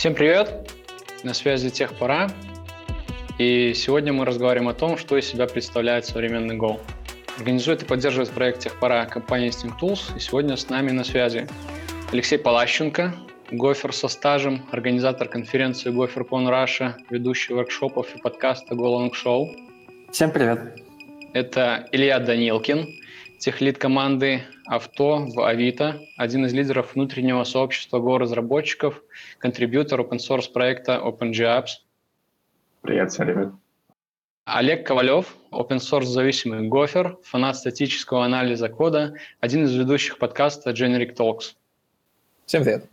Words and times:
Всем 0.00 0.14
привет! 0.14 0.72
На 1.24 1.34
связи 1.34 1.68
Техпора. 1.68 2.30
И 3.36 3.74
сегодня 3.74 4.14
мы 4.14 4.24
разговариваем 4.24 4.70
о 4.70 4.72
том, 4.72 4.96
что 4.96 5.18
из 5.18 5.26
себя 5.26 5.46
представляет 5.46 6.06
современный 6.06 6.56
Go. 6.56 6.80
Организует 7.36 7.82
и 7.82 7.84
поддерживает 7.84 8.30
проект 8.30 8.60
Техпора 8.60 9.04
компания 9.04 9.48
Instinct 9.48 9.78
Tools. 9.78 10.16
И 10.16 10.20
сегодня 10.20 10.56
с 10.56 10.70
нами 10.70 10.90
на 10.90 11.04
связи 11.04 11.46
Алексей 12.12 12.38
Палащенко, 12.38 13.14
гофер 13.50 13.92
со 13.92 14.08
стажем, 14.08 14.64
организатор 14.70 15.28
конференции 15.28 15.92
GopherCon 15.92 16.48
Russia, 16.48 16.94
ведущий 17.10 17.52
воркшопов 17.52 18.16
и 18.16 18.18
подкаста 18.20 18.74
Go 18.74 19.06
Show. 19.10 19.48
Всем 20.10 20.30
привет! 20.30 20.80
Это 21.34 21.86
Илья 21.92 22.20
Данилкин, 22.20 22.88
техлид 23.38 23.76
команды 23.76 24.44
авто 24.70 25.26
в 25.26 25.44
Авито, 25.44 26.00
один 26.16 26.46
из 26.46 26.52
лидеров 26.52 26.94
внутреннего 26.94 27.42
сообщества 27.42 27.98
Go-разработчиков, 27.98 29.02
контрибьютор 29.38 30.00
open 30.00 30.18
source 30.18 30.52
проекта 30.52 31.02
OpenGApps. 31.04 31.82
Привет, 32.80 33.10
всем 33.10 33.28
ребят. 33.28 33.52
Олег 34.44 34.86
Ковалев, 34.86 35.34
open 35.50 35.78
source 35.78 36.04
зависимый 36.04 36.68
гофер, 36.68 37.18
фанат 37.24 37.56
статического 37.56 38.24
анализа 38.24 38.68
кода, 38.68 39.14
один 39.40 39.64
из 39.64 39.74
ведущих 39.74 40.18
подкаста 40.18 40.70
Generic 40.70 41.16
Talks. 41.16 41.56
Всем 42.46 42.62
привет. 42.62 42.88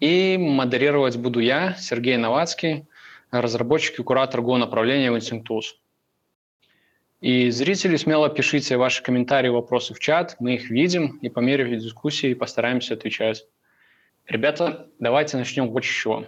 И 0.00 0.36
модерировать 0.40 1.16
буду 1.16 1.38
я, 1.38 1.74
Сергей 1.74 2.16
Новацкий, 2.16 2.84
разработчик 3.30 4.00
и 4.00 4.02
куратор 4.02 4.40
Go 4.40 4.56
направления 4.56 5.12
в 5.12 5.14
Instinct 5.14 5.44
Tools. 5.48 5.76
И 7.24 7.48
зрители 7.48 7.96
смело 7.96 8.28
пишите 8.28 8.76
ваши 8.76 9.02
комментарии, 9.02 9.48
вопросы 9.48 9.94
в 9.94 9.98
чат, 9.98 10.36
мы 10.40 10.56
их 10.56 10.68
видим 10.68 11.16
и 11.22 11.30
по 11.30 11.40
мере 11.40 11.74
дискуссии 11.80 12.34
постараемся 12.34 12.92
отвечать. 12.92 13.46
Ребята, 14.28 14.88
давайте 14.98 15.38
начнем 15.38 15.70
вот 15.70 15.86
с 15.86 15.88
чего. 15.88 16.26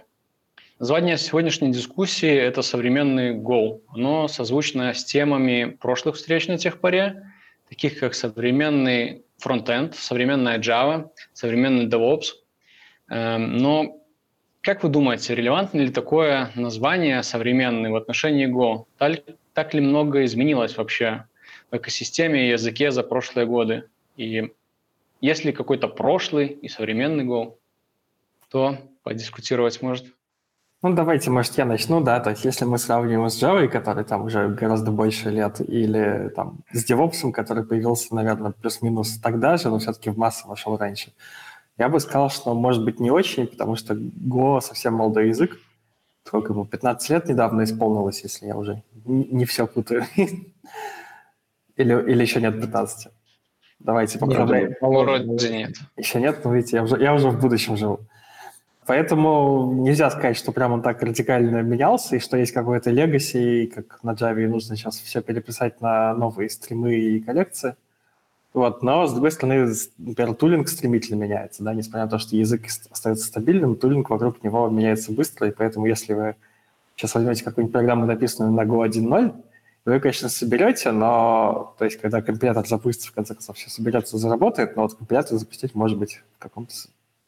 Название 0.79 1.19
сегодняшней 1.19 1.71
дискуссии– 1.71 2.33
это 2.49 2.63
современный 2.63 3.35
Go. 3.35 3.81
Оно 3.89 4.27
созвучно 4.27 4.91
с 4.91 5.05
темами 5.05 5.65
прошлых 5.65 6.15
встреч 6.15 6.47
на 6.47 6.57
техпаре, 6.57 7.31
таких 7.69 7.99
как 7.99 8.15
современный 8.15 9.23
фронтенд, 9.37 9.93
современная 9.93 10.57
Java, 10.57 11.11
современный 11.31 11.85
DevOps. 11.85 12.25
Эм, 13.11 13.57
но 13.57 14.01
как 14.61 14.81
вы 14.81 14.89
думаете, 14.89 15.35
релевантно 15.35 15.79
ли 15.79 15.91
такое 15.91 16.49
название 16.55 17.21
современный 17.21 17.91
в 17.91 17.95
отношении 17.95 18.47
Go? 18.47 18.85
Так 19.57 19.73
ли 19.73 19.81
много 19.81 20.23
изменилось 20.23 20.77
вообще 20.77 21.25
в 21.71 21.77
экосистеме 21.77 22.45
и 22.45 22.51
языке 22.51 22.91
за 22.91 23.01
прошлые 23.01 23.47
годы? 23.47 23.85
И 24.15 24.53
есть 25.19 25.45
ли 25.45 25.51
какой-то 25.51 25.87
прошлый 25.87 26.45
и 26.45 26.67
современный 26.67 27.25
Go? 27.25 27.55
Кто 28.43 28.77
подискутировать 29.01 29.81
может? 29.81 30.05
Ну, 30.83 30.93
давайте, 30.93 31.31
может, 31.31 31.57
я 31.57 31.65
начну, 31.65 32.01
да, 32.01 32.19
то 32.19 32.29
есть 32.29 32.45
если 32.45 32.65
мы 32.65 32.77
сравниваем 32.77 33.31
с 33.31 33.41
Java, 33.41 33.67
который 33.67 34.03
там 34.03 34.25
уже 34.25 34.47
гораздо 34.47 34.91
больше 34.91 35.31
лет, 35.31 35.59
или 35.59 36.31
там 36.35 36.59
с 36.71 36.87
DevOps, 36.87 37.31
который 37.31 37.65
появился, 37.65 38.13
наверное, 38.13 38.51
плюс-минус 38.51 39.19
тогда 39.19 39.57
же, 39.57 39.69
но 39.69 39.79
все-таки 39.79 40.11
в 40.11 40.19
массу 40.19 40.47
вошел 40.47 40.77
раньше, 40.77 41.13
я 41.79 41.89
бы 41.89 41.99
сказал, 41.99 42.29
что 42.29 42.53
может 42.53 42.85
быть 42.85 42.99
не 42.99 43.09
очень, 43.09 43.47
потому 43.47 43.75
что 43.75 43.95
Go 43.95 44.61
совсем 44.61 44.93
молодой 44.93 45.29
язык, 45.29 45.57
сколько 46.27 46.53
ему, 46.53 46.65
15 46.65 47.09
лет 47.09 47.29
недавно 47.29 47.63
исполнилось, 47.63 48.21
если 48.21 48.47
я 48.47 48.57
уже 48.57 48.83
не, 49.05 49.45
все 49.45 49.65
путаю. 49.65 50.03
или, 51.75 52.11
или 52.11 52.21
еще 52.21 52.41
нет 52.41 52.59
15. 52.59 53.07
Давайте 53.79 54.19
попробуем. 54.19 54.75
Вроде 54.81 55.49
нет. 55.49 55.75
Еще 55.95 56.19
нет, 56.19 56.43
но 56.43 56.53
видите, 56.53 56.77
я 56.77 56.83
уже, 56.83 57.01
я 57.01 57.13
уже 57.13 57.29
в 57.29 57.39
будущем 57.39 57.77
живу. 57.77 57.99
Поэтому 58.85 59.73
нельзя 59.73 60.09
сказать, 60.09 60.37
что 60.37 60.51
прям 60.51 60.71
он 60.71 60.81
так 60.81 61.01
радикально 61.01 61.61
менялся, 61.61 62.15
и 62.15 62.19
что 62.19 62.37
есть 62.37 62.53
какой-то 62.53 62.89
легаси, 62.89 63.63
и 63.63 63.67
как 63.67 64.01
на 64.03 64.11
Java 64.11 64.47
нужно 64.47 64.75
сейчас 64.75 64.97
все 64.99 65.21
переписать 65.21 65.81
на 65.81 66.13
новые 66.13 66.49
стримы 66.49 66.95
и 66.95 67.19
коллекции. 67.19 67.75
Вот, 68.57 68.81
но, 68.81 69.05
с 69.05 69.11
другой 69.13 69.29
стороны, 69.29 69.71
например, 69.99 70.33
тулинг 70.33 70.67
стремительно 70.67 71.21
меняется, 71.21 71.61
да, 71.61 71.75
несмотря 71.75 72.05
на 72.05 72.09
то, 72.09 72.17
что 72.17 72.35
язык 72.35 72.65
остается 72.89 73.27
стабильным, 73.27 73.75
тулинг 73.75 74.09
вокруг 74.09 74.43
него 74.43 74.67
меняется 74.67 75.11
быстро, 75.11 75.47
и 75.47 75.51
поэтому 75.51 75.85
если 75.85 76.15
вы 76.15 76.35
сейчас 76.95 77.13
возьмете 77.13 77.43
какую-нибудь 77.43 77.71
программу, 77.71 78.07
написанную 78.07 78.51
на 78.51 78.61
Go 78.61 78.83
1.0, 78.83 79.43
вы, 79.85 79.99
конечно, 79.99 80.27
соберете, 80.27 80.91
но, 80.91 81.75
то 81.77 81.85
есть, 81.85 82.01
когда 82.01 82.23
компилятор 82.23 82.67
запустится, 82.67 83.11
в 83.11 83.13
конце 83.13 83.35
концов, 83.35 83.57
все 83.57 83.69
соберется, 83.69 84.17
заработает, 84.17 84.75
но 84.75 84.81
вот 84.81 84.95
компилятор 84.95 85.37
запустить 85.37 85.75
может 85.75 85.99
быть 85.99 86.23
в 86.37 86.39
каком-то, 86.39 86.73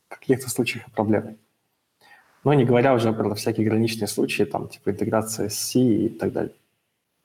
каких-то 0.07 0.49
случаях 0.49 0.91
проблемой. 0.93 1.37
Ну, 2.43 2.53
не 2.53 2.65
говоря 2.65 2.95
уже 2.95 3.13
про 3.13 3.35
всякие 3.35 3.69
граничные 3.69 4.07
случаи, 4.07 4.45
там, 4.45 4.67
типа 4.67 4.89
интеграция 4.89 5.49
с 5.49 5.59
C 5.59 5.79
и 5.79 6.09
так 6.09 6.33
далее. 6.33 6.55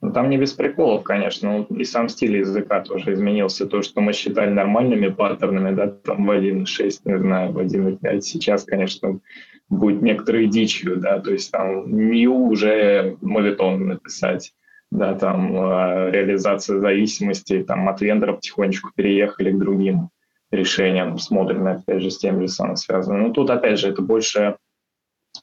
Ну, 0.00 0.12
там 0.12 0.28
не 0.28 0.36
без 0.36 0.52
приколов, 0.52 1.02
конечно. 1.02 1.66
Ну, 1.68 1.76
и 1.76 1.84
сам 1.84 2.08
стиль 2.08 2.36
языка 2.36 2.80
тоже 2.80 3.14
изменился. 3.14 3.66
То, 3.66 3.82
что 3.82 4.00
мы 4.00 4.12
считали 4.12 4.50
нормальными 4.50 5.08
паттернами, 5.08 5.74
да, 5.74 5.86
там 5.88 6.26
в 6.26 6.30
1.6, 6.30 7.00
не 7.04 7.18
знаю, 7.18 7.52
в 7.52 7.58
1.5, 7.58 8.20
сейчас, 8.20 8.64
конечно, 8.64 9.20
будет 9.68 10.02
некоторой 10.02 10.46
дичью, 10.46 10.96
да, 10.96 11.20
то 11.20 11.32
есть 11.32 11.50
там 11.50 11.90
new 11.90 12.34
уже 12.34 13.16
мовитон 13.20 13.86
написать, 13.86 14.52
да, 14.90 15.14
там 15.14 15.56
э, 15.56 16.10
реализация 16.10 16.80
зависимости, 16.80 17.62
там 17.62 17.88
от 17.88 18.00
вендоров 18.00 18.36
потихонечку 18.36 18.90
переехали 18.94 19.52
к 19.52 19.58
другим 19.58 20.10
решениям, 20.50 21.18
смотрим, 21.18 21.66
опять 21.66 22.02
же, 22.02 22.10
с 22.10 22.18
тем 22.18 22.40
же 22.40 22.48
самым 22.48 22.76
связано. 22.76 23.18
Ну, 23.18 23.32
тут, 23.32 23.50
опять 23.50 23.78
же, 23.78 23.88
это 23.88 24.02
больше 24.02 24.56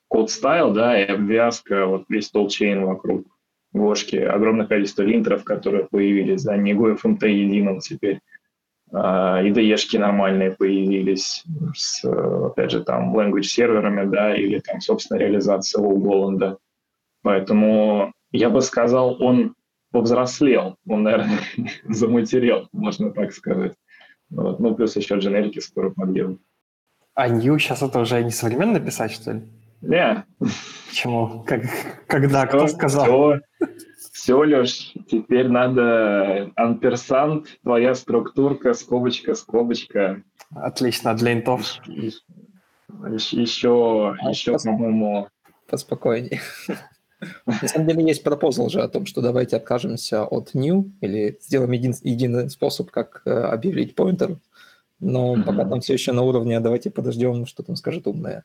код 0.08 0.32
стайл, 0.32 0.72
да, 0.72 1.00
и 1.00 1.06
обвязка, 1.06 1.86
вот 1.86 2.06
весь 2.08 2.30
толчейн 2.30 2.86
вокруг 2.86 3.26
Гошки, 3.74 4.18
огромное 4.18 4.68
количество 4.68 5.04
линтеров, 5.04 5.44
которые 5.44 5.86
появились, 5.86 6.44
да, 6.44 6.58
не 6.58 6.74
GoFMT 6.74 7.28
единым 7.28 7.80
теперь, 7.80 8.20
а, 8.92 9.42
IDE-шки 9.42 9.98
нормальные 9.98 10.52
появились 10.52 11.44
с, 11.74 12.04
опять 12.04 12.72
же, 12.72 12.84
там, 12.84 13.18
language 13.18 13.44
серверами, 13.44 14.10
да, 14.10 14.36
или 14.36 14.60
там, 14.60 14.82
собственно, 14.82 15.20
реализация 15.20 15.82
Low 15.82 15.98
Голланда. 15.98 16.58
Поэтому 17.22 18.12
я 18.32 18.50
бы 18.50 18.62
сказал, 18.62 19.22
он 19.22 19.56
повзрослел, 19.92 20.76
он, 20.88 21.04
наверное, 21.04 21.40
заматерел, 21.86 22.68
можно 22.74 23.12
так 23.12 23.34
сказать. 23.34 23.74
Вот. 24.30 24.60
Ну, 24.60 24.76
плюс 24.76 24.96
еще 24.96 25.18
дженерики 25.18 25.60
скоро 25.60 25.90
подъедут. 25.90 26.42
А 27.14 27.28
New 27.28 27.60
сейчас 27.60 27.82
это 27.82 28.00
уже 28.00 28.24
не 28.24 28.32
современно 28.32 28.80
писать, 28.80 29.12
что 29.12 29.34
ли? 29.34 29.42
Не. 29.82 30.24
Почему? 30.92 31.44
Как, 31.48 31.62
когда? 32.06 32.46
Кто 32.46 32.68
сказал? 32.68 33.06
Все, 33.06 33.68
все, 34.12 34.38
Леш, 34.44 34.94
теперь 35.10 35.48
надо 35.48 36.52
анперсант, 36.58 37.48
твоя 37.64 37.96
структурка, 37.96 38.74
скобочка, 38.74 39.36
скобочка. 39.36 40.22
Отлично, 40.54 41.16
для 41.16 41.32
интов. 41.32 41.80
Еще, 41.88 42.22
еще, 43.42 44.18
а 44.22 44.30
еще 44.30 44.58
по-моему... 44.60 45.30
Поспокойнее. 45.70 46.42
На 47.46 47.68
самом 47.70 47.88
деле 47.88 48.04
есть 48.08 48.24
пропозал 48.24 48.70
же 48.70 48.82
о 48.82 48.90
том, 48.90 49.06
что 49.06 49.22
давайте 49.22 49.56
откажемся 49.56 50.26
от 50.26 50.54
new 50.54 50.92
или 51.00 51.38
сделаем 51.40 51.72
един, 51.72 51.94
единый 52.02 52.50
способ, 52.50 52.92
как 52.92 53.22
э, 53.26 53.30
объявить 53.32 53.96
поинтер, 53.96 54.40
но 55.00 55.36
mm-hmm. 55.36 55.44
пока 55.44 55.64
там 55.64 55.80
все 55.80 55.94
еще 55.94 56.12
на 56.12 56.24
уровне, 56.24 56.60
давайте 56.60 56.92
подождем, 56.92 57.46
что 57.46 57.64
там 57.64 57.78
скажет 57.78 58.08
умное. 58.08 58.44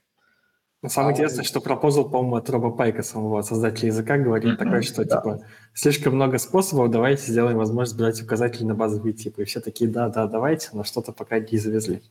Самое 0.84 1.12
а, 1.12 1.12
интересное, 1.14 1.44
что 1.44 1.60
пропозал, 1.60 2.08
по-моему, 2.08 2.36
от 2.36 2.50
Роба 2.50 2.70
Пайка, 2.70 3.02
самого 3.02 3.42
создателя 3.42 3.88
языка, 3.88 4.18
говорит 4.18 4.54
mm-hmm, 4.54 4.56
такое, 4.56 4.82
что, 4.82 5.04
да. 5.04 5.16
типа, 5.16 5.40
слишком 5.74 6.14
много 6.14 6.38
способов, 6.38 6.90
давайте 6.90 7.30
сделаем 7.30 7.56
возможность 7.56 7.98
брать 7.98 8.22
указатели 8.22 8.64
на 8.64 8.74
базовые 8.74 9.14
типы. 9.14 9.42
И 9.42 9.44
все 9.46 9.60
такие, 9.60 9.90
да, 9.90 10.08
да, 10.10 10.26
давайте, 10.26 10.68
но 10.74 10.84
что-то 10.84 11.12
пока 11.12 11.40
не 11.40 11.58
завезли. 11.58 12.02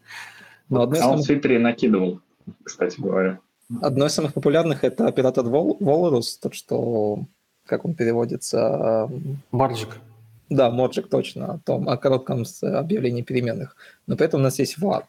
Но 0.70 0.82
одно 0.82 0.98
а 1.02 1.12
он 1.12 1.22
в 1.22 1.26
Твиттере 1.26 1.60
накидывал, 1.60 2.22
кстати 2.64 3.00
говоря. 3.00 3.40
Одно 3.82 4.08
из 4.08 4.14
самых 4.14 4.34
популярных– 4.34 4.80
это 4.84 5.08
оператор 5.08 5.46
Walrus, 5.46 6.38
то, 6.42 6.52
что, 6.52 7.20
как 7.66 7.86
он 7.86 7.94
переводится? 7.94 9.10
Марджик. 9.52 9.98
Да, 10.50 10.70
Моджик, 10.72 11.08
точно, 11.08 11.54
о 11.54 11.60
том, 11.60 11.88
о 11.88 11.98
коротком 11.98 12.46
объявлении 12.62 13.22
переменных. 13.22 13.76
Но 14.08 14.16
при 14.16 14.26
этом 14.26 14.42
у 14.42 14.44
нас 14.44 14.60
есть 14.60 14.78
var 14.80 15.04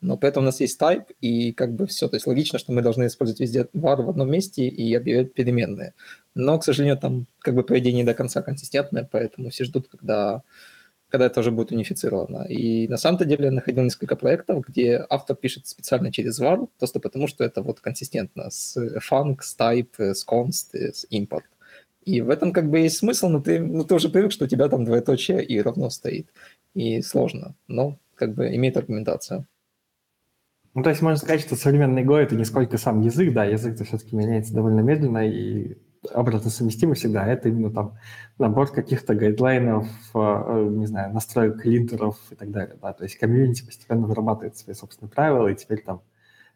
но 0.00 0.16
поэтому 0.16 0.44
у 0.44 0.46
нас 0.46 0.60
есть 0.60 0.80
type, 0.80 1.06
и 1.20 1.52
как 1.52 1.74
бы 1.74 1.86
все. 1.86 2.08
То 2.08 2.16
есть 2.16 2.26
логично, 2.26 2.58
что 2.58 2.72
мы 2.72 2.82
должны 2.82 3.06
использовать 3.06 3.40
везде 3.40 3.68
var 3.74 4.02
в 4.02 4.10
одном 4.10 4.30
месте 4.30 4.68
и 4.68 4.94
объявлять 4.94 5.34
переменные. 5.34 5.94
Но, 6.34 6.58
к 6.58 6.64
сожалению, 6.64 6.98
там 6.98 7.26
как 7.40 7.54
бы 7.54 7.64
поведение 7.64 8.04
до 8.04 8.14
конца 8.14 8.42
консистентное, 8.42 9.08
поэтому 9.10 9.50
все 9.50 9.64
ждут, 9.64 9.88
когда, 9.88 10.42
когда 11.08 11.26
это 11.26 11.40
уже 11.40 11.50
будет 11.50 11.72
унифицировано. 11.72 12.44
И 12.44 12.86
на 12.86 12.96
самом-то 12.96 13.24
деле 13.24 13.46
я 13.46 13.50
находил 13.50 13.82
несколько 13.82 14.14
проектов, 14.14 14.64
где 14.68 15.04
автор 15.10 15.36
пишет 15.36 15.66
специально 15.66 16.12
через 16.12 16.40
var, 16.40 16.68
просто 16.78 17.00
потому 17.00 17.26
что 17.26 17.42
это 17.42 17.62
вот 17.62 17.80
консистентно 17.80 18.50
с 18.50 18.76
func, 18.76 19.38
с 19.40 19.56
type, 19.58 20.14
с 20.14 20.24
const, 20.24 20.74
с 20.74 21.06
import. 21.10 21.42
И 22.04 22.20
в 22.20 22.30
этом 22.30 22.52
как 22.52 22.70
бы 22.70 22.78
есть 22.78 22.98
смысл, 22.98 23.28
но 23.28 23.40
ты, 23.40 23.58
ну, 23.58 23.84
ты 23.84 23.94
уже 23.94 24.08
привык, 24.08 24.32
что 24.32 24.44
у 24.44 24.48
тебя 24.48 24.68
там 24.68 24.84
двоеточие 24.84 25.44
и 25.44 25.60
равно 25.60 25.90
стоит. 25.90 26.32
И 26.74 27.02
сложно, 27.02 27.54
но 27.66 27.98
как 28.14 28.34
бы 28.34 28.54
имеет 28.54 28.76
аргументацию. 28.76 29.44
Ну, 30.78 30.84
то 30.84 30.90
есть 30.90 31.02
можно 31.02 31.18
сказать, 31.18 31.40
что 31.40 31.56
современный 31.56 32.04
Go— 32.04 32.14
это 32.18 32.36
не 32.36 32.44
сколько 32.44 32.78
сам 32.78 33.00
язык, 33.00 33.34
да, 33.34 33.44
язык-то 33.44 33.82
все-таки 33.82 34.14
меняется 34.14 34.54
довольно 34.54 34.78
медленно, 34.78 35.28
и 35.28 35.76
обратно 36.14 36.50
совместимо 36.50 36.94
всегда, 36.94 37.26
это 37.26 37.48
именно 37.48 37.72
там 37.72 37.98
набор 38.38 38.70
каких-то 38.70 39.16
гайдлайнов, 39.16 39.88
э, 40.14 40.68
не 40.70 40.86
знаю, 40.86 41.12
настроек 41.12 41.64
линтеров 41.66 42.16
и 42.30 42.36
так 42.36 42.52
далее, 42.52 42.76
да, 42.80 42.92
то 42.92 43.02
есть 43.02 43.18
комьюнити 43.18 43.66
постепенно 43.66 44.06
вырабатывает 44.06 44.56
свои 44.56 44.76
собственные 44.76 45.10
правила, 45.10 45.48
и 45.48 45.56
теперь 45.56 45.82
там 45.82 46.02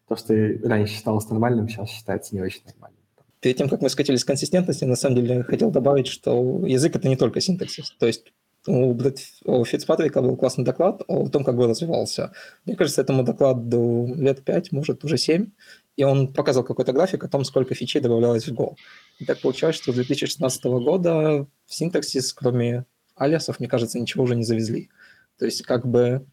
то, 0.06 0.14
что 0.14 0.32
раньше 0.62 0.94
считалось 0.94 1.28
нормальным, 1.28 1.68
сейчас 1.68 1.90
считается 1.90 2.36
не 2.36 2.42
очень 2.42 2.62
нормальным. 2.64 3.00
Перед 3.40 3.56
тем, 3.56 3.68
как 3.68 3.80
мы 3.80 3.88
скатились 3.88 4.20
с 4.20 4.24
консистентности, 4.24 4.84
на 4.84 4.94
самом 4.94 5.16
деле 5.16 5.42
хотел 5.42 5.72
добавить, 5.72 6.06
что 6.06 6.64
язык— 6.64 6.94
это 6.94 7.08
не 7.08 7.16
только 7.16 7.40
синтаксис. 7.40 7.90
То 7.98 8.06
есть 8.06 8.32
у, 8.66 8.96
у 9.44 9.64
Фицпатрика 9.64 10.22
был 10.22 10.36
классный 10.36 10.64
доклад 10.64 11.02
о 11.06 11.28
том, 11.28 11.44
как 11.44 11.56
Go 11.56 11.66
развивался. 11.66 12.32
Мне 12.64 12.76
кажется, 12.76 13.00
этому 13.00 13.22
докладу 13.22 14.12
лет 14.16 14.44
5, 14.44 14.72
может, 14.72 15.04
уже 15.04 15.18
7, 15.18 15.50
и 15.96 16.04
он 16.04 16.32
показывал 16.32 16.66
какой-то 16.66 16.92
график 16.92 17.24
о 17.24 17.28
том, 17.28 17.44
сколько 17.44 17.74
фичей 17.74 18.00
добавлялось 18.00 18.46
в 18.46 18.54
Go. 18.54 18.74
И 19.18 19.24
так 19.24 19.40
получалось, 19.40 19.76
что 19.76 19.92
с 19.92 19.94
2016 19.94 20.64
года 20.64 21.46
в 21.66 21.74
синтаксис, 21.74 22.32
кроме 22.32 22.86
алиасов, 23.16 23.60
мне 23.60 23.68
кажется, 23.68 23.98
ничего 23.98 24.24
уже 24.24 24.36
не 24.36 24.44
завезли. 24.44 24.90
То 25.38 25.44
есть 25.44 25.62
как 25.62 25.86
бы 25.86 26.26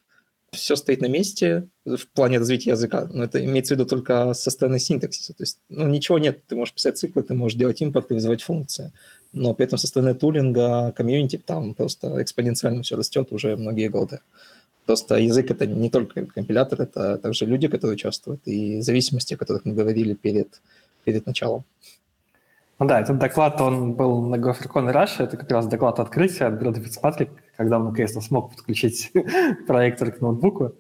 все 0.52 0.76
стоит 0.76 1.02
на 1.02 1.08
месте 1.08 1.68
в 1.86 2.08
плане 2.08 2.40
развития 2.40 2.72
языка, 2.72 3.08
но 3.12 3.24
это 3.24 3.44
имеется 3.44 3.74
в 3.74 3.78
виду 3.78 3.90
только 3.90 4.34
со 4.34 4.52
стороны 4.52 4.80
синтаксиса. 4.80 5.34
То 5.34 5.44
есть 5.44 5.60
ну, 5.70 5.88
ничего 5.88 6.20
нет, 6.20 6.46
ты 6.48 6.56
можешь 6.56 6.74
писать 6.74 6.98
циклы, 6.98 7.24
ты 7.24 7.34
можешь 7.34 7.58
делать 7.58 7.82
импорт 7.82 8.12
и 8.12 8.14
вызывать 8.16 8.42
функции, 8.42 8.92
но 9.32 9.54
при 9.54 9.66
этом 9.66 9.78
со 9.78 9.88
стороны 9.88 10.14
тулинга, 10.14 10.92
комьюнити, 10.92 11.38
там 11.38 11.74
просто 11.74 12.22
экспоненциально 12.22 12.84
все 12.84 12.96
растет 12.96 13.32
уже 13.32 13.56
многие 13.56 13.90
годы. 13.90 14.20
Просто 14.86 15.16
язык— 15.16 15.52
это 15.52 15.68
не 15.68 15.90
только 15.90 16.26
компилятор, 16.26 16.82
это 16.82 17.18
также 17.20 17.46
люди, 17.46 17.68
которые 17.68 17.94
участвуют, 17.94 18.42
и 18.46 18.82
зависимости, 18.82 19.36
о 19.36 19.38
которых 19.38 19.66
мы 19.66 19.74
говорили 19.74 20.16
перед, 20.16 20.62
перед 21.04 21.26
началом. 21.28 21.64
Ну 22.80 22.88
да, 22.88 23.02
этот 23.02 23.20
доклад, 23.20 23.60
он 23.62 23.94
был 23.94 24.22
на 24.22 24.36
GopherCon 24.36 24.90
и 24.90 24.94
Russia, 24.94 25.26
это 25.26 25.38
как 25.38 25.52
раз 25.52 25.68
доклад 25.68 26.00
открытия 26.00 26.46
от 26.46 26.60
Брэда 26.60 26.80
Фицпатрик, 26.80 27.30
когда 27.60 27.78
он 27.78 27.84
наконец-то 27.84 28.22
смог 28.22 28.56
подключить 28.56 29.12
проектор 29.68 30.14
к 30.14 30.22
ноутбуку. 30.22 30.76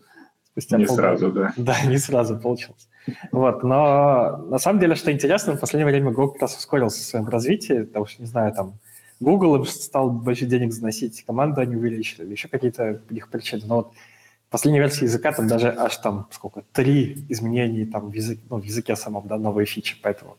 Спустя 0.52 0.78
не 0.78 0.86
пол... 0.86 0.96
сразу, 0.96 1.30
да. 1.30 1.52
Да, 1.58 1.76
не 1.86 1.98
сразу 1.98 2.40
получилось. 2.40 2.88
Вот, 3.34 3.64
но 3.64 4.38
на 4.50 4.60
самом 4.60 4.80
деле, 4.80 4.96
что 4.96 5.12
интересно, 5.12 5.58
в 5.58 5.60
последнее 5.60 5.92
время 5.92 6.12
Go 6.12 6.32
как 6.32 6.44
раз 6.44 6.58
ускорился 6.58 7.02
в 7.02 7.04
своем 7.04 7.28
развитии, 7.28 7.84
потому 7.84 8.06
что, 8.06 8.22
не 8.22 8.30
знаю, 8.30 8.54
там, 8.54 8.80
Google 9.20 9.58
им 9.58 9.66
стал 9.66 10.10
больше 10.10 10.46
денег 10.46 10.72
заносить, 10.72 11.26
команду 11.26 11.60
они 11.60 11.76
увеличили, 11.76 12.32
еще 12.32 12.48
какие-то 12.48 13.02
у 13.10 13.14
них 13.14 13.28
причины. 13.28 13.64
Но 13.66 13.76
вот 13.76 13.94
в 14.48 14.50
последней 14.50 14.80
версии 14.80 15.04
языка 15.04 15.34
там 15.34 15.50
даже 15.50 15.76
аж 15.78 15.98
там 15.98 16.30
сколько, 16.32 16.64
три 16.72 17.26
изменений 17.28 17.86
там 17.86 18.10
в, 18.10 18.14
язык, 18.14 18.40
ну, 18.50 18.62
в 18.62 18.64
языке 18.64 18.96
самом, 18.96 19.28
да, 19.28 19.38
новые 19.38 19.66
фичи, 19.66 19.98
поэтому 20.02 20.38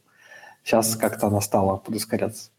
Сейчас 0.64 0.96
как-то 0.96 1.28
она 1.28 1.40
стала 1.40 1.76
подускоряться. 1.76 2.50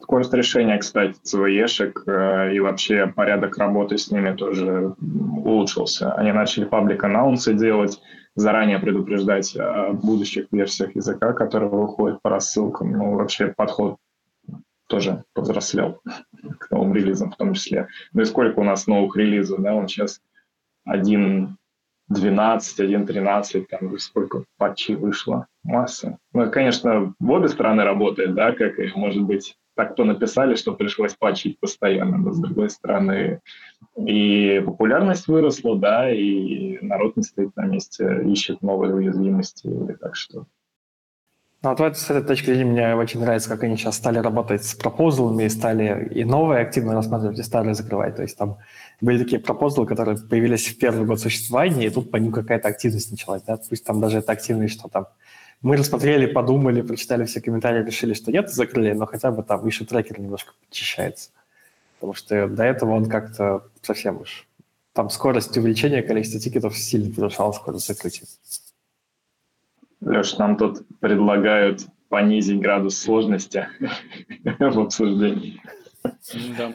Скорость 0.00 0.34
решения, 0.34 0.76
кстати, 0.78 1.16
ЦВЕшек 1.22 2.02
э, 2.06 2.54
и 2.54 2.60
вообще 2.60 3.06
порядок 3.06 3.56
работы 3.56 3.96
с 3.96 4.10
ними 4.10 4.34
тоже 4.36 4.94
улучшился. 5.00 6.12
Они 6.12 6.32
начали 6.32 6.64
паблик 6.64 7.02
анонсы 7.04 7.54
делать, 7.54 8.00
заранее 8.34 8.78
предупреждать 8.78 9.56
о 9.56 9.92
будущих 9.92 10.48
версиях 10.52 10.94
языка, 10.94 11.32
которые 11.32 11.70
выходят 11.70 12.20
по 12.20 12.28
рассылкам. 12.28 12.92
Ну, 12.92 13.14
вообще 13.14 13.48
подход 13.56 13.96
тоже 14.86 15.24
повзрослел 15.32 16.00
к 16.58 16.70
новым 16.70 16.94
релизам 16.94 17.30
в 17.30 17.36
том 17.36 17.54
числе. 17.54 17.88
Ну 18.12 18.22
и 18.22 18.26
сколько 18.26 18.60
у 18.60 18.64
нас 18.64 18.86
новых 18.86 19.16
релизов, 19.16 19.60
да, 19.60 19.74
он 19.74 19.88
сейчас 19.88 20.20
один 20.84 21.56
12, 22.08 22.80
1.13, 22.80 23.66
там 23.68 23.98
сколько 23.98 24.44
патчей 24.58 24.94
вышло, 24.94 25.46
масса. 25.64 26.18
Ну, 26.32 26.50
конечно, 26.50 27.14
в 27.18 27.30
обе 27.30 27.48
стороны 27.48 27.82
работает, 27.82 28.34
да, 28.34 28.52
как 28.52 28.78
и, 28.78 28.92
может 28.94 29.22
быть, 29.22 29.56
так 29.76 29.92
кто 29.92 30.04
написали, 30.04 30.56
что 30.56 30.72
пришлось 30.72 31.14
патчить 31.14 31.60
постоянно, 31.60 32.16
но 32.16 32.32
с 32.32 32.38
другой 32.38 32.70
стороны 32.70 33.40
и 33.96 34.62
популярность 34.64 35.28
выросла, 35.28 35.78
да, 35.78 36.10
и 36.10 36.78
народ 36.80 37.16
не 37.16 37.22
стоит 37.22 37.54
на 37.56 37.66
месте, 37.66 38.22
ищет 38.26 38.62
новые 38.62 38.94
уязвимости, 38.94 39.70
так 40.00 40.16
что 40.16 40.46
ну, 41.62 41.74
вот 41.74 41.98
с 41.98 42.10
этой 42.10 42.22
точки 42.22 42.46
зрения 42.46 42.64
мне 42.64 42.94
очень 42.94 43.18
нравится, 43.18 43.48
как 43.48 43.64
они 43.64 43.76
сейчас 43.76 43.96
стали 43.96 44.18
работать 44.18 44.64
с 44.64 44.74
пропозалами 44.74 45.44
и 45.44 45.48
стали 45.48 46.08
и 46.14 46.22
новые 46.22 46.60
активно 46.60 46.94
рассматривать, 46.94 47.38
и 47.40 47.42
старые 47.42 47.74
закрывать. 47.74 48.14
То 48.14 48.22
есть 48.22 48.38
там 48.38 48.58
были 49.00 49.18
такие 49.18 49.40
пропозалы, 49.40 49.86
которые 49.86 50.16
появились 50.16 50.68
в 50.68 50.78
первый 50.78 51.06
год 51.06 51.18
существования, 51.18 51.86
и 51.86 51.90
тут 51.90 52.12
по 52.12 52.18
ним 52.18 52.30
какая-то 52.30 52.68
активность 52.68 53.10
началась. 53.10 53.42
Да? 53.42 53.58
Пусть 53.68 53.84
там 53.84 54.00
даже 54.00 54.18
это 54.18 54.30
активность, 54.30 54.74
что 54.74 54.88
там 54.88 55.06
мы 55.62 55.76
рассмотрели, 55.76 56.26
подумали, 56.26 56.82
прочитали 56.82 57.24
все 57.24 57.40
комментарии, 57.40 57.84
решили, 57.84 58.14
что 58.14 58.30
нет, 58.30 58.50
закрыли, 58.50 58.92
но 58.92 59.06
хотя 59.06 59.30
бы 59.30 59.42
там 59.42 59.66
еще 59.66 59.84
трекер 59.84 60.20
немножко 60.20 60.52
подчищается. 60.60 61.30
Потому 61.94 62.14
что 62.14 62.46
до 62.46 62.64
этого 62.64 62.92
он 62.92 63.06
как-то 63.06 63.64
совсем 63.82 64.20
уж... 64.20 64.46
Там 64.92 65.10
скорость 65.10 65.56
увеличения 65.56 66.02
количества 66.02 66.40
тикетов 66.40 66.76
сильно 66.76 67.12
превышала 67.14 67.52
скорость 67.52 67.86
закрытия. 67.86 68.26
Леш, 70.00 70.38
нам 70.38 70.56
тут 70.56 70.86
предлагают 71.00 71.86
понизить 72.08 72.60
градус 72.60 72.98
сложности 72.98 73.68
в 74.58 74.78
обсуждении. 74.78 75.60
Да. 76.56 76.74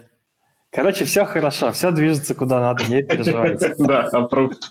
Короче, 0.71 1.05
все 1.05 1.25
хорошо, 1.25 1.71
все 1.71 1.91
движется 1.91 2.33
куда 2.35 2.59
надо, 2.59 2.85
не 2.85 3.03
переживайте. 3.03 3.75
Да, 3.79 4.09
approved. 4.13 4.61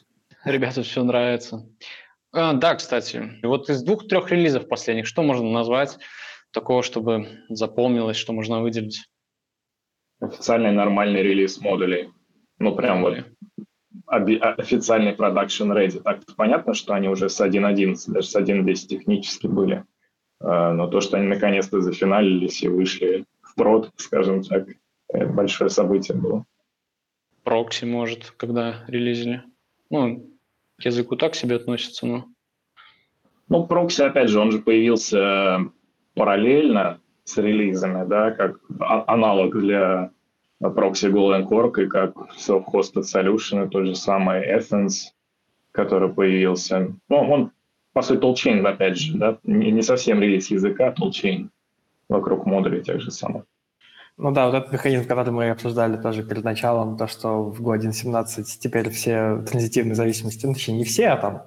Ребята, 0.45 0.83
все 0.83 1.05
нравится. 1.05 1.67
А, 2.33 2.53
да, 2.53 2.75
кстати, 2.75 3.39
вот 3.43 3.69
из 3.69 3.83
двух-трех 3.83 4.31
релизов 4.31 4.69
последних, 4.69 5.07
что 5.07 5.23
можно 5.23 5.51
назвать 5.51 5.99
такого, 6.53 6.83
чтобы 6.83 7.29
запомнилось, 7.49 8.17
что 8.17 8.33
можно 8.33 8.61
выделить? 8.61 9.05
Официальный 10.21 10.73
нормальный 10.73 11.23
релиз 11.23 11.61
модулей. 11.61 12.11
Ну, 12.59 12.77
прям 12.77 13.03
вот 13.03 13.25
официальный 14.11 15.13
production 15.13 15.73
ready. 15.75 16.01
Так 16.01 16.21
понятно, 16.37 16.75
что 16.75 16.95
они 16.95 17.09
уже 17.09 17.29
с 17.29 17.41
1.11, 17.41 17.97
даже 18.09 18.29
с 18.29 18.37
1.10 18.37 18.75
технически 18.87 19.47
были. 19.47 19.85
А, 20.41 20.73
но 20.73 20.89
то, 20.89 21.01
что 21.01 21.17
они 21.17 21.27
наконец-то 21.27 21.81
зафиналились 21.81 22.63
и 22.63 22.69
вышли 22.69 23.25
в 23.43 23.55
прод, 23.55 23.91
скажем 23.97 24.43
так, 24.43 24.69
это 25.09 25.27
большое 25.27 25.71
событие 25.71 26.17
было. 26.17 26.45
Прокси, 27.45 27.85
может, 27.85 28.33
когда 28.33 28.85
релизили. 28.87 29.43
Ну, 29.91 30.30
к 30.81 30.87
языку 30.87 31.17
так 31.17 31.35
себе 31.35 31.57
относится, 31.57 32.07
но... 32.07 32.25
Ну, 33.49 33.67
прокси, 33.67 34.03
опять 34.03 34.29
же, 34.29 34.41
он 34.41 34.53
же 34.53 34.61
появился 34.61 35.59
параллельно 36.15 37.01
с 37.25 37.37
релизами, 37.37 38.07
да, 38.09 38.31
как 38.31 38.61
а, 38.79 39.05
аналог 39.13 39.59
для 39.59 40.11
прокси 40.61 41.07
Golden 41.07 41.49
Core, 41.49 41.85
и 41.85 41.89
как 41.89 42.15
self-hosted 42.39 43.03
solution, 43.03 43.69
тот 43.69 43.87
же 43.87 43.95
самый 43.95 44.57
Athens, 44.57 45.13
который 45.73 46.09
появился. 46.09 46.95
Ну, 47.09 47.17
он, 47.17 47.53
по 47.93 48.03
сути, 48.03 48.21
толчейн, 48.21 48.65
опять 48.65 48.99
же, 48.99 49.17
да, 49.17 49.39
не, 49.43 49.71
не 49.73 49.83
совсем 49.83 50.21
релиз 50.21 50.51
языка, 50.51 50.89
а 50.89 50.93
толчейн 50.93 51.51
вокруг 52.09 52.47
модулей 52.47 52.83
тех 52.83 53.01
же 53.01 53.11
самых. 53.11 53.45
Ну 54.23 54.33
да, 54.33 54.47
вот 54.47 54.55
этот 54.55 54.71
механизм, 54.71 55.07
который 55.07 55.31
мы 55.31 55.49
обсуждали 55.49 55.97
тоже 55.97 56.23
перед 56.23 56.45
началом, 56.45 56.99
то, 56.99 57.07
что 57.07 57.45
в 57.45 57.63
Go 57.63 57.75
1.17 57.75 58.45
теперь 58.61 58.91
все 58.91 59.43
транзитивные 59.49 59.95
зависимости, 59.95 60.45
ну, 60.45 60.53
точнее, 60.53 60.77
не 60.77 60.85
все, 60.85 61.07
а 61.07 61.17
там 61.17 61.43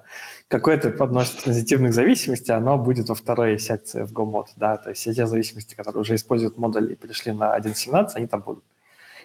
какое-то 0.48 0.90
подносит 0.90 1.44
транзитивных 1.44 1.94
зависимостей, 1.94 2.50
оно 2.50 2.76
будет 2.76 3.08
во 3.10 3.14
второй 3.14 3.60
секции 3.60 4.02
в 4.02 4.12
GoMod, 4.12 4.46
да, 4.56 4.76
то 4.76 4.90
есть 4.90 5.02
все 5.02 5.14
те 5.14 5.28
зависимости, 5.28 5.76
которые 5.76 6.00
уже 6.00 6.16
используют 6.16 6.58
модуль 6.58 6.90
и 6.90 6.96
перешли 6.96 7.30
на 7.30 7.56
1.17, 7.56 8.08
они 8.16 8.26
там 8.26 8.40
будут. 8.40 8.64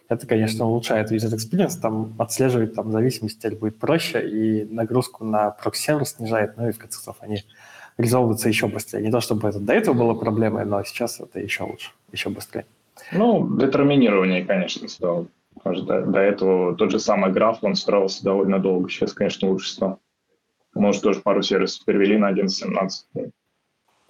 Это, 0.09 0.27
конечно, 0.27 0.65
улучшает 0.65 1.11
user 1.11 1.35
experience, 1.35 1.79
там 1.81 2.13
отслеживать 2.19 2.75
там 2.75 2.91
зависимости 2.91 3.39
теперь 3.39 3.57
будет 3.57 3.79
проще, 3.79 4.29
и 4.29 4.65
нагрузку 4.65 5.25
на 5.25 5.49
прокси-сервер 5.49 6.05
снижает, 6.05 6.55
ну 6.55 6.69
и 6.69 6.71
в 6.71 6.77
конце 6.77 6.97
концов 6.97 7.17
они 7.21 7.43
резолвятся 7.97 8.47
еще 8.47 8.67
быстрее. 8.67 9.01
Не 9.01 9.11
то, 9.11 9.21
чтобы 9.21 9.49
это 9.49 9.59
до 9.59 9.73
этого 9.73 9.95
было 9.95 10.13
проблемой, 10.13 10.65
но 10.65 10.83
сейчас 10.83 11.19
это 11.19 11.39
еще 11.39 11.63
лучше, 11.63 11.89
еще 12.11 12.29
быстрее. 12.29 12.67
Ну, 13.11 13.57
детерминирование, 13.57 14.45
конечно, 14.45 14.87
стало. 14.87 15.27
Потому 15.55 15.75
что 15.75 15.85
до, 15.85 16.05
до 16.05 16.19
этого 16.19 16.75
тот 16.75 16.91
же 16.91 16.99
самый 16.99 17.31
граф, 17.31 17.59
он 17.61 17.75
строился 17.75 18.23
довольно 18.23 18.59
долго. 18.59 18.89
Сейчас, 18.89 19.13
конечно, 19.13 19.49
лучше 19.49 19.69
стало. 19.69 19.99
Может, 20.73 21.01
тоже 21.01 21.19
пару 21.21 21.41
сервисов 21.41 21.85
перевели 21.85 22.17
на 22.17 22.31
1.17. 22.31 23.31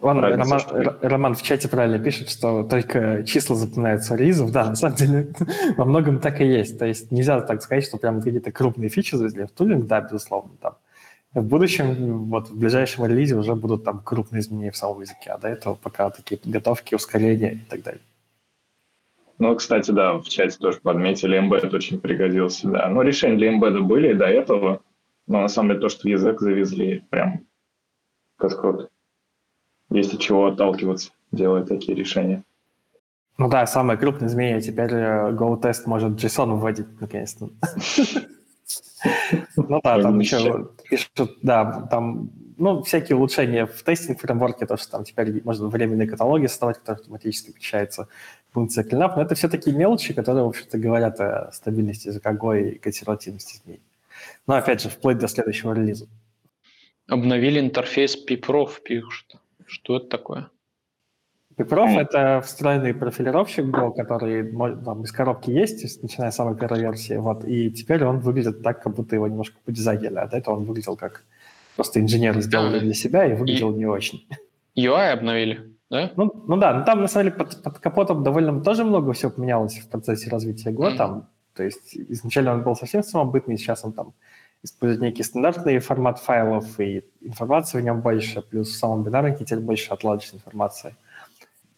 Ладно, 0.01 0.29
Роман, 0.29 0.61
Роман 1.01 1.35
в 1.35 1.43
чате 1.43 1.67
правильно 1.67 1.99
пишет, 1.99 2.29
что 2.29 2.63
только 2.63 3.23
числа 3.23 3.55
запоминаются 3.55 4.15
релизов. 4.15 4.51
Да, 4.51 4.65
на 4.65 4.75
самом 4.75 4.95
деле 4.95 5.33
во 5.77 5.85
многом 5.85 6.19
так 6.19 6.39
и 6.39 6.45
есть. 6.45 6.79
То 6.79 6.85
есть 6.85 7.11
нельзя 7.11 7.41
так 7.41 7.61
сказать, 7.61 7.85
что 7.85 7.97
прям 7.97 8.21
какие-то 8.21 8.51
крупные 8.51 8.89
фичи 8.89 9.15
завезли 9.15 9.45
в 9.45 9.51
тулинг, 9.51 9.87
да, 9.87 10.01
безусловно, 10.01 10.51
там. 10.61 10.75
В 11.33 11.43
будущем, 11.43 12.25
вот 12.29 12.49
в 12.49 12.57
ближайшем 12.57 13.05
релизе 13.05 13.35
уже 13.35 13.53
будут 13.55 13.83
там 13.83 13.99
крупные 13.99 14.39
изменения 14.39 14.71
в 14.71 14.77
самом 14.77 15.01
языке, 15.01 15.29
а 15.29 15.37
до 15.37 15.47
этого 15.47 15.75
пока 15.75 16.09
такие 16.09 16.37
подготовки, 16.39 16.95
ускорения 16.95 17.53
и 17.53 17.69
так 17.69 17.83
далее. 17.83 18.01
Ну, 19.39 19.55
кстати, 19.55 19.91
да, 19.91 20.13
в 20.13 20.27
чате 20.27 20.57
тоже 20.57 20.79
подметили, 20.81 21.39
Embed 21.39 21.73
очень 21.73 21.99
пригодился, 21.99 22.69
да. 22.69 22.89
Но 22.89 23.01
решения 23.01 23.37
для 23.37 23.57
Embed 23.57 23.79
были 23.79 24.13
до 24.13 24.25
этого, 24.25 24.81
Но 25.27 25.41
на 25.41 25.47
самом 25.47 25.69
деле 25.69 25.81
то, 25.81 25.89
что 25.89 26.09
язык 26.09 26.41
завезли, 26.41 27.05
прям 27.09 27.45
подход. 28.37 28.89
Есть 29.89 30.13
от 30.13 30.19
чего 30.19 30.47
отталкиваться, 30.47 31.11
делая 31.31 31.63
такие 31.63 31.95
решения. 31.95 32.43
Ну 33.37 33.47
да, 33.47 33.65
самое 33.65 33.97
крупное 33.97 34.27
изменение. 34.27 34.61
Теперь 34.61 34.93
э, 34.93 35.31
GoTest 35.31 35.83
может 35.85 36.21
JSON 36.21 36.55
вводить, 36.55 36.99
наконец-то. 36.99 37.49
Ну 39.55 39.79
да, 39.81 40.01
там 40.01 40.19
еще 40.19 40.69
пишут, 40.89 41.37
да, 41.41 41.87
там, 41.89 42.29
ну, 42.59 42.83
всякие 42.83 43.15
улучшения 43.15 43.65
в 43.65 43.83
тестинг-фреймворке, 43.83 44.65
то, 44.65 44.77
что 44.77 44.91
там 44.91 45.03
теперь 45.03 45.41
можно 45.43 45.67
временные 45.67 46.07
каталоги 46.07 46.47
создавать, 46.47 46.77
которые 46.77 46.99
автоматически 46.99 47.51
включаются 47.51 48.07
функция 48.51 48.83
cleanup, 48.83 49.13
но 49.15 49.21
это 49.21 49.35
все 49.35 49.47
такие 49.47 49.75
мелочи, 49.75 50.13
которые, 50.13 50.43
в 50.43 50.49
общем-то, 50.49 50.77
говорят 50.77 51.19
о 51.19 51.51
стабильности 51.53 52.07
языка 52.07 52.33
Go 52.33 52.59
и 52.59 52.77
консервативности 52.77 53.57
изменений. 53.57 53.83
Но, 54.45 54.55
опять 54.55 54.81
же, 54.81 54.89
вплоть 54.89 55.17
до 55.17 55.27
следующего 55.27 55.73
релиза. 55.73 56.07
Обновили 57.07 57.59
интерфейс 57.59 58.17
PPROF, 58.27 58.81
пишут. 58.83 59.37
Что 59.65 59.97
это 59.97 60.07
такое? 60.07 60.49
PPROF— 61.57 61.99
это 61.99 62.41
встроенный 62.41 62.93
профилировщик 62.93 63.65
Go, 63.65 63.93
который 63.93 64.49
там, 64.83 65.03
из 65.03 65.11
коробки 65.11 65.49
есть, 65.49 66.01
начиная 66.01 66.31
с 66.31 66.35
самой 66.35 66.55
первой 66.57 66.79
версии, 66.79 67.15
вот, 67.15 67.43
и 67.43 67.69
теперь 67.69 68.05
он 68.05 68.19
выглядит 68.19 68.63
так, 68.63 68.81
как 68.81 68.95
будто 68.95 69.15
его 69.15 69.27
немножко 69.27 69.57
подизайнили, 69.65 70.15
а 70.15 70.27
до 70.27 70.37
этого 70.37 70.55
он 70.55 70.63
выглядел 70.63 70.95
как 70.95 71.25
просто 71.79 72.01
инженеры 72.01 72.41
сделали 72.41 72.75
а, 72.75 72.81
для 72.81 72.93
себя 72.93 73.25
и 73.25 73.33
выглядел 73.33 73.71
и 73.71 73.77
не 73.77 73.85
очень. 73.85 74.27
UI 74.75 75.11
обновили, 75.13 75.77
да? 75.89 76.11
Ну, 76.17 76.29
ну 76.45 76.57
да, 76.57 76.73
но 76.73 76.83
там 76.83 77.01
на 77.01 77.07
самом 77.07 77.27
деле 77.27 77.37
под, 77.37 77.63
под 77.63 77.79
капотом 77.79 78.21
довольно 78.21 78.61
тоже 78.61 78.83
много 78.83 79.13
всего 79.13 79.31
поменялось 79.31 79.77
в 79.79 79.87
процессе 79.87 80.29
развития 80.29 80.71
Go, 80.71 80.91
mm-hmm. 80.91 80.97
там, 80.97 81.29
то 81.55 81.63
есть 81.63 81.95
изначально 81.95 82.51
он 82.51 82.63
был 82.63 82.75
совсем 82.75 83.01
самобытный, 83.01 83.57
сейчас 83.57 83.85
он 83.85 83.93
там 83.93 84.11
использует 84.61 85.01
некий 85.01 85.23
стандартный 85.23 85.79
формат 85.79 86.19
файлов, 86.19 86.77
и 86.81 87.05
информации 87.21 87.79
в 87.79 87.83
нем 87.85 88.01
больше, 88.01 88.41
плюс 88.41 88.67
в 88.67 88.77
самом 88.77 89.03
бинарнике 89.03 89.45
теперь 89.45 89.59
больше 89.59 89.93
отладочной 89.93 90.39
информации. 90.39 90.95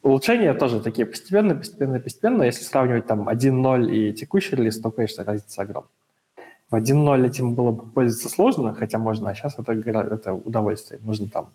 Улучшения 0.02 0.56
тоже 0.56 0.80
такие 0.80 1.06
постепенные, 1.06 1.58
постепенно, 1.58 2.00
постепенно. 2.00 2.42
Если 2.42 2.64
сравнивать 2.64 3.06
там 3.06 3.30
1.0 3.30 3.92
и 3.92 4.14
текущий 4.14 4.56
релиз, 4.56 4.80
то, 4.80 4.90
конечно, 4.90 5.24
разница 5.24 5.62
огромная. 5.62 5.92
В 6.72 6.76
1.0 6.76 7.28
этим 7.28 7.54
было 7.54 7.72
бы 7.72 7.84
пользоваться 7.92 8.30
сложно, 8.30 8.74
хотя 8.74 8.98
можно, 8.98 9.30
а 9.30 9.36
сейчас 9.36 9.60
это, 9.60 9.74
это 9.74 10.34
удовольствие. 10.34 11.02
Нужно 11.04 11.28
там 11.28 11.54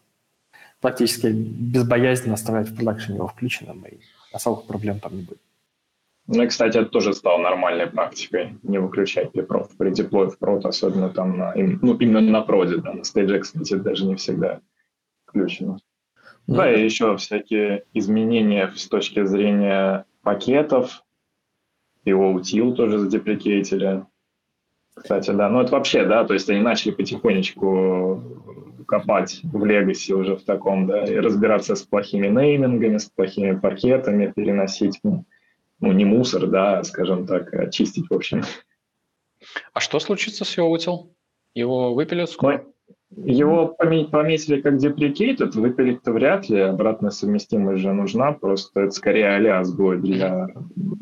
практически 0.80 1.28
безбоязненно 1.28 2.34
оставлять 2.34 2.68
в 2.68 2.76
продакшене 2.76 3.16
его 3.16 3.26
включенным, 3.26 3.82
и 3.86 3.98
особых 4.32 4.66
проблем 4.66 5.00
там 5.00 5.16
не 5.16 5.22
будет. 5.22 5.40
Ну 6.26 6.42
и, 6.42 6.46
кстати, 6.48 6.76
это 6.76 6.90
тоже 6.90 7.14
стало 7.14 7.38
нормальной 7.38 7.86
практикой, 7.86 8.58
не 8.62 8.78
выключать 8.78 9.32
пипров 9.32 9.70
при 9.78 9.90
деплое 9.90 10.28
в 10.28 10.38
прод, 10.38 10.66
особенно 10.66 11.08
там 11.08 11.38
на, 11.38 11.54
ну, 11.54 11.96
именно 11.96 12.20
на 12.20 12.42
проде, 12.42 12.78
да, 12.78 12.92
на 12.92 13.04
стейдже, 13.04 13.38
кстати, 13.38 13.74
даже 13.74 14.04
не 14.04 14.16
всегда 14.16 14.60
включено. 15.24 15.78
Mm-hmm. 16.48 16.54
Да, 16.56 16.72
и 16.72 16.84
еще 16.84 17.16
всякие 17.16 17.84
изменения 17.94 18.70
с 18.76 18.86
точки 18.88 19.24
зрения 19.24 20.04
пакетов, 20.22 21.04
его 22.04 22.32
утил 22.32 22.74
тоже 22.74 22.98
задеприкейтили. 22.98 24.04
Кстати, 24.96 25.30
да, 25.30 25.48
ну 25.50 25.60
это 25.60 25.72
вообще, 25.72 26.04
да, 26.06 26.24
то 26.24 26.32
есть 26.32 26.48
они 26.48 26.60
начали 26.60 26.90
потихонечку 26.90 28.22
копать 28.88 29.40
в 29.42 29.62
Legacy 29.64 30.14
уже 30.14 30.36
в 30.36 30.44
таком, 30.44 30.86
да, 30.86 31.04
и 31.04 31.16
разбираться 31.16 31.74
с 31.74 31.82
плохими 31.82 32.28
неймингами, 32.28 32.96
с 32.96 33.04
плохими 33.06 33.58
пакетами, 33.58 34.32
переносить, 34.34 34.98
ну, 35.02 35.24
ну 35.80 35.92
не 35.92 36.04
мусор, 36.04 36.46
да, 36.46 36.82
скажем 36.82 37.26
так, 37.26 37.52
а 37.52 37.70
чистить, 37.70 38.08
в 38.08 38.14
общем. 38.14 38.42
А 39.74 39.80
что 39.80 40.00
случится 40.00 40.44
с 40.44 40.56
его 40.56 40.70
утил? 40.70 41.12
Его 41.54 41.94
выпилят 41.94 42.30
скоро? 42.30 42.64
Ну, 43.10 43.26
его 43.26 43.68
пометили 43.68 44.60
как 44.60 44.78
деприкейтед, 44.78 45.54
выпилить-то 45.54 46.12
вряд 46.12 46.48
ли, 46.48 46.60
обратная 46.60 47.10
совместимость 47.10 47.82
же 47.82 47.92
нужна, 47.92 48.32
просто 48.32 48.80
это 48.80 48.90
скорее 48.92 49.28
алиас 49.28 49.72
будет 49.72 50.02
для 50.02 50.48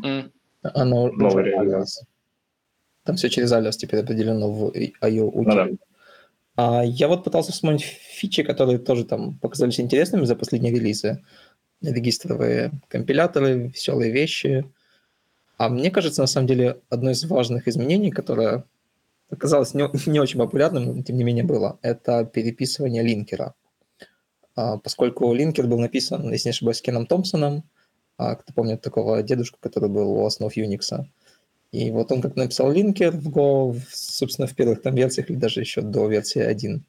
mm. 0.03 0.31
Новой 0.85 1.45
реализации. 1.45 2.07
Там 3.05 3.17
все 3.17 3.29
через 3.29 3.53
алиас 3.53 3.77
теперь 3.77 4.01
определено 4.01 4.51
в 4.51 4.71
IO 4.71 5.31
ну, 5.35 5.45
да. 5.45 5.69
а 6.57 6.83
Я 6.83 7.09
вот 7.09 7.25
пытался 7.25 7.53
вспомнить 7.53 7.83
фичи, 7.83 8.43
которые 8.43 8.79
тоже 8.79 9.05
там 9.05 9.39
показались 9.39 9.79
интересными 9.79 10.25
за 10.25 10.37
последние 10.37 10.75
релизы. 10.75 11.23
Регистровые 11.83 12.73
компиляторы, 12.89 13.69
веселые 13.69 14.11
вещи. 14.11 14.65
А 15.59 15.69
мне 15.69 15.91
кажется, 15.91 16.23
на 16.23 16.27
самом 16.27 16.47
деле, 16.47 16.81
одно 16.89 17.11
из 17.11 17.25
важных 17.25 17.69
изменений, 17.69 18.11
которое 18.11 18.65
оказалось 19.31 19.75
не, 19.75 19.85
не 20.11 20.21
очень 20.21 20.39
популярным, 20.39 20.97
но 20.97 21.03
тем 21.03 21.17
не 21.17 21.25
менее 21.25 21.45
было, 21.45 21.79
это 21.83 22.25
переписывание 22.25 23.03
линкера. 23.03 23.55
А, 24.57 24.79
поскольку 24.79 25.33
линкер 25.35 25.67
был 25.67 25.79
написан, 25.79 26.31
если 26.33 26.49
не 26.49 26.53
ошибаюсь, 26.53 26.81
Кеном 26.81 27.07
Томпсоном, 27.07 27.65
а, 28.17 28.37
кто 28.37 28.53
помнит 28.53 28.81
такого 28.81 29.23
дедушку, 29.23 29.59
который 29.61 29.89
был 29.89 30.11
у 30.13 30.25
основ 30.25 30.57
Unix. 30.57 31.05
И 31.75 31.91
вот 31.91 32.13
он 32.13 32.21
как 32.21 32.37
написал 32.37 32.71
линкер 32.71 33.11
в 33.11 33.29
Go, 33.31 33.77
собственно, 33.91 34.47
в 34.47 34.55
первых 34.55 34.81
там 34.81 34.95
версиях 34.95 35.29
или 35.29 35.37
даже 35.37 35.59
еще 35.59 35.81
до 35.83 36.07
версии 36.07 36.41
1. 36.41 36.85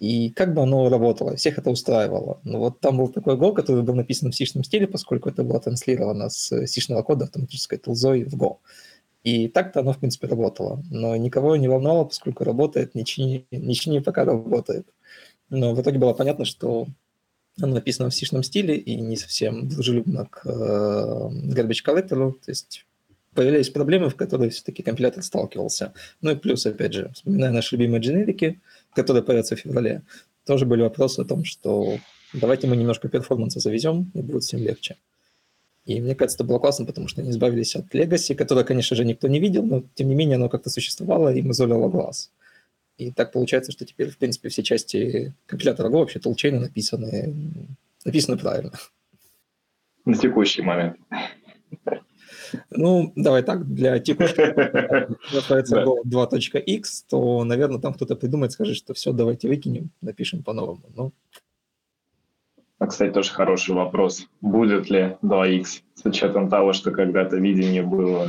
И 0.00 0.30
как 0.30 0.54
бы 0.54 0.62
оно 0.62 0.88
работало, 0.88 1.36
всех 1.36 1.58
это 1.58 1.70
устраивало. 1.70 2.40
Но 2.42 2.58
вот 2.58 2.80
там 2.80 2.98
был 2.98 3.06
такой 3.06 3.36
Go, 3.36 3.54
который 3.54 3.84
был 3.84 3.94
написан 3.94 4.32
в 4.32 4.34
c 4.34 4.44
стиле, 4.44 4.88
поскольку 4.88 5.28
это 5.28 5.44
было 5.44 5.60
транслировано 5.60 6.30
с 6.30 6.66
c 6.66 7.02
кода 7.04 7.26
автоматической 7.26 7.78
тулзой 7.78 8.24
в 8.24 8.34
Go. 8.34 8.56
И 9.22 9.46
так-то 9.46 9.80
оно, 9.80 9.92
в 9.92 9.98
принципе, 9.98 10.26
работало. 10.26 10.82
Но 10.90 11.14
никого 11.14 11.54
не 11.54 11.68
волновало, 11.68 12.06
поскольку 12.06 12.42
работает, 12.42 12.96
ничего 12.96 13.92
не 13.92 14.00
пока 14.00 14.24
работает. 14.24 14.84
Но 15.48 15.76
в 15.76 15.80
итоге 15.80 16.00
было 16.00 16.12
понятно, 16.12 16.44
что 16.44 16.88
оно 17.60 17.74
написано 17.74 18.10
в 18.10 18.14
c 18.14 18.26
стиле 18.42 18.76
и 18.76 19.00
не 19.00 19.16
совсем 19.16 19.68
дружелюбно 19.68 20.26
к 20.26 20.44
э, 20.44 20.50
garbage 20.50 21.84
collector. 21.86 22.32
То 22.32 22.50
есть 22.50 22.84
появились 23.34 23.70
проблемы, 23.70 24.10
в 24.10 24.16
которые 24.16 24.50
все-таки 24.50 24.82
компилятор 24.82 25.22
сталкивался. 25.22 25.92
Ну 26.20 26.30
и 26.30 26.36
плюс, 26.36 26.66
опять 26.66 26.92
же, 26.92 27.10
вспоминая 27.14 27.50
наши 27.50 27.76
любимые 27.76 28.00
дженерики, 28.00 28.60
которые 28.94 29.22
появятся 29.22 29.56
в 29.56 29.60
феврале, 29.60 30.02
тоже 30.46 30.66
были 30.66 30.82
вопросы 30.82 31.20
о 31.20 31.24
том, 31.24 31.44
что 31.44 31.98
давайте 32.32 32.66
мы 32.66 32.76
немножко 32.76 33.08
перформанса 33.08 33.60
завезем, 33.60 34.10
и 34.14 34.22
будет 34.22 34.42
всем 34.42 34.60
легче. 34.60 34.96
И 35.84 36.00
мне 36.00 36.14
кажется, 36.14 36.36
это 36.36 36.44
было 36.44 36.58
классно, 36.58 36.86
потому 36.86 37.08
что 37.08 37.22
они 37.22 37.30
избавились 37.30 37.74
от 37.74 37.92
Legacy, 37.94 38.34
которое, 38.34 38.64
конечно 38.64 38.96
же, 38.96 39.04
никто 39.04 39.26
не 39.28 39.40
видел, 39.40 39.64
но 39.64 39.82
тем 39.94 40.08
не 40.08 40.14
менее 40.14 40.36
оно 40.36 40.48
как-то 40.48 40.70
существовало 40.70 41.34
и 41.34 41.42
мозолило 41.42 41.88
глаз. 41.88 42.30
И 42.98 43.10
так 43.10 43.32
получается, 43.32 43.72
что 43.72 43.84
теперь, 43.84 44.10
в 44.10 44.18
принципе, 44.18 44.48
все 44.48 44.62
части 44.62 45.34
компилятора 45.46 45.88
Go 45.88 46.00
вообще 46.00 46.20
толчейно 46.20 46.60
написаны, 46.60 47.34
написаны 48.04 48.38
правильно. 48.38 48.72
На 50.04 50.16
текущий 50.16 50.62
момент. 50.62 50.96
Ну, 52.70 53.12
давай 53.16 53.42
так, 53.42 53.66
для 53.66 53.98
текущего 53.98 55.08
называется 55.32 55.82
Go 55.82 55.96
2.x, 56.04 57.04
то, 57.08 57.44
наверное, 57.44 57.80
там 57.80 57.94
кто-то 57.94 58.16
придумает, 58.16 58.52
скажет, 58.52 58.76
что 58.76 58.94
все, 58.94 59.12
давайте 59.12 59.48
выкинем, 59.48 59.90
напишем 60.00 60.42
по-новому. 60.42 60.82
Ну, 60.94 61.12
а, 62.82 62.88
кстати, 62.88 63.12
тоже 63.12 63.30
хороший 63.30 63.76
вопрос. 63.76 64.26
Будет 64.40 64.90
ли 64.90 65.16
2x 65.22 65.64
с 65.94 66.04
учетом 66.04 66.48
того, 66.48 66.72
что 66.72 66.90
когда-то 66.90 67.36
видение 67.36 67.84
было, 67.84 68.26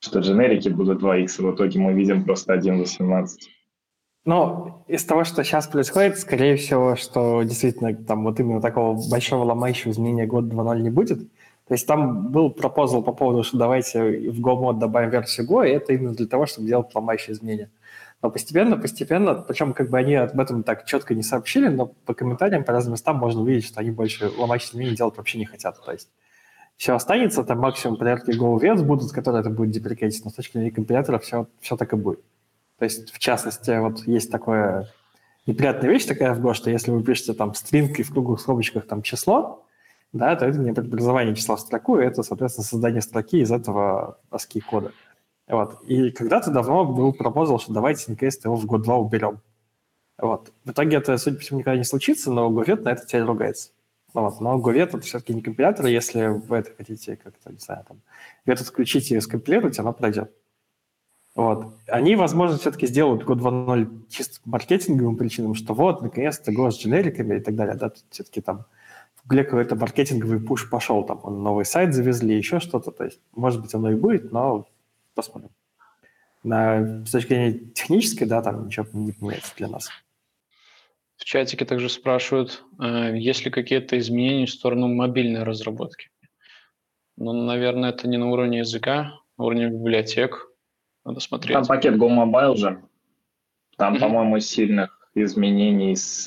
что 0.00 0.18
дженерики 0.18 0.68
будут 0.68 1.02
2x, 1.02 1.42
в 1.42 1.54
итоге 1.54 1.80
мы 1.80 1.94
видим 1.94 2.24
просто 2.24 2.54
1.18. 2.54 3.26
Ну, 4.26 4.84
из 4.86 5.02
того, 5.04 5.24
что 5.24 5.42
сейчас 5.44 5.66
происходит, 5.66 6.18
скорее 6.18 6.56
всего, 6.56 6.94
что 6.94 7.42
действительно 7.42 7.94
там 7.94 8.24
вот 8.24 8.38
именно 8.38 8.60
такого 8.60 9.00
большого 9.10 9.44
ломающего 9.44 9.92
изменения 9.92 10.26
год 10.26 10.44
2.0 10.44 10.80
не 10.80 10.90
будет. 10.90 11.30
То 11.70 11.74
есть 11.74 11.86
там 11.86 12.32
был 12.32 12.50
пропозал 12.50 13.00
по 13.00 13.12
поводу, 13.12 13.44
что 13.44 13.56
давайте 13.56 14.28
в 14.28 14.40
Go 14.44 14.56
мод 14.56 14.80
добавим 14.80 15.10
версию 15.10 15.46
Go, 15.46 15.64
и 15.64 15.70
это 15.70 15.92
именно 15.92 16.12
для 16.12 16.26
того, 16.26 16.46
чтобы 16.46 16.66
делать 16.66 16.92
ломающие 16.92 17.32
изменения. 17.32 17.70
Но 18.20 18.28
постепенно, 18.32 18.76
постепенно, 18.76 19.34
причем 19.36 19.72
как 19.72 19.88
бы 19.88 19.96
они 19.96 20.16
об 20.16 20.40
этом 20.40 20.64
так 20.64 20.84
четко 20.84 21.14
не 21.14 21.22
сообщили, 21.22 21.68
но 21.68 21.86
по 21.86 22.12
комментариям, 22.12 22.64
по 22.64 22.72
разным 22.72 22.94
местам 22.94 23.18
можно 23.18 23.42
увидеть, 23.42 23.66
что 23.66 23.78
они 23.78 23.92
больше 23.92 24.32
ломающие 24.36 24.72
изменения 24.72 24.96
делать 24.96 25.16
вообще 25.16 25.38
не 25.38 25.44
хотят. 25.44 25.80
То 25.84 25.92
есть 25.92 26.08
все 26.76 26.96
останется, 26.96 27.44
там 27.44 27.60
максимум 27.60 27.98
порядки 27.98 28.30
GoVets 28.30 28.82
будут, 28.82 29.12
которые 29.12 29.42
это 29.42 29.50
будет 29.50 29.70
деприкейтить, 29.70 30.24
но 30.24 30.32
с 30.32 30.34
точки 30.34 30.54
зрения 30.54 30.72
компилятора 30.72 31.20
все, 31.20 31.46
все 31.60 31.76
так 31.76 31.92
и 31.92 31.96
будет. 31.96 32.20
То 32.80 32.84
есть, 32.84 33.12
в 33.12 33.20
частности, 33.20 33.78
вот 33.78 34.08
есть 34.08 34.32
такое 34.32 34.88
неприятная 35.46 35.88
вещь 35.88 36.06
такая 36.06 36.34
в 36.34 36.44
Go, 36.44 36.52
что 36.52 36.68
если 36.68 36.90
вы 36.90 37.04
пишете 37.04 37.32
там 37.32 37.54
стринг 37.54 38.00
и 38.00 38.02
в 38.02 38.10
круглых 38.10 38.40
скобочках 38.40 38.88
там 38.88 39.02
число, 39.02 39.64
да, 40.12 40.34
то 40.36 40.46
это 40.46 40.58
не 40.58 40.72
преобразование 40.72 41.34
числа 41.34 41.56
в 41.56 41.60
строку, 41.60 41.96
это, 41.96 42.22
соответственно, 42.22 42.64
создание 42.64 43.00
строки 43.00 43.38
из 43.40 43.52
этого 43.52 44.18
ASCII 44.30 44.60
кода. 44.60 44.92
Вот. 45.46 45.82
И 45.86 46.10
когда-то 46.10 46.50
давно 46.50 46.84
был 46.84 47.12
пропозал, 47.12 47.58
что 47.58 47.72
давайте 47.72 48.10
наконец-то 48.10 48.48
его 48.48 48.56
в 48.56 48.66
год 48.66 48.82
два 48.82 48.96
уберем. 48.96 49.40
Вот. 50.18 50.52
В 50.64 50.70
итоге 50.70 50.96
это, 50.96 51.16
судя 51.18 51.36
по 51.36 51.42
всему, 51.42 51.60
никогда 51.60 51.78
не 51.78 51.84
случится, 51.84 52.30
но 52.30 52.50
Говет 52.50 52.84
на 52.84 52.90
это 52.90 53.06
теперь 53.06 53.22
ругается. 53.22 53.70
Вот. 54.12 54.40
Но 54.40 54.58
Говет 54.58 54.90
это 54.94 55.00
все-таки 55.00 55.34
не 55.34 55.42
компилятор, 55.42 55.86
если 55.86 56.26
вы 56.26 56.56
это 56.58 56.72
хотите 56.76 57.16
как-то, 57.16 57.52
не 57.52 57.58
знаю, 57.58 57.84
там, 57.86 58.00
где-то 58.44 58.64
включить 58.64 59.10
и 59.10 59.20
скомпилировать, 59.20 59.78
оно 59.78 59.92
пройдет. 59.92 60.32
Вот. 61.34 61.74
Они, 61.86 62.16
возможно, 62.16 62.58
все-таки 62.58 62.86
сделают 62.86 63.22
Go 63.22 63.34
2.0 63.34 64.08
чисто 64.08 64.40
маркетинговым 64.44 65.16
причинам, 65.16 65.54
что 65.54 65.74
вот, 65.74 66.02
наконец-то 66.02 66.52
Go 66.52 66.70
с 66.70 66.78
дженериками 66.78 67.36
и 67.36 67.40
так 67.40 67.54
далее, 67.54 67.76
да, 67.76 67.92
все-таки 68.10 68.40
там 68.40 68.66
Гугле 69.30 69.44
какой-то 69.44 69.76
маркетинговый 69.76 70.40
пуш 70.40 70.68
пошел, 70.68 71.04
там 71.04 71.20
он 71.22 71.44
новый 71.44 71.64
сайт 71.64 71.94
завезли, 71.94 72.36
еще 72.36 72.58
что-то, 72.58 72.90
то 72.90 73.04
есть, 73.04 73.20
может 73.30 73.62
быть, 73.62 73.72
оно 73.74 73.92
и 73.92 73.94
будет, 73.94 74.32
но 74.32 74.66
посмотрим. 75.14 75.50
На, 76.42 77.04
с 77.06 77.12
точки 77.12 77.28
зрения 77.28 77.52
технической, 77.72 78.26
да, 78.26 78.42
там 78.42 78.66
ничего 78.66 78.86
не 78.92 79.12
поменяется 79.12 79.52
для 79.56 79.68
нас. 79.68 79.88
В 81.16 81.24
чатике 81.24 81.64
также 81.64 81.88
спрашивают, 81.88 82.64
э, 82.80 83.16
есть 83.16 83.44
ли 83.44 83.52
какие-то 83.52 83.96
изменения 84.00 84.46
в 84.46 84.50
сторону 84.50 84.88
мобильной 84.88 85.44
разработки. 85.44 86.10
Ну, 87.16 87.32
наверное, 87.32 87.90
это 87.90 88.08
не 88.08 88.16
на 88.16 88.30
уровне 88.30 88.58
языка, 88.58 89.12
на 89.38 89.44
уровне 89.44 89.68
библиотек. 89.68 90.48
Надо 91.04 91.20
смотреть. 91.20 91.54
Там 91.54 91.66
пакет 91.66 91.94
Go 91.94 92.08
Mobile 92.08 92.56
же. 92.56 92.82
Там, 93.76 93.94
mm-hmm. 93.94 94.00
по-моему, 94.00 94.40
сильных 94.40 95.08
изменений 95.14 95.94
с 95.94 96.26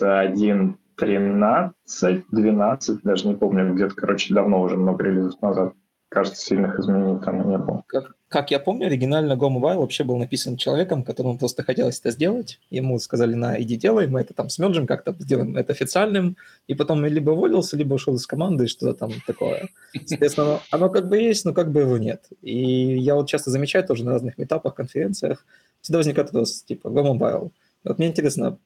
1.13, 1.00 2.24
12, 2.32 3.04
даже 3.04 3.28
не 3.28 3.36
помню, 3.36 3.74
где-то, 3.74 3.96
короче, 3.96 4.34
давно 4.34 4.62
уже, 4.62 4.78
много 4.78 5.04
релизов 5.04 5.42
назад. 5.42 5.74
Кажется, 6.10 6.46
сильных 6.46 6.80
изменений 6.80 7.20
там 7.20 7.50
не 7.50 7.58
было. 7.58 7.84
Как, 7.88 8.14
как 8.28 8.52
я 8.52 8.60
помню, 8.60 8.86
оригинально 8.86 9.34
Go 9.34 9.50
Mobile 9.50 9.78
вообще 9.78 10.04
был 10.04 10.18
написан 10.18 10.58
человеком, 10.58 11.04
которому 11.04 11.40
просто 11.40 11.64
хотелось 11.64 12.00
это 12.00 12.12
сделать. 12.12 12.60
Ему 12.70 13.00
сказали, 13.00 13.34
на, 13.34 13.60
иди 13.60 13.78
делай, 13.78 14.06
мы 14.06 14.22
это 14.22 14.36
там 14.36 14.50
смерджим 14.50 14.86
как-то, 14.86 15.16
сделаем 15.18 15.58
это 15.58 15.74
официальным. 15.74 16.38
И 16.68 16.76
потом 16.76 17.04
либо 17.04 17.32
уволился, 17.32 17.78
либо 17.78 17.96
ушел 17.96 18.14
из 18.14 18.28
команды, 18.28 18.68
что-то 18.68 18.94
там 18.94 19.12
такое. 19.26 19.70
Соответственно, 20.06 20.60
оно, 20.70 20.90
как 20.90 21.10
бы 21.10 21.18
есть, 21.18 21.46
но 21.46 21.54
как 21.54 21.72
бы 21.72 21.80
его 21.80 21.98
нет. 21.98 22.26
И 22.44 22.96
я 22.96 23.16
вот 23.16 23.28
часто 23.28 23.50
замечаю 23.50 23.84
тоже 23.84 24.06
на 24.06 24.12
разных 24.12 24.38
метапах, 24.38 24.76
конференциях, 24.76 25.44
всегда 25.82 25.98
возникает 25.98 26.32
вопрос, 26.32 26.62
типа, 26.62 26.90
Go 26.90 27.18
Mobile. 27.18 27.50
Вот 27.84 27.98
мне 27.98 28.08
интересно, 28.08 28.58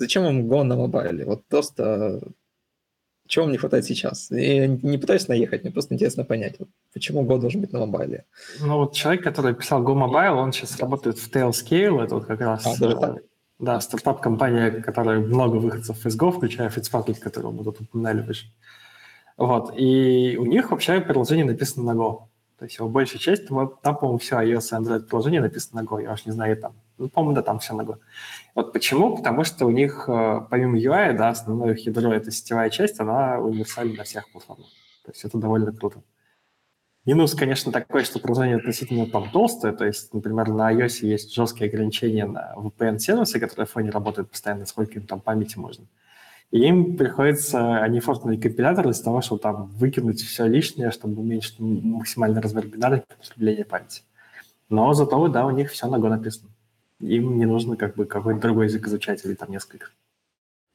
зачем 0.00 0.24
вам 0.24 0.50
Go 0.50 0.64
на 0.64 0.76
мобайле? 0.76 1.24
Вот 1.24 1.44
просто 1.46 2.20
чего 3.28 3.44
вам 3.44 3.52
не 3.52 3.58
хватает 3.58 3.84
сейчас? 3.84 4.30
Я 4.30 4.66
не 4.66 4.98
пытаюсь 4.98 5.28
наехать, 5.28 5.62
мне 5.62 5.72
просто 5.72 5.94
интересно 5.94 6.24
понять, 6.24 6.56
вот, 6.58 6.68
почему 6.92 7.24
Go 7.24 7.38
должен 7.38 7.60
быть 7.60 7.72
на 7.72 7.78
мобайле. 7.78 8.24
Ну 8.60 8.78
вот 8.78 8.94
человек, 8.94 9.22
который 9.22 9.54
писал 9.54 9.84
Go 9.84 9.94
Mobile, 9.94 10.36
он 10.36 10.52
сейчас 10.52 10.80
работает 10.80 11.18
в 11.18 11.30
Tailscale, 11.30 12.02
это 12.02 12.16
вот 12.16 12.24
как 12.24 12.40
раз... 12.40 12.66
А, 12.66 12.80
даже 12.80 12.96
так? 12.96 13.16
Да, 13.60 13.78
стартап-компания, 13.80 14.70
которая 14.70 15.20
много 15.20 15.56
выходцев 15.56 16.04
из 16.06 16.18
Go, 16.18 16.32
включая 16.32 16.70
Fitzpatrick, 16.70 17.20
которого 17.20 17.52
мы 17.52 17.62
тут 17.62 17.80
упоминали 17.80 18.22
выше. 18.22 18.46
Вот, 19.36 19.74
и 19.76 20.36
у 20.38 20.46
них 20.46 20.70
вообще 20.70 21.00
приложение 21.00 21.44
написано 21.44 21.92
на 21.92 21.98
Go. 21.98 22.22
То 22.58 22.64
есть 22.64 22.78
его 22.78 22.88
большая 22.88 23.18
часть, 23.18 23.48
вот, 23.50 23.80
там, 23.82 23.96
по-моему, 23.96 24.18
все 24.18 24.36
iOS 24.36 24.70
и 24.70 24.82
Android 24.82 25.00
приложение 25.00 25.40
написано 25.40 25.82
на 25.82 25.86
Go. 25.86 26.02
Я 26.02 26.12
уж 26.12 26.26
не 26.26 26.32
знаю, 26.32 26.56
там. 26.56 26.74
Ну, 27.00 27.08
по-моему, 27.08 27.34
да, 27.34 27.42
там 27.42 27.58
все 27.60 27.74
на 27.74 27.82
Go. 27.82 27.96
Вот 28.54 28.74
почему? 28.74 29.16
Потому 29.16 29.42
что 29.42 29.64
у 29.64 29.70
них, 29.70 30.04
э, 30.06 30.40
помимо 30.50 30.78
UI, 30.78 31.14
да, 31.16 31.30
основное 31.30 31.72
их 31.72 31.86
ядро, 31.86 32.12
это 32.12 32.30
сетевая 32.30 32.68
часть, 32.68 33.00
она 33.00 33.38
универсальна 33.38 33.94
на 33.94 34.04
всех 34.04 34.30
платформах. 34.30 34.68
То 35.06 35.12
есть 35.12 35.24
это 35.24 35.38
довольно 35.38 35.72
круто. 35.72 36.02
Минус, 37.06 37.34
конечно, 37.34 37.72
такой, 37.72 38.04
что 38.04 38.18
приложение 38.18 38.58
относительно 38.58 39.06
там 39.06 39.30
толстое, 39.30 39.72
то 39.72 39.86
есть, 39.86 40.12
например, 40.12 40.48
на 40.48 40.70
iOS 40.74 41.06
есть 41.06 41.34
жесткие 41.34 41.70
ограничения 41.70 42.26
на 42.26 42.52
VPN-сервисы, 42.56 43.40
которые 43.40 43.66
в 43.66 43.70
фоне 43.70 43.88
работают 43.88 44.30
постоянно, 44.30 44.66
сколько 44.66 44.98
им 44.98 45.06
там 45.06 45.20
памяти 45.20 45.56
можно. 45.56 45.86
И 46.50 46.58
им 46.58 46.98
приходится, 46.98 47.78
они 47.78 48.00
форкнули 48.00 48.36
компилятор 48.36 48.90
из 48.90 49.00
того, 49.00 49.22
чтобы 49.22 49.40
там 49.40 49.68
выкинуть 49.68 50.20
все 50.20 50.46
лишнее, 50.46 50.90
чтобы 50.90 51.22
уменьшить 51.22 51.58
максимальный 51.60 52.42
размер 52.42 52.66
бинарных 52.66 53.06
потребления 53.06 53.64
памяти. 53.64 54.02
Но 54.68 54.92
зато, 54.92 55.28
да, 55.28 55.46
у 55.46 55.50
них 55.50 55.70
все 55.70 55.86
на 55.86 55.96
Go 55.96 56.10
написано. 56.10 56.50
Им 57.00 57.38
не 57.38 57.46
нужно 57.46 57.76
как 57.76 57.96
бы 57.96 58.04
какой-то 58.04 58.40
другой 58.40 58.66
язык 58.66 58.86
изучать 58.86 59.24
или 59.24 59.34
там 59.34 59.50
несколько. 59.50 59.88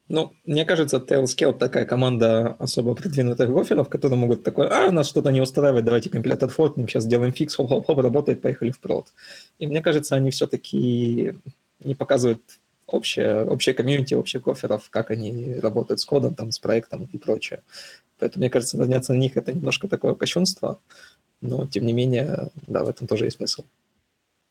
Ну, 0.08 0.32
мне 0.44 0.64
кажется, 0.64 0.98
Tailscale 0.98 1.58
такая 1.58 1.84
команда 1.84 2.54
особо 2.60 2.94
продвинутых 2.94 3.50
гоферов, 3.50 3.88
которые 3.88 4.18
могут 4.18 4.44
такой, 4.44 4.68
а, 4.68 4.92
нас 4.92 5.08
что-то 5.08 5.30
не 5.30 5.40
устраивает, 5.40 5.84
давайте 5.84 6.10
компилятор 6.10 6.48
форкнем, 6.48 6.86
сейчас 6.86 7.04
сделаем 7.04 7.32
фикс, 7.32 7.56
хоп-хоп-хоп, 7.56 7.98
работает, 7.98 8.40
поехали 8.40 8.70
в 8.70 8.78
прод. 8.78 9.08
И 9.58 9.66
мне 9.66 9.82
кажется, 9.82 10.14
они 10.14 10.30
все-таки 10.30 11.34
не 11.80 11.94
показывают 11.96 12.40
общее, 12.86 13.44
общее 13.46 13.74
комьюнити, 13.74 14.14
общих 14.14 14.42
коферов, 14.42 14.88
как 14.90 15.10
они 15.10 15.54
работают 15.56 16.00
с 16.00 16.04
кодом, 16.04 16.36
там, 16.36 16.52
с 16.52 16.60
проектом 16.60 17.08
и 17.12 17.18
прочее. 17.18 17.62
Поэтому, 18.20 18.42
мне 18.42 18.50
кажется, 18.50 18.76
заняться 18.76 19.12
на 19.12 19.18
них 19.18 19.36
это 19.36 19.52
немножко 19.52 19.88
такое 19.88 20.14
кощунство, 20.14 20.78
но, 21.40 21.66
тем 21.66 21.84
не 21.84 21.92
менее, 21.92 22.50
да, 22.68 22.84
в 22.84 22.88
этом 22.88 23.08
тоже 23.08 23.24
есть 23.24 23.38
смысл. 23.38 23.64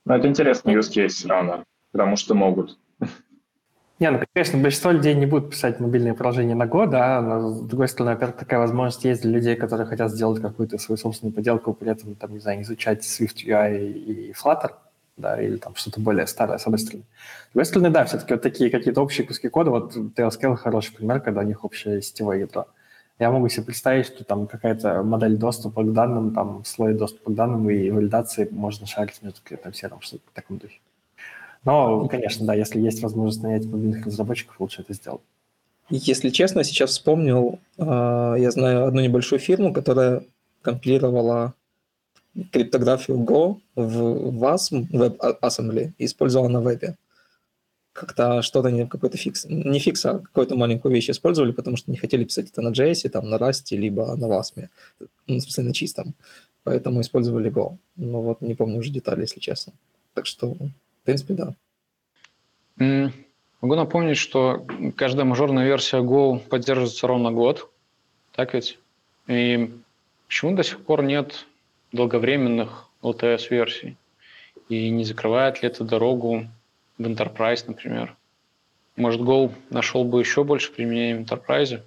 Ну, 0.06 0.14
это 0.14 0.28
интересный 0.28 0.76
use 0.76 0.92
case 0.92 1.10
все 1.10 1.28
равно, 1.28 1.64
потому 1.92 2.16
что 2.16 2.36
могут. 2.36 2.78
Не, 4.00 4.12
ну, 4.12 4.20
конечно, 4.34 4.60
большинство 4.60 4.92
людей 4.92 5.16
не 5.16 5.26
будут 5.26 5.52
писать 5.52 5.80
мобильные 5.80 6.14
приложения 6.14 6.54
на 6.54 6.68
год, 6.68 6.90
да, 6.90 7.22
но, 7.22 7.50
с 7.50 7.62
другой 7.62 7.88
стороны, 7.88 8.14
во-первых, 8.14 8.38
такая 8.38 8.60
возможность 8.60 9.04
есть 9.06 9.22
для 9.22 9.32
людей, 9.32 9.56
которые 9.56 9.88
хотят 9.88 10.12
сделать 10.12 10.42
какую-то 10.42 10.78
свою 10.78 10.98
собственную 10.98 11.34
поделку, 11.34 11.74
при 11.74 11.92
этом, 11.92 12.14
там, 12.16 12.34
не 12.34 12.40
знаю, 12.40 12.62
изучать 12.62 13.04
Swift 13.04 13.46
UI 13.46 13.94
и 13.94 14.32
Flutter, 14.34 14.74
да, 15.18 15.42
или 15.42 15.58
там 15.58 15.76
что-то 15.76 16.02
более 16.02 16.28
старое, 16.28 16.58
с 16.58 16.66
одной 16.66 16.80
стороны. 16.80 17.06
С 17.50 17.54
другой 17.54 17.66
стороны, 17.66 17.90
да, 17.90 18.06
все-таки 18.06 18.34
вот 18.34 18.44
такие 18.44 18.70
какие-то 18.70 19.02
общие 19.02 19.26
куски 19.26 19.48
кода, 19.48 19.72
вот 19.72 19.96
Tailscale 19.96 20.56
хороший 20.56 20.94
пример, 20.94 21.22
когда 21.22 21.42
у 21.42 21.46
них 21.46 21.64
общее 21.64 22.02
сетевое 22.02 22.42
ядро. 22.42 22.68
Я 23.18 23.32
могу 23.32 23.48
себе 23.48 23.64
представить, 23.64 24.08
что 24.08 24.26
там 24.26 24.46
какая-то 24.46 25.02
модель 25.02 25.38
доступа 25.38 25.84
к 25.84 25.94
данным, 25.94 26.34
там 26.34 26.66
слой 26.66 26.94
доступа 26.94 27.32
к 27.32 27.36
данным 27.36 27.70
и 27.70 27.90
валидации 27.90 28.48
можно 28.52 28.86
шарить 28.86 29.22
между 29.22 29.40
клиентом 29.42 29.74
серым, 29.74 30.02
что-то 30.02 30.24
в 30.30 30.34
таком 30.34 30.58
духе. 30.58 30.80
Но, 31.64 32.08
конечно, 32.08 32.46
да, 32.46 32.54
если 32.54 32.80
есть 32.80 33.02
возможность 33.02 33.42
нанять 33.42 33.66
мобильных 33.66 34.06
разработчиков, 34.06 34.60
лучше 34.60 34.82
это 34.82 34.94
сделать. 34.94 35.22
Если 35.90 36.30
честно, 36.30 36.64
сейчас 36.64 36.92
вспомнил, 36.92 37.60
а, 37.78 38.36
я 38.36 38.52
знаю 38.52 38.88
одну 38.88 39.02
небольшую 39.02 39.40
фирму, 39.40 39.74
которая 39.74 40.24
компилировала 40.62 41.54
криптографию 42.52 43.18
Go 43.20 43.58
в 43.76 44.44
WASM, 44.44 44.88
WebAssembly, 44.92 45.92
и 45.98 46.06
использовала 46.06 46.50
на 46.50 46.60
вебе. 46.60 46.96
Как-то 47.96 48.42
что-то, 48.42 48.72
не 48.72 48.86
какой-то 48.86 49.16
фикс, 49.16 49.46
не 49.46 49.80
фикс, 49.80 50.06
а 50.06 50.20
какую-то 50.20 50.58
маленькую 50.58 50.94
вещь 50.94 51.10
использовали, 51.10 51.54
потому 51.54 51.78
что 51.78 51.90
не 51.92 51.96
хотели 51.96 52.26
писать 52.26 52.52
это 52.52 52.62
на 52.62 52.74
JS, 52.74 53.08
там, 53.08 53.30
на 53.30 53.36
Rust, 53.36 53.68
либо 53.72 54.18
на 54.18 54.26
WASM, 54.26 54.68
ну, 55.28 55.38
в 55.38 55.42
смысле, 55.42 55.64
на 55.64 55.74
чистом. 55.74 56.14
Поэтому 56.66 57.00
использовали 57.00 57.50
Go. 57.50 57.78
Но 57.96 58.22
вот 58.22 58.42
не 58.42 58.54
помню 58.54 58.80
уже 58.80 58.92
детали, 58.92 59.22
если 59.22 59.40
честно. 59.40 59.72
Так 60.14 60.26
что, 60.26 60.52
в 60.52 61.06
принципе, 61.06 61.36
да. 61.36 61.56
Mm. 62.80 63.12
Могу 63.62 63.76
напомнить, 63.76 64.18
что 64.18 64.68
каждая 64.98 65.24
мажорная 65.24 65.66
версия 65.66 66.02
Go 66.02 66.40
поддерживается 66.40 67.08
ровно 67.08 67.32
год. 67.32 67.70
Так 68.34 68.54
ведь? 68.54 68.78
И 69.28 69.72
почему 70.28 70.54
до 70.54 70.64
сих 70.64 70.84
пор 70.84 71.02
нет 71.02 71.46
долговременных 71.94 72.90
LTS-версий? 73.02 73.96
И 74.68 74.90
не 74.90 75.06
закрывает 75.06 75.62
ли 75.62 75.70
это 75.70 75.86
дорогу 75.86 76.48
в 76.98 77.04
Enterprise, 77.04 77.64
например? 77.68 78.16
Может, 78.96 79.22
Go 79.22 79.52
нашел 79.70 80.04
бы 80.04 80.20
еще 80.20 80.44
больше 80.44 80.72
применения 80.72 81.16
в 81.16 81.22
Enterprise? 81.22 81.82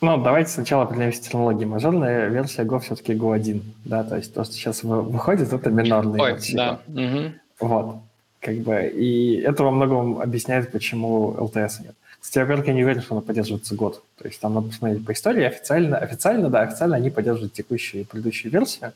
Ну, 0.00 0.20
давайте 0.20 0.50
сначала 0.50 0.82
определимся 0.82 1.22
технологии. 1.22 1.64
Мажорная 1.64 2.28
версия 2.28 2.62
Go 2.62 2.80
все-таки 2.80 3.12
Go 3.12 3.34
1, 3.34 3.62
да, 3.84 4.02
то 4.02 4.16
есть 4.16 4.34
то, 4.34 4.42
что 4.42 4.52
сейчас 4.52 4.82
выходит, 4.82 5.52
это 5.52 5.70
минорная 5.70 6.20
Ой, 6.20 6.30
версия. 6.32 6.56
да. 6.56 6.80
Угу. 6.88 7.32
Вот, 7.60 7.96
как 8.40 8.56
бы, 8.56 8.88
и 8.88 9.36
это 9.36 9.62
во 9.62 9.70
многом 9.70 10.20
объясняет, 10.20 10.72
почему 10.72 11.34
LTS 11.38 11.82
нет. 11.84 11.94
Кстати, 12.18 12.38
во-первых, 12.38 12.66
я 12.68 12.74
не 12.74 12.84
уверен, 12.84 13.02
что 13.02 13.14
она 13.14 13.22
поддерживается 13.22 13.74
год. 13.74 14.02
То 14.16 14.26
есть 14.26 14.40
там 14.40 14.54
надо 14.54 14.68
посмотреть 14.68 15.04
по 15.04 15.12
истории. 15.12 15.44
Официально, 15.44 15.98
официально, 15.98 16.50
да, 16.50 16.62
официально 16.62 16.96
они 16.96 17.10
поддерживают 17.10 17.52
текущие 17.52 18.02
и 18.02 18.04
предыдущие 18.04 18.50
версии, 18.50 18.92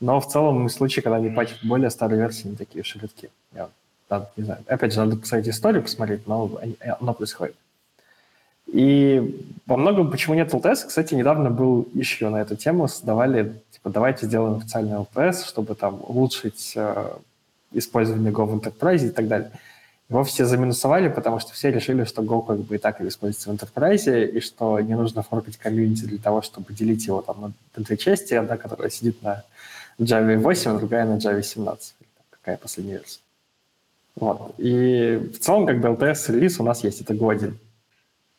но 0.00 0.20
в 0.20 0.28
целом 0.28 0.66
в 0.66 0.70
случае, 0.70 1.02
когда 1.02 1.16
они 1.16 1.30
патчат 1.30 1.58
более 1.62 1.90
старые 1.90 2.20
версии, 2.20 2.48
не 2.48 2.56
такие 2.56 2.84
редки. 2.84 3.30
Я, 3.54 3.68
да, 4.08 4.30
не 4.36 4.44
знаю. 4.44 4.60
Опять 4.66 4.92
же, 4.92 5.00
надо 5.00 5.16
посмотреть 5.16 5.54
историю, 5.54 5.82
посмотреть, 5.82 6.26
но 6.26 6.50
оно 7.00 7.14
происходит. 7.14 7.56
И 8.72 9.50
во 9.66 9.76
многом, 9.76 10.10
почему 10.10 10.34
нет 10.34 10.52
LTS, 10.52 10.88
кстати, 10.88 11.14
недавно 11.14 11.50
был 11.50 11.88
еще 11.94 12.28
на 12.28 12.42
эту 12.42 12.54
тему, 12.54 12.86
создавали, 12.86 13.54
типа, 13.70 13.88
давайте 13.88 14.26
сделаем 14.26 14.58
официальный 14.58 14.98
LTS, 14.98 15.46
чтобы 15.46 15.74
там 15.74 16.00
улучшить 16.06 16.74
э, 16.76 17.12
использование 17.72 18.30
Go 18.30 18.44
в 18.44 18.54
Enterprise 18.54 19.06
и 19.06 19.10
так 19.10 19.26
далее. 19.26 19.50
Его 20.10 20.22
все 20.24 20.44
заминусовали, 20.44 21.08
потому 21.08 21.38
что 21.38 21.52
все 21.54 21.70
решили, 21.70 22.04
что 22.04 22.22
Go 22.22 22.46
как 22.46 22.58
бы 22.58 22.74
и 22.74 22.78
так 22.78 23.00
используется 23.00 23.50
в 23.50 23.54
Enterprise, 23.54 24.26
и 24.26 24.40
что 24.40 24.78
не 24.80 24.94
нужно 24.94 25.22
форкать 25.22 25.56
комьюнити 25.56 26.04
для 26.04 26.18
того, 26.18 26.42
чтобы 26.42 26.74
делить 26.74 27.06
его 27.06 27.22
там 27.22 27.54
на 27.74 27.82
две 27.82 27.96
части, 27.96 28.34
одна, 28.34 28.58
которая 28.58 28.90
сидит 28.90 29.22
на 29.22 29.44
Java 29.98 30.36
8, 30.36 30.70
а 30.70 30.78
другая 30.78 31.06
на 31.06 31.16
Java 31.16 31.42
17. 31.42 31.94
Какая 32.30 32.58
последняя 32.58 32.98
версия. 32.98 33.20
Вот. 34.20 34.54
И 34.58 35.30
в 35.32 35.38
целом, 35.38 35.66
как 35.66 35.80
бы 35.80 35.88
LTS-релиз 35.88 36.58
у 36.58 36.64
нас 36.64 36.82
есть, 36.82 37.00
это 37.00 37.14
Go 37.14 37.30
1. 37.30 37.56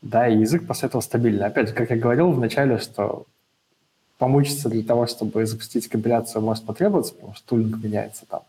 Да, 0.02 0.28
и 0.28 0.40
язык 0.40 0.68
после 0.68 0.88
этого 0.88 1.02
стабильный. 1.02 1.46
Опять 1.46 1.70
же, 1.70 1.74
как 1.74 1.90
я 1.90 1.96
говорил 1.98 2.32
в 2.32 2.40
начале, 2.40 2.78
что 2.80 3.26
помучиться 4.18 4.70
для 4.70 4.84
того, 4.84 5.08
чтобы 5.08 5.46
запустить 5.46 5.88
компиляцию, 5.88 6.42
может 6.42 6.66
потребоваться, 6.66 7.14
потому 7.14 7.34
что 7.34 7.48
тулинг 7.48 7.82
меняется 7.82 8.26
там. 8.30 8.42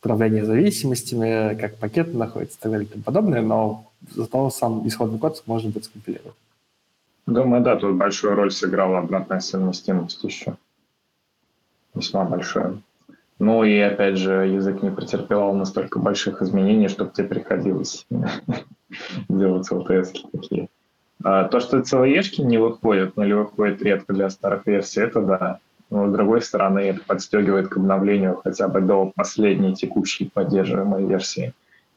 управление 0.00 0.44
зависимостями, 0.44 1.54
как 1.54 1.76
пакеты 1.76 2.16
находятся 2.16 2.58
и 2.58 2.62
так 2.62 2.72
далее 2.72 2.86
и 2.86 2.90
тому 2.90 3.04
подобное, 3.04 3.42
но 3.42 3.84
зато 4.10 4.50
сам 4.50 4.86
исходный 4.86 5.18
код 5.18 5.42
может 5.46 5.72
быть 5.72 5.84
скомпилирован. 5.84 6.34
Думаю, 7.26 7.62
да, 7.62 7.76
тут 7.76 7.96
большую 7.96 8.34
роль 8.34 8.52
сыграла 8.52 8.98
обратная 8.98 9.40
совместимость 9.40 10.22
еще. 10.22 10.56
Весьма 11.94 12.24
большая. 12.24 12.78
Ну 13.38 13.64
и, 13.64 13.78
опять 13.78 14.16
же, 14.16 14.46
язык 14.46 14.82
не 14.82 14.90
претерпевал 14.90 15.54
настолько 15.54 15.98
больших 15.98 16.40
изменений, 16.40 16.88
чтобы 16.88 17.12
тебе 17.12 17.28
приходилось 17.28 18.06
делать 19.28 19.70
LTS 19.70 20.12
такие. 20.32 20.68
А 21.22 21.44
то, 21.44 21.60
что 21.60 21.78
CLE-шки 21.78 22.42
не 22.42 22.58
выходят, 22.58 23.16
ну 23.16 23.24
или 23.24 23.32
выходят 23.32 23.82
редко 23.82 24.12
для 24.12 24.30
старых 24.30 24.66
версий, 24.66 25.00
это 25.00 25.20
да. 25.20 25.58
Но, 25.90 26.08
с 26.08 26.12
другой 26.12 26.42
стороны, 26.42 26.80
это 26.80 27.00
подстегивает 27.06 27.68
к 27.68 27.76
обновлению 27.76 28.40
хотя 28.42 28.68
бы 28.68 28.80
до 28.80 29.12
последней 29.14 29.74
текущей 29.74 30.30
поддерживаемой 30.32 31.06
версии. 31.06 31.52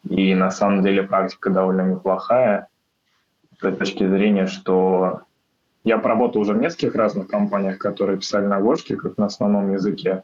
И 0.08 0.36
на 0.36 0.52
самом 0.52 0.84
деле 0.84 1.04
практика 1.04 1.50
довольно 1.50 1.82
неплохая 1.82 2.68
с 3.56 3.62
той 3.62 3.76
точки 3.76 4.08
зрения, 4.08 4.48
что 4.48 5.22
я 5.84 5.98
поработал 5.98 6.42
уже 6.42 6.54
в 6.54 6.60
нескольких 6.60 6.96
разных 6.96 7.28
компаниях, 7.28 7.78
которые 7.78 8.20
писали 8.20 8.46
на 8.46 8.60
Гошке, 8.60 8.96
как 8.96 9.18
на 9.18 9.26
основном 9.26 9.72
языке. 9.74 10.24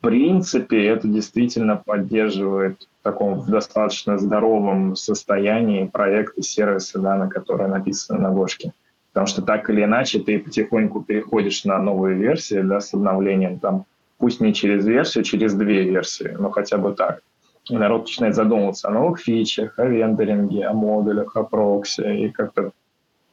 Принципе, 0.00 0.86
это 0.86 1.08
действительно 1.08 1.76
поддерживает 1.76 2.88
в 3.00 3.02
таком 3.02 3.44
достаточно 3.50 4.16
здоровом 4.16 4.94
состоянии 4.94 5.86
проекты, 5.86 6.42
сервисы, 6.42 7.00
да, 7.00 7.16
на 7.16 7.28
которые 7.28 7.68
написаны 7.68 8.20
на 8.20 8.30
Гошке. 8.30 8.72
Потому 9.12 9.26
что 9.26 9.42
так 9.42 9.68
или 9.70 9.82
иначе 9.82 10.20
ты 10.20 10.38
потихоньку 10.38 11.02
переходишь 11.02 11.64
на 11.64 11.78
новые 11.78 12.16
версии 12.16 12.60
да, 12.60 12.80
с 12.80 12.94
обновлением, 12.94 13.58
там, 13.58 13.86
пусть 14.18 14.40
не 14.40 14.54
через 14.54 14.86
версию, 14.86 15.24
через 15.24 15.54
две 15.54 15.82
версии, 15.82 16.36
но 16.38 16.50
хотя 16.50 16.78
бы 16.78 16.94
так. 16.94 17.20
И 17.68 17.76
народ 17.76 18.02
начинает 18.02 18.36
задумываться 18.36 18.88
о 18.88 18.92
новых 18.92 19.18
фичах, 19.18 19.78
о 19.78 19.86
вендоринге, 19.86 20.64
о 20.66 20.74
модулях, 20.74 21.36
о 21.36 21.42
прокси, 21.42 22.26
и 22.26 22.30
как-то 22.30 22.70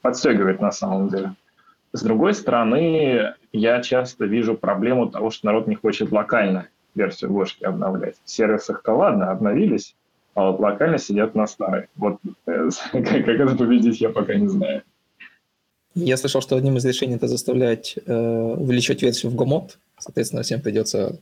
подстегивает 0.01 0.61
на 0.61 0.71
самом 0.71 1.09
деле. 1.09 1.35
С 1.93 2.01
другой 2.01 2.33
стороны, 2.33 3.35
я 3.55 3.81
часто 3.81 4.25
вижу 4.25 4.55
проблему 4.55 5.09
того, 5.09 5.31
что 5.31 5.45
народ 5.47 5.67
не 5.67 5.75
хочет 5.75 6.11
локально 6.11 6.67
версию 6.93 7.31
Гошки 7.31 7.63
обновлять. 7.63 8.15
В 8.23 8.29
сервисах-то 8.29 8.93
ладно, 8.93 9.31
обновились, 9.31 9.95
а 10.33 10.51
вот 10.51 10.59
локально 10.59 10.97
сидят 10.97 11.35
на 11.35 11.47
старой. 11.47 11.87
Вот 11.95 12.19
э, 12.47 12.69
как, 12.91 13.03
как 13.03 13.27
это 13.27 13.55
победить, 13.55 14.01
я 14.01 14.09
пока 14.09 14.35
не 14.35 14.47
знаю. 14.47 14.83
Я 15.93 16.17
слышал, 16.17 16.41
что 16.41 16.57
одним 16.57 16.77
из 16.77 16.85
решений 16.85 17.15
это 17.15 17.27
заставлять 17.27 17.97
э, 18.05 18.13
увеличивать 18.13 19.01
версию 19.01 19.31
в 19.31 19.35
Гомод. 19.35 19.77
Соответственно, 19.97 20.43
всем 20.43 20.61
придется 20.61 21.19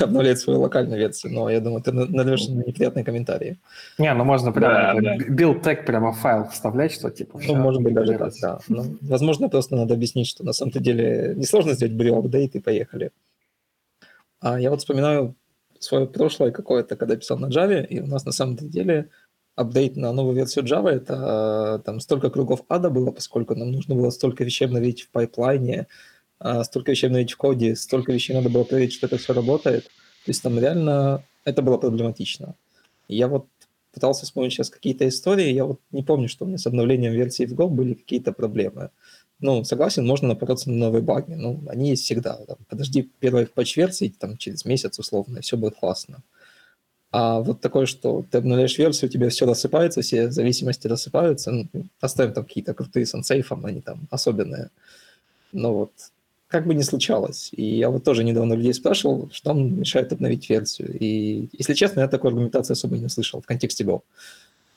обновлять 0.00 0.38
свою 0.38 0.60
локальную 0.60 0.98
версию. 0.98 1.32
Но 1.32 1.50
я 1.50 1.60
думаю, 1.60 1.82
ты 1.82 1.92
найдешь 1.92 2.48
неприятные 2.48 3.04
комментарии. 3.04 3.58
Не, 3.98 4.14
ну 4.14 4.24
можно 4.24 4.52
прямо 4.52 5.00
да, 5.00 5.16
да. 5.16 5.16
build 5.26 5.62
tag 5.62 5.84
прямо 5.84 6.12
файл 6.12 6.48
вставлять, 6.48 6.92
что 6.92 7.10
типа... 7.10 7.40
Ну, 7.46 7.56
может 7.56 7.82
быть, 7.82 7.94
даже 7.94 8.16
так, 8.16 8.32
да. 8.40 8.60
Но, 8.68 8.84
ну, 8.84 8.98
возможно, 9.02 9.48
просто 9.48 9.76
надо 9.76 9.94
объяснить, 9.94 10.28
что 10.28 10.44
на 10.44 10.52
самом 10.52 10.72
деле 10.72 11.34
несложно 11.36 11.72
сделать 11.72 11.94
brew 11.94 12.22
update 12.22 12.50
и 12.52 12.60
поехали. 12.60 13.10
А 14.40 14.60
я 14.60 14.70
вот 14.70 14.80
вспоминаю 14.80 15.34
свое 15.80 16.06
прошлое 16.06 16.50
какое-то, 16.50 16.96
когда 16.96 17.16
писал 17.16 17.38
на 17.38 17.46
Java, 17.46 17.84
и 17.84 18.00
у 18.00 18.06
нас 18.06 18.24
на 18.24 18.32
самом 18.32 18.56
деле 18.56 19.10
апдейт 19.56 19.96
на 19.96 20.12
новую 20.12 20.36
версию 20.36 20.64
Java, 20.64 20.90
это 20.90 21.82
там 21.84 21.98
столько 21.98 22.30
кругов 22.30 22.64
ада 22.68 22.90
было, 22.90 23.10
поскольку 23.10 23.56
нам 23.56 23.72
нужно 23.72 23.96
было 23.96 24.10
столько 24.10 24.44
вещей 24.44 24.66
обновить 24.66 25.02
в 25.02 25.10
пайплайне, 25.10 25.88
столько 26.64 26.90
вещей 26.92 27.06
обновить 27.06 27.32
в 27.32 27.36
коде, 27.36 27.76
столько 27.76 28.12
вещей 28.12 28.34
надо 28.34 28.48
было 28.48 28.64
проверить, 28.64 28.92
что 28.92 29.06
это 29.06 29.18
все 29.18 29.32
работает. 29.32 29.84
То 29.84 30.30
есть 30.30 30.42
там 30.42 30.58
реально 30.58 31.24
это 31.44 31.62
было 31.62 31.78
проблематично. 31.78 32.54
Я 33.08 33.28
вот 33.28 33.46
пытался 33.92 34.24
вспомнить 34.24 34.52
сейчас 34.52 34.70
какие-то 34.70 35.08
истории, 35.08 35.50
я 35.50 35.64
вот 35.64 35.80
не 35.90 36.02
помню, 36.02 36.28
что 36.28 36.44
у 36.44 36.48
меня 36.48 36.58
с 36.58 36.66
обновлением 36.66 37.12
версии 37.12 37.46
в 37.46 37.54
Go 37.54 37.68
были 37.68 37.94
какие-то 37.94 38.32
проблемы. 38.32 38.90
Ну, 39.40 39.64
согласен, 39.64 40.06
можно 40.06 40.28
напороться 40.28 40.70
на 40.70 40.76
новые 40.76 41.02
баги, 41.02 41.34
ну, 41.34 41.62
они 41.68 41.90
есть 41.90 42.04
всегда. 42.04 42.36
Там, 42.46 42.56
подожди 42.68 43.08
первой 43.20 43.46
патч-версии, 43.46 44.14
там, 44.18 44.36
через 44.36 44.64
месяц 44.64 44.98
условно, 44.98 45.38
и 45.38 45.40
все 45.42 45.56
будет 45.56 45.76
классно. 45.76 46.18
А 47.10 47.40
вот 47.40 47.60
такое, 47.60 47.86
что 47.86 48.24
ты 48.30 48.38
обновляешь 48.38 48.76
версию, 48.76 49.08
у 49.08 49.12
тебя 49.12 49.30
все 49.30 49.46
рассыпается, 49.46 50.02
все 50.02 50.30
зависимости 50.30 50.86
рассыпаются. 50.86 51.52
Ну, 51.52 51.68
оставим 52.00 52.34
там 52.34 52.44
какие-то 52.44 52.74
крутые 52.74 53.06
с 53.06 53.14
ансейфом, 53.14 53.64
они 53.64 53.80
там 53.80 54.06
особенные. 54.10 54.70
Но 55.52 55.74
вот 55.74 55.92
как 56.48 56.66
бы 56.66 56.74
не 56.74 56.82
случалось. 56.82 57.50
И 57.52 57.62
я 57.78 57.90
вот 57.90 58.04
тоже 58.04 58.24
недавно 58.24 58.54
людей 58.54 58.74
спрашивал, 58.74 59.28
что 59.32 59.52
нам 59.52 59.80
мешает 59.80 60.12
обновить 60.12 60.50
версию. 60.50 60.96
И, 60.98 61.48
если 61.52 61.74
честно, 61.74 62.00
я 62.00 62.08
такой 62.08 62.30
аргументации 62.30 62.72
особо 62.72 62.96
не 62.96 63.06
услышал 63.06 63.40
в 63.40 63.46
контексте 63.46 63.84
Go. 63.84 64.00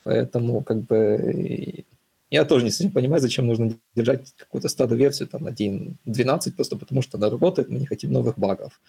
Поэтому 0.04 0.62
как 0.62 0.84
бы 0.84 1.86
я 2.30 2.46
тоже 2.46 2.66
не 2.66 2.72
совсем 2.72 2.92
понимаю, 2.92 3.22
зачем 3.22 3.48
нужно 3.48 3.74
держать 3.96 4.34
какую-то 4.38 4.70
стадо 4.70 4.96
версию, 4.96 5.28
там 5.28 5.48
1.12, 5.48 6.52
просто 6.56 6.78
потому 6.78 7.02
что 7.02 7.18
она 7.18 7.30
работает, 7.30 7.70
мы 7.70 7.80
не 7.80 7.86
хотим 7.86 8.12
новых 8.12 8.38
багов. 8.38 8.80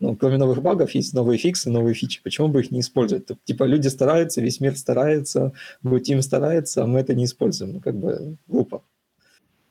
Ну, 0.00 0.14
кроме 0.16 0.36
новых 0.36 0.62
багов, 0.62 0.92
есть 0.94 1.14
новые 1.14 1.38
фиксы, 1.38 1.70
новые 1.70 1.94
фичи. 1.94 2.20
Почему 2.22 2.48
бы 2.48 2.60
их 2.60 2.70
не 2.70 2.80
использовать? 2.80 3.26
Типа 3.44 3.64
люди 3.64 3.88
стараются, 3.88 4.40
весь 4.40 4.60
мир 4.60 4.76
старается, 4.76 5.52
Team 5.82 6.22
старается, 6.22 6.84
а 6.84 6.86
мы 6.86 7.00
это 7.00 7.14
не 7.14 7.24
используем. 7.24 7.74
Ну, 7.74 7.80
как 7.80 7.96
бы 7.96 8.36
глупо. 8.46 8.82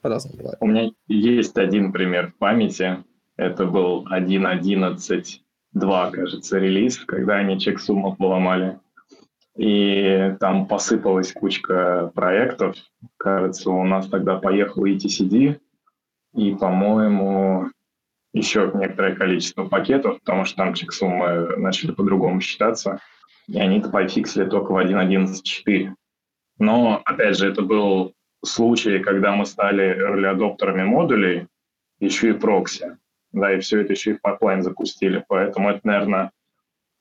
По-разному 0.02 0.38
бывает. 0.38 0.58
У 0.60 0.68
меня 0.68 0.92
есть 1.08 1.58
один 1.58 1.92
пример 1.92 2.32
в 2.32 2.38
памяти. 2.38 3.04
Это 3.36 3.66
был 3.66 4.06
1.11.2, 4.12 6.12
кажется, 6.12 6.60
релиз, 6.60 6.98
когда 7.00 7.36
они 7.36 7.60
чек 7.60 7.80
сумму 7.80 8.16
поломали. 8.16 8.80
И 9.56 10.36
там 10.40 10.68
посыпалась 10.68 11.34
кучка 11.34 12.12
проектов. 12.14 12.76
Кажется, 13.18 13.72
у 13.72 13.84
нас 13.84 14.08
тогда 14.08 14.38
поехал 14.38 14.86
ETCD, 14.86 15.60
и, 16.36 16.56
по-моему, 16.56 17.72
еще 18.34 18.72
некоторое 18.76 19.16
количество 19.16 19.66
пакетов, 19.66 20.20
потому 20.20 20.46
что 20.46 20.58
там 20.58 20.76
чек-суммы 20.76 21.58
начали 21.58 21.92
по-другому 21.92 22.42
считаться, 22.42 23.00
и 23.48 23.58
они-то 23.58 23.90
пофиксили 23.90 24.46
только 24.46 24.72
в 24.72 24.78
1.11.4. 24.78 25.94
Но, 26.60 27.02
опять 27.06 27.38
же, 27.38 27.50
это 27.50 27.64
был 27.64 28.14
случай, 28.48 29.00
когда 29.00 29.36
мы 29.36 29.46
стали 29.46 29.98
early 29.98 30.84
модулей, 30.86 31.48
еще 32.00 32.30
и 32.30 32.34
прокси, 32.34 32.98
да, 33.32 33.54
и 33.54 33.60
все 33.60 33.82
это 33.82 33.94
еще 33.94 34.12
и 34.12 34.14
в 34.16 34.22
пайплайн 34.22 34.62
запустили, 34.62 35.24
поэтому 35.28 35.70
это, 35.70 35.82
наверное, 35.84 36.32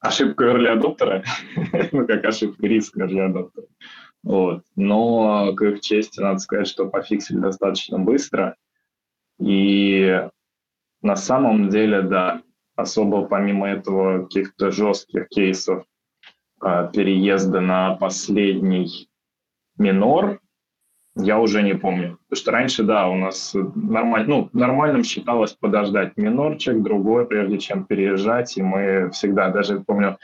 ошибка 0.01 0.45
early 0.45 0.69
адоптера, 0.69 1.25
ну, 1.93 2.07
как 2.07 2.25
ошибка 2.25 2.67
риска 2.67 3.05
early 3.05 3.21
адоптера. 3.21 3.67
Вот. 4.23 4.65
Но, 4.75 5.55
к 5.55 5.63
их 5.63 5.81
чести, 5.81 6.21
надо 6.21 6.39
сказать, 6.41 6.67
что 6.67 6.89
пофиксили 6.89 7.39
достаточно 7.39 7.99
быстро, 7.99 8.57
и 9.39 10.29
на 11.03 11.17
самом 11.17 11.69
деле, 11.69 12.03
да, 12.03 12.43
особо 12.75 13.27
помимо 13.27 13.69
этого 13.69 14.25
каких-то 14.25 14.71
жестких 14.71 15.29
кейсов 15.29 15.85
э, 16.63 16.91
переезда 16.93 17.61
на 17.61 17.95
последний 17.95 19.09
минор, 19.79 20.41
я 21.17 21.39
уже 21.39 21.63
не 21.63 21.75
помню. 21.75 22.19
Потому 22.29 22.41
что 22.41 22.51
раньше, 22.53 22.83
да, 22.83 23.09
у 23.09 23.17
нас 23.17 23.55
нормаль, 23.75 24.27
ну, 24.29 24.49
нормальным 24.53 25.03
считалось 25.03 25.53
подождать 25.53 26.17
минорчик, 26.17 26.83
другой, 26.83 27.27
прежде 27.27 27.59
чем 27.59 27.85
переезжать. 27.85 28.57
И 28.57 28.63
мы 28.63 29.11
всегда, 29.13 29.51
даже 29.51 29.81
помню, 29.81 30.19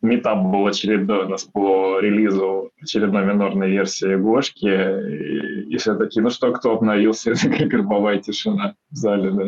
метап 0.00 0.42
был 0.42 0.66
очередной 0.66 1.26
у 1.26 1.28
нас 1.28 1.44
по 1.44 2.00
релизу 2.00 2.72
очередной 2.80 3.24
минорной 3.24 3.70
версии 3.70 4.16
Гошки. 4.16 4.66
И, 4.66 5.74
и 5.74 5.76
все 5.76 5.94
такие, 5.94 6.22
ну 6.22 6.30
что, 6.30 6.52
кто 6.52 6.72
обновился? 6.72 7.32
Как 7.58 7.68
гробовая 7.68 8.18
тишина 8.18 8.74
в 8.90 8.96
зале, 8.96 9.30
да 9.30 9.44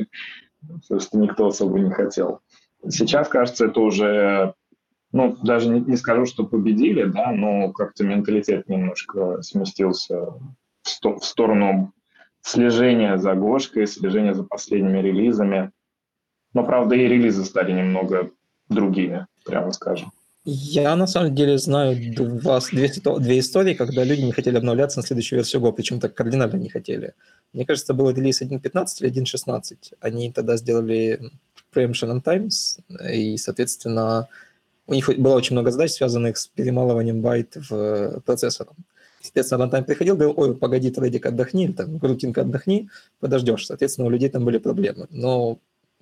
потому 0.66 1.00
что 1.00 1.18
никто 1.18 1.46
особо 1.46 1.78
не 1.78 1.90
хотел. 1.90 2.40
Сейчас, 2.88 3.28
кажется, 3.28 3.66
это 3.66 3.80
уже, 3.80 4.54
ну, 5.12 5.36
даже 5.42 5.68
не, 5.68 5.80
не 5.80 5.96
скажу, 5.96 6.26
что 6.26 6.46
победили, 6.46 7.04
да, 7.04 7.32
но 7.32 7.72
как-то 7.72 8.04
менталитет 8.04 8.68
немножко 8.68 9.42
сместился 9.42 10.34
в, 10.84 10.88
сто, 10.88 11.18
в 11.18 11.24
сторону 11.24 11.92
слежения 12.42 13.16
за 13.18 13.34
Гошкой, 13.34 13.86
слежения 13.86 14.34
за 14.34 14.44
последними 14.44 14.98
релизами. 14.98 15.72
Но, 16.52 16.64
правда, 16.64 16.94
и 16.94 17.08
релизы 17.08 17.44
стали 17.44 17.72
немного 17.72 18.30
другими, 18.68 19.26
прямо 19.44 19.72
скажем. 19.72 20.12
Я 20.46 20.94
на 20.94 21.06
самом 21.06 21.34
деле 21.34 21.56
знаю 21.56 21.96
два, 22.14 22.60
две, 22.60 22.92
две 23.18 23.38
истории, 23.38 23.72
когда 23.72 24.04
люди 24.04 24.20
не 24.20 24.32
хотели 24.32 24.58
обновляться 24.58 24.98
на 24.98 25.06
следующую 25.06 25.38
версию 25.38 25.62
Go, 25.62 25.72
причем 25.72 26.00
так 26.00 26.14
кардинально 26.14 26.56
не 26.56 26.68
хотели. 26.68 27.14
Мне 27.54 27.64
кажется, 27.64 27.94
был 27.94 28.10
релиз 28.10 28.42
1.15 28.42 28.86
или 29.00 29.22
1.16. 29.22 29.94
Они 30.00 30.30
тогда 30.30 30.58
сделали 30.58 31.32
preemption 31.74 32.12
on 32.12 32.22
times, 32.22 32.78
и, 33.10 33.38
соответственно, 33.38 34.28
у 34.86 34.92
них 34.92 35.08
было 35.18 35.34
очень 35.34 35.54
много 35.54 35.70
задач, 35.70 35.92
связанных 35.92 36.36
с 36.36 36.46
перемалыванием 36.48 37.22
байт 37.22 37.56
в 37.56 38.20
процессором. 38.26 38.76
Соответственно, 39.24 39.60
рантайм 39.60 39.84
приходил, 39.84 40.16
говорил, 40.16 40.34
ой, 40.36 40.54
погоди, 40.54 40.90
трейдик, 40.90 41.24
отдохни, 41.24 41.68
там, 41.68 41.98
рутинка, 41.98 42.42
отдохни, 42.42 42.90
подождешь. 43.20 43.66
Соответственно, 43.66 44.08
у 44.08 44.10
людей 44.10 44.28
там 44.28 44.44
были 44.44 44.58
проблемы. 44.58 45.06
Но 45.08 45.58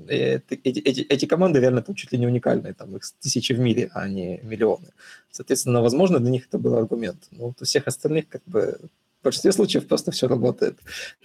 эти, 0.08 0.54
эти, 0.64 1.02
эти 1.02 1.26
команды 1.26 1.60
реально 1.60 1.82
там 1.82 1.94
чуть 1.94 2.10
ли 2.10 2.18
не 2.18 2.26
уникальные, 2.26 2.74
там 2.74 2.96
их 2.96 3.02
тысячи 3.20 3.52
в 3.52 3.60
мире, 3.60 3.90
а 3.94 4.08
не 4.08 4.40
миллионы. 4.42 4.88
Соответственно, 5.30 5.82
возможно, 5.82 6.18
для 6.18 6.30
них 6.32 6.48
это 6.48 6.58
был 6.58 6.74
аргумент. 6.74 7.28
Но 7.30 7.46
вот 7.46 7.62
у 7.62 7.64
всех 7.64 7.86
остальных 7.86 8.28
как 8.28 8.42
бы 8.44 8.80
в 9.20 9.24
большинстве 9.24 9.52
случаев 9.52 9.86
просто 9.86 10.10
все 10.10 10.26
работает. 10.26 10.80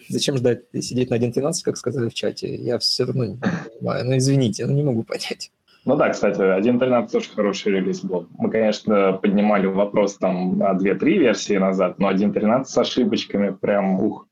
Зачем 0.07 0.37
ждать 0.37 0.65
и 0.73 0.83
сидеть 0.83 1.09
на 1.09 1.15
1.13, 1.15 1.63
как 1.63 1.77
сказали 1.77 2.09
в 2.09 2.13
чате? 2.13 2.53
Я 2.55 2.77
все 2.77 3.05
равно 3.05 3.25
не 3.25 3.37
понимаю. 3.37 4.05
Ну, 4.05 4.17
извините, 4.17 4.67
ну 4.67 4.73
не 4.73 4.83
могу 4.83 5.01
понять. 5.01 5.51
Ну 5.87 5.95
да, 5.95 6.09
кстати, 6.09 6.41
1.13 6.41 7.09
тоже 7.09 7.29
хороший 7.29 7.71
релиз 7.71 8.03
был. 8.03 8.27
Мы, 8.37 8.51
конечно, 8.51 9.13
поднимали 9.13 9.67
вопрос 9.67 10.17
там 10.17 10.57
на 10.57 10.73
2-3 10.73 10.99
версии 11.17 11.53
назад, 11.53 11.97
но 11.97 12.11
1.13 12.11 12.65
с 12.65 12.77
ошибочками 12.77 13.51
прям, 13.55 14.01
ух, 14.01 14.27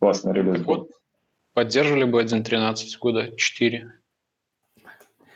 классный 0.00 0.32
релиз 0.32 0.62
был. 0.62 0.90
Поддерживали 1.54 2.02
бы 2.02 2.20
1.13 2.20 2.74
года 3.00 3.36
4. 3.36 3.97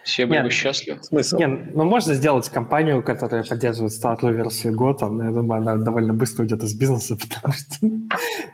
Все 0.04 0.26
были 0.26 0.42
бы 0.42 0.50
счастливы. 0.50 1.02
Смысл? 1.02 1.38
Не, 1.38 1.46
ну 1.46 1.84
можно 1.84 2.14
сделать 2.14 2.48
компанию, 2.48 3.02
которая 3.02 3.44
поддерживает 3.44 3.92
стартовую 3.92 4.36
версию 4.36 4.74
Go, 4.74 4.94
там, 4.94 5.22
я 5.24 5.30
думаю, 5.30 5.60
она 5.60 5.76
довольно 5.76 6.12
быстро 6.12 6.42
уйдет 6.42 6.62
из 6.62 6.74
бизнеса, 6.74 7.16
потому 7.34 7.54
что 7.54 7.86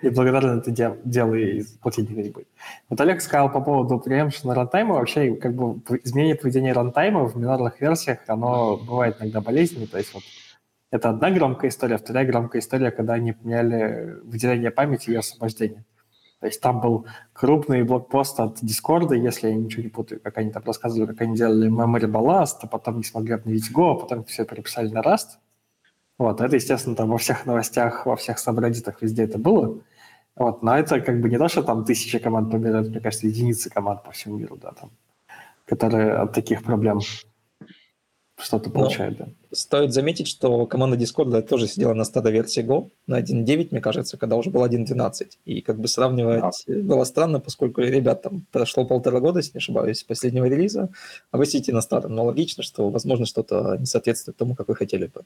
и 0.02 0.08
благодаря 0.10 0.56
это 0.56 0.70
дел, 0.70 0.96
дело 1.04 1.34
и 1.34 1.62
платить 1.80 2.10
не 2.10 2.30
будет. 2.30 2.48
Вот 2.88 3.00
Олег 3.00 3.20
сказал 3.20 3.50
по 3.50 3.60
поводу 3.60 4.02
preemption 4.04 4.52
рантайма, 4.52 4.94
вообще 4.94 5.34
как 5.34 5.54
бы 5.54 5.80
изменение 6.04 6.34
поведения 6.34 6.72
рантайма 6.72 7.24
в 7.24 7.36
минорных 7.36 7.80
версиях, 7.80 8.18
оно 8.26 8.76
бывает 8.76 9.16
иногда 9.20 9.40
болезненное, 9.40 9.86
то 9.86 9.98
есть 9.98 10.12
вот 10.14 10.22
это 10.90 11.10
одна 11.10 11.30
громкая 11.30 11.70
история, 11.70 11.98
вторая 11.98 12.24
громкая 12.26 12.60
история, 12.60 12.90
когда 12.90 13.14
они 13.14 13.32
поменяли 13.32 14.16
выделение 14.22 14.70
памяти 14.70 15.10
и 15.10 15.16
освобождение. 15.16 15.84
То 16.40 16.46
есть 16.46 16.60
там 16.60 16.80
был 16.80 17.06
крупный 17.32 17.82
блокпост 17.82 18.38
от 18.38 18.62
Discord, 18.62 19.16
если 19.16 19.48
я 19.48 19.54
ничего 19.54 19.82
не 19.82 19.88
путаю, 19.88 20.20
как 20.20 20.38
они 20.38 20.52
там 20.52 20.62
рассказывали, 20.64 21.06
как 21.06 21.20
они 21.22 21.36
делали 21.36 21.68
memory 21.68 22.10
ballast, 22.10 22.58
а 22.62 22.68
потом 22.68 22.98
не 22.98 23.02
смогли 23.02 23.34
обновить 23.34 23.70
Go, 23.72 23.92
а 23.92 23.94
потом 23.96 24.24
все 24.24 24.44
переписали 24.44 24.88
на 24.88 25.00
Rust. 25.00 25.38
Вот, 26.16 26.40
это, 26.40 26.54
естественно, 26.54 26.94
там 26.94 27.10
во 27.10 27.18
всех 27.18 27.44
новостях, 27.46 28.06
во 28.06 28.16
всех 28.16 28.38
сабреддитах 28.38 29.02
везде 29.02 29.24
это 29.24 29.38
было. 29.38 29.80
Вот, 30.36 30.62
но 30.62 30.78
это 30.78 31.00
как 31.00 31.20
бы 31.20 31.28
не 31.28 31.38
то, 31.38 31.48
что 31.48 31.64
там 31.64 31.84
тысячи 31.84 32.20
команд 32.20 32.52
помирают, 32.52 32.88
мне 32.88 33.00
кажется, 33.00 33.26
единицы 33.26 33.70
команд 33.70 34.04
по 34.04 34.12
всему 34.12 34.38
миру, 34.38 34.56
да, 34.56 34.72
там, 34.72 34.90
которые 35.64 36.12
от 36.14 36.32
таких 36.32 36.62
проблем 36.62 37.00
что-то 38.36 38.70
получают, 38.70 39.18
да. 39.18 39.28
Стоит 39.50 39.92
заметить, 39.92 40.28
что 40.28 40.66
команда 40.66 40.96
Discord 40.96 41.42
тоже 41.42 41.66
сидела 41.66 41.94
на 41.94 42.04
стадо 42.04 42.30
версии 42.30 42.62
Go 42.62 42.90
на 43.06 43.20
1.9, 43.20 43.68
мне 43.70 43.80
кажется, 43.80 44.18
когда 44.18 44.36
уже 44.36 44.50
был 44.50 44.64
1.12. 44.64 45.38
И 45.46 45.62
как 45.62 45.78
бы 45.78 45.88
сравнивать 45.88 46.64
а. 46.68 46.72
было 46.72 47.04
странно, 47.04 47.40
поскольку 47.40 47.80
ребят 47.80 48.22
там 48.22 48.44
прошло 48.52 48.84
полтора 48.84 49.20
года, 49.20 49.38
если 49.38 49.52
не 49.54 49.58
ошибаюсь, 49.58 50.04
последнего 50.04 50.44
релиза, 50.44 50.90
а 51.30 51.38
вы 51.38 51.46
сидите 51.46 51.72
на 51.72 51.80
старом. 51.80 52.14
Но 52.14 52.24
логично, 52.24 52.62
что, 52.62 52.90
возможно, 52.90 53.24
что-то 53.24 53.76
не 53.78 53.86
соответствует 53.86 54.36
тому, 54.36 54.54
как 54.54 54.68
вы 54.68 54.74
хотели 54.74 55.06
бы. 55.06 55.22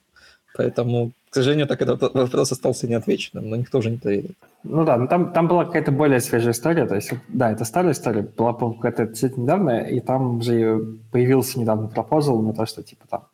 Поэтому, 0.56 1.12
к 1.30 1.34
сожалению, 1.34 1.66
так 1.66 1.82
этот 1.82 2.14
вопрос 2.14 2.52
остался 2.52 2.86
неотвеченным, 2.86 3.48
но 3.48 3.56
никто 3.56 3.78
уже 3.78 3.90
не 3.90 3.96
проверит. 3.96 4.36
Ну 4.64 4.84
да, 4.84 4.96
но 4.96 5.06
там, 5.08 5.32
там 5.32 5.48
была 5.48 5.64
какая-то 5.64 5.90
более 5.90 6.20
свежая 6.20 6.52
история, 6.52 6.86
то 6.86 6.94
есть, 6.94 7.10
да, 7.28 7.50
это 7.50 7.64
старая 7.64 7.92
история, 7.92 8.22
была, 8.22 8.54
какая-то 8.54 9.06
действительно 9.06 9.42
недавняя, 9.42 9.84
и 9.84 10.00
там 10.00 10.40
же 10.40 10.98
появился 11.10 11.58
недавно 11.58 11.88
пропозал 11.88 12.40
на 12.40 12.54
то, 12.54 12.64
что, 12.66 12.82
типа, 12.82 13.04
там, 13.10 13.26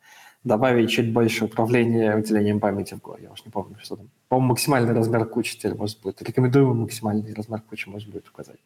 добавить 0.43 0.89
чуть 0.89 1.11
больше 1.11 1.45
управления 1.45 2.15
выделением 2.15 2.59
памяти 2.59 2.93
в 2.93 2.97
Go. 2.99 3.21
Я 3.21 3.31
уж 3.31 3.43
не 3.45 3.51
помню, 3.51 3.77
что 3.79 3.97
там. 3.97 4.09
По-моему, 4.27 4.49
максимальный 4.49 4.93
размер 4.93 5.25
кучи 5.25 5.57
теперь 5.57 5.75
может 5.75 6.01
быть. 6.01 6.21
Рекомендуемый 6.21 6.75
максимальный 6.75 7.33
размер 7.33 7.61
кучи 7.61 7.89
может 7.89 8.09
быть 8.09 8.27
указать. 8.27 8.59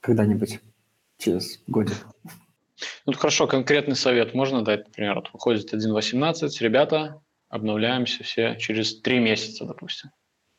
Когда-нибудь 0.00 0.60
через 1.18 1.62
годик. 1.66 2.06
Ну, 3.06 3.12
хорошо, 3.14 3.46
конкретный 3.46 3.96
совет 3.96 4.34
можно 4.34 4.62
дать, 4.62 4.86
например, 4.86 5.14
вот 5.14 5.30
выходит 5.32 5.72
1.18, 5.72 6.48
ребята, 6.60 7.22
обновляемся 7.48 8.22
все 8.22 8.56
через 8.56 9.00
три 9.00 9.18
месяца, 9.18 9.64
допустим. 9.64 10.10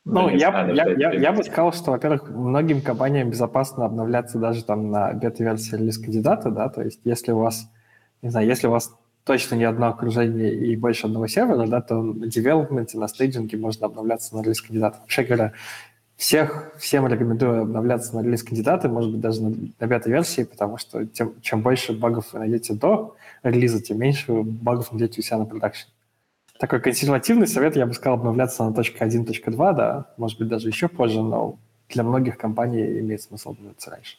Ну, 0.04 0.30
я, 0.30 0.70
я, 0.72 0.88
я, 0.88 1.12
я 1.12 1.32
бы 1.32 1.44
сказал, 1.44 1.72
что, 1.72 1.90
во-первых, 1.90 2.30
многим 2.30 2.80
компаниям 2.80 3.30
безопасно 3.30 3.84
обновляться 3.84 4.38
даже 4.38 4.64
там 4.64 4.90
на 4.90 5.12
бета-версии 5.12 5.76
релиз 5.76 5.98
кандидата, 5.98 6.50
да, 6.50 6.70
то 6.70 6.82
есть 6.82 7.00
если 7.04 7.32
у 7.32 7.38
вас, 7.38 7.70
не 8.22 8.30
знаю, 8.30 8.46
если 8.46 8.68
у 8.68 8.70
вас 8.70 8.90
точно 9.28 9.56
не 9.56 9.64
одно 9.64 9.88
окружение 9.88 10.54
и 10.54 10.74
больше 10.74 11.06
одного 11.06 11.26
сервера, 11.26 11.66
да, 11.66 11.82
то 11.82 12.02
на 12.02 12.26
девелопменте, 12.26 12.98
на 12.98 13.08
стейджинге 13.08 13.58
можно 13.58 13.84
обновляться 13.84 14.34
на 14.34 14.42
релиз 14.42 14.62
кандидата. 14.62 15.00
Вообще 15.00 15.22
говоря, 15.22 15.52
всех, 16.16 16.72
всем 16.78 17.06
рекомендую 17.06 17.60
обновляться 17.60 18.16
на 18.16 18.24
релиз 18.24 18.42
кандидаты, 18.42 18.88
может 18.88 19.12
быть, 19.12 19.20
даже 19.20 19.42
на, 19.42 19.54
на 19.78 19.86
бета-версии, 19.86 20.44
потому 20.44 20.78
что 20.78 21.04
тем, 21.04 21.34
чем 21.42 21.60
больше 21.60 21.92
багов 21.92 22.32
вы 22.32 22.38
найдете 22.38 22.72
до 22.72 23.16
релиза, 23.42 23.82
тем 23.82 23.98
меньше 23.98 24.32
багов 24.32 24.92
найдете 24.92 25.20
у 25.20 25.22
себя 25.22 25.36
на 25.36 25.44
продакшене 25.44 25.92
такой 26.58 26.80
консервативный 26.80 27.46
совет, 27.46 27.76
я 27.76 27.86
бы 27.86 27.94
сказал, 27.94 28.18
обновляться 28.18 28.64
на 28.64 28.70
.1, 28.70 29.24
.2, 29.24 29.76
да, 29.76 30.06
может 30.16 30.38
быть, 30.38 30.48
даже 30.48 30.68
еще 30.68 30.88
позже, 30.88 31.22
но 31.22 31.58
для 31.88 32.02
многих 32.02 32.36
компаний 32.36 32.98
имеет 32.98 33.22
смысл 33.22 33.50
обновляться 33.50 33.90
раньше. 33.90 34.16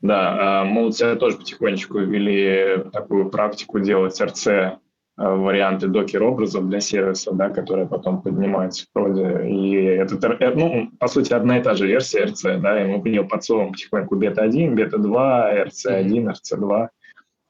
Да, 0.00 0.60
а, 0.60 0.64
мы 0.64 0.86
у 0.86 0.90
тебя 0.90 1.16
тоже 1.16 1.38
потихонечку 1.38 1.98
ввели 1.98 2.84
такую 2.92 3.30
практику 3.30 3.80
делать 3.80 4.20
RC 4.20 4.78
а, 5.16 5.34
варианты 5.34 5.88
докер-образов 5.88 6.68
для 6.68 6.78
сервиса, 6.80 7.32
да, 7.32 7.50
которые 7.50 7.88
потом 7.88 8.22
поднимаются 8.22 8.86
в 8.86 8.92
проде. 8.92 9.48
И 9.48 9.74
это, 9.74 10.14
э, 10.38 10.54
ну, 10.54 10.90
по 11.00 11.08
сути, 11.08 11.32
одна 11.32 11.58
и 11.58 11.62
та 11.62 11.74
же 11.74 11.88
версия 11.88 12.26
RC, 12.26 12.60
да, 12.60 12.80
и 12.80 12.86
мы 12.86 13.00
в 13.00 13.04
нее 13.04 13.24
подсовываем 13.24 13.72
потихоньку 13.72 14.14
бета-1, 14.14 14.74
бета-2, 14.74 15.66
RC1, 15.66 16.32
RC2. 16.32 16.88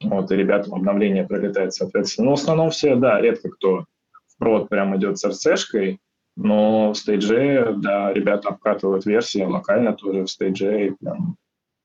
Вот, 0.01 0.31
и 0.31 0.35
ребятам 0.35 0.73
обновление 0.73 1.27
пролетает, 1.27 1.73
соответственно. 1.73 2.29
Но 2.29 2.35
в 2.35 2.39
основном 2.39 2.71
все, 2.71 2.95
да, 2.95 3.21
редко 3.21 3.49
кто 3.49 3.85
в 4.27 4.37
прод 4.39 4.69
прям 4.69 4.95
идет 4.97 5.19
с 5.19 5.25
RC-шкой, 5.25 5.99
но 6.35 6.93
в 6.93 6.95
стейдже, 6.95 7.75
да, 7.77 8.11
ребята 8.11 8.49
обкатывают 8.49 9.05
версии 9.05 9.43
локально 9.43 9.93
тоже 9.93 10.23
в 10.23 10.29
стейдже 10.29 10.87
и 10.87 10.91
прям 10.91 11.35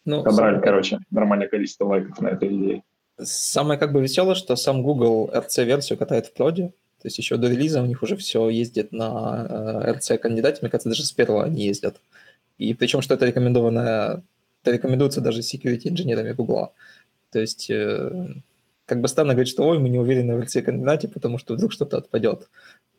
ну, 0.05 0.23
собрали, 0.23 0.61
короче, 0.61 0.99
нормальное 1.11 1.49
количество 1.49 1.87
лайков 1.87 2.21
на 2.21 2.29
этой 2.29 2.49
идее. 2.49 2.83
Самое 3.19 3.79
как 3.79 3.93
бы 3.93 4.03
веселое, 4.03 4.35
что 4.35 4.57
сам 4.57 4.83
Google 4.83 5.31
RC-версию 5.33 5.99
катает 5.99 6.27
в 6.27 6.33
проде, 6.33 6.73
то 7.01 7.09
есть 7.09 7.19
еще 7.19 7.37
до 7.37 7.49
релиза 7.49 7.83
у 7.83 7.87
них 7.87 8.03
уже 8.03 8.17
все 8.17 8.49
ездит 8.49 8.93
на 8.93 9.47
э, 9.87 9.93
RC-кандидате, 9.93 10.59
мне 10.63 10.71
кажется, 10.71 10.89
даже 10.89 11.05
с 11.05 11.13
первого 11.13 11.45
они 11.45 11.65
ездят. 11.65 12.01
И 12.59 12.75
причем, 12.75 13.03
что 13.03 13.15
это 13.15 13.27
рекомендованное, 13.27 14.23
это 14.63 14.73
рекомендуется 14.73 15.21
даже 15.21 15.41
security 15.41 15.89
инженерами 15.89 16.33
Google. 16.33 16.73
То 17.31 17.41
есть 17.41 17.71
э, 17.71 18.35
как 18.87 19.01
бы 19.01 19.09
странно 19.09 19.35
говорить, 19.35 19.53
что 19.53 19.67
ой, 19.67 19.79
мы 19.79 19.89
не 19.89 19.99
уверены 19.99 20.37
в 20.37 20.41
RC-кандидате, 20.41 21.09
потому 21.09 21.39
что 21.39 21.55
вдруг 21.55 21.73
что-то 21.73 21.99
отпадет. 21.99 22.49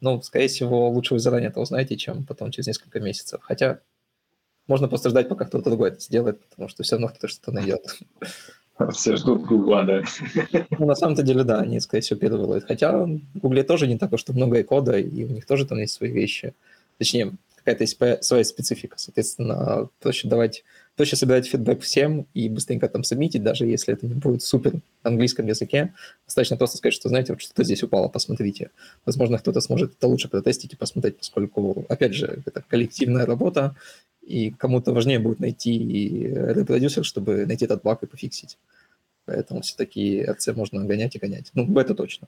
Ну, 0.01 0.21
скорее 0.21 0.47
всего, 0.47 0.89
лучше 0.89 1.13
вы 1.13 1.19
заранее 1.19 1.49
это 1.49 1.59
узнаете, 1.59 1.97
чем 1.97 2.25
потом 2.25 2.51
через 2.51 2.67
несколько 2.67 2.99
месяцев. 2.99 3.41
Хотя 3.43 3.79
можно 4.67 4.87
просто 4.87 5.09
ждать, 5.09 5.29
пока 5.29 5.45
кто-то 5.45 5.69
другой 5.69 5.89
это 5.89 5.99
сделает, 5.99 6.43
потому 6.45 6.69
что 6.69 6.83
все 6.83 6.95
равно 6.95 7.09
кто-то 7.09 7.27
что-то 7.27 7.51
найдет. 7.51 7.97
Все 8.91 9.15
ждут 9.15 9.43
Гугла, 9.43 9.83
да. 9.83 10.03
Ну, 10.77 10.85
на 10.85 10.95
самом-то 10.95 11.23
деле, 11.23 11.43
да, 11.43 11.61
они, 11.61 11.79
скорее 11.79 12.01
всего, 12.01 12.19
первые. 12.19 12.61
Хотя 12.61 13.05
в 13.05 13.19
Гугле 13.35 13.63
тоже 13.63 13.87
не 13.87 13.97
так 13.97 14.11
уж 14.11 14.27
много 14.27 14.59
и 14.59 14.63
кода, 14.63 14.97
и 14.97 15.23
у 15.23 15.29
них 15.29 15.45
тоже 15.45 15.65
там 15.65 15.79
есть 15.79 15.93
свои 15.93 16.11
вещи. 16.11 16.53
Точнее, 16.97 17.33
какая-то 17.55 17.83
есть 17.83 17.97
своя 18.25 18.43
специфика. 18.43 18.97
Соответственно, 18.97 19.87
проще 20.01 20.27
давать 20.27 20.63
проще 20.95 21.15
собирать 21.15 21.47
фидбэк 21.47 21.81
всем 21.81 22.25
и 22.33 22.49
быстренько 22.49 22.87
там 22.87 23.03
сабмитить, 23.03 23.43
даже 23.43 23.65
если 23.65 23.93
это 23.93 24.05
не 24.05 24.13
будет 24.13 24.43
супер 24.43 24.79
английском 25.03 25.45
языке. 25.45 25.93
Достаточно 26.25 26.57
просто 26.57 26.77
сказать, 26.77 26.93
что, 26.93 27.09
знаете, 27.09 27.33
вот 27.33 27.41
что-то 27.41 27.63
здесь 27.63 27.83
упало, 27.83 28.07
посмотрите. 28.07 28.71
Возможно, 29.05 29.37
кто-то 29.37 29.61
сможет 29.61 29.93
это 29.97 30.07
лучше 30.07 30.29
протестить 30.29 30.73
и 30.73 30.77
посмотреть, 30.77 31.17
поскольку, 31.17 31.85
опять 31.89 32.13
же, 32.13 32.41
это 32.45 32.63
коллективная 32.67 33.25
работа, 33.25 33.75
и 34.25 34.51
кому-то 34.51 34.93
важнее 34.93 35.19
будет 35.19 35.39
найти 35.39 36.27
репродюсер, 36.27 37.05
чтобы 37.05 37.45
найти 37.45 37.65
этот 37.65 37.83
баг 37.83 38.03
и 38.03 38.07
пофиксить. 38.07 38.57
Поэтому 39.25 39.61
все-таки 39.61 40.23
RC 40.23 40.53
можно 40.55 40.83
гонять 40.85 41.15
и 41.15 41.19
гонять. 41.19 41.51
Ну, 41.53 41.79
это 41.79 41.95
точно. 41.95 42.27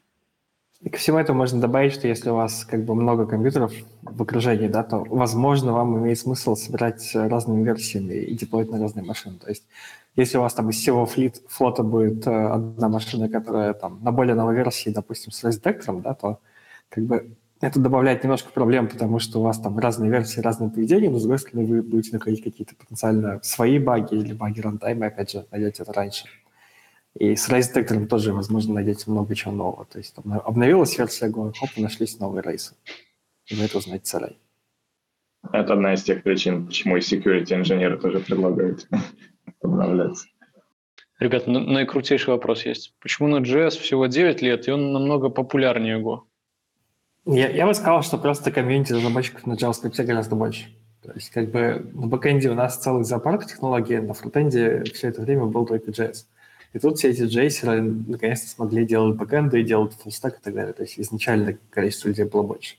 И 0.82 0.90
ко 0.90 0.98
всему 0.98 1.18
этому 1.18 1.40
можно 1.40 1.60
добавить, 1.60 1.94
что 1.94 2.08
если 2.08 2.30
у 2.30 2.36
вас 2.36 2.64
как 2.64 2.86
бы 2.86 2.94
много 2.94 3.26
компьютеров 3.26 3.74
в 4.04 4.22
окружении, 4.22 4.68
да, 4.68 4.84
то, 4.84 5.04
возможно, 5.10 5.74
вам 5.74 5.98
имеет 5.98 6.20
смысл 6.20 6.56
собирать 6.56 7.12
разными 7.16 7.64
версиями 7.64 8.14
и 8.14 8.36
деплоить 8.36 8.70
на 8.70 8.80
разные 8.80 9.04
машины. 9.04 9.40
То 9.40 9.50
есть 9.50 9.64
если 10.16 10.38
у 10.38 10.42
вас 10.42 10.54
там 10.54 10.70
из 10.70 10.78
всего 10.78 11.06
флит, 11.06 11.42
флота 11.48 11.84
будет 11.84 12.26
э, 12.28 12.32
одна 12.32 12.90
машина, 12.90 13.30
которая 13.30 13.74
там 13.74 14.04
на 14.04 14.12
более 14.12 14.36
новой 14.36 14.56
версии, 14.56 14.90
допустим, 14.90 15.32
с 15.32 15.42
детектором, 15.56 16.02
да, 16.02 16.16
то 16.16 16.40
как 16.90 17.06
бы 17.06 17.36
это 17.62 17.80
добавляет 17.80 18.24
немножко 18.24 18.52
проблем, 18.52 18.88
потому 18.88 19.20
что 19.20 19.40
у 19.40 19.44
вас 19.44 19.60
там 19.60 19.78
разные 19.80 20.12
версии, 20.12 20.40
разные 20.40 20.70
поведения, 20.70 21.10
но 21.10 21.18
с 21.18 21.24
другой 21.24 21.40
стороны 21.40 21.66
вы 21.66 21.82
будете 21.82 22.14
находить 22.14 22.44
какие-то 22.44 22.76
потенциально 22.76 23.40
свои 23.42 23.80
баги 23.80 24.16
или 24.16 24.34
баги 24.34 24.62
рантайма, 24.62 25.08
опять 25.08 25.32
же, 25.32 25.46
найдете 25.52 25.84
это 25.84 25.94
раньше. 25.94 26.26
И 27.16 27.36
с 27.36 27.50
Race 27.50 27.74
Detector 27.74 28.06
тоже, 28.06 28.32
возможно, 28.32 28.76
найдете 28.76 29.10
много 29.10 29.34
чего 29.34 29.52
нового. 29.52 29.86
То 29.86 29.98
есть 29.98 30.14
там 30.14 30.40
обновилась 30.46 30.98
версия 30.98 31.30
Go, 31.30 31.52
хоп, 31.58 31.70
и 31.76 31.82
нашлись 31.82 32.20
новые 32.20 32.44
рейсы. 32.44 32.76
И 33.48 33.56
вы 33.56 33.66
это 33.66 33.80
узнаете 33.80 34.06
заранее. 34.06 34.38
Это 35.52 35.74
одна 35.74 35.94
из 35.94 36.04
тех 36.04 36.24
причин, 36.24 36.68
почему 36.68 36.98
и 36.98 37.00
security 37.00 37.56
инженеры 37.56 37.98
тоже 37.98 38.20
предлагают 38.20 38.88
обновляться. 39.64 40.28
Ребят, 41.20 41.48
наикрутейший 41.48 42.34
вопрос 42.34 42.66
есть. 42.66 42.94
Почему 43.00 43.28
на 43.28 43.38
JS 43.38 43.80
всего 43.80 44.06
9 44.06 44.42
лет, 44.44 44.68
и 44.68 44.72
он 44.72 44.94
намного 44.94 45.30
популярнее 45.30 46.00
Go? 46.00 46.20
Я, 47.28 47.50
я 47.50 47.68
бы 47.68 47.74
сказал, 47.74 48.04
что 48.04 48.18
просто 48.18 48.52
комьюнити 48.52 48.94
разработчиков 48.94 49.46
на 49.46 49.54
JavaScript 49.54 50.02
гораздо 50.06 50.36
больше. 50.36 50.74
То 51.02 51.12
есть 51.14 51.30
как 51.30 51.52
бы 51.52 51.90
на 51.94 52.08
бэкэнде 52.08 52.50
у 52.50 52.54
нас 52.54 52.78
целый 52.78 53.04
зоопарк 53.04 53.46
технологий, 53.46 54.00
на 54.00 54.14
фронтенде 54.14 54.84
все 54.94 55.10
это 55.10 55.22
время 55.22 55.46
был 55.46 55.66
только 55.66 55.92
JS. 55.92 56.26
И 56.72 56.80
тут 56.80 56.98
все 56.98 57.10
эти 57.10 57.24
джейсеры 57.24 57.82
наконец-то 57.82 58.48
смогли 58.48 58.86
делать 58.86 59.18
бэкэнды 59.18 59.62
делать 59.64 59.94
фуллстек 59.94 60.40
и 60.40 60.42
так 60.42 60.54
далее. 60.54 60.72
То 60.72 60.84
есть 60.84 61.00
изначально 61.00 61.58
количество 61.70 62.08
людей 62.08 62.24
было 62.24 62.44
больше. 62.44 62.76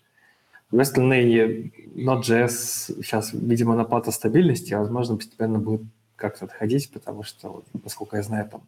С 0.71 0.79
остальные 0.79 1.71
Node.js 1.95 3.03
сейчас, 3.03 3.35
видимо, 3.35 3.77
на 3.77 3.85
плата 3.85 4.11
стабильности, 4.13 4.73
а 4.73 4.81
возможно, 4.81 5.17
постепенно 5.17 5.59
будет 5.59 5.83
как-то 6.17 6.47
отходить, 6.47 6.91
потому 6.91 7.23
что, 7.23 7.63
насколько 7.85 8.17
я 8.17 8.23
знаю, 8.23 8.49
там 8.51 8.63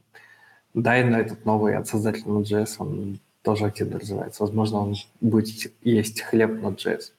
Дайна, 0.74 1.16
этот 1.16 1.46
новый 1.46 1.74
от 1.74 1.88
создателя 1.88 2.24
Node.js, 2.26 2.76
он 2.78 3.18
тоже 3.42 3.66
активно 3.66 3.98
развивается. 3.98 4.42
Возможно, 4.42 4.78
он 4.78 4.94
будет 5.20 5.72
есть 5.82 6.20
хлеб 6.22 6.50
Node.js. 6.50 7.12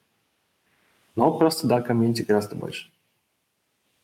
Но 1.15 1.37
просто, 1.37 1.67
да, 1.67 1.81
комьюнити 1.81 2.23
гораздо 2.23 2.55
больше. 2.55 2.89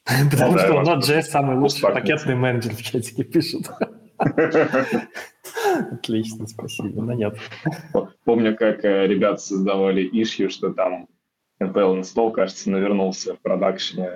Потому 0.31 0.53
ну 0.53 0.59
что 0.59 0.81
Node.js 0.81 1.23
самый 1.23 1.57
лучший 1.57 1.81
пакетный 1.81 2.35
менеджер 2.35 2.73
в 2.73 2.81
чатике 2.81 3.23
пишет. 3.23 3.69
Отлично, 5.91 6.47
спасибо. 6.47 7.01
Но 7.01 7.13
нет. 7.13 7.37
Помню, 8.23 8.55
как 8.57 8.83
э, 8.83 9.05
ребята 9.05 9.37
создавали 9.37 10.01
ишью, 10.01 10.49
что 10.49 10.73
там 10.73 11.07
NPL 11.59 12.01
install, 12.01 12.31
кажется, 12.31 12.69
навернулся 12.69 13.35
в 13.35 13.39
продакшене 13.39 14.11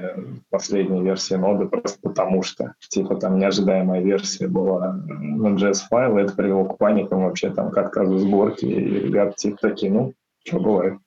последней 0.49 1.01
версии 1.01 1.33
ноды 1.33 1.67
просто 1.67 1.99
потому 2.01 2.43
что, 2.43 2.75
типа, 2.79 3.15
там 3.15 3.39
неожидаемая 3.39 4.01
версия 4.01 4.47
была 4.47 4.93
на 4.93 5.55
JS 5.55 5.87
файла, 5.89 6.19
это 6.19 6.33
привело 6.35 6.65
к 6.65 6.77
паникам 6.77 7.23
вообще 7.23 7.49
там 7.49 7.71
к 7.71 7.77
отказу 7.77 8.17
сборки, 8.17 8.65
и 8.65 8.99
ребята 8.99 9.35
типа 9.35 9.57
такие, 9.57 9.91
ну, 9.91 10.13
что 10.45 10.59
бывает. 10.59 10.99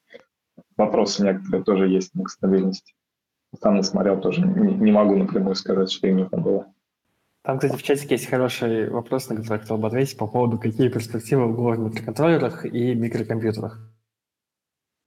Вопросы 0.76 1.24
некоторые 1.24 1.62
тоже 1.62 1.88
есть 1.88 2.10
к 2.12 2.28
стабильности. 2.28 2.94
Там 3.60 3.76
не 3.76 3.84
смотрел 3.84 4.20
тоже, 4.20 4.40
не, 4.40 4.74
не 4.74 4.90
могу 4.90 5.14
напрямую 5.14 5.54
сказать, 5.54 5.92
что 5.92 6.08
именно 6.08 6.28
там 6.28 6.42
было. 6.42 6.66
Там, 7.44 7.58
кстати, 7.58 7.76
в 7.76 7.82
чатике 7.82 8.14
есть 8.14 8.26
хороший 8.26 8.88
вопрос, 8.88 9.28
на 9.28 9.36
который 9.36 9.60
хотел 9.60 9.76
бы 9.76 9.86
ответить 9.86 10.16
по 10.16 10.26
поводу, 10.26 10.58
какие 10.58 10.88
перспективы 10.88 11.46
в 11.46 11.54
в 11.54 11.78
микроконтроллерах 11.78 12.64
и 12.64 12.94
микрокомпьютерах. 12.94 13.93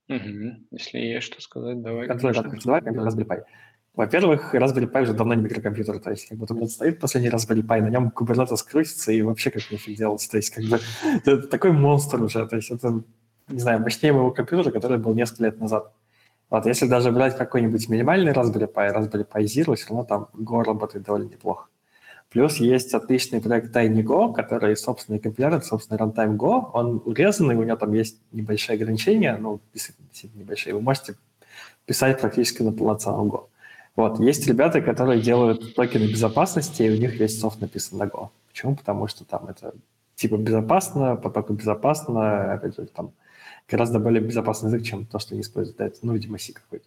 Угу. 0.08 0.56
Если 0.70 0.98
есть 0.98 1.26
что 1.26 1.40
сказать, 1.40 1.82
давай. 1.82 2.06
Контроллер, 2.06 2.50
давай, 2.64 2.80
Raspberry 2.80 3.26
Pi. 3.26 3.42
Во-первых, 3.94 4.54
Raspberry 4.54 4.90
Pi 4.90 5.02
уже 5.02 5.12
давно 5.12 5.34
не 5.34 5.42
микрокомпьютер, 5.42 5.98
то 5.98 6.10
есть 6.10 6.28
как 6.28 6.38
бы 6.38 6.46
тут 6.46 6.70
стоит 6.70 7.00
последний 7.00 7.30
Raspberry 7.30 7.62
Pi, 7.62 7.82
на 7.82 7.88
нем 7.88 8.12
Kubernetes 8.14 8.64
крутится 8.64 9.12
и 9.12 9.22
вообще 9.22 9.50
как 9.50 9.70
нифиг 9.70 9.98
делать, 9.98 10.26
то 10.30 10.36
есть 10.36 10.50
как 10.50 10.64
бы 10.64 10.78
это 11.24 11.42
такой 11.48 11.72
монстр 11.72 12.22
уже, 12.22 12.46
то 12.46 12.56
есть 12.56 12.70
это, 12.70 13.02
не 13.48 13.58
знаю, 13.58 13.80
мощнее 13.80 14.12
моего 14.12 14.30
компьютера, 14.30 14.70
который 14.70 14.98
был 14.98 15.14
несколько 15.14 15.44
лет 15.44 15.58
назад. 15.58 15.92
Вот, 16.48 16.64
если 16.64 16.86
даже 16.86 17.10
брать 17.10 17.36
какой-нибудь 17.36 17.88
минимальный 17.88 18.32
Raspberry 18.32 18.72
Pi, 18.72 18.94
Raspberry 18.94 19.28
Pi 19.28 19.42
Zero, 19.42 19.74
все 19.74 19.88
равно 19.88 20.04
там 20.04 20.28
Go 20.32 20.62
работает 20.62 21.04
довольно 21.04 21.28
неплохо. 21.28 21.66
Плюс 22.30 22.56
есть 22.56 22.92
отличный 22.92 23.40
проект 23.40 23.74
TinyGo, 23.74 24.34
который 24.34 24.76
собственный 24.76 25.18
компилятор, 25.18 25.62
собственный 25.62 25.98
runtime 25.98 26.36
Go. 26.36 26.70
Он 26.74 27.02
урезанный, 27.06 27.56
у 27.56 27.62
него 27.62 27.76
там 27.76 27.94
есть 27.94 28.20
небольшие 28.32 28.74
ограничения, 28.74 29.36
ну, 29.38 29.60
небольшие. 30.34 30.74
Вы 30.74 30.82
можете 30.82 31.14
писать 31.86 32.20
практически 32.20 32.62
на 32.62 32.72
полноценном 32.72 33.28
Go. 33.28 33.46
Вот. 33.96 34.20
Есть 34.20 34.46
ребята, 34.46 34.82
которые 34.82 35.22
делают 35.22 35.74
токены 35.74 36.04
безопасности, 36.04 36.82
и 36.82 36.90
у 36.90 36.96
них 36.96 37.18
весь 37.18 37.40
софт 37.40 37.60
написан 37.60 37.98
на 37.98 38.04
Go. 38.04 38.28
Почему? 38.48 38.76
Потому 38.76 39.08
что 39.08 39.24
там 39.24 39.48
это 39.48 39.72
типа 40.14 40.36
безопасно, 40.36 41.16
потоку 41.16 41.54
безопасно, 41.54 42.52
опять 42.52 42.76
же, 42.76 42.86
там 42.86 43.12
гораздо 43.68 44.00
более 44.00 44.20
безопасный 44.20 44.68
язык, 44.68 44.84
чем 44.84 45.06
то, 45.06 45.18
что 45.18 45.34
они 45.34 45.40
используют. 45.40 45.80
Это, 45.80 45.98
ну, 46.02 46.12
видимо, 46.12 46.38
C 46.38 46.52
какой-то. 46.52 46.84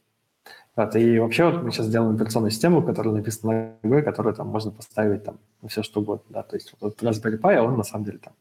Вот, 0.75 0.95
и 0.95 1.19
вообще 1.19 1.51
вот 1.51 1.63
мы 1.63 1.71
сейчас 1.71 1.89
делаем 1.89 2.15
операционную 2.15 2.51
систему, 2.51 2.81
которая 2.81 3.13
написана 3.13 3.77
на 3.83 3.89
Go, 3.89 4.01
которую 4.01 4.33
там 4.33 4.47
можно 4.47 4.71
поставить 4.71 5.23
там 5.23 5.37
на 5.61 5.67
все 5.67 5.83
что 5.83 5.99
угодно. 5.99 6.25
Да? 6.29 6.43
То 6.43 6.55
есть 6.55 6.73
вот 6.79 7.01
Raspberry 7.03 7.39
Pi, 7.39 7.57
он 7.57 7.77
на 7.77 7.83
самом 7.83 8.05
деле 8.05 8.19
там 8.19 8.33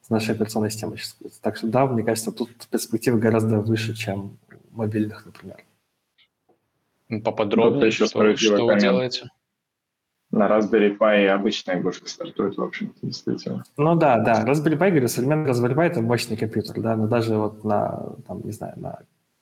с 0.00 0.10
нашей 0.10 0.34
операционной 0.34 0.70
системой 0.70 0.98
сейчас. 0.98 1.16
Так 1.40 1.56
что 1.56 1.66
да, 1.66 1.86
мне 1.86 2.04
кажется, 2.04 2.30
тут 2.30 2.50
перспективы 2.70 3.18
гораздо 3.18 3.58
выше, 3.60 3.94
чем 3.94 4.38
мобильных, 4.70 5.26
например. 5.26 5.64
Поподробнее, 7.22 7.80
вот 7.80 7.86
еще 7.86 8.06
что, 8.06 8.36
что 8.36 8.66
вы 8.66 8.78
делаете? 8.78 9.30
На 10.30 10.48
Raspberry 10.48 10.96
Pi 10.96 11.26
обычная 11.26 11.78
игрушка 11.78 12.08
стартует, 12.08 12.56
в 12.56 12.62
общем-то, 12.62 12.94
действительно. 13.02 13.64
Ну 13.76 13.94
да, 13.94 14.18
да. 14.18 14.44
Raspberry 14.44 14.76
Pi, 14.76 14.90
говорю, 14.90 15.08
современный 15.08 15.50
Raspberry 15.50 15.74
Pi– 15.74 15.82
это 15.86 16.00
мощный 16.02 16.36
компьютер, 16.36 16.80
да, 16.80 16.96
но 16.96 17.06
даже 17.06 17.36
вот 17.36 17.64
на, 17.64 18.14
там, 18.26 18.40
не 18.42 18.52
знаю, 18.52 18.74
на 18.76 18.98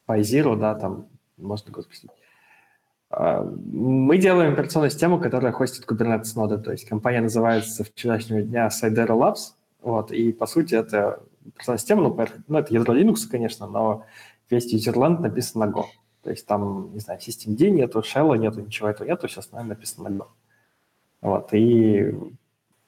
Pi 0.07 0.21
Zero, 0.21 0.57
да, 0.59 0.75
там 0.75 1.07
можно 1.39 1.73
запустить. 1.75 2.11
А, 3.13 3.43
мы 3.45 4.17
делаем 4.17 4.55
операционную 4.55 4.91
систему, 4.91 5.21
которая 5.21 5.53
хостит 5.53 5.85
Kubernetes 5.85 6.33
ноды, 6.35 6.57
то 6.57 6.73
есть 6.73 6.89
компания 6.89 7.21
называется 7.21 7.85
вчерашнего 7.85 8.41
дня 8.41 8.69
Sidera 8.69 9.09
Labs, 9.09 9.53
вот, 9.83 10.13
и 10.13 10.33
по 10.33 10.47
сути 10.47 10.75
это 10.75 11.23
операционная 11.47 11.79
система, 11.79 12.03
ну, 12.03 12.27
ну 12.49 12.59
это 12.59 12.73
ядро 12.73 12.97
Linux, 12.97 13.29
конечно, 13.31 13.67
но 13.67 14.07
весь 14.49 14.73
юзерленд 14.73 15.21
написан 15.21 15.61
на 15.61 15.71
Go. 15.71 15.85
То 16.23 16.31
есть 16.31 16.47
там, 16.47 16.95
не 16.95 17.01
знаю, 17.01 17.21
систем 17.21 17.55
D 17.55 17.71
нету, 17.71 18.01
shell 18.01 18.35
нету, 18.39 18.61
ничего 18.61 18.89
этого 18.89 19.07
нету, 19.07 19.29
сейчас, 19.29 19.53
наверное, 19.53 19.77
написано 19.77 20.09
на 20.09 20.17
Go. 20.17 20.27
Вот, 21.21 21.53
и 21.53 22.15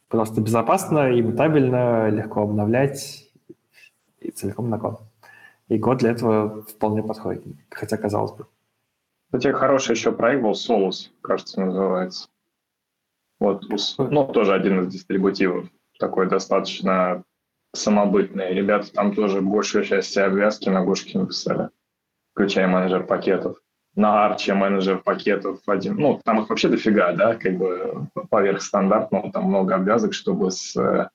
просто 0.09 0.41
безопасно 0.41 1.11
и 1.11 1.21
мутабельно, 1.21 2.09
легко 2.09 2.43
обновлять 2.43 3.31
и 4.21 4.31
целиком 4.31 4.71
на 4.71 4.77
Go. 4.77 5.01
И 5.69 5.77
Go 5.77 5.95
для 5.97 6.13
этого 6.13 6.63
вполне 6.63 7.03
подходит, 7.03 7.45
хотя 7.69 7.99
казалось 7.99 8.33
бы. 8.33 8.47
Кстати, 9.27 9.53
хороший 9.53 9.93
еще 9.93 10.13
проект 10.13 10.43
был 10.43 10.53
Solus, 10.53 11.11
кажется, 11.21 11.61
называется. 11.61 12.29
Вот, 13.41 13.65
ну, 13.99 14.27
тоже 14.29 14.55
один 14.55 14.81
из 14.81 14.93
дистрибутивов, 14.93 15.69
такой 15.99 16.29
достаточно 16.29 17.25
самобытный. 17.75 18.55
Ребята 18.55 18.93
там 18.93 19.15
тоже 19.15 19.41
большую 19.41 19.85
часть 19.85 20.17
обвязки 20.17 20.69
на 20.69 20.85
Гошке 20.85 21.19
написали, 21.19 21.71
включая 22.33 22.69
менеджер 22.69 23.05
пакетов. 23.05 23.59
На 23.97 24.25
арче 24.25 24.55
менеджер 24.55 24.99
пакетов 24.99 25.61
один. 25.67 25.97
Ну, 25.97 26.21
там 26.25 26.41
их 26.41 26.49
вообще 26.49 26.69
дофига, 26.69 27.13
да, 27.13 27.37
как 27.37 27.57
бы 27.57 28.09
поверх 28.29 28.63
стандартного, 28.63 29.31
там 29.31 29.45
много 29.45 29.77
обвязок, 29.77 30.15
чтобы 30.15 30.51
с 30.51 30.77
э, 30.77 31.09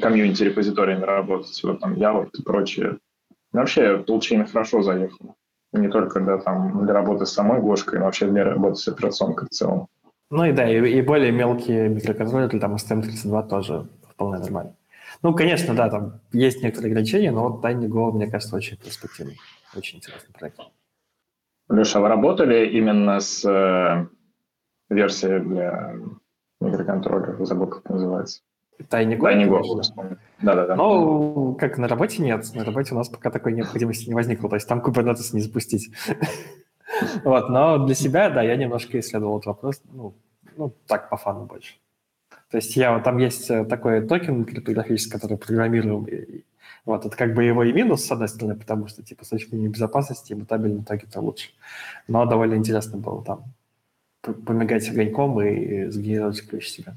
комьюнити-репозиториями 0.00 1.04
работать, 1.04 1.62
вот 1.62 1.80
там 1.80 1.94
Java 1.94 2.28
и 2.32 2.42
прочее. 2.42 2.98
Вообще, 3.52 4.02
Toolchain 4.06 4.46
хорошо 4.46 4.82
заехал 4.82 5.36
не 5.72 5.88
только 5.88 6.20
да, 6.20 6.38
там, 6.38 6.84
для 6.84 6.94
работы 6.94 7.26
с 7.26 7.32
самой 7.32 7.60
Гошкой, 7.60 7.98
но 7.98 8.06
вообще 8.06 8.26
для 8.26 8.44
работы 8.44 8.76
с 8.76 8.88
операционкой 8.88 9.48
в 9.48 9.50
целом. 9.50 9.88
Ну 10.30 10.44
и 10.44 10.52
да, 10.52 10.70
и, 10.70 10.98
и 10.98 11.02
более 11.02 11.32
мелкие 11.32 11.88
микроконтроллеры, 11.88 12.58
там 12.58 12.74
STM32 12.74 13.48
тоже 13.48 13.88
вполне 14.10 14.38
нормально. 14.38 14.74
Ну, 15.22 15.34
конечно, 15.34 15.74
да, 15.74 15.90
там 15.90 16.20
есть 16.32 16.62
некоторые 16.62 16.92
ограничения, 16.92 17.30
но 17.30 17.48
вот 17.48 17.64
Tiny 17.64 17.86
Go, 17.86 18.12
мне 18.12 18.30
кажется, 18.30 18.56
очень 18.56 18.76
перспективный, 18.76 19.36
очень 19.76 19.98
интересный 19.98 20.32
проект. 20.32 20.58
Леша, 21.68 22.00
вы 22.00 22.08
работали 22.08 22.66
именно 22.66 23.20
с 23.20 23.44
э, 23.44 24.06
версией 24.88 25.40
для 25.40 25.94
микроконтроллеров, 26.60 27.46
забыл, 27.46 27.66
как 27.66 27.88
называется? 27.88 28.42
Тайни 28.88 29.16
Го. 29.16 29.26
Тайни 29.26 29.44
Го, 29.44 29.82
да-да-да. 30.40 30.76
Ну, 30.76 31.56
как 31.58 31.78
на 31.78 31.88
работе 31.88 32.22
нет. 32.22 32.44
На 32.54 32.64
работе 32.64 32.94
у 32.94 32.98
нас 32.98 33.08
пока 33.08 33.30
такой 33.30 33.52
необходимости 33.52 34.08
не 34.08 34.14
возникло. 34.14 34.48
То 34.48 34.56
есть 34.56 34.68
там 34.68 34.80
Kubernetes 34.80 35.34
не 35.34 35.40
запустить. 35.40 35.90
Вот, 37.24 37.48
но 37.48 37.78
для 37.86 37.94
себя, 37.94 38.28
да, 38.28 38.42
я 38.42 38.54
немножко 38.54 39.00
исследовал 39.00 39.38
этот 39.38 39.46
вопрос, 39.46 39.82
ну, 39.92 40.14
ну 40.56 40.74
так, 40.86 41.08
по 41.08 41.16
фану 41.16 41.46
больше. 41.46 41.74
То 42.50 42.58
есть 42.58 42.76
я, 42.76 42.98
там 43.00 43.16
есть 43.16 43.50
э, 43.50 43.64
такой 43.64 44.06
токен 44.06 44.44
криптографический, 44.44 45.10
который 45.10 45.38
программируем. 45.38 46.06
Вот, 46.84 47.06
это 47.06 47.16
как 47.16 47.34
бы 47.34 47.44
его 47.44 47.64
и 47.64 47.72
минус, 47.72 48.04
с 48.04 48.10
одной 48.10 48.28
стороны, 48.28 48.56
потому 48.56 48.88
что, 48.88 49.02
типа, 49.02 49.24
с 49.24 49.28
точки 49.28 49.50
зрения 49.50 49.68
безопасности, 49.68 50.34
мутабельный 50.34 50.84
токен-то 50.84 51.20
лучше. 51.20 51.50
Но 52.08 52.26
довольно 52.26 52.54
интересно 52.56 52.98
было 52.98 53.24
там 53.24 53.44
помигать 54.20 54.88
огоньком 54.88 55.40
и 55.40 55.86
сгенерировать 55.90 56.46
ключ 56.46 56.68
себе. 56.68 56.94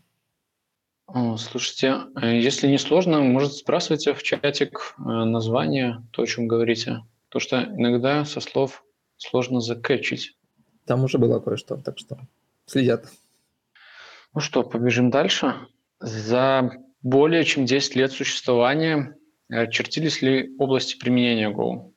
Слушайте, 1.13 2.07
э, 2.19 2.39
если 2.39 2.67
не 2.67 2.77
сложно, 2.77 3.21
может, 3.21 3.53
сбрасывайте 3.53 4.13
в 4.13 4.23
чатик 4.23 4.95
э, 4.97 5.01
название, 5.03 6.03
то, 6.11 6.23
о 6.23 6.25
чем 6.25 6.47
говорите. 6.47 7.03
То, 7.29 7.39
что 7.39 7.63
иногда 7.63 8.25
со 8.25 8.39
слов 8.39 8.83
сложно 9.17 9.61
закэчить. 9.61 10.37
Там 10.85 11.03
уже 11.03 11.17
было 11.17 11.39
кое-что, 11.39 11.77
так 11.77 11.99
что 11.99 12.17
следят. 12.65 13.05
Ну 14.33 14.41
что, 14.41 14.63
побежим 14.63 15.11
дальше. 15.11 15.55
За 15.99 16.71
более 17.01 17.43
чем 17.43 17.65
10 17.65 17.95
лет 17.95 18.11
существования 18.11 19.15
очертились 19.49 20.23
э, 20.23 20.25
ли 20.25 20.55
области 20.57 20.97
применения 20.97 21.51
Go? 21.51 21.93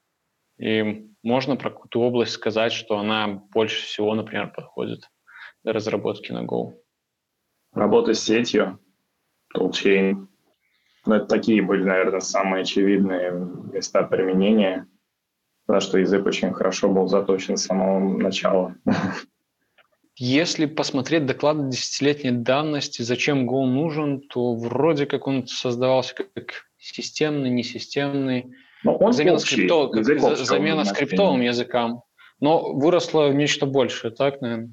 И 0.59 1.09
можно 1.23 1.57
про 1.57 1.71
какую-то 1.71 2.01
область 2.03 2.33
сказать, 2.33 2.73
что 2.73 2.99
она 2.99 3.27
больше 3.27 3.83
всего, 3.83 4.15
например, 4.15 4.53
подходит 4.53 5.09
для 5.65 5.73
разработки 5.73 6.31
на 6.31 6.45
Go? 6.45 6.75
Работа 7.73 8.13
с 8.13 8.21
сетью, 8.21 8.79
Toolchain. 9.57 10.27
Ну, 11.07 11.15
это 11.15 11.27
такие 11.27 11.63
были, 11.63 11.85
наверное, 11.85 12.21
самые 12.21 12.63
очевидные 12.63 13.33
места 13.73 14.03
применения, 14.03 14.87
потому 15.67 15.81
что 15.81 15.99
язык 15.99 16.27
очень 16.27 16.53
хорошо 16.53 16.89
был 16.89 17.09
заточен 17.09 17.57
с 17.57 17.65
самого 17.65 17.99
начала. 18.19 18.75
Если 20.17 20.67
посмотреть 20.67 21.27
доклады 21.27 21.71
десятилетней 21.71 22.33
давности, 22.33 23.03
зачем 23.03 23.49
Go 23.49 23.65
нужен, 23.67 24.21
то 24.21 24.55
вроде 24.55 25.07
как 25.07 25.29
он 25.29 25.47
создавался 25.47 26.15
как 26.15 26.67
системный, 26.77 27.51
несистемный. 27.51 28.53
Но 28.83 28.97
он 28.97 29.13
замена, 29.13 29.37
общий, 29.37 29.69
скрипто, 29.69 30.35
замена 30.45 30.85
скриптовым 30.85 31.41
языкам. 31.41 32.03
Но 32.41 32.73
выросло 32.73 33.29
в 33.29 33.35
нечто 33.35 33.67
большее, 33.67 34.11
так, 34.11 34.41
наверное? 34.41 34.73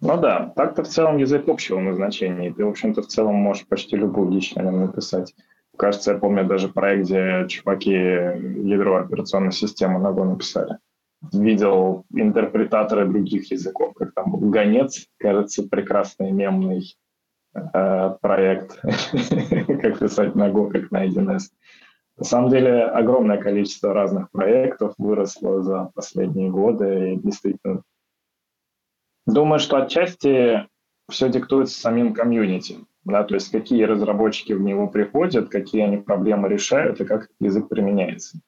Ну 0.00 0.20
да, 0.20 0.52
так-то 0.54 0.82
в 0.82 0.88
целом 0.88 1.16
язык 1.16 1.48
общего 1.48 1.80
назначения. 1.80 2.52
Ты, 2.52 2.64
в 2.64 2.68
общем-то, 2.68 3.02
в 3.02 3.06
целом 3.06 3.36
можешь 3.36 3.66
почти 3.66 3.96
любую 3.96 4.30
дичь 4.30 4.54
на 4.54 4.62
нем 4.62 4.80
написать. 4.86 5.34
Кажется, 5.76 6.12
я 6.12 6.18
помню 6.18 6.44
даже 6.44 6.68
проект, 6.68 7.06
где 7.06 7.46
чуваки 7.48 7.92
ядро 7.92 8.96
операционной 8.96 9.52
системы 9.52 9.98
на 9.98 10.08
Go 10.08 10.24
написали. 10.24 10.78
Видел 11.32 12.04
интерпретаторы 12.12 13.06
других 13.06 13.50
языков, 13.50 13.94
как 13.94 14.12
там 14.12 14.32
был 14.32 14.50
Гонец, 14.50 15.06
кажется, 15.18 15.66
прекрасный 15.68 16.30
мемный 16.30 16.96
э, 17.54 18.16
проект, 18.20 18.80
как 18.82 19.98
писать 19.98 20.34
на 20.34 20.50
Go, 20.50 20.70
как 20.70 20.90
на 20.90 21.06
1С. 21.06 21.44
На 22.18 22.24
самом 22.24 22.50
деле 22.50 22.84
огромное 22.84 23.38
количество 23.38 23.92
разных 23.92 24.30
проектов 24.30 24.94
выросло 24.98 25.62
за 25.62 25.90
последние 25.94 26.50
годы, 26.50 27.12
и 27.12 27.16
действительно 27.16 27.82
Думаю, 29.26 29.58
что 29.58 29.76
отчасти 29.76 30.68
все 31.08 31.28
диктуется 31.28 31.78
самим 31.80 32.14
комьюнити. 32.14 32.78
Да, 33.04 33.22
то 33.22 33.34
есть 33.34 33.50
какие 33.52 33.84
разработчики 33.84 34.52
в 34.52 34.62
него 34.62 34.88
приходят, 34.88 35.48
какие 35.48 35.82
они 35.82 35.96
проблемы 35.98 36.48
решают 36.48 37.00
и 37.00 37.04
как 37.04 37.28
язык 37.38 37.68
применяется. 37.68 38.40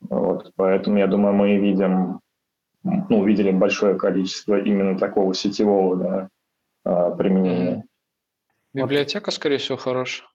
Вот, 0.00 0.52
поэтому, 0.56 0.98
я 0.98 1.06
думаю, 1.06 1.34
мы 1.34 1.56
видим, 1.58 2.20
ну, 2.82 3.18
увидели 3.18 3.50
большое 3.50 3.98
количество 3.98 4.58
именно 4.58 4.98
такого 4.98 5.34
сетевого 5.34 5.96
да, 5.96 6.28
а, 6.84 7.10
применения. 7.10 7.84
Библиотека, 8.72 9.30
скорее 9.30 9.58
всего, 9.58 9.76
хорошая. 9.76 10.28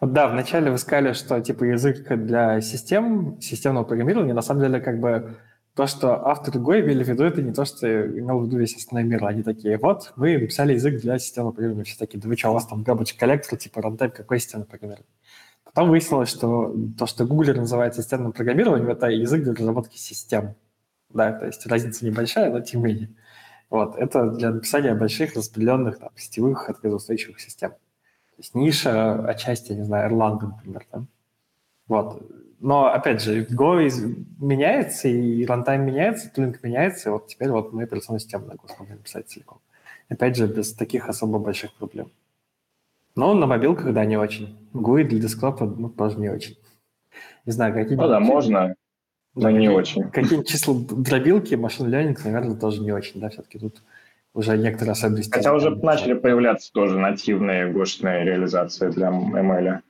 Да, 0.00 0.28
вначале 0.28 0.70
вы 0.70 0.78
сказали, 0.78 1.12
что 1.14 1.40
типа 1.40 1.64
язык 1.64 2.06
для 2.08 2.60
систем, 2.60 3.40
системного 3.40 3.84
программирования, 3.84 4.34
на 4.34 4.42
самом 4.42 4.62
деле 4.62 4.80
как 4.80 5.00
бы 5.00 5.36
то, 5.74 5.86
что 5.86 6.26
авторы 6.26 6.60
Go 6.60 6.80
имели 6.80 7.04
в 7.04 7.08
виду, 7.08 7.24
это 7.24 7.42
не 7.42 7.52
то, 7.52 7.64
что 7.64 7.86
имел 7.86 8.40
в 8.40 8.46
виду 8.46 8.58
весь 8.58 8.76
остальной 8.76 9.08
мир. 9.08 9.24
Они 9.24 9.42
такие, 9.42 9.78
вот, 9.78 10.12
мы 10.16 10.36
написали 10.36 10.74
язык 10.74 11.00
для 11.00 11.18
системного 11.18 11.52
программирования. 11.52 11.84
Все 11.84 11.98
такие, 11.98 12.20
да 12.20 12.28
вы 12.28 12.36
что, 12.36 12.50
у 12.50 12.54
вас 12.54 12.66
там 12.66 12.82
garbage 12.82 13.16
collector, 13.18 13.58
типа 13.58 13.80
runtime, 13.80 14.10
какой 14.10 14.40
системный 14.40 14.66
программирование? 14.66 15.08
Потом 15.64 15.90
выяснилось, 15.90 16.28
что 16.28 16.74
то, 16.98 17.06
что 17.06 17.24
Google 17.24 17.54
называет 17.54 17.94
системным 17.94 18.32
программированием, 18.32 18.90
это 18.90 19.06
язык 19.06 19.44
для 19.44 19.54
разработки 19.54 19.96
систем. 19.96 20.56
Да, 21.10 21.32
то 21.32 21.46
есть 21.46 21.66
разница 21.66 22.04
небольшая, 22.04 22.50
но 22.50 22.60
тем 22.60 22.80
не 22.80 22.86
менее. 22.86 23.10
Вот, 23.68 23.96
это 23.96 24.30
для 24.30 24.50
написания 24.50 24.94
больших 24.94 25.36
распределенных 25.36 25.98
там, 25.98 26.10
сетевых 26.16 26.68
отказоустойчивых 26.68 27.40
систем. 27.40 27.70
То 27.70 28.36
есть 28.38 28.54
ниша 28.54 29.24
отчасти, 29.26 29.72
не 29.72 29.84
знаю, 29.84 30.10
Erlang, 30.10 30.40
например. 30.40 30.86
Да? 30.92 31.04
Вот. 31.86 32.22
Но, 32.60 32.92
опять 32.92 33.22
же, 33.22 33.44
Go 33.46 33.80
меняется, 34.38 35.08
и 35.08 35.46
рантайм 35.46 35.86
меняется, 35.86 36.30
тулинг 36.30 36.62
меняется, 36.62 37.08
и 37.08 37.12
вот 37.12 37.26
теперь 37.28 37.50
вот 37.50 37.72
мы 37.72 37.84
операционную 37.84 38.20
систему 38.20 38.46
на 38.46 38.52
Go 38.52 38.68
смогли 38.74 38.94
написать 38.94 39.28
целиком. 39.28 39.60
Опять 40.10 40.36
же, 40.36 40.46
без 40.46 40.74
таких 40.74 41.08
особо 41.08 41.38
больших 41.38 41.72
проблем. 41.74 42.10
Но 43.16 43.32
на 43.32 43.46
мобилках, 43.46 43.92
да, 43.94 44.04
не 44.04 44.18
очень. 44.18 44.58
GUI 44.74 45.04
для 45.04 45.20
десктопа, 45.20 45.64
ну, 45.64 45.88
тоже 45.88 46.18
не 46.18 46.28
очень. 46.28 46.58
Не 47.46 47.52
знаю, 47.52 47.72
какие... 47.72 47.96
Ну 47.96 48.08
да, 48.08 48.20
можно, 48.20 48.74
но 49.34 49.42
да, 49.42 49.52
не 49.52 49.66
какие, 49.66 49.68
очень. 49.68 50.10
Какие 50.10 50.42
числа 50.42 50.74
дробилки, 50.90 51.54
машин 51.54 51.86
learning, 51.86 52.18
наверное, 52.24 52.56
тоже 52.56 52.82
не 52.82 52.92
очень, 52.92 53.20
да, 53.20 53.30
все-таки 53.30 53.58
тут 53.58 53.82
уже 54.34 54.56
некоторые 54.58 54.92
особенности. 54.92 55.32
Хотя 55.32 55.54
уже 55.54 55.70
начали 55.70 56.14
появляться 56.14 56.72
тоже 56.72 56.98
нативные 56.98 57.72
гошные 57.72 58.24
реализации 58.24 58.90
для 58.90 59.08
ML. 59.08 59.80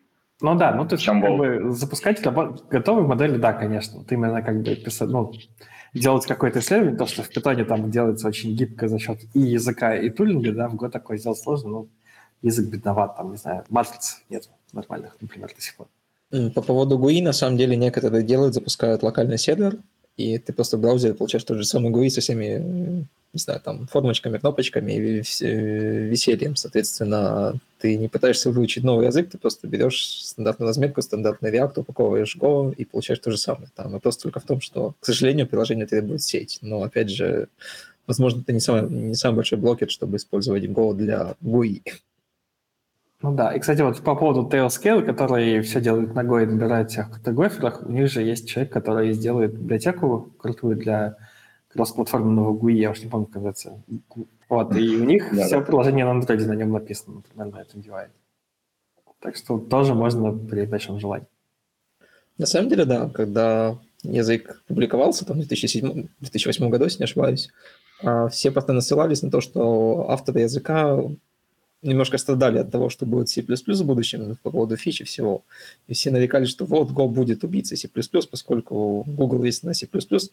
Ну 0.40 0.54
да, 0.56 0.74
ну 0.74 0.86
то 0.86 0.94
есть 0.94 1.06
как 1.06 1.20
бы 1.20 1.70
запускать 1.70 2.22
готовые 2.22 3.06
модели, 3.06 3.36
да, 3.36 3.52
конечно. 3.52 4.02
Ты 4.04 4.14
именно 4.14 4.42
как 4.42 4.62
бы 4.62 4.74
писать, 4.74 5.08
ну, 5.08 5.32
делать 5.94 6.26
какое-то 6.26 6.60
исследование, 6.60 6.96
то, 6.96 7.06
что 7.06 7.22
в 7.22 7.28
питоне 7.28 7.64
там 7.64 7.90
делается 7.90 8.28
очень 8.28 8.54
гибко 8.54 8.88
за 8.88 8.98
счет 8.98 9.18
и 9.34 9.40
языка, 9.40 9.96
и 9.96 10.08
тулинга, 10.08 10.52
да, 10.52 10.68
в 10.68 10.76
Go 10.76 10.88
такое 10.88 11.18
сделать 11.18 11.38
сложно, 11.38 11.68
ну, 11.68 11.88
язык 12.42 12.68
бедноват, 12.68 13.16
там, 13.16 13.32
не 13.32 13.36
знаю, 13.36 13.64
матриц 13.68 14.22
нет 14.28 14.48
нормальных, 14.72 15.16
например, 15.20 15.50
до 15.54 15.60
сих 15.60 15.76
пор. 15.76 15.88
По 16.54 16.62
поводу 16.62 16.96
GUI, 16.98 17.22
на 17.22 17.32
самом 17.32 17.56
деле, 17.56 17.76
некоторые 17.76 18.22
делают, 18.22 18.54
запускают 18.54 19.02
локальный 19.02 19.36
сервер, 19.36 19.78
и 20.16 20.38
ты 20.38 20.52
просто 20.52 20.76
в 20.76 20.80
браузере 20.80 21.14
получаешь 21.14 21.44
тот 21.44 21.56
же 21.56 21.64
самый 21.64 21.90
GUI 21.90 22.08
со 22.08 22.20
всеми 22.20 23.06
не 23.32 23.38
знаю, 23.38 23.60
там, 23.60 23.86
формочками, 23.86 24.38
кнопочками 24.38 24.92
и 24.92 25.00
весельем. 25.00 26.56
Соответственно, 26.56 27.54
ты 27.78 27.96
не 27.96 28.08
пытаешься 28.08 28.50
выучить 28.50 28.82
новый 28.82 29.06
язык, 29.06 29.30
ты 29.30 29.38
просто 29.38 29.68
берешь 29.68 30.24
стандартную 30.24 30.68
разметку, 30.68 31.00
стандартный 31.00 31.52
React, 31.52 31.80
упаковываешь 31.80 32.36
Go 32.36 32.74
и 32.74 32.84
получаешь 32.84 33.20
то 33.20 33.30
же 33.30 33.36
самое. 33.36 33.68
Там 33.74 33.92
вопрос 33.92 34.16
только 34.16 34.40
в 34.40 34.44
том, 34.44 34.60
что, 34.60 34.94
к 35.00 35.06
сожалению, 35.06 35.46
приложение 35.46 35.86
требует 35.86 36.22
сеть. 36.22 36.58
Но, 36.60 36.82
опять 36.82 37.10
же, 37.10 37.48
возможно, 38.06 38.40
это 38.40 38.52
не 38.52 38.60
самый, 38.60 38.90
не 38.90 39.14
самый 39.14 39.36
большой 39.36 39.58
блокер, 39.58 39.90
чтобы 39.90 40.16
использовать 40.16 40.64
Go 40.64 40.94
для 40.94 41.36
GUI. 41.40 41.82
Ну 43.22 43.34
да, 43.34 43.54
и, 43.54 43.60
кстати, 43.60 43.82
вот 43.82 44.00
по 44.00 44.16
поводу 44.16 44.48
Tailscale, 44.48 45.04
который 45.04 45.60
все 45.60 45.80
делает 45.80 46.14
ногой 46.14 46.44
и 46.44 46.46
набирает 46.46 46.90
всех 46.90 47.10
картограферах, 47.10 47.82
у 47.86 47.92
них 47.92 48.10
же 48.10 48.22
есть 48.22 48.48
человек, 48.48 48.72
который 48.72 49.12
сделает 49.12 49.52
библиотеку 49.52 50.32
крутую 50.38 50.76
для 50.76 51.16
кросс-платформенного 51.72 52.56
GUI, 52.56 52.72
я 52.72 52.90
уж 52.90 53.00
не 53.00 53.08
помню, 53.08 53.26
как 53.26 53.36
называется. 53.36 53.82
Вот, 54.48 54.74
и 54.76 54.96
у 54.96 55.04
них 55.04 55.34
да, 55.34 55.46
все 55.46 55.60
да. 55.60 55.64
приложение 55.64 56.04
на 56.04 56.18
Android 56.18 56.44
на 56.46 56.54
нем 56.54 56.72
написано, 56.72 57.16
например, 57.16 57.52
на 57.52 57.60
этом 57.60 57.80
UI. 57.80 58.08
Так 59.20 59.36
что 59.36 59.58
тоже 59.58 59.94
можно 59.94 60.32
при 60.32 60.66
большом 60.66 60.98
желании. 60.98 61.28
На 62.38 62.46
самом 62.46 62.68
деле, 62.68 62.84
да, 62.84 63.08
когда 63.10 63.78
язык 64.02 64.62
публиковался 64.66 65.24
там, 65.26 65.36
в 65.36 65.40
2007, 65.40 66.08
2008 66.20 66.70
году, 66.70 66.84
если 66.84 67.00
не 67.00 67.04
ошибаюсь, 67.04 67.50
а, 68.02 68.28
все 68.28 68.50
постоянно 68.50 68.80
ссылались 68.80 69.22
на 69.22 69.30
то, 69.30 69.40
что 69.40 70.06
авторы 70.08 70.40
языка 70.40 70.98
немножко 71.82 72.18
страдали 72.18 72.58
от 72.58 72.70
того, 72.70 72.90
что 72.90 73.06
будет 73.06 73.28
C++ 73.28 73.42
в 73.42 73.84
будущем 73.84 74.36
по 74.42 74.50
поводу 74.50 74.76
фичи 74.76 75.04
всего. 75.04 75.42
И 75.88 75.94
все 75.94 76.10
нарекали, 76.10 76.44
что 76.44 76.64
вот 76.66 76.90
Go 76.90 77.08
будет 77.08 77.44
убийцей 77.44 77.76
C++, 77.76 77.88
поскольку 78.30 79.04
Google 79.06 79.42
весь 79.42 79.62
на 79.62 79.74
C++, 79.74 79.86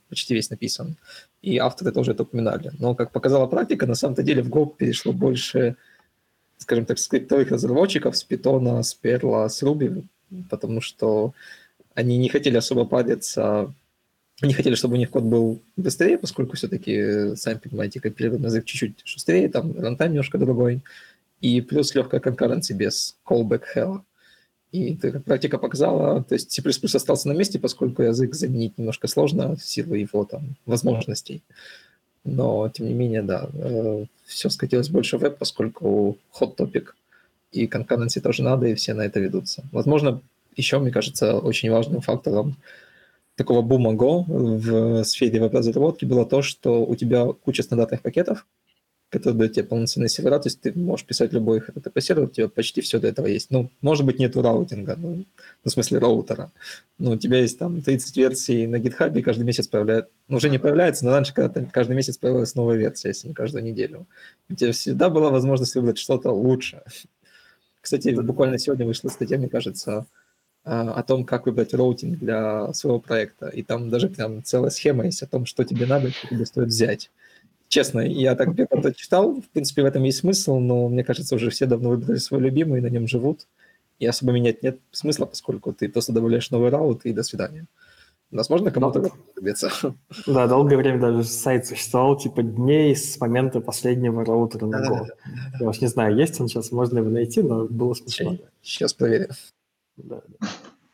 почти 0.10 0.34
весь 0.34 0.50
написан. 0.50 0.98
И 1.42 1.58
авторы 1.58 1.92
тоже 1.92 2.12
это 2.12 2.24
упоминали. 2.24 2.72
Но, 2.80 2.96
как 2.96 3.12
показала 3.12 3.48
практика, 3.48 3.86
на 3.86 3.96
самом-то 3.96 4.24
деле 4.24 4.42
в 4.42 4.50
Go 4.50 4.76
перешло 4.76 5.14
больше, 5.14 5.76
скажем 6.58 6.86
так, 6.86 7.00
скриптовых 7.00 7.50
разработчиков 7.52 8.18
с 8.18 8.26
Python, 8.30 8.84
с 8.84 8.98
Perl, 9.02 9.48
с 9.48 9.64
Ruby, 9.64 10.04
потому 10.50 10.82
что 10.82 11.34
они 11.94 12.18
не 12.18 12.30
хотели 12.30 12.58
особо 12.58 12.86
париться 12.86 13.74
они 14.42 14.54
хотели, 14.54 14.76
чтобы 14.76 14.94
у 14.94 14.98
них 14.98 15.10
код 15.10 15.24
был 15.24 15.64
быстрее, 15.78 16.18
поскольку 16.18 16.56
все-таки, 16.56 17.36
сами 17.36 17.58
понимаете, 17.58 18.00
компилированный 18.00 18.46
язык 18.46 18.66
чуть-чуть 18.66 19.02
шустрее, 19.04 19.50
там 19.50 19.74
рантайм 19.80 20.12
немножко 20.12 20.38
другой 20.38 20.82
и 21.42 21.62
плюс 21.62 21.94
легкая 21.96 22.20
конкуренция 22.20 22.76
без 22.78 23.18
callback 23.26 23.64
hell. 23.76 24.02
И 24.72 24.96
практика 25.26 25.58
показала, 25.58 26.24
то 26.24 26.36
есть 26.36 26.52
C++ 26.52 26.62
остался 26.96 27.30
на 27.30 27.34
месте, 27.34 27.58
поскольку 27.58 28.04
язык 28.04 28.36
заменить 28.36 28.78
немножко 28.78 29.08
сложно 29.08 29.56
в 29.56 29.64
силу 29.64 29.96
его 29.96 30.26
там 30.26 30.56
возможностей. 30.66 31.42
Но, 32.26 32.68
тем 32.70 32.88
не 32.88 32.94
менее, 32.94 33.22
да, 33.22 33.50
э, 33.54 34.06
все 34.26 34.50
скатилось 34.50 34.90
больше 34.90 35.18
в 35.18 35.22
веб, 35.22 35.38
поскольку 35.38 36.18
hot 36.38 36.58
topic 36.58 36.88
и 37.54 37.68
конкуренции 37.68 38.20
тоже 38.20 38.44
надо, 38.44 38.68
и 38.68 38.76
все 38.76 38.94
на 38.94 39.04
это 39.04 39.22
ведутся. 39.22 39.64
Возможно, 39.72 40.22
еще, 40.58 40.80
мне 40.80 40.92
кажется, 40.92 41.38
очень 41.38 41.72
важным 41.72 42.02
фактором 42.02 42.58
такого 43.36 43.62
бума 43.62 43.94
Go 43.94 44.26
в 44.28 45.04
сфере 45.06 45.40
веб-разработки 45.40 46.04
было 46.04 46.26
то, 46.26 46.42
что 46.42 46.84
у 46.84 46.96
тебя 46.96 47.28
куча 47.46 47.64
стандартных 47.64 48.02
пакетов, 48.02 48.46
который 49.10 49.36
дает 49.36 49.54
тебе 49.54 49.64
полноценные 49.64 50.10
сервера, 50.10 50.38
то 50.40 50.48
есть 50.48 50.60
ты 50.60 50.74
можешь 50.78 51.06
писать 51.06 51.32
любой 51.32 51.60
HTTP 51.60 52.02
сервер, 52.02 52.24
у 52.26 52.28
тебя 52.28 52.50
почти 52.50 52.82
все 52.82 53.00
для 53.00 53.10
этого 53.10 53.28
есть. 53.28 53.52
Ну, 53.52 53.72
может 53.82 54.06
быть, 54.06 54.20
нету 54.20 54.42
раутинга, 54.42 54.96
ну, 54.98 55.16
ну, 55.16 55.26
в 55.64 55.70
смысле 55.70 56.00
роутера. 56.00 56.52
Но 56.98 57.12
у 57.12 57.16
тебя 57.16 57.40
есть 57.40 57.58
там 57.58 57.82
30 57.82 58.18
версий 58.18 58.68
на 58.68 58.78
GitHub, 58.78 59.18
и 59.18 59.22
каждый 59.22 59.46
месяц 59.46 59.68
появляется, 59.68 60.12
ну, 60.28 60.38
уже 60.38 60.50
не 60.50 60.58
появляется, 60.58 61.06
но 61.06 61.12
раньше 61.12 61.34
когда 61.34 61.64
каждый 61.66 61.96
месяц 61.96 62.18
появилась 62.18 62.56
новая 62.56 62.76
версия, 62.76 63.10
если 63.10 63.30
не 63.30 63.34
каждую 63.34 63.64
неделю. 63.64 64.08
У 64.50 64.56
тебя 64.56 64.74
всегда 64.74 65.10
была 65.10 65.30
возможность 65.30 65.76
выбрать 65.76 65.98
что-то 65.98 66.32
лучше. 66.32 66.82
Кстати, 67.80 68.10
буквально 68.10 68.58
сегодня 68.58 68.86
вышла 68.86 69.08
статья, 69.08 69.38
мне 69.38 69.48
кажется, 69.48 70.06
а, 70.66 70.92
о 70.92 71.04
том, 71.04 71.24
как 71.24 71.46
выбрать 71.46 71.74
routing 71.74 72.20
для 72.20 72.74
своего 72.74 73.00
проекта. 73.00 73.48
И 73.48 73.64
там 73.64 73.90
даже 73.90 74.10
прям 74.10 74.44
целая 74.44 74.70
схема 74.70 75.06
есть 75.06 75.24
о 75.24 75.28
том, 75.28 75.46
что 75.46 75.64
тебе 75.64 75.86
надо, 75.86 76.12
что 76.12 76.28
тебе 76.28 76.46
стоит 76.46 76.68
взять 76.68 77.10
Честно, 77.70 78.00
я 78.00 78.36
так 78.36 78.56
первый 78.56 78.94
читал, 78.94 79.42
в 79.42 79.50
принципе, 79.50 79.82
в 79.82 79.86
этом 79.86 80.04
есть 80.04 80.20
смысл, 80.20 80.60
но 80.60 80.88
мне 80.88 81.04
кажется, 81.04 81.36
уже 81.36 81.50
все 81.50 81.66
давно 81.66 81.90
выбрали 81.90 82.18
свой 82.18 82.40
любимый, 82.40 82.82
на 82.82 82.88
нем 82.88 83.08
живут, 83.08 83.48
и 84.00 84.06
особо 84.06 84.32
менять 84.32 84.64
нет 84.64 84.80
смысла, 84.92 85.26
поскольку 85.26 85.74
ты 85.74 85.90
просто 85.90 86.14
добавляешь 86.14 86.50
новый 86.50 86.70
route 86.70 87.06
и 87.06 87.12
до 87.12 87.24
свидания. 87.24 87.68
Возможно, 88.32 88.72
кому-то 88.72 89.00
Ну, 89.00 89.10
понадобится. 89.10 89.72
Да, 90.28 90.48
долгое 90.48 90.78
время 90.78 91.00
даже 91.00 91.24
сайт 91.24 91.66
существовал, 91.66 92.18
типа, 92.18 92.44
дней 92.44 92.96
с 92.96 93.20
момента 93.20 93.62
последнего 93.62 94.26
роутера 94.26 94.66
на 94.66 94.78
Go. 94.78 95.00
Да-да-да. 95.00 95.58
Я 95.60 95.70
уж 95.70 95.80
не 95.82 95.88
знаю, 95.88 96.16
есть 96.16 96.40
он 96.42 96.48
сейчас, 96.50 96.72
можно 96.72 97.00
его 97.00 97.10
найти, 97.10 97.42
но 97.42 97.66
было 97.66 97.94
смешно. 97.94 98.38
Сейчас 98.62 98.94
проверю. 98.94 99.30
Да, 99.96 100.22
да. 100.28 100.48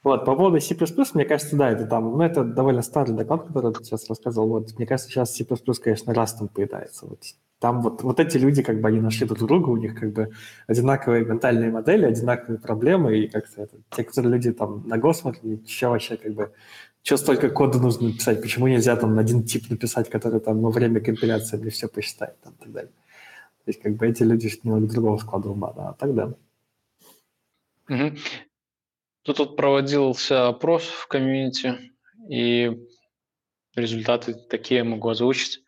Вот, 0.03 0.25
по 0.25 0.35
поводу 0.35 0.59
C++, 0.59 0.75
мне 1.13 1.23
кажется, 1.23 1.55
да, 1.55 1.71
это 1.71 1.85
там, 1.85 2.17
ну, 2.17 2.21
это 2.21 2.43
довольно 2.43 2.81
старый 2.81 3.15
доклад, 3.15 3.47
который 3.47 3.73
ты 3.73 3.85
сейчас 3.85 4.09
рассказывал. 4.09 4.49
Вот, 4.49 4.77
мне 4.77 4.85
кажется, 4.85 5.09
сейчас 5.09 5.33
C++, 5.33 5.45
конечно, 5.81 6.13
раз 6.13 6.33
там 6.33 6.49
поедается. 6.49 7.05
Вот, 7.05 7.19
там 7.59 7.81
вот, 7.81 8.03
вот 8.03 8.19
эти 8.19 8.37
люди, 8.37 8.61
как 8.63 8.81
бы, 8.81 8.89
они 8.89 8.99
нашли 8.99 9.25
друг 9.25 9.39
друга, 9.39 9.69
у 9.69 9.77
них, 9.77 9.97
как 9.97 10.11
бы, 10.11 10.31
одинаковые 10.67 11.23
ментальные 11.23 11.71
модели, 11.71 12.05
одинаковые 12.05 12.59
проблемы, 12.59 13.17
и 13.17 13.29
как-то 13.29 13.61
это, 13.61 13.77
те, 13.91 14.03
которые 14.03 14.33
люди 14.33 14.51
там 14.51 14.85
на 14.85 15.13
смотрят, 15.13 15.41
еще 15.43 15.87
вообще, 15.87 16.17
как 16.17 16.33
бы, 16.33 16.51
что 17.01 17.15
столько 17.15 17.49
кода 17.49 17.79
нужно 17.79 18.09
написать, 18.09 18.41
почему 18.41 18.67
нельзя 18.67 18.97
там 18.97 19.17
один 19.17 19.43
тип 19.43 19.69
написать, 19.69 20.09
который 20.09 20.41
там 20.41 20.61
во 20.61 20.71
время 20.71 20.99
компиляции 20.99 21.55
мне 21.55 21.69
все 21.69 21.87
посчитает, 21.87 22.35
там, 22.41 22.53
и 22.59 22.63
так 22.63 22.71
далее. 22.73 22.91
То 22.91 23.69
есть, 23.69 23.81
как 23.81 23.95
бы, 23.95 24.05
эти 24.05 24.23
люди 24.23 24.51
немного 24.63 24.87
другого 24.87 25.17
склада 25.17 25.49
ума, 25.49 25.71
да, 25.71 25.89
а 25.89 25.93
так 25.93 26.13
да. 26.13 26.33
Мгм. 27.87 28.17
Тут 29.23 29.39
вот 29.39 29.55
проводился 29.55 30.47
опрос 30.47 30.83
в 30.83 31.07
комьюнити, 31.07 31.91
и 32.29 32.71
результаты 33.75 34.33
такие 34.33 34.83
могу 34.83 35.09
озвучить. 35.09 35.59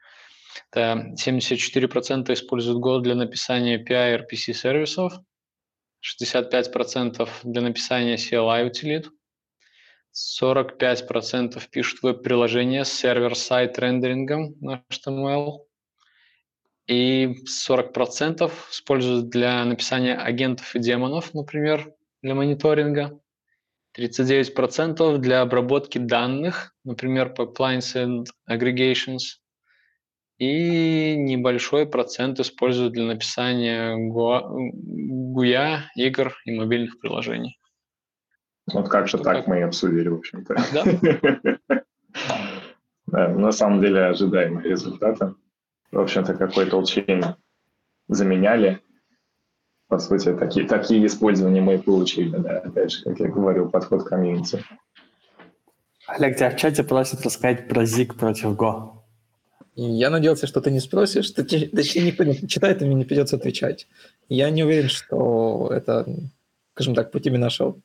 Это 0.71 1.13
74% 1.15 2.31
используют 2.33 2.83
Go 2.83 2.99
для 2.99 3.15
написания 3.15 3.81
API 3.81 4.25
RPC 4.25 4.53
сервисов, 4.53 5.13
65% 6.03 7.29
для 7.43 7.61
написания 7.61 8.15
CLI 8.15 8.67
утилит, 8.67 9.09
45% 10.13 11.61
пишут 11.69 12.01
веб-приложения 12.03 12.85
с 12.85 12.91
сервер-сайт 12.91 13.79
рендерингом 13.79 14.55
на 14.61 14.83
HTML, 14.89 15.59
и 16.87 17.35
40% 17.45 18.51
используют 18.71 19.29
для 19.29 19.65
написания 19.65 20.15
агентов 20.15 20.75
и 20.75 20.79
демонов, 20.79 21.33
например, 21.33 21.93
для 22.21 22.35
мониторинга. 22.35 23.19
39% 23.97 25.17
для 25.17 25.41
обработки 25.41 25.97
данных, 25.97 26.73
например, 26.83 27.33
pipelines 27.37 27.95
and 27.95 28.25
aggregations. 28.49 29.39
И 30.37 31.15
небольшой 31.15 31.85
процент 31.85 32.39
используют 32.39 32.93
для 32.93 33.05
написания 33.05 33.95
GUI, 33.95 35.79
игр 35.95 36.35
и 36.45 36.51
мобильных 36.57 36.99
приложений. 36.99 37.57
Вот 38.73 38.89
как-то 38.89 39.17
так 39.17 39.37
как? 39.37 39.47
мы 39.47 39.59
и 39.59 39.61
обсудили, 39.61 40.09
в 40.09 40.15
общем-то. 40.15 40.55
Да? 40.73 41.79
Да, 43.07 43.29
на 43.29 43.51
самом 43.51 43.81
деле 43.81 44.05
ожидаемые 44.05 44.67
результаты. 44.67 45.35
В 45.91 45.99
общем-то, 45.99 46.33
какой 46.33 46.65
толчень 46.65 47.21
заменяли. 48.07 48.81
По 49.87 49.99
сути, 49.99 50.33
такие, 50.33 50.67
такие 50.67 51.05
использования 51.05 51.61
мы 51.61 51.75
и 51.75 51.77
получили, 51.77 52.35
да, 52.37 52.59
опять 52.59 52.91
же, 52.91 53.03
как 53.03 53.19
я 53.19 53.27
говорил, 53.27 53.69
подход 53.69 54.03
к 54.03 54.09
комьюнити. 54.09 54.63
Олег, 56.07 56.37
тебя 56.37 56.49
в 56.49 56.55
чате 56.57 56.83
просят 56.83 57.21
рассказать 57.23 57.67
про 57.67 57.83
ZIG 57.83 58.15
против 58.15 58.51
Go. 58.55 58.91
И 59.75 59.83
я 59.83 60.09
надеялся, 60.09 60.47
что 60.47 60.61
ты 60.61 60.71
не 60.71 60.79
спросишь. 60.79 61.31
Точ- 61.33 61.69
Точнее, 61.69 62.03
никто 62.07 62.23
не 62.23 62.47
читает, 62.47 62.81
и 62.81 62.85
мне 62.85 62.95
не 62.95 63.05
придется 63.05 63.35
отвечать. 63.35 63.87
Я 64.29 64.49
не 64.49 64.63
уверен, 64.63 64.89
что 64.89 65.69
это, 65.71 66.05
скажем 66.73 66.95
так, 66.95 67.11
по 67.11 67.19
теме 67.19 67.37
нашего, 67.37 67.75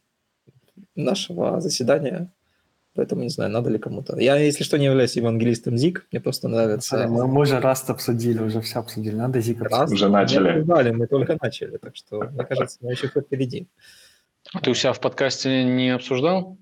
нашего 0.94 1.60
заседания. 1.60 2.30
Поэтому 2.94 3.22
не 3.22 3.28
знаю, 3.28 3.50
надо 3.50 3.70
ли 3.70 3.78
кому-то. 3.78 4.18
Я, 4.18 4.36
если 4.36 4.64
что, 4.64 4.76
не 4.76 4.86
являюсь 4.86 5.14
евангелистом 5.14 5.78
ЗИК. 5.78 6.08
Мне 6.10 6.20
просто 6.20 6.48
нравится... 6.48 7.06
Мы, 7.08 7.26
мы 7.28 7.42
уже 7.42 7.60
раз 7.60 7.88
обсудили, 7.88 8.42
уже 8.42 8.60
все 8.60 8.80
обсудили. 8.80 9.14
Надо 9.14 9.38
обсудить. 9.38 9.60
Раз, 9.60 9.92
Уже 9.92 10.08
начали. 10.08 10.48
обсуждали, 10.48 10.90
мы 10.90 11.06
только 11.06 11.38
начали. 11.40 11.76
Так 11.76 11.94
что, 11.94 12.20
мне 12.24 12.44
кажется, 12.44 12.78
мы 12.80 12.90
еще 12.92 13.06
впереди. 13.06 13.68
А 14.52 14.60
ты 14.60 14.70
у 14.70 14.74
себя 14.74 14.92
в 14.92 15.00
подкасте 15.00 15.62
не 15.62 15.90
обсуждал? 15.90 16.58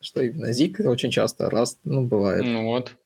Что 0.00 0.22
именно? 0.22 0.52
ЗИК 0.52 0.80
очень 0.80 1.10
часто, 1.10 1.48
раз, 1.48 1.78
ну, 1.84 2.02
бывает. 2.04 2.44
Ну 2.44 2.64
вот. 2.66 2.96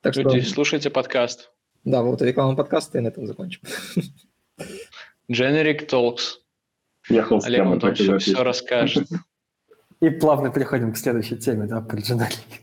Так 0.00 0.14
что, 0.14 0.22
Люди, 0.22 0.40
слушайте 0.40 0.88
подкаст. 0.88 1.52
да, 1.84 2.02
вот 2.02 2.22
реклама 2.22 2.56
подкаста, 2.56 2.98
и 2.98 3.00
на 3.02 3.08
этом 3.08 3.26
закончим. 3.26 3.60
Generic 5.30 5.88
Talks. 5.88 6.38
Ехал 7.08 7.40
Олег 7.44 7.84
и 8.00 8.18
все, 8.18 8.42
расскажет. 8.42 9.08
И 10.00 10.10
плавно 10.10 10.50
переходим 10.50 10.92
к 10.92 10.96
следующей 10.96 11.36
теме, 11.36 11.66
да, 11.66 11.80
про 11.80 11.98
дженерики. 12.00 12.60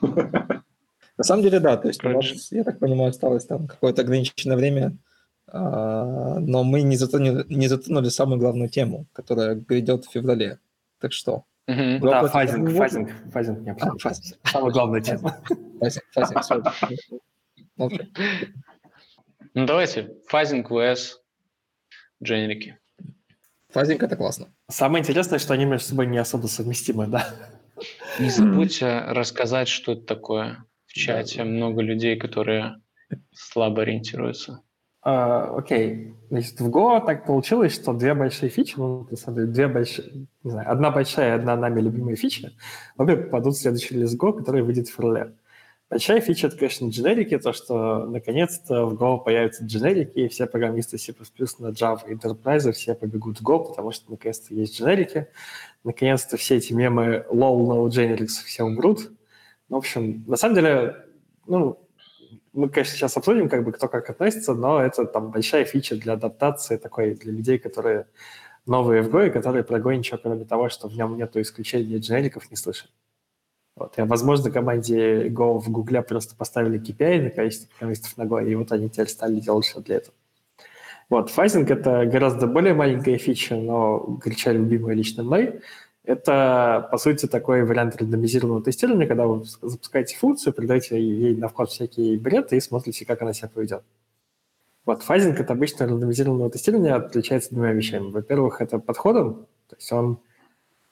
На 0.00 1.24
самом 1.24 1.42
деле, 1.42 1.58
да, 1.58 1.76
то 1.76 1.88
есть 1.88 2.04
у 2.04 2.08
нас, 2.08 2.52
я 2.52 2.62
так 2.62 2.78
понимаю, 2.78 3.10
осталось 3.10 3.44
там 3.44 3.66
какое-то 3.66 4.02
ограниченное 4.02 4.56
время, 4.56 4.96
а, 5.48 6.38
но 6.38 6.62
мы 6.62 6.82
не 6.82 6.96
затронули, 6.96 7.44
не 7.48 7.66
затронули 7.66 8.08
самую 8.08 8.38
главную 8.38 8.68
тему, 8.68 9.06
которая 9.12 9.56
грядет 9.56 10.04
в 10.04 10.12
феврале. 10.12 10.60
Так 11.00 11.12
что? 11.12 11.44
Вы 11.66 11.98
Да, 12.00 12.26
фазинг, 12.28 12.70
фазинг, 12.70 13.10
фазинг 13.32 13.60
не 13.60 13.72
А, 13.72 13.98
фазинг. 13.98 14.38
Самая 14.44 14.72
главная 14.72 15.00
тема. 15.00 15.36
Fuzzing, 15.80 16.04
fuzzing. 16.12 16.66
Молчу. 17.76 18.04
Ну 19.54 19.66
давайте. 19.66 20.14
Fuzzing 20.28 20.70
vs 20.70 21.16
дженерики. 22.22 22.78
Fuzzing – 23.72 24.04
это 24.04 24.16
классно. 24.16 24.46
Самое 24.68 25.02
интересное, 25.02 25.38
что 25.38 25.54
они 25.54 25.64
между 25.64 25.88
собой 25.88 26.06
не 26.06 26.18
особо 26.18 26.46
совместимы, 26.46 27.06
да. 27.06 27.28
Не 28.18 28.30
забудьте 28.30 29.00
рассказать, 29.08 29.68
что 29.68 29.92
это 29.92 30.02
такое 30.02 30.64
в 30.86 30.92
чате. 30.94 31.44
Много 31.44 31.82
людей, 31.82 32.16
которые 32.16 32.80
слабо 33.32 33.82
ориентируются. 33.82 34.62
А, 35.02 35.56
Окей, 35.56 36.14
значит, 36.28 36.60
в 36.60 36.68
Go 36.68 37.04
так 37.04 37.24
получилось, 37.24 37.74
что 37.74 37.92
две 37.92 38.14
большие 38.14 38.50
фичи, 38.50 38.74
ну, 38.76 39.06
на 39.10 39.16
самом 39.16 39.36
деле, 39.36 39.48
две 39.48 39.68
большие, 39.68 40.26
не 40.42 40.50
знаю, 40.50 40.70
одна 40.70 40.90
большая 40.90 41.30
и 41.30 41.38
одна 41.38 41.56
нами 41.56 41.80
любимая 41.80 42.16
фича, 42.16 42.52
обе 42.96 43.16
попадут 43.16 43.54
в 43.54 43.60
следующий 43.60 43.94
релиз 43.94 44.16
Go, 44.16 44.36
который 44.36 44.62
выйдет 44.62 44.88
в 44.88 44.94
феврале. 44.94 45.34
Большая 45.90 46.20
фича– 46.20 46.46
это, 46.48 46.56
конечно, 46.58 46.88
дженерики, 46.88 47.38
то, 47.38 47.54
что 47.54 48.04
наконец-то 48.04 48.84
в 48.84 48.94
Go 48.94 49.24
появятся 49.24 49.64
дженерики, 49.64 50.18
и 50.18 50.28
все 50.28 50.46
программисты 50.46 50.98
C++ 50.98 51.14
на 51.58 51.68
Java 51.68 52.00
и 52.06 52.14
Enterprise 52.14 52.70
все 52.72 52.94
побегут 52.94 53.40
в 53.40 53.42
Go, 53.42 53.70
потому 53.70 53.90
что 53.92 54.10
наконец-то 54.10 54.52
есть 54.52 54.78
дженерики. 54.78 55.28
Наконец-то 55.84 56.36
все 56.36 56.56
эти 56.56 56.74
мемы 56.74 57.24
low, 57.30 57.58
no 57.66 57.88
generics 57.88 58.44
все 58.44 58.64
умрут. 58.64 59.10
Ну, 59.70 59.76
в 59.76 59.78
общем, 59.78 60.24
на 60.26 60.36
самом 60.36 60.56
деле, 60.56 61.06
ну, 61.46 61.78
мы, 62.52 62.68
конечно, 62.68 62.94
сейчас 62.94 63.16
обсудим, 63.16 63.48
как 63.48 63.64
бы, 63.64 63.72
кто 63.72 63.88
как 63.88 64.10
относится, 64.10 64.52
но 64.52 64.82
это 64.82 65.06
там 65.06 65.30
большая 65.30 65.64
фича 65.64 65.96
для 65.96 66.14
адаптации 66.14 66.76
такой, 66.76 67.14
для 67.14 67.32
людей, 67.32 67.58
которые 67.58 68.08
новые 68.66 69.00
в 69.00 69.08
Go, 69.08 69.26
и 69.26 69.30
которые 69.30 69.64
про 69.64 69.78
Go 69.78 69.96
ничего, 69.96 70.18
кроме 70.18 70.44
того, 70.44 70.68
что 70.68 70.88
в 70.88 70.94
нем 70.94 71.16
нету 71.16 71.40
исключения 71.40 71.96
дженериков, 71.96 72.50
не 72.50 72.58
слышали. 72.58 72.90
Вот. 73.78 73.98
И, 73.98 74.02
возможно, 74.02 74.50
команде 74.50 75.28
Go 75.28 75.58
в 75.58 75.70
Гугле 75.70 76.02
просто 76.02 76.34
поставили 76.34 76.80
KPI 76.80 77.22
на 77.22 77.30
количество 77.30 77.68
программистов 77.68 78.16
на 78.16 78.22
Go, 78.22 78.44
и 78.44 78.54
вот 78.54 78.72
они 78.72 78.88
теперь 78.88 79.08
стали 79.08 79.38
делать 79.38 79.66
все 79.66 79.80
для 79.80 79.96
этого. 79.96 80.14
Вот, 81.08 81.30
фазинг— 81.30 81.70
это 81.70 82.04
гораздо 82.06 82.46
более 82.46 82.74
маленькая 82.74 83.16
фича, 83.16 83.56
но 83.56 83.98
горячо 84.22 84.50
любимая 84.50 84.94
лично 84.94 85.22
мной. 85.22 85.60
Это, 86.04 86.88
по 86.90 86.98
сути, 86.98 87.26
такой 87.26 87.64
вариант 87.64 87.96
рандомизированного 87.96 88.64
тестирования, 88.64 89.06
когда 89.06 89.26
вы 89.26 89.44
запускаете 89.44 90.16
функцию, 90.16 90.52
придаете 90.52 91.00
ей 91.00 91.36
на 91.36 91.48
вход 91.48 91.70
всякий 91.70 92.16
бред 92.16 92.52
и 92.52 92.60
смотрите, 92.60 93.06
как 93.06 93.22
она 93.22 93.32
себя 93.32 93.48
поведет. 93.48 93.82
Вот 94.84 95.02
фазинг 95.02 95.38
от 95.38 95.50
обычного 95.50 95.92
рандомизированного 95.92 96.50
тестирования 96.50 96.96
отличается 96.96 97.50
двумя 97.50 97.72
вещами. 97.72 98.10
Во-первых, 98.10 98.60
это 98.60 98.78
подходом, 98.78 99.46
то 99.68 99.76
есть 99.76 99.92
он, 99.92 100.18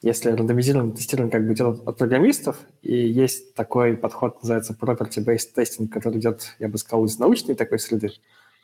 если 0.01 0.31
рандомизированное 0.31 0.95
тестирование 0.95 1.31
как 1.31 1.47
бы 1.47 1.53
идет 1.53 1.87
от 1.87 1.97
программистов, 1.97 2.57
и 2.81 2.95
есть 2.95 3.53
такой 3.55 3.97
подход, 3.97 4.41
называется 4.41 4.77
property-based 4.79 5.55
testing, 5.55 5.87
который 5.87 6.19
идет, 6.19 6.55
я 6.59 6.67
бы 6.67 6.77
сказал, 6.77 7.05
из 7.05 7.17
научной 7.17 7.55
такой 7.55 7.79
среды, 7.79 8.11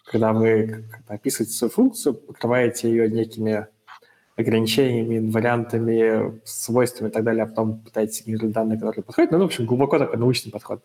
когда 0.06 0.34
вы 0.34 0.86
описываете 1.08 1.54
свою 1.54 1.72
функцию, 1.72 2.14
покрываете 2.14 2.90
ее 2.90 3.10
некими 3.10 3.68
ограничениями, 4.36 5.30
вариантами, 5.30 6.40
свойствами 6.44 7.10
и 7.10 7.12
так 7.12 7.24
далее, 7.24 7.44
а 7.44 7.48
потом 7.48 7.80
пытаетесь 7.80 8.26
генерировать 8.26 8.54
данные, 8.54 8.80
которые 8.80 9.04
подходят. 9.04 9.32
Ну, 9.32 9.40
в 9.40 9.44
общем, 9.44 9.66
глубоко 9.66 10.00
такой 10.00 10.18
научный 10.18 10.52
подход. 10.52 10.84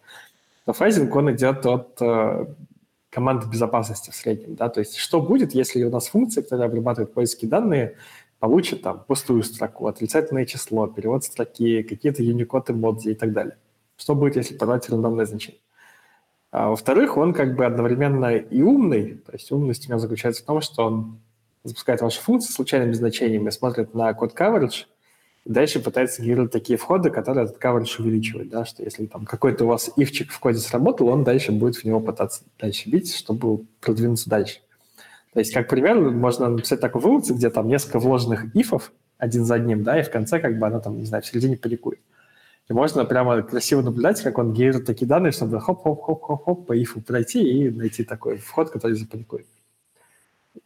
Но 0.66 0.72
фрейзинг, 0.74 1.14
он 1.16 1.34
идет 1.34 1.64
от 1.64 1.96
э, 2.00 2.46
команды 3.10 3.46
безопасности 3.46 4.10
в 4.10 4.14
среднем. 4.14 4.54
Да? 4.54 4.68
То 4.68 4.80
есть 4.80 4.96
что 4.96 5.20
будет, 5.20 5.54
если 5.54 5.82
у 5.82 5.90
нас 5.90 6.08
функция, 6.08 6.42
которая 6.42 6.68
обрабатывает 6.68 7.14
поиски 7.14 7.46
данные, 7.46 7.96
получит 8.38 8.82
там 8.82 9.04
пустую 9.06 9.42
строку, 9.42 9.86
отрицательное 9.86 10.46
число, 10.46 10.86
перевод 10.86 11.24
строки, 11.24 11.82
какие-то 11.82 12.22
Unicode 12.22 12.72
эмодзи 12.72 13.10
и 13.10 13.14
так 13.14 13.32
далее. 13.32 13.56
Что 13.96 14.14
будет, 14.14 14.36
если 14.36 14.56
подать 14.56 14.88
рандомное 14.88 15.26
значение? 15.26 15.60
А 16.50 16.70
во-вторых, 16.70 17.16
он 17.16 17.34
как 17.34 17.56
бы 17.56 17.66
одновременно 17.66 18.36
и 18.36 18.62
умный, 18.62 19.14
то 19.26 19.32
есть 19.32 19.50
умность 19.52 19.86
у 19.86 19.90
него 19.90 19.98
заключается 19.98 20.42
в 20.42 20.46
том, 20.46 20.60
что 20.60 20.86
он 20.86 21.20
запускает 21.64 22.00
ваши 22.00 22.20
функции 22.20 22.52
случайными 22.52 22.92
значениями, 22.92 23.50
смотрит 23.50 23.94
на 23.94 24.14
код 24.14 24.34
coverage, 24.34 24.86
и 25.44 25.50
дальше 25.50 25.80
пытается 25.80 26.22
генерировать 26.22 26.52
такие 26.52 26.78
входы, 26.78 27.10
которые 27.10 27.44
этот 27.44 27.62
coverage 27.62 28.00
увеличивают, 28.00 28.48
да, 28.48 28.64
что 28.64 28.82
если 28.82 29.06
там 29.06 29.26
какой-то 29.26 29.64
у 29.64 29.68
вас 29.68 29.90
ивчик 29.96 30.30
в 30.30 30.38
коде 30.38 30.58
сработал, 30.58 31.08
он 31.08 31.24
дальше 31.24 31.52
будет 31.52 31.76
в 31.76 31.84
него 31.84 32.00
пытаться 32.00 32.44
дальше 32.58 32.88
бить, 32.88 33.14
чтобы 33.14 33.64
продвинуться 33.80 34.30
дальше. 34.30 34.60
То 35.32 35.40
есть, 35.40 35.52
как 35.52 35.68
пример, 35.68 35.98
можно 35.98 36.48
написать 36.48 36.80
такую 36.80 37.02
функцию, 37.02 37.36
где 37.36 37.50
там 37.50 37.68
несколько 37.68 37.98
вложенных 37.98 38.54
ифов 38.56 38.92
один 39.18 39.44
за 39.44 39.54
одним, 39.54 39.82
да, 39.84 40.00
и 40.00 40.02
в 40.02 40.10
конце 40.10 40.38
как 40.40 40.58
бы 40.58 40.66
она 40.66 40.80
там, 40.80 40.98
не 40.98 41.04
знаю, 41.04 41.22
в 41.22 41.26
середине 41.26 41.56
паникует. 41.56 42.00
И 42.68 42.72
можно 42.72 43.04
прямо 43.04 43.42
красиво 43.42 43.82
наблюдать, 43.82 44.22
как 44.22 44.38
он 44.38 44.52
генерирует 44.52 44.86
такие 44.86 45.06
данные, 45.06 45.32
чтобы 45.32 45.60
хоп-хоп-хоп-хоп-хоп 45.60 46.66
по 46.66 46.76
ифу 46.76 47.00
пройти 47.00 47.42
и 47.42 47.70
найти 47.70 48.04
такой 48.04 48.36
вход, 48.36 48.70
который 48.70 48.94
запаникует. 48.94 49.46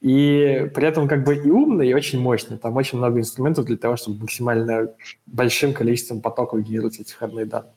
И 0.00 0.70
при 0.74 0.86
этом 0.86 1.06
как 1.06 1.24
бы 1.24 1.36
и 1.36 1.50
умный, 1.50 1.88
и 1.88 1.94
очень 1.94 2.20
мощный. 2.20 2.58
Там 2.58 2.76
очень 2.76 2.98
много 2.98 3.20
инструментов 3.20 3.66
для 3.66 3.76
того, 3.76 3.96
чтобы 3.96 4.20
максимально 4.20 4.92
большим 5.26 5.74
количеством 5.74 6.20
потоков 6.20 6.62
генерировать 6.62 6.98
эти 6.98 7.12
входные 7.12 7.46
данные. 7.46 7.74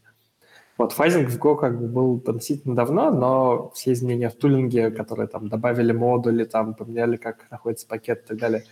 Вот 0.77 0.91
фазинг 0.91 1.29
в 1.29 1.39
Go 1.39 1.55
как 1.57 1.79
бы 1.79 1.87
был 1.87 2.21
относительно 2.27 2.75
давно, 2.75 3.09
но 3.09 3.69
все 3.71 3.93
изменения 3.93 4.29
в 4.29 4.35
тулинге, 4.35 4.91
которые 4.91 5.27
там 5.27 5.47
добавили 5.47 5.93
модули, 5.93 6.43
там 6.43 6.73
поменяли, 6.75 7.15
как 7.15 7.49
находится 7.49 7.87
пакет 7.87 8.23
и 8.25 8.27
так 8.27 8.37
далее, 8.37 8.65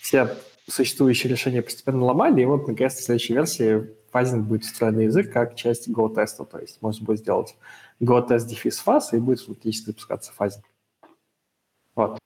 все 0.00 0.28
существующие 0.68 1.30
решения 1.30 1.62
постепенно 1.62 2.04
ломали, 2.04 2.42
и 2.42 2.44
вот 2.44 2.68
наконец 2.68 2.94
в 2.94 3.02
следующей 3.02 3.34
версии 3.34 3.90
фазинг 4.12 4.46
будет 4.46 4.64
встроенный 4.64 5.06
язык 5.06 5.32
как 5.32 5.56
часть 5.56 5.88
Go-теста, 5.88 6.44
то 6.44 6.58
есть 6.58 6.80
можно 6.80 7.04
будет 7.04 7.18
сделать 7.18 7.56
Go-тест 8.00 8.46
дефис 8.46 8.78
фаз, 8.78 9.12
и 9.12 9.18
будет 9.18 9.40
автоматически 9.40 9.86
запускаться 9.86 10.32
фазинг. 10.32 10.64
Вот. 11.96 12.18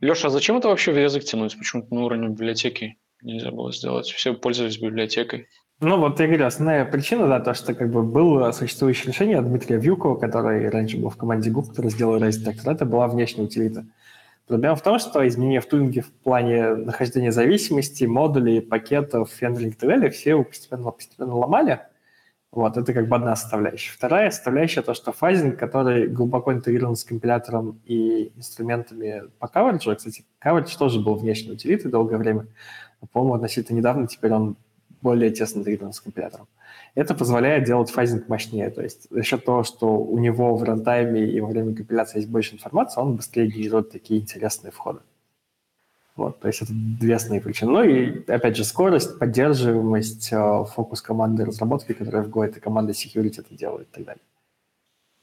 Леша, 0.00 0.26
а 0.26 0.30
зачем 0.30 0.56
это 0.56 0.68
вообще 0.68 0.92
в 0.92 0.98
язык 0.98 1.22
тянуть? 1.22 1.56
Почему-то 1.56 1.94
на 1.94 2.04
уровне 2.04 2.28
библиотеки 2.28 2.98
нельзя 3.22 3.52
было 3.52 3.72
сделать. 3.72 4.08
Все 4.08 4.34
пользовались 4.34 4.78
библиотекой. 4.78 5.46
Ну, 5.80 5.96
вот 5.96 6.18
я 6.18 6.26
говорю, 6.26 6.46
основная 6.46 6.84
причина, 6.84 7.28
да, 7.28 7.38
то, 7.38 7.54
что 7.54 7.72
как 7.72 7.92
бы 7.92 8.02
было 8.02 8.50
существующее 8.50 9.12
решение 9.12 9.40
Дмитрия 9.40 9.78
Вьюкова, 9.78 10.16
который 10.16 10.68
раньше 10.70 10.98
был 10.98 11.08
в 11.08 11.16
команде 11.16 11.50
Google, 11.50 11.68
который 11.68 11.92
сделал 11.92 12.18
Race 12.18 12.42
Detector, 12.44 12.72
это 12.72 12.84
была 12.84 13.06
внешняя 13.06 13.44
утилита. 13.44 13.86
Проблема 14.48 14.74
в 14.74 14.82
том, 14.82 14.98
что 14.98 15.26
изменения 15.28 15.60
в 15.60 15.66
tooling 15.66 15.96
е 15.96 16.00
в 16.00 16.10
плане 16.10 16.74
нахождения 16.74 17.30
зависимости, 17.30 18.02
модулей, 18.04 18.60
пакетов, 18.60 19.30
vendoring 19.30 19.74
и 19.74 19.76
так 19.76 19.88
далее 19.88 20.10
все 20.10 20.42
постепенно, 20.42 20.90
постепенно 20.90 21.36
ломали. 21.36 21.80
Вот, 22.50 22.76
это 22.76 22.92
как 22.92 23.06
бы 23.06 23.14
одна 23.14 23.36
составляющая. 23.36 23.92
Вторая 23.92 24.32
составляющая 24.32 24.82
то, 24.82 24.94
что 24.94 25.12
fuzzing, 25.12 25.60
который 25.60 26.08
глубоко 26.08 26.52
интегрирован 26.52 26.96
с 26.96 27.04
компилятором 27.04 27.80
и 27.84 28.32
инструментами 28.36 29.24
по 29.38 29.46
coverage 29.46 29.84
у, 29.84 29.94
кстати, 29.94 30.24
coverage 30.40 30.76
тоже 30.76 30.98
был 30.98 31.14
внешней 31.14 31.52
утилитой 31.52 31.88
долгое 31.88 32.16
время, 32.16 32.48
по-моему, 33.12 33.34
относительно 33.34 33.76
недавно 33.76 34.08
теперь 34.08 34.32
он 34.32 34.56
более 35.02 35.30
тесно 35.30 35.60
интегрирован 35.60 35.92
с 35.92 36.00
компилятором. 36.00 36.48
Это 36.94 37.14
позволяет 37.14 37.64
делать 37.64 37.90
fuzzing 37.90 38.28
мощнее. 38.28 38.70
То 38.70 38.82
есть 38.82 39.06
за 39.10 39.22
счет 39.22 39.44
того, 39.44 39.62
что 39.62 39.98
у 39.98 40.18
него 40.18 40.56
в 40.56 40.62
рантайме 40.62 41.24
и 41.24 41.40
во 41.40 41.48
время 41.48 41.74
компиляции 41.74 42.18
есть 42.18 42.28
больше 42.28 42.54
информации, 42.54 43.00
он 43.00 43.16
быстрее 43.16 43.46
генерирует 43.46 43.90
такие 43.90 44.20
интересные 44.20 44.72
входы. 44.72 45.00
Вот, 46.16 46.40
то 46.40 46.48
есть 46.48 46.62
это 46.62 46.72
две 46.72 47.14
основные 47.14 47.40
причины. 47.40 47.70
Ну 47.70 47.82
и, 47.84 48.24
опять 48.26 48.56
же, 48.56 48.64
скорость, 48.64 49.20
поддерживаемость, 49.20 50.32
э, 50.32 50.64
фокус 50.74 51.00
команды 51.00 51.44
разработки, 51.44 51.92
которая 51.92 52.24
в 52.24 52.28
Go, 52.28 52.44
это 52.44 52.58
команда 52.58 52.92
security 52.92 53.36
это 53.38 53.54
делает 53.54 53.86
и 53.92 53.94
так 53.94 54.04
далее. 54.04 54.22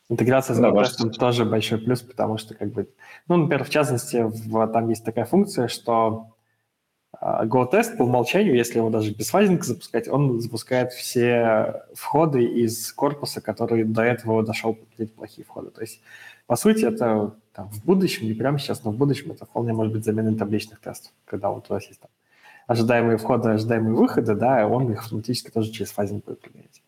Интеграция 0.08 0.56
с 0.56 0.60
да, 0.60 0.70
GoTest 0.70 1.10
тоже 1.20 1.44
большой 1.44 1.80
плюс, 1.80 2.02
потому 2.02 2.38
что, 2.38 2.54
как 2.54 2.72
бы, 2.72 2.88
ну, 3.28 3.36
например, 3.38 3.66
в 3.66 3.70
частности, 3.70 4.24
в, 4.24 4.68
там 4.68 4.88
есть 4.88 5.04
такая 5.04 5.26
функция, 5.26 5.68
что 5.68 6.35
Go-тест 7.26 7.98
по 7.98 8.04
умолчанию, 8.04 8.56
если 8.56 8.78
его 8.78 8.92
даже 8.92 9.12
без 9.12 9.30
фазинга 9.30 9.64
запускать, 9.64 10.08
он 10.08 10.40
запускает 10.40 10.94
все 10.94 11.82
входы 11.96 12.44
из 12.44 12.94
корпуса, 12.94 13.42
который 13.42 13.84
до 13.84 14.04
этого 14.04 14.44
дошел 14.44 14.76
подтвердить 14.76 15.16
плохие 15.16 15.44
входы. 15.44 15.72
То 15.72 15.82
есть, 15.82 16.02
по 16.46 16.56
сути, 16.56 16.86
это 16.86 17.34
там, 17.52 17.70
в 17.70 17.84
будущем, 17.84 18.28
не 18.28 18.34
прямо 18.34 18.60
сейчас, 18.60 18.84
но 18.84 18.92
в 18.92 18.98
будущем 18.98 19.32
это 19.32 19.46
вполне 19.46 19.74
может 19.74 19.92
быть 19.92 20.06
заменой 20.06 20.36
табличных 20.36 20.80
тестов, 20.80 21.14
когда 21.26 21.50
вот 21.50 21.66
у 21.68 21.74
вас 21.74 21.88
есть 21.88 22.00
там 22.00 22.12
ожидаемые 22.68 23.18
входы, 23.18 23.50
ожидаемые 23.50 23.96
выходы, 23.96 24.36
да, 24.36 24.68
он 24.68 24.92
их 24.92 25.00
автоматически 25.00 25.50
тоже 25.50 25.72
через 25.72 25.90
фазинг 25.92 26.26
будет 26.26 26.42
применять. 26.42 26.84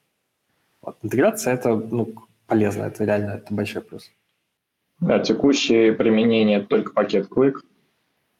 Вот. 0.83 0.97
Интеграция– 1.01 1.53
это 1.55 1.75
ну, 1.75 2.13
полезно, 2.45 2.83
это 2.83 3.03
реально 3.05 3.31
это 3.31 3.53
большой 3.53 3.81
плюс. 3.81 4.11
Да, 4.99 5.17
текущее 5.17 5.93
применение 5.93 6.61
только 6.61 6.93
пакет 6.93 7.27
Quick, 7.27 7.55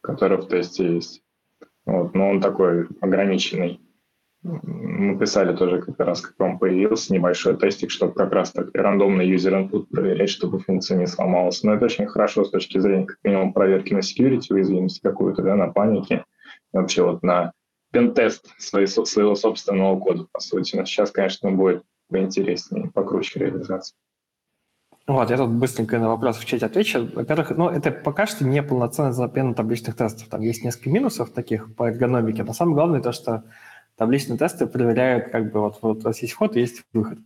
который 0.01 0.37
в 0.37 0.47
тесте 0.47 0.95
есть. 0.95 1.23
Вот, 1.87 2.13
но 2.13 2.29
он 2.29 2.41
такой 2.41 2.85
ограниченный. 2.99 3.79
Мы 4.43 5.17
писали 5.17 5.55
тоже 5.55 5.81
как 5.81 5.97
раз, 5.99 6.21
как 6.21 6.35
он 6.39 6.59
появился, 6.59 7.13
небольшой 7.13 7.57
тестик, 7.57 7.91
чтобы 7.91 8.13
как 8.13 8.31
раз 8.33 8.51
так 8.51 8.69
рандомный 8.73 9.25
юзер 9.25 9.55
input 9.55 9.85
проверять, 9.85 10.29
чтобы 10.29 10.59
функция 10.59 10.97
не 10.97 11.07
сломалась. 11.07 11.63
Но 11.63 11.73
это 11.73 11.85
очень 11.85 12.05
хорошо 12.05 12.43
с 12.43 12.51
точки 12.51 12.77
зрения, 12.77 13.05
как 13.05 13.17
минимум, 13.23 13.53
проверки 13.53 13.93
на 13.93 13.99
security, 13.99 14.47
уязвимости 14.49 14.99
какую-то, 15.01 15.41
да, 15.41 15.55
на 15.55 15.69
панике, 15.69 16.25
вообще 16.73 17.03
вот 17.03 17.23
на 17.23 17.53
пентест 17.91 18.53
своего 18.57 19.35
собственного 19.35 19.97
кода, 19.97 20.27
по 20.31 20.41
сути. 20.41 20.75
Но 20.75 20.83
сейчас, 20.83 21.11
конечно, 21.11 21.51
будет 21.51 21.83
поинтереснее, 22.09 22.91
покруче 22.93 23.39
реализация. 23.39 23.95
Вот, 25.07 25.29
я 25.29 25.37
тут 25.37 25.51
быстренько 25.51 25.99
на 25.99 26.09
вопрос 26.09 26.37
в 26.37 26.43
чате 26.43 26.65
отвечу. 26.65 27.09
Во-первых, 27.13 27.51
ну, 27.51 27.69
это 27.69 27.91
пока 27.91 28.27
что 28.27 28.45
не 28.45 28.61
полноценная 28.61 29.13
замена 29.13 29.53
табличных 29.53 29.95
тестов. 29.95 30.27
Там 30.27 30.41
есть 30.41 30.65
несколько 30.65 30.89
минусов 30.89 31.29
таких 31.29 31.73
по 31.75 31.87
эргономике. 31.87 32.43
Но 32.43 32.51
самое 32.51 32.75
главное 32.75 33.01
то, 33.01 33.13
что 33.13 33.45
табличные 33.95 34.37
тесты 34.37 34.67
проверяют, 34.67 35.31
как 35.31 35.53
бы 35.53 35.61
вот, 35.61 35.79
вот 35.81 35.99
у 35.99 36.01
вас 36.01 36.21
есть 36.21 36.33
вход, 36.33 36.57
есть 36.57 36.83
выход. 36.91 37.19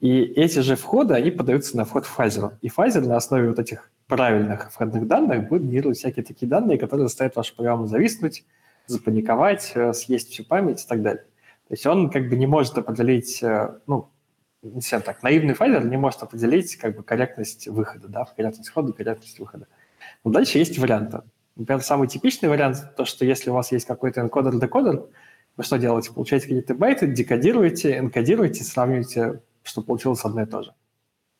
И 0.00 0.20
эти 0.20 0.58
же 0.58 0.74
входы, 0.74 1.14
они 1.14 1.30
подаются 1.30 1.76
на 1.76 1.84
вход 1.84 2.06
в 2.06 2.08
фазеру. 2.08 2.52
И 2.60 2.68
фазер 2.68 3.06
на 3.06 3.16
основе 3.16 3.50
вот 3.50 3.60
этих 3.60 3.88
правильных 4.08 4.72
входных 4.72 5.06
данных 5.06 5.48
будет 5.48 5.62
генерировать 5.62 5.98
всякие 5.98 6.24
такие 6.24 6.48
данные, 6.48 6.76
которые 6.76 7.06
заставят 7.06 7.36
вашу 7.36 7.54
программу 7.54 7.86
зависнуть, 7.86 8.44
запаниковать, 8.86 9.72
э, 9.76 9.92
съесть 9.92 10.30
всю 10.30 10.44
память 10.44 10.82
и 10.84 10.88
так 10.88 11.02
далее. 11.02 11.22
То 11.68 11.74
есть 11.74 11.86
он 11.86 12.10
как 12.10 12.28
бы 12.28 12.36
не 12.36 12.46
может 12.46 12.76
определить, 12.78 13.42
э, 13.42 13.78
ну, 13.86 14.08
совсем 14.62 15.02
так, 15.02 15.22
наивный 15.22 15.54
файлер 15.54 15.84
не 15.84 15.96
может 15.96 16.22
определить 16.22 16.76
как 16.76 16.96
бы 16.96 17.02
корректность 17.02 17.68
выхода, 17.68 18.08
да, 18.08 18.24
корректность 18.24 18.70
входа, 18.70 18.92
корректность 18.92 19.38
выхода. 19.38 19.66
Но 20.24 20.30
дальше 20.30 20.58
есть 20.58 20.78
варианты. 20.78 21.22
Например, 21.56 21.82
самый 21.82 22.08
типичный 22.08 22.48
вариант, 22.48 22.94
то, 22.96 23.04
что 23.04 23.24
если 23.24 23.50
у 23.50 23.54
вас 23.54 23.72
есть 23.72 23.86
какой-то 23.86 24.20
энкодер-декодер, 24.20 25.06
вы 25.56 25.64
что 25.64 25.78
делаете? 25.78 26.12
Получаете 26.12 26.46
какие-то 26.46 26.74
байты, 26.74 27.06
декодируете, 27.06 27.98
энкодируете, 27.98 28.62
сравниваете, 28.62 29.40
что 29.62 29.82
получилось 29.82 30.22
одно 30.24 30.42
и 30.42 30.46
то 30.46 30.62
же. 30.62 30.74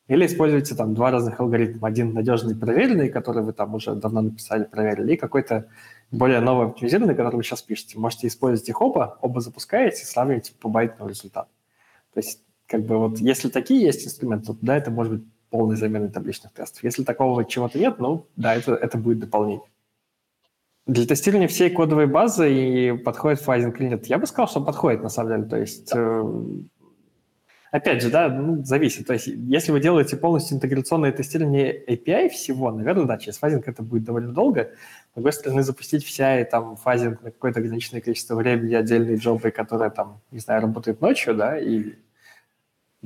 Или 0.09 0.25
используете 0.25 0.75
там 0.75 0.95
два 0.95 1.11
разных 1.11 1.41
алгоритма. 1.41 1.89
Один 1.89 2.15
надежный, 2.15 2.57
проверенный, 2.57 3.09
который 3.11 3.43
вы 3.43 3.53
там 3.53 3.75
уже 3.75 3.95
давно 3.95 4.23
написали, 4.23 4.65
проверили, 4.65 5.15
и 5.15 5.17
какой-то 5.17 5.69
более 6.11 6.41
новый 6.41 6.69
оптимизированный, 6.69 7.15
который 7.17 7.37
вы 7.37 7.43
сейчас 7.43 7.61
пишете. 7.61 7.99
Можете 7.99 8.29
использовать 8.29 8.69
их 8.69 8.81
оба, 8.81 9.19
оба 9.21 9.41
запускаете, 9.41 10.07
сравниваете 10.07 10.53
по 10.55 10.69
байтному 10.69 11.11
результату. 11.11 11.51
То 12.15 12.21
есть 12.21 12.41
как 12.67 12.83
бы 12.85 12.99
вот 12.99 13.19
если 13.19 13.49
такие 13.49 13.83
есть 13.83 14.07
инструменты, 14.07 14.47
то 14.47 14.59
да, 14.61 14.77
это 14.77 14.91
может 14.91 15.13
быть 15.13 15.25
полной 15.51 15.77
заменой 15.77 16.11
табличных 16.11 16.53
тестов. 16.53 16.83
Если 16.83 17.05
такого 17.05 17.45
чего-то 17.45 17.79
нет, 17.79 17.99
ну 17.99 18.27
да, 18.37 18.55
это, 18.55 18.75
это 18.75 18.99
будет 18.99 19.21
дополнение. 19.21 19.67
Для 20.87 21.05
тестирования 21.07 21.49
всей 21.49 21.71
кодовой 21.71 22.07
базы 22.07 22.53
и 22.53 22.93
подходит 22.97 23.41
фазинг 23.41 23.81
или 23.81 23.89
нет? 23.89 24.07
Я 24.07 24.19
бы 24.19 24.27
сказал, 24.27 24.49
что 24.49 24.61
подходит 24.61 25.03
на 25.03 25.09
самом 25.09 25.31
деле. 25.33 25.45
То 25.49 25.57
есть, 25.57 25.91
да. 25.91 25.99
э, 25.99 26.43
опять 27.73 28.03
же, 28.03 28.11
да, 28.11 28.29
ну, 28.29 28.63
зависит. 28.65 29.05
То 29.05 29.15
есть, 29.15 29.27
если 29.27 29.73
вы 29.73 29.81
делаете 29.81 30.17
полностью 30.17 30.57
интеграционное 30.57 31.11
тестирование 31.11 31.85
API 31.89 32.29
всего, 32.29 32.71
наверное, 32.71 33.05
да, 33.05 33.19
через 33.19 33.39
фазинг 33.39 33.67
это 33.67 33.83
будет 33.83 34.05
довольно 34.05 34.33
долго. 34.33 34.71
С 35.11 35.15
другой 35.17 35.33
стороны, 35.33 35.65
запустить 35.65 36.05
вся 36.05 36.41
и 36.41 36.45
там 36.45 36.77
фазинг 36.77 37.21
на 37.21 37.33
какое-то 37.33 37.59
ограниченное 37.59 38.01
количество 38.01 38.37
времени, 38.37 38.75
отдельные 38.75 39.17
джобы, 39.17 39.51
которые 39.51 39.91
там, 39.91 40.21
не 40.31 40.39
знаю, 40.39 40.63
работают 40.63 41.01
ночью, 41.01 41.35
да, 41.35 41.59
и 41.59 41.95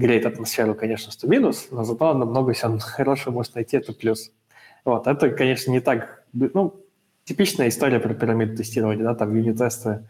греет 0.01 0.26
атмосферу, 0.26 0.74
конечно, 0.74 1.12
что 1.12 1.28
минус, 1.28 1.68
но 1.70 1.84
зато 1.84 2.14
намного 2.14 2.53
все 2.53 2.76
хорошего 2.78 3.34
может 3.34 3.55
найти, 3.55 3.76
это 3.76 3.92
плюс. 3.92 4.32
Вот, 4.84 5.07
это, 5.07 5.30
конечно, 5.30 5.70
не 5.70 5.80
так, 5.80 6.24
ну, 6.32 6.80
типичная 7.24 7.68
история 7.68 8.01
про 8.01 8.14
пирамиду 8.14 8.57
тестирования, 8.57 9.05
да, 9.05 9.14
там 9.14 9.34
юнит-тесты 9.34 10.09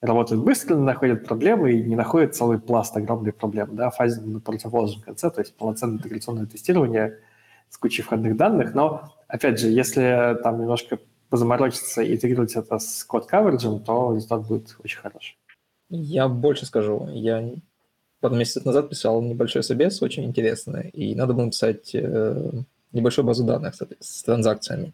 работают 0.00 0.44
быстро, 0.44 0.76
находят 0.76 1.26
проблемы 1.26 1.72
и 1.72 1.82
не 1.82 1.96
находят 1.96 2.36
целый 2.36 2.58
пласт 2.58 2.96
огромных 2.96 3.34
проблем, 3.36 3.74
да, 3.74 3.90
фазе 3.90 4.20
на 4.20 4.40
противоположном 4.40 5.02
конце, 5.02 5.30
то 5.30 5.40
есть 5.40 5.56
полноценное 5.56 5.96
интеграционное 5.96 6.46
тестирование 6.46 7.18
с 7.70 7.78
кучей 7.78 8.02
входных 8.02 8.36
данных, 8.36 8.74
но, 8.74 9.14
опять 9.26 9.58
же, 9.58 9.68
если 9.68 10.38
там 10.42 10.60
немножко 10.60 10.98
позаморочиться 11.28 12.02
и 12.02 12.14
интегрировать 12.14 12.54
это 12.54 12.78
с 12.78 13.02
код-каверджем, 13.02 13.80
то 13.80 14.14
результат 14.14 14.46
будет 14.46 14.76
очень 14.84 15.00
хороший. 15.00 15.36
Я 15.88 16.28
больше 16.28 16.66
скажу, 16.66 17.08
я 17.10 17.42
пару 18.24 18.36
месяцев 18.36 18.64
назад 18.64 18.88
писал 18.88 19.20
небольшой 19.20 19.62
собес, 19.62 20.00
очень 20.00 20.24
интересный, 20.24 20.88
и 20.94 21.14
надо 21.14 21.34
было 21.34 21.44
написать 21.44 21.90
э, 21.94 22.50
небольшую 22.90 23.26
базу 23.26 23.44
данных 23.44 23.74
с, 24.00 24.22
транзакциями. 24.22 24.92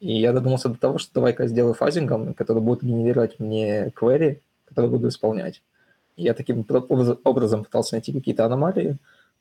И 0.00 0.20
я 0.20 0.34
додумался 0.34 0.68
до 0.68 0.76
того, 0.76 0.98
что 0.98 1.14
давай-ка 1.14 1.46
сделаю 1.46 1.72
фазингом, 1.72 2.34
который 2.34 2.60
будет 2.60 2.82
генерировать 2.82 3.40
мне 3.40 3.90
query, 3.98 4.40
которые 4.66 4.90
буду 4.90 5.08
исполнять. 5.08 5.62
Я 6.18 6.34
таким 6.34 6.66
образом 7.24 7.64
пытался 7.64 7.94
найти 7.94 8.12
какие-то 8.12 8.44
аномалии, 8.44 8.98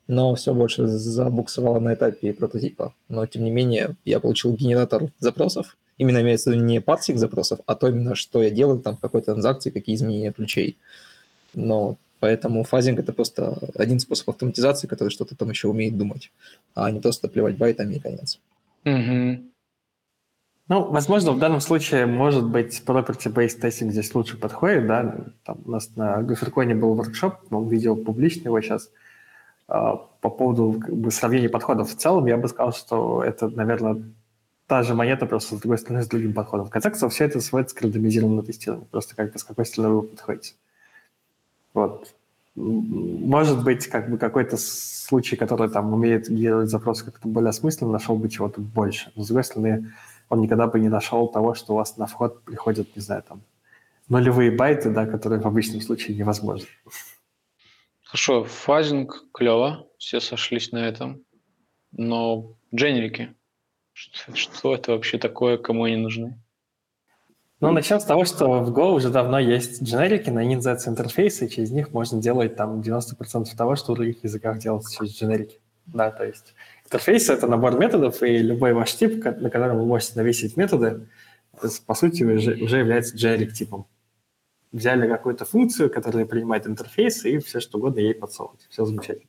но 0.07 0.33
все 0.35 0.53
больше 0.53 0.87
забуксовало 0.87 1.81
на 1.81 1.95
этапе 1.95 2.31
прототипа. 2.31 2.93
Но, 3.09 3.25
тем 3.25 3.43
не 3.43 3.51
менее, 3.51 3.97
я 4.05 4.21
получил 4.21 4.53
генератор 4.53 5.11
запросов. 5.19 5.75
Именно 5.97 6.21
имеется 6.21 6.49
в 6.49 6.53
виду 6.53 6.63
не 6.63 6.79
парсик 6.79 7.17
запросов, 7.17 7.59
а 7.65 7.75
то 7.75 7.89
именно, 7.89 8.15
что 8.15 8.41
я 8.41 8.51
делаю 8.51 8.79
там 8.79 8.95
в 8.95 9.01
какой-то 9.01 9.33
транзакции, 9.33 9.69
какие 9.69 9.97
изменения 9.97 10.31
ключей. 10.31 10.77
Но 11.53 11.97
поэтому 12.19 12.63
фазинг— 12.63 12.99
это 13.01 13.13
просто 13.13 13.57
один 13.75 13.99
способ 13.99 14.29
автоматизации, 14.29 14.87
который 14.87 15.09
что-то 15.09 15.35
там 15.35 15.49
еще 15.49 15.67
умеет 15.67 15.97
думать, 15.97 16.31
а 16.75 16.91
не 16.91 16.99
просто 16.99 17.27
плевать 17.27 17.57
байтами 17.57 17.95
и 17.95 17.99
конец. 17.99 18.39
Угу. 18.85 19.43
Ну, 20.69 20.83
возможно, 20.91 21.31
в 21.31 21.39
данном 21.39 21.61
случае, 21.61 22.05
может 22.05 22.45
быть, 22.45 22.83
property-based 22.85 23.61
testing 23.61 23.89
здесь 23.89 24.13
лучше 24.13 24.37
подходит, 24.37 24.85
да. 24.85 25.25
Там 25.45 25.59
у 25.65 25.71
нас 25.71 25.95
на 25.95 26.21
Гоферконе 26.21 26.75
был 26.75 26.93
воркшоп, 26.93 27.35
он 27.51 27.69
видел 27.69 27.95
публично 27.95 28.49
его 28.49 28.59
сейчас, 28.59 28.91
а, 29.69 29.95
по 29.95 30.29
поводу 30.29 30.79
как 30.81 30.95
бы, 30.95 31.09
сравнения 31.09 31.47
подходов. 31.47 31.89
В 31.89 31.95
целом, 31.95 32.25
я 32.25 32.35
бы 32.35 32.49
сказал, 32.49 32.73
что 32.73 33.23
это, 33.23 33.47
наверное, 33.47 34.03
та 34.67 34.83
же 34.83 34.93
монета, 34.93 35.25
просто 35.25 35.55
с 35.55 35.59
другой 35.59 35.77
стороны, 35.77 36.03
с 36.03 36.07
другим 36.07 36.33
подходом. 36.33 36.67
В 36.67 36.69
конце 36.69 36.89
концов, 36.89 37.13
все 37.13 37.23
это 37.23 37.39
сводится 37.39 37.75
к 37.75 37.81
рандомизированному 37.81 38.43
тестированию, 38.43 38.87
просто 38.91 39.15
как 39.15 39.31
бы 39.31 39.39
с 39.39 39.45
какой 39.45 39.65
стороны 39.65 39.95
вы 39.95 40.03
подходите. 40.03 40.55
Вот. 41.73 42.13
Может 42.55 43.63
быть, 43.63 43.87
как 43.87 44.09
бы 44.09 44.17
какой-то 44.17 44.57
случай, 44.57 45.35
который 45.35 45.69
там 45.69 45.93
умеет 45.93 46.27
генерировать 46.27 46.69
запросы 46.69 47.05
как-то 47.05 47.27
более 47.27 47.49
осмысленно, 47.49 47.91
нашел 47.91 48.15
бы 48.15 48.29
чего-то 48.29 48.61
больше. 48.61 49.11
Но, 49.15 49.23
с 49.23 49.27
другой 49.27 49.43
стороны, 49.43 49.93
он 50.29 50.41
никогда 50.41 50.67
бы 50.67 50.79
не 50.79 50.89
нашел 50.89 51.27
того, 51.27 51.53
что 51.53 51.73
у 51.73 51.75
вас 51.75 51.97
на 51.97 52.07
вход 52.07 52.41
приходят, 52.43 52.95
не 52.95 53.01
знаю, 53.01 53.23
там, 53.23 53.41
нулевые 54.09 54.51
байты, 54.51 54.89
да, 54.89 55.05
которые 55.05 55.39
в 55.39 55.47
обычном 55.47 55.81
случае 55.81 56.17
невозможны. 56.17 56.67
Хорошо, 58.03 58.43
фазинг 58.43 59.25
клево, 59.33 59.87
все 59.97 60.19
сошлись 60.19 60.71
на 60.71 60.79
этом, 60.87 61.21
но 61.91 62.55
дженерики, 62.73 63.35
что, 63.93 64.35
что 64.35 64.75
это 64.75 64.93
вообще 64.93 65.17
такое, 65.17 65.57
кому 65.57 65.83
они 65.83 65.97
нужны? 65.97 66.39
Ну, 67.59 67.71
начнем 67.71 67.99
с 67.99 68.05
того, 68.05 68.23
что 68.25 68.63
в 68.63 68.69
Go 68.71 68.91
уже 68.91 69.09
давно 69.09 69.39
есть 69.39 69.81
дженерики, 69.81 70.29
на 70.29 70.43
них 70.43 70.57
называются 70.57 70.91
интерфейсы, 70.91 71.45
и 71.45 71.49
через 71.49 71.71
них 71.71 71.91
можно 71.91 72.21
делать 72.21 72.55
там 72.55 72.81
90% 72.81 73.45
того, 73.57 73.75
что 73.75 73.93
в 73.93 73.95
других 73.95 74.23
языках 74.23 74.59
делается 74.59 74.95
через 74.95 75.17
дженерики. 75.17 75.59
Да, 75.87 76.11
то 76.11 76.25
есть 76.25 76.53
Интерфейс— 76.87 77.29
это 77.31 77.47
набор 77.47 77.77
методов, 77.77 78.23
и 78.23 78.37
любой 78.37 78.71
ваш 78.73 78.95
тип, 78.95 79.25
на 79.25 79.49
котором 79.49 79.77
вы 79.79 79.85
можете 79.85 80.13
навесить 80.15 80.55
методы, 80.55 81.07
по 81.85 81.93
сути, 81.95 82.23
уже, 82.23 82.53
уже 82.63 82.77
является 82.77 83.17
generic 83.17 83.51
типом. 83.51 83.87
Взяли 84.71 85.05
какую-то 85.05 85.43
функцию, 85.43 85.89
которая 85.89 86.25
принимает 86.25 86.65
интерфейс, 86.65 87.25
и 87.25 87.39
все 87.39 87.59
что 87.59 87.77
угодно 87.77 87.99
ей 87.99 88.13
подсовывать. 88.13 88.65
Все 88.69 88.85
замечательно. 88.85 89.27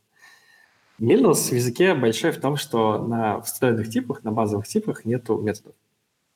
Минус 0.98 1.48
в 1.48 1.52
языке 1.52 1.94
большой 1.94 2.30
в 2.30 2.40
том, 2.40 2.56
что 2.56 2.98
на 2.98 3.40
встроенных 3.40 3.88
типах, 3.88 4.22
на 4.22 4.30
базовых 4.30 4.68
типах 4.68 5.04
нету 5.04 5.38
методов. 5.38 5.74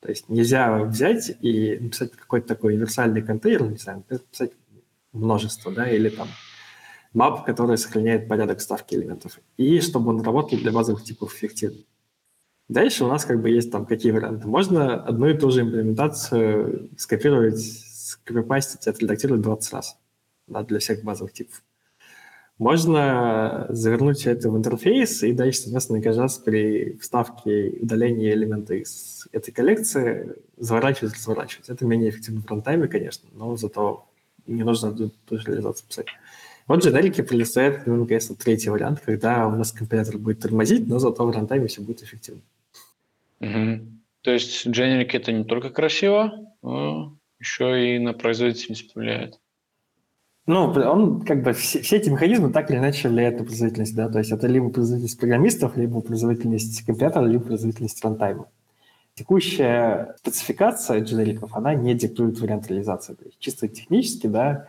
То 0.02 0.08
есть 0.08 0.28
нельзя 0.28 0.82
взять 0.82 1.32
и 1.40 1.78
написать 1.78 2.10
какой-то 2.12 2.48
такой 2.48 2.74
универсальный 2.74 3.22
контейнер, 3.22 3.62
не 3.62 3.76
знаю, 3.76 4.04
написать 4.10 4.50
множество, 5.12 5.70
да, 5.72 5.88
или 5.88 6.08
там 6.08 6.26
map, 7.14 7.44
который 7.44 7.78
сохраняет 7.78 8.28
порядок 8.28 8.60
ставки 8.60 8.96
элементов, 8.96 9.38
и 9.56 9.80
чтобы 9.80 10.10
он 10.10 10.20
работал 10.20 10.58
для 10.58 10.72
базовых 10.72 11.04
типов 11.04 11.32
эффективно. 11.34 11.84
Дальше 12.68 13.04
у 13.04 13.08
нас 13.08 13.24
как 13.24 13.40
бы 13.40 13.50
есть 13.50 13.70
там 13.70 13.86
какие 13.86 14.10
варианты. 14.10 14.48
Можно 14.48 14.94
одну 14.94 15.28
и 15.28 15.38
ту 15.38 15.50
же 15.50 15.60
имплементацию 15.60 16.90
скопировать, 16.96 17.60
скопипастить, 17.60 18.88
отредактировать 18.88 19.42
20 19.42 19.72
раз 19.72 19.98
да, 20.48 20.64
для 20.64 20.80
всех 20.80 21.04
базовых 21.04 21.32
типов. 21.32 21.62
Можно 22.62 23.66
завернуть 23.70 24.24
это 24.24 24.48
в 24.48 24.56
интерфейс 24.56 25.24
и 25.24 25.32
дальше, 25.32 25.62
соответственно, 25.62 26.00
каждый 26.00 26.20
раз 26.20 26.38
при 26.38 26.96
вставке 27.00 27.70
и 27.70 27.82
удалении 27.82 28.30
элемента 28.30 28.74
из 28.74 29.26
этой 29.32 29.50
коллекции 29.50 30.36
заворачивать, 30.58 31.14
разворачивать. 31.14 31.68
Это 31.68 31.84
менее 31.84 32.10
эффективно 32.10 32.40
в 32.40 32.46
рантайме, 32.46 32.86
конечно, 32.86 33.28
но 33.32 33.56
зато 33.56 34.06
не 34.46 34.62
нужно 34.62 34.92
ту 34.94 35.38
же 35.38 35.44
реализацию 35.44 35.88
писать. 35.88 36.06
Вот 36.68 36.84
дженерики 36.84 37.22
предоставляют, 37.22 37.84
ну, 37.88 38.06
конечно, 38.06 38.36
третий 38.36 38.70
вариант, 38.70 39.00
когда 39.04 39.48
у 39.48 39.56
нас 39.56 39.72
компилятор 39.72 40.18
будет 40.18 40.38
тормозить, 40.38 40.86
но 40.86 41.00
зато 41.00 41.26
в 41.26 41.32
рантайме 41.32 41.66
все 41.66 41.82
будет 41.82 42.04
эффективно. 42.04 42.42
Угу. 43.40 43.80
То 44.20 44.30
есть 44.30 44.68
дженерики 44.68 45.16
это 45.16 45.32
не 45.32 45.42
только 45.42 45.70
красиво, 45.70 46.32
но 46.62 47.18
еще 47.40 47.96
и 47.96 47.98
на 47.98 48.12
производительность 48.12 48.94
влияет. 48.94 49.40
Ну, 50.46 50.72
он 50.72 51.20
как 51.20 51.42
бы 51.42 51.52
все, 51.52 51.80
все 51.82 51.96
эти 51.96 52.10
механизмы 52.10 52.50
так 52.50 52.70
или 52.70 52.78
иначе 52.78 53.08
влияют 53.08 53.38
на 53.38 53.44
производительность, 53.44 53.94
да, 53.94 54.08
то 54.08 54.18
есть 54.18 54.32
это 54.32 54.48
либо 54.48 54.70
производительность 54.70 55.20
программистов, 55.20 55.76
либо 55.76 56.00
производительность 56.00 56.84
компилятора, 56.84 57.26
либо 57.26 57.44
производительность 57.44 58.04
рантайма. 58.04 58.48
Текущая 59.14 60.16
спецификация 60.18 61.00
дженериков, 61.00 61.54
она 61.54 61.74
не 61.74 61.94
диктует 61.94 62.40
вариант 62.40 62.66
реализации. 62.68 63.14
То 63.14 63.24
есть 63.26 63.38
чисто 63.38 63.68
технически, 63.68 64.26
да, 64.26 64.68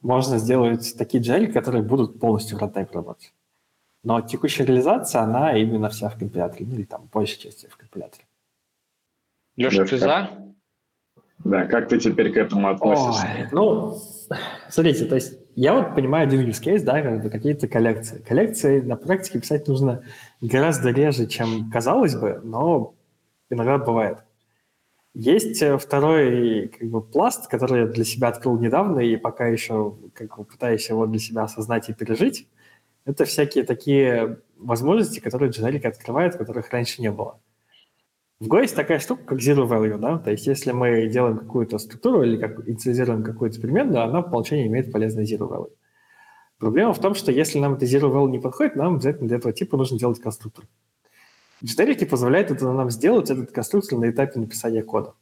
можно 0.00 0.38
сделать 0.38 0.96
такие 0.96 1.22
джелли, 1.22 1.46
которые 1.46 1.84
будут 1.84 2.18
полностью 2.18 2.56
в 2.56 2.60
рантайм 2.60 2.88
работать. 2.92 3.32
Но 4.02 4.20
текущая 4.22 4.64
реализация, 4.64 5.20
она 5.20 5.56
именно 5.56 5.88
вся 5.88 6.08
в 6.08 6.18
компиляторе, 6.18 6.66
ну 6.66 6.74
или 6.74 6.84
там 6.84 7.08
большей 7.12 7.38
части 7.38 7.66
в 7.66 7.76
компиляторе. 7.76 8.24
Леша, 9.56 9.84
ты 9.84 9.98
за? 9.98 10.30
Да, 11.44 11.66
как 11.66 11.88
ты 11.88 11.98
теперь 11.98 12.32
к 12.32 12.36
этому 12.36 12.68
относишься? 12.68 13.26
Ой, 13.26 13.48
ну, 13.52 13.98
смотрите, 14.68 15.04
то 15.04 15.14
есть 15.14 15.38
я 15.54 15.74
вот 15.74 15.94
понимаю 15.94 16.26
один 16.26 16.40
use 16.40 16.62
case, 16.62 16.82
да, 16.82 17.02
как 17.02 17.22
бы 17.22 17.30
какие-то 17.30 17.68
коллекции. 17.68 18.18
Коллекции 18.18 18.80
на 18.80 18.96
практике 18.96 19.40
писать 19.40 19.68
нужно 19.68 20.02
гораздо 20.40 20.90
реже, 20.90 21.26
чем 21.26 21.70
казалось 21.70 22.14
бы, 22.14 22.40
но 22.44 22.94
иногда 23.50 23.78
бывает. 23.78 24.18
Есть 25.14 25.62
э, 25.62 25.78
второй 25.78 26.68
как 26.68 26.90
бы, 26.90 27.00
пласт, 27.00 27.48
который 27.48 27.80
я 27.80 27.86
для 27.86 28.04
себя 28.04 28.28
открыл 28.28 28.58
недавно, 28.58 29.00
и 29.00 29.16
пока 29.16 29.46
еще 29.46 29.96
как 30.12 30.36
бы, 30.36 30.44
пытаюсь 30.44 30.88
его 30.90 31.06
для 31.06 31.18
себя 31.18 31.44
осознать 31.44 31.88
и 31.88 31.94
пережить. 31.94 32.48
Это 33.06 33.24
всякие 33.24 33.64
такие 33.64 34.40
возможности, 34.58 35.20
которые 35.20 35.50
дженерика 35.50 35.88
открывает, 35.88 36.36
которых 36.36 36.70
раньше 36.70 37.00
не 37.00 37.10
было. 37.10 37.40
В 38.38 38.48
Go 38.48 38.60
есть 38.60 38.76
такая 38.76 38.98
штука, 38.98 39.22
как 39.24 39.38
zero 39.38 39.66
value, 39.66 39.96
да, 39.96 40.18
то 40.18 40.30
есть 40.30 40.46
если 40.46 40.70
мы 40.72 41.06
делаем 41.06 41.38
какую-то 41.38 41.78
структуру 41.78 42.22
или 42.22 42.36
как 42.36 42.68
инициализируем 42.68 43.22
какую-то 43.24 43.58
переменную, 43.58 44.02
она 44.02 44.20
по 44.20 44.28
умолчанию 44.28 44.66
имеет 44.66 44.92
полезный 44.92 45.24
zero 45.24 45.48
value. 45.48 45.72
Проблема 46.58 46.92
в 46.92 47.00
том, 47.00 47.14
что 47.14 47.32
если 47.32 47.58
нам 47.58 47.74
это 47.74 47.86
zero 47.86 48.12
value 48.12 48.28
не 48.28 48.38
подходит, 48.38 48.76
нам 48.76 48.96
обязательно 48.96 49.28
для 49.28 49.38
этого 49.38 49.54
типа 49.54 49.78
нужно 49.78 49.98
делать 49.98 50.20
конструктор. 50.20 50.66
Дженерики 51.64 52.04
позволяют 52.04 52.50
это 52.50 52.70
нам 52.70 52.90
сделать, 52.90 53.30
этот 53.30 53.52
конструктор 53.52 53.98
на 53.98 54.10
этапе 54.10 54.38
написания 54.38 54.82
кода. 54.82 55.14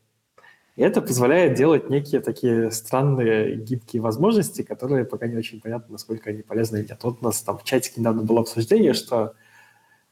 И 0.75 0.83
это 0.83 1.01
позволяет 1.01 1.57
делать 1.57 1.89
некие 1.89 2.21
такие 2.21 2.73
странные 2.73 3.55
гибкие 3.55 4.03
возможности, 4.03 4.63
которые 4.63 5.05
пока 5.05 5.29
не 5.29 5.37
очень 5.37 5.61
понятно, 5.61 5.93
насколько 5.93 6.31
они 6.31 6.43
полезны 6.43 6.79
или 6.79 6.89
нет. 6.89 6.99
Вот 7.05 7.19
у 7.21 7.25
нас 7.25 7.41
там 7.43 7.59
в 7.59 7.63
чатике 7.63 8.01
недавно 8.01 8.23
было 8.23 8.41
обсуждение, 8.41 8.93
что 8.93 9.35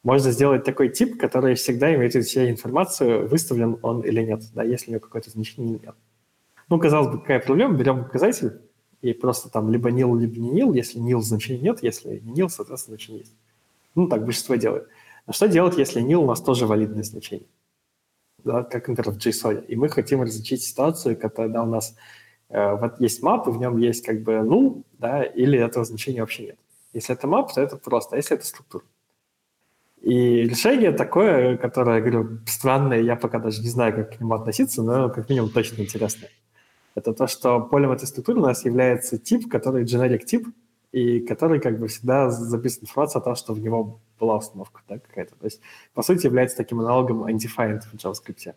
можно 0.02 0.32
сделать 0.32 0.64
такой 0.64 0.88
тип, 0.88 1.18
который 1.18 1.54
всегда 1.54 1.94
имеет 1.94 2.12
всю 2.12 2.48
информацию, 2.48 3.28
выставлен 3.28 3.78
он 3.82 4.00
или 4.00 4.22
нет, 4.22 4.42
да, 4.52 4.64
если 4.64 4.90
у 4.90 4.94
него 4.94 5.00
какое-то 5.00 5.30
значение 5.30 5.78
нет. 5.78 5.94
Ну, 6.68 6.78
казалось 6.78 7.08
бы, 7.08 7.20
какая 7.20 7.40
проблема? 7.40 7.76
Берем 7.76 8.04
показатель 8.04 8.60
и 9.02 9.12
просто 9.12 9.50
там 9.50 9.70
либо 9.70 9.90
nil, 9.90 10.18
либо 10.18 10.40
не 10.40 10.62
nil. 10.62 10.74
Если 10.74 11.00
nil, 11.00 11.20
значения 11.20 11.60
нет, 11.60 11.82
если 11.82 12.20
не 12.20 12.42
nil, 12.42 12.48
соответственно, 12.48 12.96
значение 12.96 13.20
есть. 13.20 13.36
Ну, 13.94 14.08
так 14.08 14.24
большинство 14.24 14.54
делает. 14.54 14.88
А 15.26 15.32
что 15.32 15.48
делать, 15.48 15.76
если 15.76 16.02
nil 16.02 16.22
у 16.22 16.26
нас 16.26 16.40
тоже 16.40 16.66
валидное 16.66 17.02
значение? 17.02 17.48
Да, 18.44 18.64
как, 18.64 18.88
например, 18.88 19.12
в 19.12 19.18
JSON. 19.18 19.66
И 19.66 19.76
мы 19.76 19.88
хотим 19.88 20.22
различить 20.22 20.62
ситуацию, 20.62 21.16
когда 21.16 21.62
у 21.62 21.66
нас 21.66 21.94
э, 22.48 22.74
вот 22.74 23.00
есть 23.00 23.22
map, 23.22 23.48
и 23.48 23.52
в 23.52 23.58
нем 23.58 23.76
есть 23.76 24.04
как 24.04 24.22
бы 24.22 24.32
null, 24.32 24.82
да, 24.98 25.22
или 25.22 25.58
этого 25.58 25.84
значения 25.84 26.20
вообще 26.20 26.46
нет. 26.46 26.58
Если 26.92 27.14
это 27.14 27.28
map, 27.28 27.48
то 27.54 27.60
это 27.60 27.76
просто, 27.76 28.16
а 28.16 28.18
если 28.18 28.36
это 28.36 28.46
структура. 28.46 28.84
И 30.02 30.42
решение 30.42 30.90
такое, 30.90 31.56
которое, 31.56 31.96
я 31.96 32.00
говорю, 32.02 32.40
странное, 32.46 33.00
я 33.00 33.14
пока 33.14 33.38
даже 33.38 33.62
не 33.62 33.68
знаю, 33.68 33.94
как 33.94 34.16
к 34.16 34.20
нему 34.20 34.34
относиться, 34.34 34.82
но 34.82 35.08
как 35.10 35.28
минимум 35.28 35.50
точно 35.50 35.82
интересное. 35.82 36.28
Это 36.96 37.14
то, 37.14 37.28
что 37.28 37.60
полем 37.60 37.92
этой 37.92 38.06
структуры 38.06 38.40
у 38.40 38.42
нас 38.42 38.64
является 38.64 39.16
тип, 39.16 39.48
который 39.48 39.84
generic 39.84 40.24
тип, 40.24 40.48
и 40.90 41.20
который 41.20 41.60
как 41.60 41.78
бы 41.78 41.86
всегда 41.86 42.30
записывает 42.30 42.90
информацию 42.90 43.20
о 43.20 43.24
том, 43.24 43.34
что 43.36 43.54
в 43.54 43.60
него 43.60 44.00
была 44.18 44.36
установка 44.36 44.82
да, 44.88 44.98
какая-то. 44.98 45.36
То 45.36 45.46
есть, 45.46 45.60
по 45.94 46.02
сути, 46.02 46.26
является 46.26 46.56
таким 46.56 46.80
аналогом 46.80 47.24
undefined 47.24 47.82
в 47.82 47.94
JavaScript. 47.94 48.54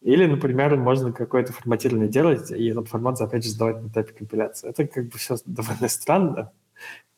Или, 0.00 0.26
например, 0.26 0.76
можно 0.76 1.12
какое-то 1.12 1.52
форматирование 1.52 2.08
делать, 2.08 2.50
и 2.52 2.68
этот 2.68 2.88
формат, 2.88 3.20
опять 3.20 3.44
же, 3.44 3.50
сдавать 3.50 3.82
на 3.82 3.88
этапе 3.88 4.14
компиляции. 4.14 4.70
Это 4.70 4.86
как 4.86 5.08
бы 5.08 5.18
все 5.18 5.36
довольно 5.44 5.88
странно. 5.88 6.52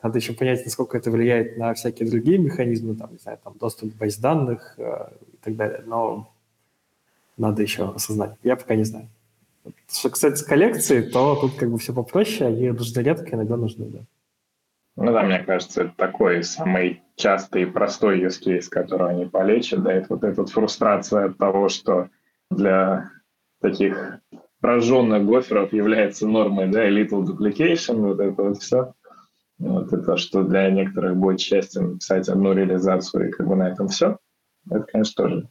Надо 0.03 0.19
еще 0.19 0.33
понять, 0.33 0.65
насколько 0.65 0.99
это 0.99 1.11
влияет 1.11 1.57
на 1.57 1.73
всякие 1.75 2.11
другие 2.11 2.39
механизмы, 2.39 2.97
там, 2.97 3.13
не 3.13 3.19
знаю, 3.19 3.39
там, 3.43 3.57
доступ 3.59 3.95
к 3.95 3.97
баз 3.97 4.17
данных 4.17 4.75
э, 4.79 5.09
и 5.33 5.37
так 5.37 5.57
далее. 5.57 5.83
Но 5.87 6.33
надо 7.37 7.63
еще 7.63 7.91
осознать. 7.91 8.37
Я 8.43 8.57
пока 8.57 8.75
не 8.75 8.85
знаю. 8.85 9.09
Что, 9.89 10.11
кстати, 10.11 10.37
с 10.37 10.43
коллекцией, 10.43 11.09
то 11.09 11.37
тут 11.37 11.55
как 11.55 11.71
бы 11.71 11.79
все 11.79 11.95
попроще, 11.95 12.49
они 12.49 12.71
нужны 12.71 13.01
редко, 13.01 13.37
иногда 13.37 13.57
нужны, 13.57 13.87
да. 13.87 13.99
Ну 14.97 15.13
да, 15.13 15.23
мне 15.23 15.39
кажется, 15.39 15.83
это 15.83 15.95
такой 15.97 16.43
самый 16.43 17.03
частый 17.17 17.63
и 17.63 17.67
простой 17.67 18.21
use 18.21 18.43
case, 18.45 18.69
который 18.69 19.11
они 19.11 19.27
полечат, 19.27 19.83
да, 19.83 19.93
это 19.93 20.07
вот 20.11 20.25
эта 20.25 20.45
фрустрация 20.45 21.27
от 21.27 21.39
того, 21.39 21.69
что 21.69 22.09
для 22.51 23.11
таких 23.61 24.19
прожженных 24.61 25.25
гоферов 25.25 25.73
является 25.73 26.27
нормой, 26.27 26.69
да, 26.69 26.89
little 26.89 27.25
duplication, 27.25 28.01
вот 28.01 28.21
это 28.21 28.43
вот 28.43 28.59
все. 28.59 28.93
Вот 29.63 29.93
это, 29.93 30.17
что 30.17 30.43
для 30.43 30.69
некоторых 30.71 31.17
будет 31.17 31.41
счастьем 31.41 31.93
написать 31.93 32.29
одну 32.29 32.53
реализацию, 32.53 33.29
и 33.29 33.31
как 33.31 33.47
бы 33.47 33.55
на 33.55 33.69
этом 33.69 33.87
все. 33.87 34.19
Это, 34.69 34.83
конечно, 34.83 35.25
тоже 35.25 35.49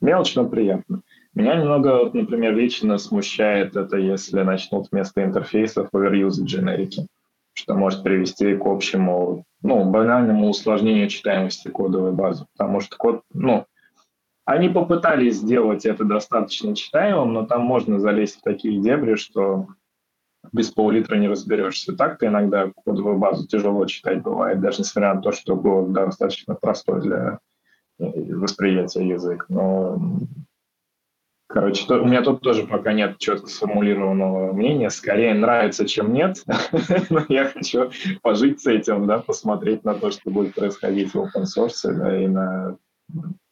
мелочь, 0.00 0.34
но 0.34 0.48
приятно. 0.48 1.02
Меня 1.34 1.54
немного, 1.54 2.10
например, 2.12 2.54
лично 2.56 2.98
смущает 2.98 3.76
это, 3.76 3.96
если 3.96 4.42
начнут 4.42 4.88
вместо 4.90 5.22
интерфейсов 5.22 5.88
overuse 5.94 6.42
дженерики, 6.42 7.06
что 7.52 7.74
может 7.74 8.02
привести 8.02 8.56
к 8.56 8.66
общему, 8.66 9.44
ну, 9.62 9.88
банальному 9.88 10.48
усложнению 10.48 11.08
читаемости 11.08 11.68
кодовой 11.68 12.12
базы, 12.12 12.46
потому 12.56 12.80
что 12.80 12.96
код, 12.96 13.22
ну, 13.32 13.66
они 14.44 14.68
попытались 14.68 15.36
сделать 15.36 15.86
это 15.86 16.04
достаточно 16.04 16.74
читаемым, 16.74 17.32
но 17.32 17.46
там 17.46 17.62
можно 17.62 18.00
залезть 18.00 18.40
в 18.40 18.42
такие 18.42 18.80
дебри, 18.80 19.14
что 19.14 19.68
без 20.54 20.70
пол-литра 20.70 21.16
не 21.16 21.28
разберешься. 21.28 21.96
Так-то 21.96 22.26
иногда 22.26 22.70
кодовую 22.84 23.18
базу 23.18 23.46
тяжело 23.46 23.84
читать 23.86 24.22
бывает, 24.22 24.60
даже 24.60 24.80
несмотря 24.80 25.14
на 25.14 25.20
то, 25.20 25.32
что 25.32 25.56
был 25.56 25.88
достаточно 25.88 26.54
простой 26.54 27.02
для 27.02 27.40
э, 27.98 28.34
восприятия 28.34 29.06
язык. 29.06 29.46
Но 29.48 29.98
Короче, 31.48 31.86
то, 31.86 32.00
у 32.00 32.04
меня 32.04 32.22
тут 32.22 32.40
тоже 32.40 32.66
пока 32.66 32.92
нет 32.92 33.18
четко 33.18 33.48
сформулированного 33.48 34.52
мнения. 34.52 34.90
Скорее 34.90 35.34
нравится, 35.34 35.86
чем 35.86 36.12
нет. 36.12 36.42
Но 37.10 37.24
я 37.28 37.44
хочу 37.44 37.90
пожить 38.22 38.62
с 38.62 38.66
этим, 38.66 39.06
да, 39.06 39.18
посмотреть 39.18 39.84
на 39.84 39.94
то, 39.94 40.10
что 40.10 40.30
будет 40.30 40.54
происходить 40.54 41.14
в 41.14 41.16
open 41.16 41.44
source, 41.44 41.92
да, 41.92 42.20
и 42.20 42.26
на 42.26 42.76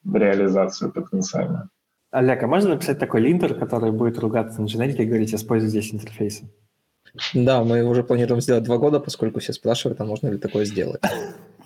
реализацию 0.05 0.93
потенциально. 0.93 1.69
Олег, 2.11 2.43
а 2.43 2.47
можно 2.47 2.71
написать 2.71 2.99
такой 2.99 3.21
линтер, 3.21 3.55
который 3.55 3.93
будет 3.93 4.19
ругаться 4.19 4.61
на 4.61 4.67
дженерике 4.67 5.05
и 5.05 5.07
говорить, 5.07 5.35
используй 5.35 5.69
здесь 5.69 5.95
интерфейсы? 5.95 6.51
Да, 7.35 7.63
мы 7.63 7.85
уже 7.85 8.03
планируем 8.03 8.41
сделать 8.41 8.65
два 8.65 8.79
года, 8.79 8.99
поскольку 8.99 9.41
все 9.41 9.53
спрашивают, 9.53 10.01
а 10.01 10.05
можно 10.05 10.29
ли 10.29 10.39
такое 10.39 10.65
сделать. 10.65 11.03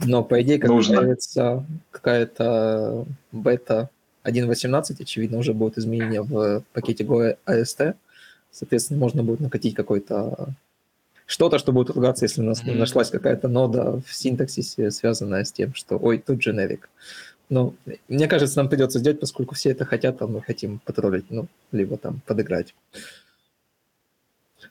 Но, 0.05 0.25
по 0.25 0.43
идее, 0.43 0.59
как 0.59 0.71
появится 0.71 1.65
какая-то 1.91 3.07
бета 3.33 3.91
1.18, 4.25 4.97
очевидно, 5.01 5.39
уже 5.39 5.55
будут 5.55 5.79
изменения 5.79 6.21
в 6.21 6.63
пакете 6.73 7.05
Go 7.05 7.37
AST. 7.47 7.95
Соответственно, 8.51 8.99
можно 8.99 9.23
будет 9.23 9.41
накатить 9.41 9.75
какой-то 9.75 10.55
что-то, 11.27 11.59
что 11.59 11.73
будет 11.73 11.91
ругаться, 11.91 12.25
если 12.25 12.41
у 12.41 12.45
нас 12.45 12.63
mm-hmm. 12.63 12.75
нашлась 12.75 13.11
какая-то 13.11 13.49
нода 13.49 14.01
в 14.07 14.15
синтаксисе, 14.15 14.91
связанная 14.91 15.45
с 15.45 15.53
тем, 15.53 15.75
что 15.75 15.97
ой, 15.97 16.19
тут 16.19 16.47
generic. 16.47 16.81
Ну, 17.49 17.75
мне 18.09 18.29
кажется, 18.29 18.59
нам 18.59 18.69
придется 18.69 18.99
сделать, 18.99 19.21
поскольку 19.21 19.55
все 19.55 19.71
это 19.71 19.85
хотят, 19.85 20.23
а 20.23 20.27
мы 20.27 20.41
хотим 20.41 20.81
потроллить, 20.85 21.27
ну, 21.31 21.47
либо 21.73 21.97
там 21.97 22.21
подыграть. 22.27 22.75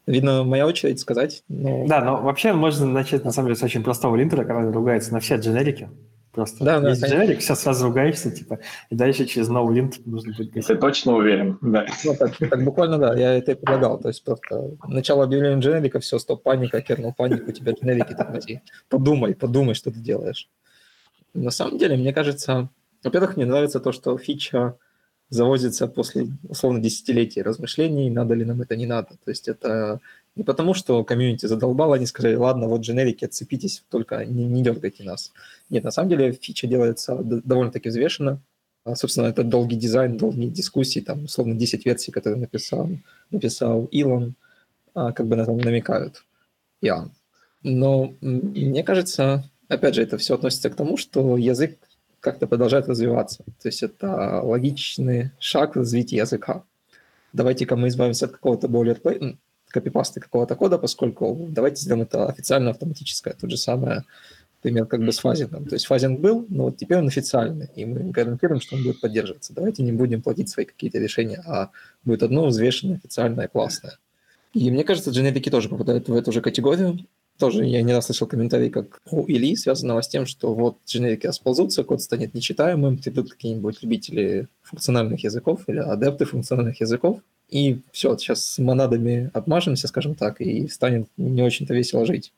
Видно, 0.05 0.43
моя 0.43 0.67
очередь 0.67 0.99
сказать. 0.99 1.43
Но... 1.47 1.87
Да, 1.87 2.03
но 2.03 2.21
вообще 2.21 2.53
можно 2.53 2.85
начать, 2.85 3.25
на 3.25 3.31
самом 3.31 3.47
деле, 3.47 3.59
с 3.59 3.63
очень 3.63 3.83
простого 3.83 4.15
линтера, 4.15 4.43
который 4.43 4.71
ругается 4.71 5.13
на 5.13 5.19
все 5.19 5.35
дженерики. 5.37 5.89
Просто 6.31 6.65
да, 6.65 6.89
есть 6.89 7.01
да, 7.01 7.07
дженерик, 7.07 7.41
сейчас 7.41 7.61
сразу 7.61 7.85
ругаешься, 7.85 8.29
типа, 8.29 8.59
и 8.89 8.95
дальше 8.95 9.25
через 9.25 9.47
новый 9.47 9.75
линт 9.75 10.05
нужно 10.05 10.33
будет 10.33 10.51
гасить. 10.51 10.67
Ты 10.67 10.75
точно 10.75 11.15
уверен? 11.15 11.57
Да. 11.61 11.85
Ну, 12.03 12.13
так, 12.13 12.35
так 12.35 12.63
буквально, 12.63 12.97
да, 12.97 13.15
я 13.15 13.37
это 13.37 13.53
и 13.53 13.55
предлагал. 13.55 13.99
То 13.99 14.09
есть 14.09 14.21
просто 14.23 14.75
начало 14.85 15.23
объявления 15.23 15.61
дженерика, 15.61 15.99
все, 16.01 16.19
стоп, 16.19 16.43
паника, 16.43 16.81
кернул 16.81 17.13
панику, 17.13 17.49
у 17.49 17.53
тебя 17.53 17.71
дженерики 17.71 18.13
тормози. 18.13 18.61
Подумай, 18.89 19.33
подумай, 19.33 19.75
что 19.75 19.91
ты 19.91 19.99
делаешь. 19.99 20.49
На 21.33 21.51
самом 21.51 21.77
деле, 21.77 21.95
мне 21.95 22.13
кажется, 22.13 22.69
во-первых, 23.01 23.37
мне 23.37 23.45
нравится 23.45 23.79
то, 23.79 23.93
что 23.93 24.17
фича 24.17 24.75
завозится 25.29 25.87
после, 25.87 26.27
условно, 26.47 26.79
десятилетий 26.79 27.41
размышлений, 27.41 28.09
надо 28.09 28.35
ли 28.35 28.45
нам 28.45 28.61
это, 28.61 28.75
не 28.75 28.85
надо. 28.85 29.09
То 29.23 29.31
есть 29.31 29.47
это 29.47 29.99
не 30.35 30.43
потому, 30.43 30.73
что 30.73 31.03
комьюнити 31.03 31.45
задолбало, 31.45 31.95
они 31.95 32.05
сказали, 32.05 32.35
ладно, 32.35 32.67
вот 32.67 32.81
дженерики, 32.81 33.25
отцепитесь, 33.25 33.83
только 33.89 34.25
не, 34.25 34.45
не 34.45 34.61
дергайте 34.63 35.03
нас. 35.03 35.31
Нет, 35.69 35.83
на 35.83 35.91
самом 35.91 36.09
деле 36.09 36.33
фича 36.33 36.67
делается 36.67 37.17
довольно-таки 37.23 37.89
взвешенно. 37.89 38.39
А, 38.83 38.95
собственно, 38.95 39.27
это 39.27 39.43
долгий 39.43 39.77
дизайн, 39.77 40.17
долгие 40.17 40.49
дискуссии, 40.49 40.99
там, 40.99 41.25
условно, 41.25 41.55
10 41.55 41.85
версий, 41.85 42.11
которые 42.11 42.39
написал, 42.39 42.89
написал 43.31 43.85
Илон, 43.85 44.35
а, 44.93 45.11
как 45.11 45.27
бы 45.27 45.35
на 45.35 45.41
этом 45.41 45.57
намекают. 45.57 46.23
Иоанн. 46.81 47.11
Но 47.63 48.13
мне 48.21 48.83
кажется, 48.83 49.49
опять 49.69 49.95
же, 49.95 50.03
это 50.03 50.17
все 50.17 50.35
относится 50.35 50.69
к 50.69 50.75
тому, 50.75 50.97
что 50.97 51.37
язык 51.37 51.79
как-то 52.25 52.47
продолжает 52.47 52.89
развиваться. 52.89 53.43
То 53.61 53.69
есть 53.69 53.83
это 53.83 54.41
логичный 54.41 55.31
шаг 55.39 55.75
в 55.75 55.79
развитии 55.79 56.17
языка. 56.17 56.63
Давайте-ка 57.33 57.75
мы 57.75 57.87
избавимся 57.87 58.25
от 58.25 58.31
какого-то 58.31 58.67
более 58.67 58.97
копипасты 59.69 60.19
какого-то 60.19 60.55
кода, 60.55 60.77
поскольку 60.77 61.47
давайте 61.49 61.81
сделаем 61.81 62.03
это 62.03 62.27
официально 62.27 62.71
автоматическое. 62.71 63.35
Тот 63.39 63.51
же 63.51 63.57
самое 63.57 64.03
пример 64.61 64.87
как 64.87 65.01
бы 65.01 65.11
с 65.11 65.19
фазингом. 65.19 65.65
То 65.65 65.75
есть 65.75 65.85
фазинг 65.85 66.19
был, 66.19 66.47
но 66.49 66.63
вот 66.63 66.77
теперь 66.77 66.97
он 66.97 67.07
официальный, 67.07 67.69
и 67.75 67.85
мы 67.85 68.09
гарантируем, 68.09 68.59
что 68.59 68.75
он 68.75 68.83
будет 68.83 68.99
поддерживаться. 69.01 69.53
Давайте 69.53 69.83
не 69.83 69.91
будем 69.91 70.23
платить 70.23 70.49
свои 70.49 70.65
какие-то 70.65 70.97
решения, 70.97 71.43
а 71.45 71.69
будет 72.03 72.23
одно 72.23 72.47
взвешенное, 72.47 72.97
официальное, 72.97 73.47
классное. 73.47 73.99
И 74.53 74.71
мне 74.71 74.83
кажется, 74.83 75.11
дженерики 75.11 75.51
тоже 75.51 75.69
попадают 75.69 76.09
в 76.09 76.15
эту 76.15 76.31
же 76.31 76.41
категорию. 76.41 76.97
Тоже 77.37 77.65
я 77.65 77.81
не 77.81 77.91
раз 77.91 78.05
слышал 78.05 78.27
комментарий, 78.27 78.69
как 78.69 79.01
у 79.11 79.25
Ильи, 79.27 79.57
связанного 79.57 79.99
с 80.01 80.07
тем, 80.07 80.25
что 80.25 80.53
вот 80.53 80.77
дженерики 80.87 81.27
расползутся, 81.27 81.83
код 81.83 82.01
станет 82.01 82.33
нечитаемым, 82.33 82.97
придут 82.97 83.31
какие-нибудь 83.31 83.83
любители 83.83 84.47
функциональных 84.61 85.21
языков 85.21 85.63
или 85.67 85.79
адепты 85.79 86.23
функциональных 86.23 86.79
языков, 86.79 87.19
и 87.49 87.81
все, 87.91 88.17
сейчас 88.17 88.45
с 88.45 88.57
монадами 88.59 89.31
обмажемся, 89.33 89.87
скажем 89.89 90.15
так, 90.15 90.39
и 90.39 90.67
станет 90.69 91.09
не 91.17 91.43
очень-то 91.43 91.73
весело 91.73 92.05
жить. 92.05 92.31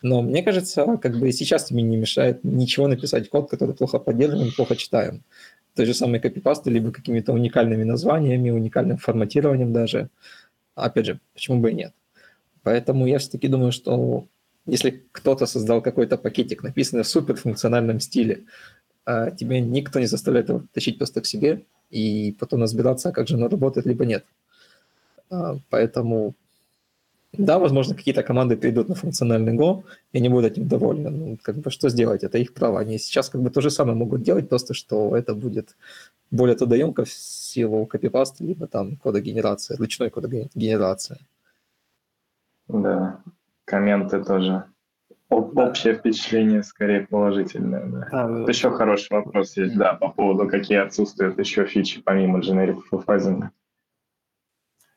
Но 0.00 0.22
мне 0.22 0.42
кажется, 0.42 0.96
как 0.96 1.18
бы 1.18 1.30
сейчас 1.32 1.64
тебе 1.64 1.82
не 1.82 1.96
мешает 1.96 2.42
ничего 2.42 2.86
написать 2.88 3.28
код, 3.28 3.50
который 3.50 3.74
плохо 3.74 3.98
поддерживаем, 3.98 4.52
плохо 4.52 4.76
читаем. 4.76 5.24
Той 5.74 5.86
же 5.86 5.92
самой 5.92 6.20
копипасты, 6.20 6.70
либо 6.70 6.90
какими-то 6.90 7.32
уникальными 7.32 7.84
названиями, 7.84 8.50
уникальным 8.50 8.96
форматированием 8.96 9.72
даже. 9.72 10.08
Опять 10.74 11.06
же, 11.06 11.20
почему 11.34 11.60
бы 11.60 11.70
и 11.70 11.74
нет? 11.74 11.92
Поэтому 12.62 13.06
я 13.06 13.18
все-таки 13.18 13.48
думаю, 13.48 13.72
что 13.72 14.26
если 14.68 15.02
кто-то 15.12 15.46
создал 15.46 15.82
какой-то 15.82 16.18
пакетик, 16.18 16.62
написанный 16.62 17.02
в 17.02 17.08
суперфункциональном 17.08 18.00
стиле, 18.00 18.44
а 19.04 19.30
тебе 19.30 19.60
никто 19.60 19.98
не 19.98 20.06
заставляет 20.06 20.50
его 20.50 20.62
тащить 20.72 20.98
просто 20.98 21.20
к 21.22 21.26
себе 21.26 21.64
и 21.90 22.36
потом 22.38 22.62
разбираться, 22.62 23.10
как 23.12 23.26
же 23.28 23.36
оно 23.36 23.48
работает, 23.48 23.86
либо 23.86 24.04
нет. 24.04 24.24
А, 25.30 25.56
поэтому, 25.70 26.34
да, 27.32 27.58
возможно, 27.58 27.94
какие-то 27.94 28.22
команды 28.22 28.58
придут 28.58 28.88
на 28.88 28.94
функциональный 28.94 29.56
Go 29.56 29.84
и 30.12 30.20
не 30.20 30.28
будут 30.28 30.52
этим 30.52 30.68
довольны. 30.68 31.10
Ну, 31.10 31.38
как 31.42 31.56
бы 31.56 31.70
что 31.70 31.88
сделать? 31.88 32.22
Это 32.22 32.36
их 32.36 32.52
право. 32.52 32.78
Они 32.78 32.98
сейчас 32.98 33.30
как 33.30 33.40
бы 33.40 33.48
то 33.50 33.62
же 33.62 33.70
самое 33.70 33.96
могут 33.96 34.22
делать, 34.22 34.50
просто 34.50 34.74
что 34.74 35.16
это 35.16 35.34
будет 35.34 35.76
более 36.30 36.56
трудоемко 36.56 37.04
в 37.06 37.10
силу 37.10 37.86
копипаста, 37.86 38.44
либо 38.44 38.66
там 38.66 38.96
кодогенерации, 38.96 39.76
ручной 39.76 40.10
кодогенерации. 40.10 41.18
Да, 42.68 43.22
комменты 43.68 44.24
тоже. 44.24 44.64
Общее 45.28 45.94
впечатление 45.94 46.62
скорее 46.62 47.06
положительное. 47.06 47.84
Да. 47.86 48.08
А, 48.12 48.48
еще 48.48 48.70
хороший 48.70 49.12
вопрос 49.12 49.56
есть, 49.58 49.76
да, 49.76 49.92
по 49.92 50.08
поводу, 50.08 50.48
какие 50.48 50.78
отсутствуют 50.78 51.38
еще 51.38 51.66
фичи 51.66 52.00
помимо 52.00 52.38
generic 52.38 52.80
фазинга. 53.04 53.50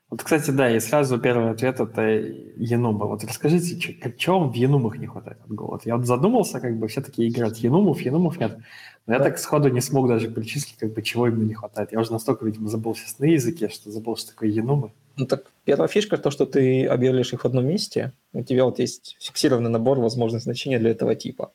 Вот, 0.09 0.23
кстати, 0.23 0.51
да, 0.51 0.69
и 0.69 0.79
сразу 0.81 1.17
первый 1.19 1.51
ответ– 1.51 1.79
это 1.79 2.01
Енума. 2.01 3.05
Вот 3.05 3.23
расскажите, 3.23 3.77
чего 4.17 4.39
вам 4.41 4.51
в 4.51 4.55
Енумах 4.55 4.97
не 4.97 5.07
хватает 5.07 5.39
от 5.41 5.49
Go? 5.49 5.67
Вот 5.67 5.85
я 5.85 5.95
вот 5.95 6.05
задумался, 6.05 6.59
как 6.59 6.77
бы 6.77 6.89
все 6.89 7.01
таки 7.01 7.27
играть 7.27 7.59
Енумов, 7.63 8.01
Енумов 8.01 8.37
нет. 8.37 8.57
Но 9.05 9.13
я 9.13 9.19
так 9.19 9.37
сходу 9.37 9.69
не 9.69 9.79
смог 9.79 10.09
даже 10.09 10.29
перечислить, 10.29 10.77
как 10.77 10.93
бы 10.93 11.01
чего 11.01 11.27
им 11.27 11.47
не 11.47 11.53
хватает. 11.53 11.93
Я 11.93 11.99
уже 12.01 12.11
настолько, 12.11 12.45
видимо, 12.45 12.67
забыл 12.67 12.93
сейчас 12.93 13.19
на 13.19 13.25
языке, 13.25 13.69
что 13.69 13.89
забыл, 13.89 14.17
что 14.17 14.31
такое 14.31 14.49
Енумы. 14.49 14.91
Ну 15.17 15.25
так 15.25 15.51
первая 15.65 15.87
фишка– 15.87 16.17
то, 16.17 16.31
что 16.31 16.45
ты 16.45 16.85
объявляешь 16.85 17.33
их 17.33 17.43
в 17.43 17.45
одном 17.45 17.65
месте. 17.65 18.13
У 18.33 18.43
тебя 18.43 18.65
вот 18.65 18.79
есть 18.79 19.17
фиксированный 19.19 19.69
набор 19.69 19.99
возможных 19.99 20.41
значений 20.41 20.77
для 20.77 20.91
этого 20.91 21.15
типа. 21.15 21.51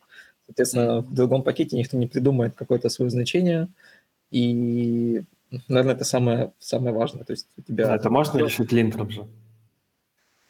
Соответственно, 0.47 1.01
в 1.01 1.13
другом 1.13 1.43
пакете 1.43 1.77
никто 1.77 1.97
не 1.97 2.07
придумает 2.07 2.55
какое-то 2.55 2.89
свое 2.89 3.11
значение, 3.11 3.69
и 4.31 5.25
Наверное, 5.69 5.95
это 5.95 6.05
самое, 6.05 6.53
самое 6.59 6.95
важное. 6.95 7.25
То 7.25 7.33
есть 7.33 7.47
у 7.57 7.63
тебя... 7.63 7.95
это 7.95 8.11
можно 8.11 8.39
решить 8.39 8.73
линтером 8.73 9.11
же? 9.11 9.27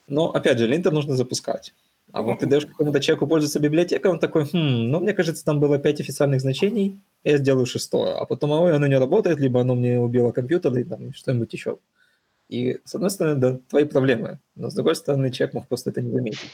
Но, 0.08 0.30
опять 0.30 0.58
же, 0.58 0.66
линтер 0.66 0.92
нужно 0.92 1.16
запускать. 1.16 1.74
А 2.12 2.22
вот 2.22 2.38
ты 2.38 2.46
даешь 2.46 2.64
какому-то 2.64 3.00
человеку 3.00 3.26
пользоваться 3.26 3.58
библиотекой, 3.58 4.10
он 4.10 4.20
такой, 4.20 4.44
хм, 4.44 4.90
ну, 4.90 5.00
мне 5.00 5.12
кажется, 5.12 5.44
там 5.44 5.58
было 5.58 5.78
пять 5.78 6.00
официальных 6.00 6.40
значений, 6.40 7.00
я 7.24 7.36
сделаю 7.36 7.66
шестое. 7.66 8.14
А 8.14 8.24
потом, 8.24 8.52
ой, 8.52 8.74
оно 8.74 8.86
не 8.86 8.96
работает, 8.96 9.40
либо 9.40 9.60
оно 9.60 9.74
мне 9.74 9.98
убило 9.98 10.30
компьютер, 10.30 10.72
или 10.72 10.84
там 10.84 11.12
что-нибудь 11.12 11.52
еще. 11.52 11.78
И, 12.48 12.78
с 12.84 12.94
одной 12.94 13.10
стороны, 13.10 13.40
да, 13.40 13.58
твои 13.68 13.84
проблемы, 13.84 14.38
но 14.54 14.70
с 14.70 14.74
другой 14.74 14.94
стороны, 14.94 15.30
человек 15.30 15.54
мог 15.54 15.66
просто 15.68 15.90
это 15.90 16.00
не 16.00 16.12
заметить. 16.12 16.50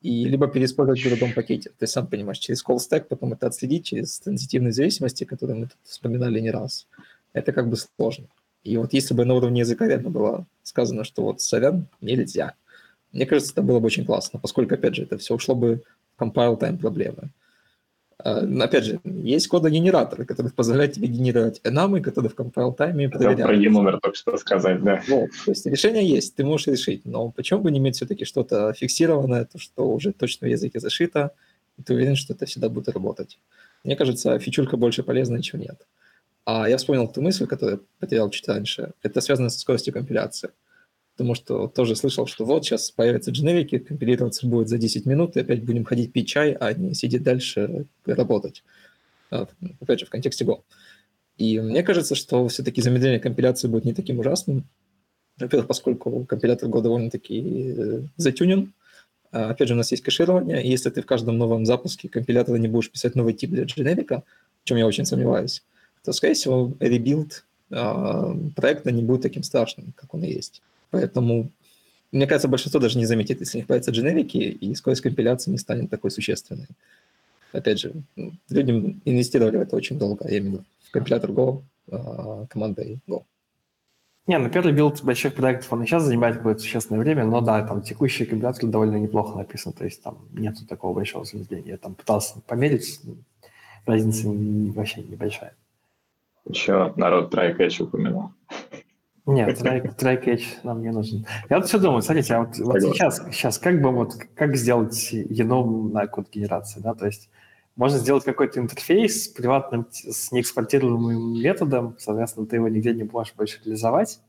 И 0.00 0.24
либо 0.24 0.48
переиспользовать 0.48 1.00
в 1.04 1.08
другом 1.08 1.32
пакете. 1.32 1.70
Ты 1.78 1.86
сам 1.86 2.06
понимаешь, 2.06 2.38
через 2.38 2.64
call 2.64 2.78
stack 2.78 3.04
потом 3.08 3.34
это 3.34 3.46
отследить, 3.46 3.86
через 3.86 4.18
сенситивные 4.18 4.72
зависимости, 4.72 5.24
которые 5.24 5.56
мы 5.58 5.66
тут 5.66 5.78
вспоминали 5.84 6.40
не 6.40 6.50
раз. 6.50 6.88
Это 7.32 7.52
как 7.52 7.68
бы 7.68 7.76
сложно. 7.76 8.26
И 8.64 8.76
вот 8.76 8.92
если 8.92 9.14
бы 9.14 9.24
на 9.24 9.34
уровне 9.34 9.60
языка 9.60 9.86
реально 9.86 10.10
было 10.10 10.46
сказано, 10.62 11.04
что 11.04 11.22
вот 11.22 11.40
сорян, 11.40 11.86
нельзя, 12.00 12.54
мне 13.12 13.26
кажется, 13.26 13.52
это 13.52 13.62
было 13.62 13.78
бы 13.78 13.86
очень 13.86 14.06
классно, 14.06 14.38
поскольку, 14.38 14.74
опять 14.74 14.94
же, 14.94 15.02
это 15.02 15.18
все 15.18 15.34
ушло 15.34 15.54
бы 15.54 15.82
в 16.16 16.22
compile 16.22 16.58
time 16.58 16.78
проблемы. 16.78 17.30
А, 18.18 18.40
опять 18.64 18.84
же, 18.84 19.00
есть 19.04 19.48
кодогенераторы, 19.48 20.24
которые 20.24 20.52
позволяют 20.52 20.94
тебе 20.94 21.08
генерировать 21.08 21.60
энамы, 21.64 22.00
которые 22.00 22.30
в 22.30 22.34
compile 22.34 22.76
time 22.76 23.08
проверяют. 23.08 23.42
Про 23.42 23.54
e-номер 23.54 23.98
только 24.00 24.16
что 24.16 24.36
сказать, 24.36 24.82
да. 24.82 25.02
Вот, 25.08 25.30
то 25.44 25.50
есть 25.50 25.66
решение 25.66 26.06
есть, 26.06 26.34
ты 26.34 26.44
можешь 26.44 26.66
решить, 26.66 27.04
но 27.04 27.30
почему 27.30 27.60
бы 27.60 27.70
не 27.70 27.78
иметь 27.78 27.96
все-таки 27.96 28.24
что-то 28.24 28.72
фиксированное, 28.72 29.44
то, 29.44 29.58
что 29.58 29.90
уже 29.90 30.12
точно 30.12 30.48
в 30.48 30.50
языке 30.50 30.80
зашито, 30.80 31.32
и 31.78 31.82
ты 31.82 31.94
уверен, 31.94 32.16
что 32.16 32.34
это 32.34 32.46
всегда 32.46 32.68
будет 32.68 32.88
работать. 32.88 33.38
Мне 33.84 33.96
кажется, 33.96 34.38
фичулька 34.38 34.76
больше 34.76 35.02
полезна, 35.02 35.42
чем 35.42 35.60
нет. 35.60 35.86
А 36.44 36.68
я 36.68 36.76
вспомнил 36.76 37.08
ту 37.08 37.22
мысль, 37.22 37.46
которую 37.46 37.78
я 37.78 37.84
потерял 37.98 38.30
чуть 38.30 38.48
раньше. 38.48 38.92
Это 39.02 39.20
связано 39.20 39.48
со 39.48 39.58
скоростью 39.58 39.92
компиляции 39.92 40.50
потому 41.22 41.36
что 41.36 41.68
тоже 41.68 41.94
слышал, 41.94 42.26
что 42.26 42.44
вот 42.44 42.64
сейчас 42.64 42.90
появятся 42.90 43.30
дженерики, 43.30 43.78
компилироваться 43.78 44.44
будет 44.44 44.68
за 44.68 44.76
10 44.76 45.06
минут, 45.06 45.36
и 45.36 45.40
опять 45.40 45.62
будем 45.62 45.84
ходить 45.84 46.12
пить 46.12 46.26
чай, 46.26 46.50
а 46.58 46.72
не 46.72 46.94
сидеть 46.94 47.22
дальше 47.22 47.86
работать. 48.04 48.64
А, 49.30 49.46
опять 49.80 50.00
же, 50.00 50.06
в 50.06 50.10
контексте 50.10 50.44
Go. 50.44 50.62
И 51.38 51.60
мне 51.60 51.84
кажется, 51.84 52.16
что 52.16 52.48
все-таки 52.48 52.82
замедление 52.82 53.20
компиляции 53.20 53.68
будет 53.68 53.84
не 53.84 53.94
таким 53.94 54.18
ужасным. 54.18 54.64
Во-первых, 55.38 55.68
поскольку 55.68 56.24
компилятор 56.24 56.68
Go 56.68 56.82
довольно-таки 56.82 57.74
э, 57.76 58.02
затюнен. 58.16 58.72
А, 59.30 59.50
опять 59.50 59.68
же, 59.68 59.74
у 59.74 59.76
нас 59.76 59.92
есть 59.92 60.02
кэширование, 60.02 60.60
и 60.60 60.68
если 60.68 60.90
ты 60.90 61.02
в 61.02 61.06
каждом 61.06 61.38
новом 61.38 61.64
запуске 61.64 62.08
компилятора 62.08 62.56
не 62.56 62.66
будешь 62.66 62.90
писать 62.90 63.14
новый 63.14 63.34
тип 63.34 63.50
для 63.50 63.62
дженерика, 63.62 64.24
в 64.64 64.66
чем 64.66 64.76
я 64.76 64.88
очень 64.88 65.06
сомневаюсь, 65.06 65.62
то, 66.02 66.12
скорее 66.12 66.34
всего, 66.34 66.74
rebuild 66.80 67.44
а, 67.70 68.34
проекта 68.56 68.90
не 68.90 69.02
будет 69.02 69.22
таким 69.22 69.44
страшным, 69.44 69.92
как 69.96 70.12
он 70.14 70.24
и 70.24 70.32
есть. 70.32 70.62
Поэтому, 70.92 71.50
мне 72.12 72.26
кажется, 72.26 72.48
большинство 72.48 72.78
даже 72.78 72.98
не 72.98 73.06
заметит, 73.06 73.40
если 73.40 73.58
не 73.58 73.64
появятся 73.64 73.90
дженерики, 73.90 74.36
и 74.36 74.74
скорость 74.74 75.00
компиляции 75.00 75.50
не 75.50 75.58
станет 75.58 75.90
такой 75.90 76.10
существенной. 76.10 76.68
Опять 77.52 77.80
же, 77.80 77.92
ну, 78.14 78.32
люди 78.50 78.70
инвестировали 79.04 79.56
в 79.56 79.62
это 79.62 79.74
очень 79.74 79.98
долго, 79.98 80.28
я 80.28 80.38
имею 80.38 80.50
в 80.50 80.54
виду 80.54 80.64
в 80.84 80.90
компилятор 80.90 81.30
Go 81.30 81.62
а, 81.90 82.46
командой 82.46 83.00
Go. 83.08 83.24
Не, 84.26 84.38
ну 84.38 84.50
первый 84.50 84.72
build 84.72 85.02
больших 85.02 85.34
проектов, 85.34 85.72
он 85.72 85.82
и 85.82 85.86
сейчас 85.86 86.04
занимает 86.04 86.36
какое-то 86.36 86.60
существенное 86.60 87.00
время, 87.00 87.24
но 87.24 87.40
да, 87.40 87.66
там 87.66 87.82
текущий 87.82 88.26
компилятор 88.26 88.68
довольно 88.68 88.96
неплохо 88.96 89.36
написан, 89.36 89.72
то 89.72 89.84
есть 89.84 90.02
там 90.02 90.18
нету 90.32 90.66
такого 90.66 90.94
большого 90.94 91.24
замедления. 91.24 91.72
Я 91.72 91.78
там 91.78 91.94
пытался 91.94 92.40
померить, 92.46 93.00
разница 93.86 94.28
вообще 94.28 95.02
небольшая. 95.02 95.54
Еще 96.44 96.92
народ 96.96 97.34
try-catch 97.34 97.82
упомянул. 97.82 98.30
Нет, 99.26 99.60
try-catch 99.62 100.44
нам 100.64 100.82
не 100.82 100.90
нужен. 100.90 101.26
Я 101.48 101.58
вот 101.58 101.66
все 101.68 101.78
думаю, 101.78 102.02
смотрите, 102.02 102.34
а 102.34 102.40
вот, 102.40 102.58
вот 102.58 102.80
сейчас, 102.80 103.22
сейчас 103.30 103.58
как 103.58 103.80
бы 103.80 103.90
вот, 103.90 104.14
как 104.34 104.56
сделать 104.56 105.12
еном 105.12 105.92
на 105.92 106.06
код 106.06 106.28
генерации, 106.30 106.80
да, 106.80 106.94
то 106.94 107.06
есть 107.06 107.30
можно 107.76 107.98
сделать 107.98 108.24
какой-то 108.24 108.60
интерфейс 108.60 109.24
с 109.24 109.28
приватным, 109.28 109.86
с 109.90 110.32
неэкспортируемым 110.32 111.40
методом, 111.40 111.96
соответственно, 111.98 112.46
ты 112.46 112.56
его 112.56 112.68
нигде 112.68 112.92
не 112.92 113.04
можешь 113.04 113.34
больше 113.34 113.60
реализовать, 113.64 114.20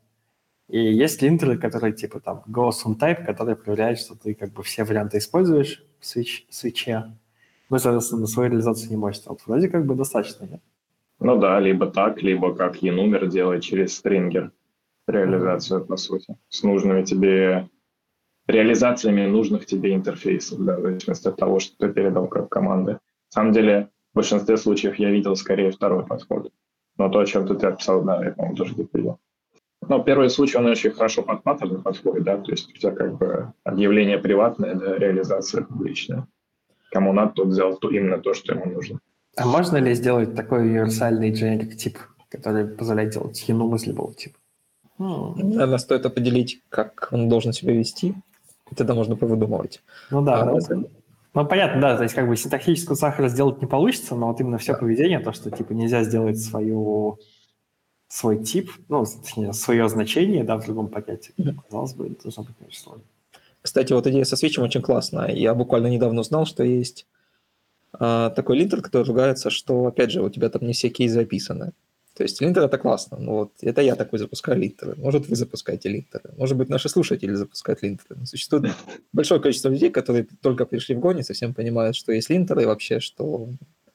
и 0.69 0.79
есть 0.79 1.21
линтеры, 1.21 1.57
которые 1.57 1.93
типа 1.93 2.19
там 2.19 2.43
on 2.47 2.97
type, 2.97 3.25
которые 3.25 3.55
проверяют, 3.55 3.99
что 3.99 4.15
ты 4.15 4.33
как 4.33 4.53
бы 4.53 4.63
все 4.63 4.83
варианты 4.83 5.17
используешь 5.17 5.83
в 5.99 6.03
switch, 6.05 6.45
свече, 6.49 7.17
ну, 7.69 7.79
соответственно, 7.79 8.21
на 8.21 8.27
свою 8.27 8.51
реализацию 8.51 8.91
не 8.91 8.97
можешь. 8.97 9.23
Вот 9.25 9.41
вроде 9.47 9.67
как 9.67 9.85
бы 9.85 9.95
достаточно, 9.95 10.45
нет? 10.45 10.61
Ну 11.19 11.37
да, 11.37 11.59
либо 11.59 11.87
так, 11.87 12.21
либо 12.21 12.53
как 12.53 12.83
enumер 12.83 13.27
делать 13.27 13.63
через 13.63 13.95
стрингер 13.95 14.51
реализацию, 15.07 15.85
по 15.85 15.97
сути, 15.97 16.35
с 16.49 16.63
нужными 16.63 17.03
тебе 17.03 17.69
реализациями 18.47 19.25
нужных 19.25 19.65
тебе 19.65 19.93
интерфейсов, 19.95 20.59
да, 20.59 20.77
в 20.77 20.81
зависимости 20.81 21.27
от 21.27 21.37
того, 21.37 21.59
что 21.59 21.77
ты 21.77 21.93
передал 21.93 22.27
как 22.27 22.49
команды. 22.49 22.93
На 22.93 22.99
самом 23.29 23.53
деле, 23.53 23.89
в 24.11 24.15
большинстве 24.15 24.57
случаев 24.57 24.95
я 24.95 25.09
видел 25.09 25.35
скорее 25.35 25.71
второй 25.71 26.05
подход. 26.05 26.51
Но 26.97 27.09
то, 27.09 27.19
о 27.19 27.25
чем 27.25 27.47
ты 27.47 27.65
описал, 27.65 28.03
да, 28.03 28.23
я, 28.23 28.31
по-моему, 28.31 28.55
тоже 28.55 28.75
не 28.75 28.87
видел. 28.91 29.19
Но 29.87 29.99
первый 29.99 30.29
случай, 30.29 30.57
он 30.57 30.65
очень 30.67 30.91
хорошо 30.91 31.23
под 31.23 31.43
паттерн 31.43 31.81
подходит, 31.81 32.23
да, 32.23 32.37
то 32.37 32.51
есть 32.51 32.69
у 32.69 32.77
тебя 32.77 32.91
как 32.91 33.17
бы 33.17 33.53
объявление 33.63 34.17
приватное, 34.17 34.75
да, 34.75 34.97
реализация 34.97 35.63
публичная. 35.63 36.27
Кому 36.91 37.11
надо, 37.11 37.33
тот 37.33 37.47
взял 37.47 37.75
то, 37.77 37.89
именно 37.89 38.19
то, 38.19 38.33
что 38.33 38.53
ему 38.53 38.65
нужно. 38.65 38.99
А 39.35 39.45
можно 39.47 39.77
ли 39.77 39.93
сделать 39.95 40.35
такой 40.35 40.61
универсальный 40.61 41.31
generic 41.31 41.75
тип, 41.75 41.97
который 42.29 42.67
позволяет 42.67 43.13
делать 43.13 43.43
enum 43.47 43.75
из 43.75 43.87
типа? 44.97 45.47
Наверное, 45.47 45.77
стоит 45.77 46.05
определить, 46.05 46.61
как 46.69 47.09
он 47.11 47.29
должен 47.29 47.53
себя 47.53 47.73
вести, 47.73 48.15
и 48.71 48.75
тогда 48.75 48.93
можно 48.93 49.15
повыдумывать. 49.15 49.81
Ну 50.11 50.21
да, 50.21 50.41
а, 50.41 50.45
ну, 50.45 50.89
ну 51.33 51.45
понятно, 51.45 51.81
да, 51.81 51.97
то 51.97 52.03
есть 52.03 52.15
как 52.15 52.27
бы 52.27 52.35
синтаксическую 52.35 52.95
сахара 52.95 53.27
сделать 53.27 53.61
не 53.61 53.67
получится, 53.67 54.15
но 54.15 54.27
вот 54.27 54.39
именно 54.39 54.57
все 54.57 54.73
да. 54.73 54.79
поведение, 54.79 55.19
то, 55.19 55.33
что 55.33 55.51
типа 55.51 55.73
нельзя 55.73 56.03
сделать 56.03 56.39
свою 56.39 57.19
свой 58.07 58.43
тип, 58.43 58.69
ну, 58.89 59.03
точнее, 59.05 59.53
свое 59.53 59.89
значение, 59.89 60.43
да, 60.43 60.57
в 60.57 60.65
другом 60.65 60.87
пакете, 60.87 61.31
mm-hmm. 61.37 61.55
казалось 61.65 61.95
бы, 61.95 62.09
должно 62.09 62.43
быть 62.43 62.55
очень 62.67 62.79
сложно. 62.79 63.03
Кстати, 63.63 63.91
вот 63.93 64.05
идея 64.05 64.23
со 64.23 64.35
switch 64.35 64.55
ем 64.55 64.61
очень 64.61 64.83
классная. 64.83 65.31
Я 65.31 65.55
буквально 65.55 65.87
недавно 65.87 66.21
узнал, 66.21 66.45
что 66.45 66.63
есть 66.63 67.07
а, 67.93 68.29
такой 68.31 68.57
линтер, 68.57 68.81
который 68.81 69.07
ругается, 69.07 69.49
что, 69.49 69.87
опять 69.87 70.11
же, 70.11 70.21
у 70.21 70.29
тебя 70.29 70.49
там 70.49 70.67
не 70.67 70.73
все 70.73 70.89
кейсы 70.89 71.17
описаны. 71.17 71.71
То 72.15 72.23
есть 72.23 72.41
линтер 72.41 72.63
это 72.63 72.77
классно. 72.77 73.17
Ну, 73.17 73.31
вот, 73.31 73.51
это 73.61 73.81
я 73.81 73.95
такой 73.95 74.19
запускаю 74.19 74.59
линтеры. 74.59 74.95
Может, 74.97 75.27
вы 75.27 75.35
запускаете 75.35 75.89
линтеры. 75.89 76.31
Может 76.37 76.57
быть, 76.57 76.69
наши 76.69 76.87
слушатели 76.87 77.33
запускают 77.33 77.81
линтеры. 77.81 78.19
Но 78.19 78.25
существует 78.25 78.71
большое 79.13 79.41
количество 79.41 79.69
людей, 79.69 79.89
которые 79.89 80.27
только 80.41 80.65
пришли 80.65 80.95
в 80.95 81.13
не 81.13 81.23
совсем 81.23 81.53
понимают, 81.53 81.95
что 81.95 82.11
есть 82.11 82.29
линтеры 82.29 82.63
и 82.63 82.65
вообще, 82.65 82.99
что 82.99 83.49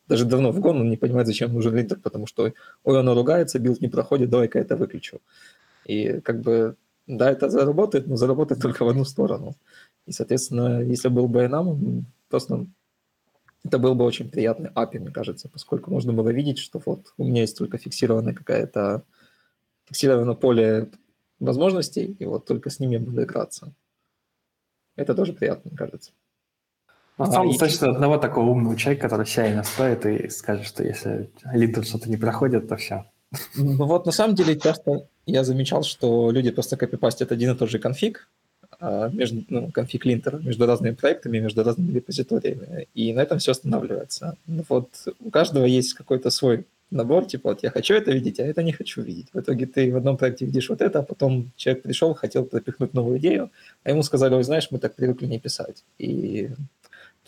даже 0.08 0.24
давно 0.24 0.50
в 0.50 0.58
Go 0.58 0.70
он 0.70 0.90
не 0.90 0.96
понимает, 0.96 1.26
зачем 1.26 1.52
нужен 1.52 1.76
линтер, 1.76 1.98
потому 2.00 2.26
что 2.26 2.52
ой, 2.84 3.00
оно 3.00 3.14
ругается, 3.14 3.58
build 3.58 3.80
не 3.80 3.88
проходит, 3.88 4.30
давай-ка 4.30 4.58
это 4.58 4.76
выключу. 4.76 5.20
И 5.84 6.20
как 6.20 6.40
бы, 6.40 6.76
да, 7.06 7.30
это 7.30 7.48
заработает, 7.48 8.06
но 8.08 8.16
заработает 8.16 8.60
только 8.60 8.84
в 8.84 8.88
одну 8.88 9.04
сторону. 9.04 9.54
И, 10.06 10.12
соответственно, 10.12 10.82
если 10.82 11.08
был 11.08 11.28
бы 11.28 11.46
нам, 11.46 12.06
просто 12.28 12.66
это 13.64 13.78
был 13.78 13.94
бы 13.94 14.04
очень 14.04 14.30
приятный 14.30 14.70
API, 14.70 15.00
мне 15.00 15.10
кажется, 15.10 15.48
поскольку 15.48 15.90
можно 15.90 16.12
было 16.12 16.30
видеть, 16.30 16.58
что 16.58 16.80
вот 16.84 17.12
у 17.16 17.24
меня 17.24 17.42
есть 17.42 17.58
только 17.58 17.78
фиксированная 17.78 18.34
какая-то 18.34 19.04
фиксированное 19.86 20.34
поле 20.34 20.90
возможностей, 21.40 22.16
и 22.18 22.24
вот 22.24 22.46
только 22.46 22.70
с 22.70 22.78
ними 22.78 22.94
я 22.94 23.00
буду 23.00 23.22
играться. 23.22 23.72
Это 24.96 25.14
тоже 25.14 25.32
приятно, 25.32 25.70
мне 25.70 25.78
кажется. 25.78 26.12
Целом, 27.16 27.48
а, 27.48 27.50
достаточно 27.50 27.86
и... 27.86 27.90
одного 27.90 28.16
такого 28.16 28.50
умного 28.50 28.76
человека, 28.76 29.08
который 29.08 29.26
CI 29.26 29.54
настроит 29.54 30.06
и 30.06 30.28
скажет, 30.28 30.66
что 30.66 30.84
если 30.84 31.30
лидер 31.52 31.84
что-то 31.84 32.08
не 32.08 32.16
проходит, 32.16 32.68
то 32.68 32.76
все. 32.76 33.10
Ну 33.56 33.86
вот 33.86 34.06
на 34.06 34.12
самом 34.12 34.36
деле 34.36 34.58
часто 34.58 35.08
я 35.26 35.44
замечал, 35.44 35.82
что 35.82 36.30
люди 36.30 36.50
просто 36.50 36.76
копипастят 36.76 37.32
один 37.32 37.54
и 37.54 37.58
тот 37.58 37.70
же 37.70 37.78
конфиг, 37.78 38.30
между, 38.80 39.44
ну, 39.48 39.70
конфиг 39.70 40.04
линтера 40.04 40.38
между 40.38 40.66
разными 40.66 40.94
проектами, 40.94 41.38
между 41.38 41.64
разными 41.64 41.92
репозиториями, 41.92 42.86
и 42.94 43.12
на 43.12 43.20
этом 43.20 43.38
все 43.38 43.52
останавливается. 43.52 44.36
Ну, 44.46 44.64
вот 44.68 44.88
у 45.20 45.30
каждого 45.30 45.64
есть 45.64 45.94
какой-то 45.94 46.30
свой 46.30 46.64
набор, 46.90 47.26
типа 47.26 47.50
вот 47.50 47.62
я 47.62 47.70
хочу 47.70 47.94
это 47.94 48.12
видеть, 48.12 48.40
а 48.40 48.44
это 48.44 48.62
не 48.62 48.72
хочу 48.72 49.02
видеть. 49.02 49.28
В 49.32 49.40
итоге 49.40 49.66
ты 49.66 49.92
в 49.92 49.96
одном 49.96 50.16
проекте 50.16 50.46
видишь 50.46 50.70
вот 50.70 50.80
это, 50.80 51.00
а 51.00 51.02
потом 51.02 51.50
человек 51.56 51.82
пришел, 51.82 52.14
хотел 52.14 52.44
пропихнуть 52.44 52.94
новую 52.94 53.18
идею, 53.18 53.50
а 53.84 53.90
ему 53.90 54.02
сказали, 54.02 54.34
ой, 54.34 54.44
знаешь, 54.44 54.68
мы 54.70 54.78
так 54.78 54.94
привыкли 54.94 55.26
не 55.26 55.38
писать. 55.38 55.84
И 55.98 56.50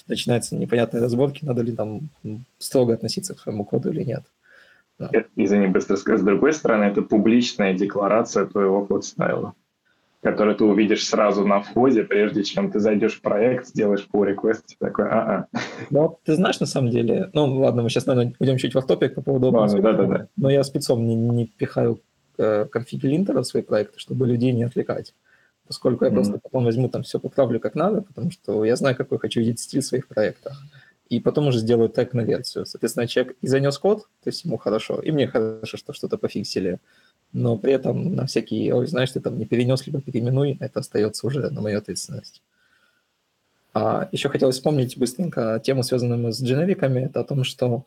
начинаются 0.07 0.57
непонятные 0.57 1.03
разборки, 1.03 1.45
надо 1.45 1.63
ли 1.63 1.73
там 1.73 2.09
строго 2.59 2.95
относиться 2.95 3.35
к 3.35 3.41
своему 3.41 3.65
коду 3.65 3.91
или 3.91 4.03
нет. 4.03 4.23
Да. 4.99 5.11
Извини, 5.37 5.67
быстро 5.67 5.97
скажу. 5.97 6.19
С 6.19 6.25
другой 6.25 6.53
стороны, 6.53 6.85
это 6.85 7.03
публичная 7.03 7.75
декларация 7.75 8.47
твоего 8.47 8.87
код-стайла 8.87 9.55
который 10.23 10.55
ты 10.55 10.65
увидишь 10.65 11.07
сразу 11.07 11.47
на 11.47 11.61
входе, 11.61 12.05
прежде 12.05 12.45
чем 12.45 12.71
ты 12.71 12.79
зайдешь 12.79 13.15
в 13.15 13.23
проект, 13.23 13.67
сделаешь 13.69 14.07
pull 14.13 14.35
request, 14.35 14.63
такой, 14.79 15.07
а-а. 15.09 15.47
Ну, 15.91 16.19
ты 16.25 16.35
знаешь, 16.35 16.61
на 16.61 16.67
самом 16.67 16.91
деле, 16.91 17.31
ну, 17.33 17.61
ладно, 17.61 17.83
мы 17.83 17.89
сейчас, 17.89 18.07
наверное, 18.07 18.35
уйдем 18.39 18.59
чуть 18.59 18.75
в 18.75 18.83
топик 18.83 19.15
по 19.15 19.23
поводу 19.23 19.51
open 19.51 19.81
да, 19.81 19.93
да, 19.93 20.05
да. 20.05 20.29
но 20.37 20.51
я 20.51 20.63
спецом 20.63 21.07
не, 21.07 21.15
не 21.15 21.47
пихаю 21.47 22.01
э, 22.37 22.67
конфиги 22.67 23.07
линтера 23.07 23.41
в 23.41 23.47
свои 23.47 23.63
проекты, 23.63 23.99
чтобы 23.99 24.27
людей 24.27 24.53
не 24.53 24.65
отвлекать. 24.65 25.15
поскольку 25.67 26.05
я 26.05 26.11
mm-hmm. 26.11 26.15
просто 26.15 26.39
потом 26.39 26.65
возьму 26.65 26.89
там 26.89 27.03
все 27.03 27.19
поправлю 27.19 27.59
как 27.59 27.75
надо, 27.75 28.03
потому 28.03 28.31
что 28.31 28.65
я 28.65 28.77
знаю, 28.77 28.97
какой 28.97 29.19
хочу 29.19 29.41
видеть 29.41 29.61
стиль 29.61 29.81
в 29.81 29.87
своих 29.87 30.07
проектах. 30.07 30.61
И 31.09 31.19
потом 31.19 31.49
уже 31.49 31.59
сделаю 31.59 31.89
тег 31.89 32.13
на 32.13 32.21
версию. 32.21 32.67
Соответственно, 32.67 33.09
человек 33.09 33.37
и 33.41 33.49
занес 33.49 33.79
код, 33.79 34.03
то 34.23 34.29
есть 34.29 34.45
ему 34.45 34.59
хорошо, 34.59 35.01
и 35.01 35.11
мне 35.11 35.27
хорошо, 35.27 35.77
что 35.77 35.93
что-то 35.93 36.19
пофиксили. 36.19 36.79
Но 37.33 37.57
при 37.57 37.73
этом 37.73 38.15
на 38.15 38.27
всякий, 38.27 38.73
ой, 38.73 38.87
знаешь, 38.87 39.13
ты 39.13 39.21
там 39.21 39.39
не 39.39 39.47
перенес, 39.47 39.87
либо 39.87 40.01
переименуй, 40.01 40.57
это 40.61 40.81
остается 40.81 41.27
уже 41.27 41.51
на 41.51 41.61
мою 41.61 41.79
ответственность. 41.79 42.43
А 43.73 44.09
еще 44.11 44.29
хотелось 44.29 44.57
вспомнить 44.57 44.99
быстренько 44.99 45.61
тему, 45.65 45.85
связанную 45.85 46.33
с 46.33 46.43
дженериками, 46.43 47.01
это 47.01 47.21
о 47.21 47.25
том, 47.25 47.45
что 47.45 47.85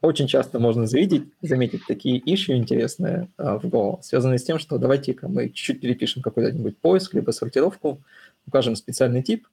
очень 0.00 0.26
часто 0.26 0.58
можно 0.58 0.86
завидеть, 0.86 1.24
заметить 1.42 1.82
такие 1.86 2.22
иши 2.24 2.56
интересные 2.56 3.28
а, 3.36 3.58
в 3.58 3.66
Go, 3.66 3.98
связанные 4.02 4.38
с 4.38 4.44
тем, 4.44 4.58
что 4.58 4.78
давайте-ка 4.78 5.28
мы 5.28 5.48
чуть-чуть 5.48 5.80
перепишем 5.80 6.22
какой-нибудь 6.22 6.78
поиск, 6.78 7.12
либо 7.12 7.32
сортировку, 7.32 8.00
укажем 8.46 8.76
специальный 8.76 9.22
тип, 9.22 9.46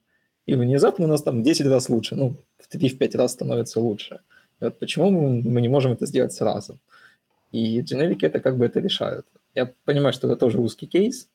и 0.45 0.55
внезапно 0.55 1.05
у 1.05 1.09
нас 1.09 1.21
там 1.21 1.43
10 1.43 1.65
раз 1.67 1.89
лучше, 1.89 2.15
ну, 2.15 2.35
в 2.57 2.73
3-5 2.73 3.17
раз 3.17 3.33
становится 3.33 3.81
лучше. 3.81 4.21
И 4.61 4.63
вот 4.63 4.79
почему 4.79 5.11
мы 5.11 5.59
не 5.61 5.67
можем 5.67 5.91
это 5.91 6.05
сделать 6.05 6.31
сразу? 6.31 6.79
И 7.51 7.81
дженерики 7.81 8.25
это 8.25 8.39
как 8.39 8.57
бы 8.57 8.65
это 8.65 8.79
решают. 8.79 9.25
Я 9.55 9.73
понимаю, 9.85 10.13
что 10.13 10.27
это 10.27 10.35
тоже 10.35 10.59
узкий 10.59 10.87
кейс, 10.87 11.29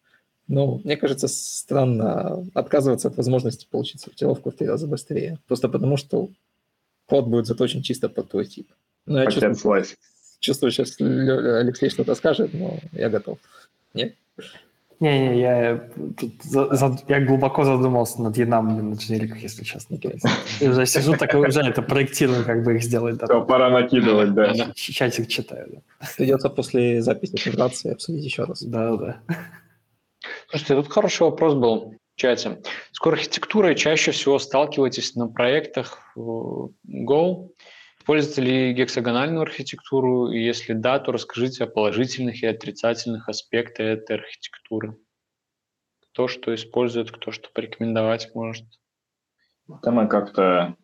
но 0.47 0.79
мне 0.85 0.97
кажется 0.97 1.29
странно 1.29 2.47
отказываться 2.55 3.09
от 3.09 3.17
возможности 3.17 3.67
получить 3.71 4.01
сортировку 4.01 4.51
в 4.51 4.55
три 4.55 4.69
раза 4.69 4.87
быстрее, 4.87 5.39
просто 5.47 5.69
потому 5.69 5.97
что 5.97 6.31
код 7.07 7.27
будет 7.27 7.47
заточен 7.47 7.83
чисто 7.83 8.09
под 8.09 8.31
твой 8.31 8.47
тип. 8.47 8.73
Ну, 9.07 9.19
я 9.19 9.31
чувствую, 9.31 9.85
чувствую, 10.41 10.71
сейчас 10.71 11.01
Алексей 11.01 11.91
что-то 11.91 12.15
скажет, 12.15 12.53
но 12.55 12.79
я 12.93 13.09
готов. 13.11 13.39
Нет? 13.95 14.15
Не-не, 15.03 15.41
я, 15.41 15.91
тут 16.17 16.31
за, 16.45 16.73
за, 16.77 16.97
я 17.09 17.21
глубоко 17.21 17.65
задумался 17.65 18.23
над 18.23 18.37
янами 18.37 18.81
на 18.83 18.95
дженериках, 18.95 19.39
если 19.39 19.65
честно. 19.65 19.99
Я 20.61 20.71
уже 20.71 20.87
сижу 20.87 21.17
так 21.17 21.35
и 21.35 21.37
уже 21.39 21.61
это 21.61 21.83
проектирую, 21.83 22.45
как 22.45 22.63
бы 22.63 22.77
их 22.77 22.85
сделать. 22.85 23.17
Да. 23.17 23.27
Все, 23.27 23.45
пора 23.45 23.71
накидывать, 23.71 24.33
да. 24.33 24.55
Чатик 24.77 25.27
читаю. 25.27 25.67
Да. 25.73 26.07
Придется 26.17 26.51
после 26.51 27.03
записи 27.03 27.33
интеграции 27.33 27.93
обсудить 27.93 28.25
еще 28.25 28.45
раз. 28.45 28.63
Да, 28.63 28.97
да. 28.97 29.21
Слушайте, 30.49 30.77
тут 30.77 30.93
хороший 30.93 31.23
вопрос 31.23 31.55
был 31.55 31.97
в 32.15 32.21
чате. 32.21 32.59
С 32.93 33.05
архитектурой 33.05 33.75
чаще 33.75 34.13
всего 34.13 34.39
сталкиваетесь 34.39 35.17
на 35.17 35.27
проектах 35.27 35.99
Go. 36.17 37.49
Используете 38.03 38.43
ли 38.43 38.73
гексагональную 38.73 39.43
архитектуру? 39.43 40.33
И 40.33 40.43
если 40.43 40.73
да, 40.73 40.99
то 40.99 41.13
расскажите 41.13 41.63
о 41.63 41.69
положительных 41.69 42.43
и 42.43 42.47
отрицательных 42.47 43.29
аспектах 43.29 43.87
этой 43.87 44.17
архитектуры. 44.17 44.97
Кто 46.11 46.27
что 46.27 46.53
использует, 46.53 47.13
кто 47.13 47.31
что 47.31 47.49
порекомендовать 47.55 48.35
может. 48.35 48.67
Да 49.69 49.93
мы 49.93 50.09
как-то 50.09 50.75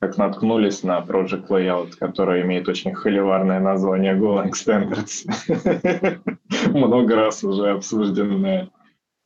как 0.00 0.16
наткнулись 0.16 0.84
на 0.84 1.00
Project 1.00 1.48
Layout, 1.48 1.96
который 1.98 2.42
имеет 2.42 2.68
очень 2.68 2.94
холиварное 2.94 3.58
название 3.58 4.14
Golang 4.14 4.52
Standards. 4.52 5.26
Много 6.70 7.16
раз 7.16 7.42
уже 7.42 7.70
обсужденное, 7.70 8.70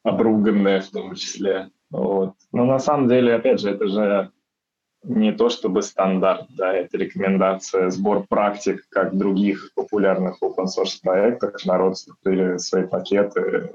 обруганное 0.02 0.80
в 0.80 0.88
том 0.88 1.14
числе. 1.14 1.68
Вот. 1.90 2.36
Но 2.52 2.64
на 2.64 2.78
самом 2.78 3.06
деле, 3.06 3.34
опять 3.34 3.60
же, 3.60 3.68
это 3.68 3.86
же 3.86 4.32
не 5.08 5.32
то 5.32 5.48
чтобы 5.48 5.82
стандарт, 5.82 6.46
да, 6.50 6.72
это 6.72 6.98
рекомендация, 6.98 7.90
сбор 7.90 8.26
практик, 8.28 8.84
как 8.90 9.16
других 9.16 9.72
популярных 9.74 10.42
open 10.42 10.66
source 10.66 11.00
проектах, 11.02 11.64
народ 11.64 11.96
структурирует 11.96 12.60
свои 12.60 12.86
пакеты, 12.86 13.72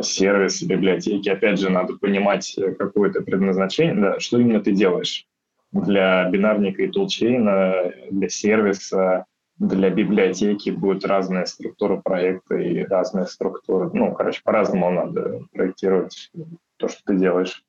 сервисы, 0.00 0.66
библиотеки. 0.66 1.28
Опять 1.28 1.60
же, 1.60 1.70
надо 1.70 1.94
понимать 1.94 2.58
какое-то 2.78 3.20
предназначение, 3.20 3.94
да, 3.94 4.20
что 4.20 4.38
именно 4.38 4.60
ты 4.60 4.72
делаешь 4.72 5.26
для 5.70 6.28
бинарника 6.30 6.82
и 6.82 6.88
тулчейна, 6.88 7.92
для 8.10 8.28
сервиса, 8.28 9.26
для 9.58 9.90
библиотеки 9.90 10.70
будет 10.70 11.04
разная 11.04 11.44
структура 11.44 11.96
проекта 11.96 12.56
и 12.56 12.84
разная 12.84 13.26
структура. 13.26 13.90
Ну, 13.92 14.12
короче, 14.14 14.40
по-разному 14.42 14.90
надо 14.90 15.42
проектировать 15.52 16.30
то, 16.78 16.88
что 16.88 17.02
ты 17.04 17.16
делаешь. 17.16 17.62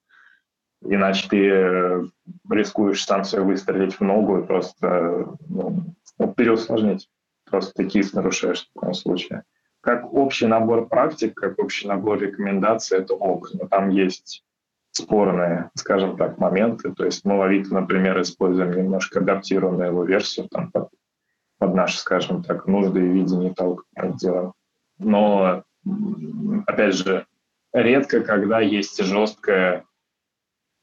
Иначе 0.87 1.27
ты 1.29 1.49
э, 1.49 2.05
рискуешь 2.49 3.03
сам 3.03 3.23
себе 3.23 3.41
выстрелить 3.41 3.95
в 3.95 4.01
ногу 4.01 4.39
и 4.39 4.45
просто 4.45 5.35
ну, 5.47 5.95
ну, 6.19 6.33
переусложнить. 6.33 7.09
Просто 7.49 7.83
кис 7.85 8.13
нарушаешь 8.13 8.67
в 8.67 8.73
таком 8.73 8.93
случае. 8.93 9.43
Как 9.81 10.11
общий 10.13 10.47
набор 10.47 10.87
практик, 10.87 11.35
как 11.35 11.59
общий 11.59 11.87
набор 11.87 12.19
рекомендаций, 12.19 12.99
это 12.99 13.13
ок. 13.13 13.49
Но 13.53 13.67
там 13.67 13.89
есть 13.89 14.43
спорные, 14.91 15.69
скажем 15.75 16.17
так, 16.17 16.37
моменты. 16.37 16.93
То 16.93 17.05
есть 17.05 17.25
мы 17.25 17.37
в 17.37 17.71
например, 17.71 18.21
используем 18.21 18.71
немножко 18.71 19.19
адаптированную 19.19 19.89
его 19.89 20.03
версию 20.03 20.47
там, 20.49 20.71
под, 20.71 20.89
под 21.57 21.75
наши, 21.75 21.97
скажем 21.97 22.43
так, 22.43 22.67
нужды 22.67 22.99
и 22.99 23.09
видение 23.09 23.53
того, 23.53 23.81
как 23.95 24.15
делаем. 24.15 24.53
Но, 24.97 25.63
опять 26.65 26.95
же, 26.95 27.25
редко, 27.73 28.21
когда 28.21 28.61
есть 28.61 29.03
жесткая 29.03 29.85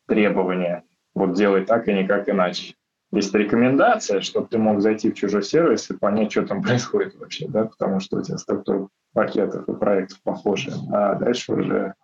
требования. 0.06 0.84
Вот 1.14 1.34
делай 1.34 1.64
так 1.64 1.88
и 1.88 1.92
никак 1.92 2.28
иначе. 2.28 2.74
Есть 3.12 3.34
рекомендация, 3.34 4.22
чтобы 4.22 4.48
ты 4.48 4.56
мог 4.58 4.80
зайти 4.80 5.10
в 5.10 5.14
чужой 5.14 5.42
сервис 5.42 5.90
и 5.90 5.96
понять, 5.96 6.32
что 6.32 6.46
там 6.46 6.62
происходит 6.62 7.14
вообще, 7.14 7.46
да, 7.48 7.66
потому 7.66 8.00
что 8.00 8.18
у 8.18 8.22
тебя 8.22 8.38
структура 8.38 8.88
пакетов 9.12 9.68
и 9.68 9.74
проектов 9.74 10.22
похожи. 10.22 10.72
А 10.92 11.14
дальше 11.14 11.52
уже 11.52 11.94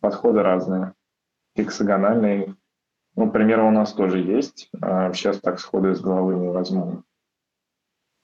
подходы 0.00 0.42
разные. 0.42 0.94
Гексагональные. 1.54 2.56
Ну, 3.14 3.30
примеры 3.30 3.62
у 3.62 3.70
нас 3.70 3.92
тоже 3.92 4.18
есть. 4.18 4.70
А 4.80 5.12
сейчас 5.12 5.40
так 5.40 5.60
сходу 5.60 5.90
из 5.90 6.00
головы 6.00 6.34
не 6.34 6.48
возьму. 6.48 7.02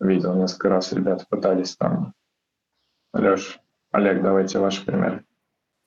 Видел 0.00 0.34
несколько 0.34 0.68
раз 0.68 0.92
ребята 0.92 1.24
пытались 1.28 1.76
там. 1.76 2.14
Леш, 3.12 3.60
Олег, 3.90 4.22
давайте 4.22 4.58
ваши 4.58 4.84
примеры. 4.84 5.24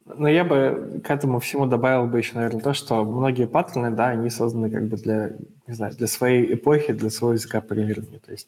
Ну, 0.05 0.27
я 0.27 0.43
бы 0.43 1.01
к 1.03 1.09
этому 1.09 1.39
всему 1.39 1.65
добавил 1.65 2.05
бы 2.05 2.19
еще, 2.19 2.35
наверное, 2.35 2.61
то, 2.61 2.73
что 2.73 3.03
многие 3.03 3.47
паттерны, 3.47 3.89
да, 3.89 4.09
они 4.09 4.29
созданы 4.29 4.69
как 4.69 4.87
бы 4.87 4.97
для, 4.97 5.31
не 5.65 5.73
знаю, 5.73 5.95
для 5.95 6.05
своей 6.05 6.53
эпохи, 6.53 6.93
для 6.93 7.09
своего 7.09 7.33
языка 7.33 7.59
программирования. 7.59 8.19
То 8.19 8.31
есть 8.31 8.47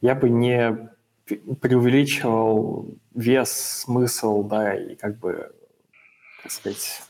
я 0.00 0.16
бы 0.16 0.28
не 0.28 0.90
преувеличивал 1.60 2.88
вес, 3.14 3.52
смысл, 3.52 4.42
да, 4.42 4.74
и 4.74 4.96
как 4.96 5.18
бы, 5.18 5.52
так 6.42 6.50
сказать... 6.50 7.00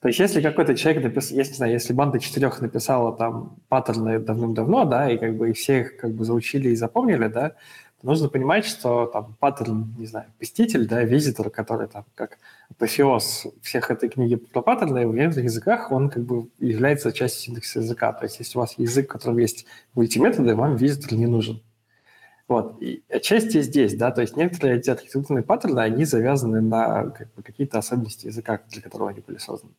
То 0.00 0.08
есть 0.08 0.20
если 0.20 0.40
какой-то 0.40 0.76
человек 0.76 1.02
написал, 1.02 1.36
я 1.36 1.42
не 1.42 1.52
знаю, 1.52 1.72
если 1.72 1.92
банда 1.92 2.20
четырех 2.20 2.60
написала 2.60 3.16
там 3.16 3.56
паттерны 3.68 4.20
давным-давно, 4.20 4.84
да, 4.84 5.10
и 5.10 5.18
как 5.18 5.36
бы 5.36 5.50
и 5.50 5.52
все 5.52 5.80
их 5.80 5.96
как 5.96 6.12
бы 6.12 6.24
заучили 6.24 6.68
и 6.68 6.76
запомнили, 6.76 7.26
да, 7.26 7.56
нужно 8.02 8.28
понимать, 8.28 8.64
что 8.64 9.06
там 9.06 9.36
паттерн, 9.40 9.94
не 9.98 10.06
знаю, 10.06 10.26
посетитель, 10.38 10.86
да, 10.86 11.02
визитор, 11.02 11.50
который 11.50 11.88
там 11.88 12.04
как 12.14 12.38
апофеоз 12.70 13.46
всех 13.62 13.90
этой 13.90 14.08
книги 14.08 14.36
про 14.36 14.62
паттерны, 14.62 15.06
в 15.06 15.14
языках 15.14 15.90
он 15.90 16.10
как 16.10 16.24
бы 16.24 16.48
является 16.58 17.12
частью 17.12 17.42
синтаксиса 17.42 17.80
языка. 17.80 18.12
То 18.12 18.24
есть 18.24 18.38
если 18.38 18.58
у 18.58 18.60
вас 18.60 18.78
язык, 18.78 19.06
в 19.06 19.12
котором 19.12 19.38
есть 19.38 19.66
мультиметоды, 19.94 20.54
вам 20.54 20.76
визитор 20.76 21.14
не 21.14 21.26
нужен. 21.26 21.62
Вот. 22.48 22.80
И 22.80 23.02
отчасти 23.08 23.60
здесь, 23.62 23.96
да, 23.96 24.12
то 24.12 24.20
есть 24.20 24.36
некоторые 24.36 24.78
эти 24.78 24.90
архитектурные 24.90 25.42
паттерны, 25.42 25.80
они 25.80 26.04
завязаны 26.04 26.60
на 26.60 27.10
как 27.10 27.34
бы, 27.34 27.42
какие-то 27.42 27.78
особенности 27.78 28.26
языка, 28.26 28.60
для 28.68 28.82
которого 28.82 29.10
они 29.10 29.20
были 29.20 29.38
созданы. 29.38 29.72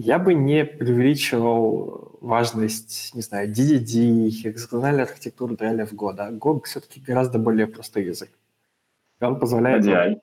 Я 0.00 0.20
бы 0.20 0.32
не 0.32 0.64
преувеличивал 0.64 2.18
важность, 2.20 3.10
не 3.16 3.20
знаю, 3.20 3.48
DDD, 3.50 4.30
хексагональной 4.30 5.02
архитектуры 5.02 5.56
для 5.56 5.74
LFGO. 5.74 6.14
Да? 6.14 6.30
Go 6.30 6.62
все-таки 6.62 7.00
гораздо 7.00 7.40
более 7.40 7.66
простой 7.66 8.04
язык. 8.04 8.30
Он 9.20 9.40
позволяет... 9.40 9.84
А 9.88 9.88
DI? 9.88 10.20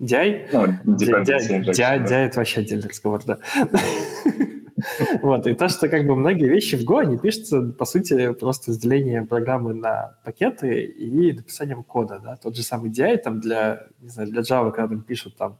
DI? 0.00 0.48
Ну, 0.84 0.96
DI, 0.96 2.04
DI, 2.06 2.14
это 2.14 2.38
вообще 2.38 2.60
отдельный 2.60 2.88
разговор, 2.88 3.22
да. 3.26 3.38
Вот, 5.22 5.46
и 5.48 5.54
то, 5.54 5.68
что 5.68 5.88
как 5.88 6.06
бы 6.06 6.14
многие 6.14 6.48
вещи 6.48 6.76
в 6.76 6.88
Go, 6.88 7.00
они 7.00 7.18
пишутся, 7.18 7.60
по 7.60 7.84
сути, 7.84 8.32
просто 8.32 8.70
разделением 8.70 9.26
программы 9.26 9.74
на 9.74 10.14
пакеты 10.24 10.84
и 10.84 11.32
написанием 11.32 11.82
кода, 11.82 12.20
да. 12.20 12.36
Тот 12.36 12.56
же 12.56 12.62
самый 12.62 12.90
DI 12.90 13.18
там 13.18 13.40
для, 13.40 13.88
не 14.00 14.08
знаю, 14.08 14.30
для 14.30 14.40
Java, 14.40 14.70
когда 14.70 14.88
там 14.88 15.02
пишут 15.02 15.36
там 15.36 15.58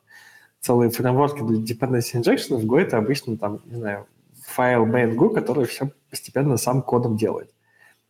целые 0.60 0.90
фреймворки 0.90 1.42
для 1.42 1.58
dependency 1.58 2.20
injection, 2.20 2.56
в 2.56 2.66
Go 2.66 2.80
это 2.80 2.98
обычно 2.98 3.36
там, 3.36 3.60
не 3.66 3.76
знаю, 3.76 4.06
файл 4.44 4.86
main.go, 4.86 5.32
который 5.34 5.66
все 5.66 5.90
постепенно 6.10 6.56
сам 6.56 6.82
кодом 6.82 7.16
делает. 7.16 7.54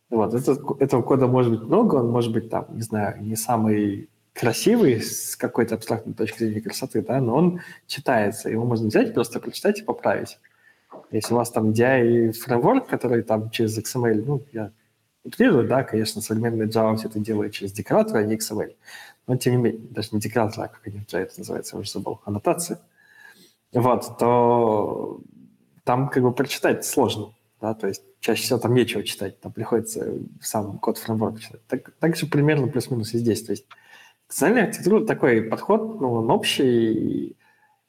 Вот, 0.09 0.33
это, 0.33 0.57
этого 0.79 1.01
кода 1.03 1.27
может 1.27 1.51
быть 1.51 1.61
много, 1.61 1.95
он 1.95 2.09
может 2.09 2.33
быть 2.33 2.49
там, 2.49 2.65
не 2.69 2.81
знаю, 2.81 3.21
не 3.21 3.35
самый 3.35 4.09
красивый 4.33 5.01
с 5.01 5.35
какой-то 5.35 5.75
абстрактной 5.75 6.13
точки 6.13 6.39
зрения 6.39 6.61
красоты, 6.61 7.01
да, 7.01 7.19
но 7.19 7.35
он 7.35 7.59
читается, 7.87 8.49
его 8.49 8.65
можно 8.65 8.87
взять, 8.87 9.13
просто 9.13 9.39
прочитать 9.39 9.79
и 9.79 9.83
поправить. 9.83 10.39
Если 11.11 11.33
у 11.33 11.37
вас 11.37 11.51
там 11.51 11.71
DI 11.71 12.31
фреймворк, 12.31 12.87
который 12.87 13.21
там 13.21 13.49
через 13.51 13.77
XML, 13.77 14.23
ну, 14.25 14.43
я 14.51 14.71
утрирую, 15.23 15.67
да, 15.67 15.83
конечно, 15.83 16.21
современный 16.21 16.67
Java 16.67 16.95
все 16.95 17.07
это 17.07 17.19
делает 17.19 17.53
через 17.53 17.71
декоратор, 17.71 18.17
а 18.17 18.23
не 18.23 18.35
XML. 18.35 18.75
Но 19.29 19.37
тем 19.37 19.53
не 19.53 19.61
менее, 19.61 19.81
даже 19.91 20.09
не 20.11 20.19
декоратор, 20.19 20.63
а 20.63 20.67
как 20.67 20.85
они 20.87 20.99
в 20.99 21.13
это 21.13 21.33
называется, 21.37 21.75
я 21.75 21.79
уже 21.79 21.91
забыл, 21.91 22.19
аннотация. 22.25 22.81
вот, 23.71 24.17
то 24.17 25.21
там 25.83 26.09
как 26.09 26.23
бы 26.23 26.33
прочитать 26.33 26.83
сложно, 26.83 27.35
да, 27.61 27.75
то 27.75 27.87
есть 27.87 28.01
чаще 28.19 28.41
всего 28.41 28.57
там 28.57 28.73
нечего 28.73 29.03
читать, 29.03 29.39
там 29.39 29.51
приходится 29.51 30.15
сам 30.41 30.79
код 30.79 30.97
фреймворк 30.97 31.39
читать. 31.39 31.61
Так, 31.67 31.91
так 31.99 32.15
же 32.15 32.25
примерно 32.25 32.69
плюс-минус 32.69 33.13
и 33.13 33.19
здесь, 33.19 33.43
то 33.43 33.51
есть 33.51 33.65
Социальная 34.29 34.65
архитектура 34.65 35.05
такой 35.05 35.41
подход, 35.41 35.99
ну, 36.01 36.13
он 36.13 36.31
общий. 36.31 37.35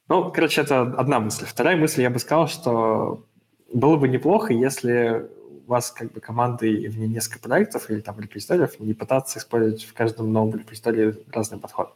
Ну, 0.09 0.31
короче, 0.31 0.61
это 0.61 0.81
одна 0.81 1.19
мысль. 1.19 1.45
Вторая 1.45 1.75
мысль, 1.75 2.01
я 2.01 2.09
бы 2.09 2.17
сказал, 2.17 2.47
что 2.47 3.25
было 3.71 3.95
бы 3.97 4.07
неплохо, 4.07 4.51
если 4.51 5.27
вас 5.67 5.91
как 5.91 6.11
бы 6.11 6.19
команды 6.19 6.89
в 6.89 6.97
ней 6.97 7.07
несколько 7.07 7.39
проектов 7.39 7.89
или 7.89 8.01
там 8.01 8.19
репозиториев, 8.19 8.79
не 8.79 8.93
пытаться 8.93 9.39
использовать 9.39 9.83
в 9.83 9.93
каждом 9.93 10.31
новом 10.31 10.57
репозитории 10.57 11.15
разный 11.31 11.59
подход. 11.59 11.95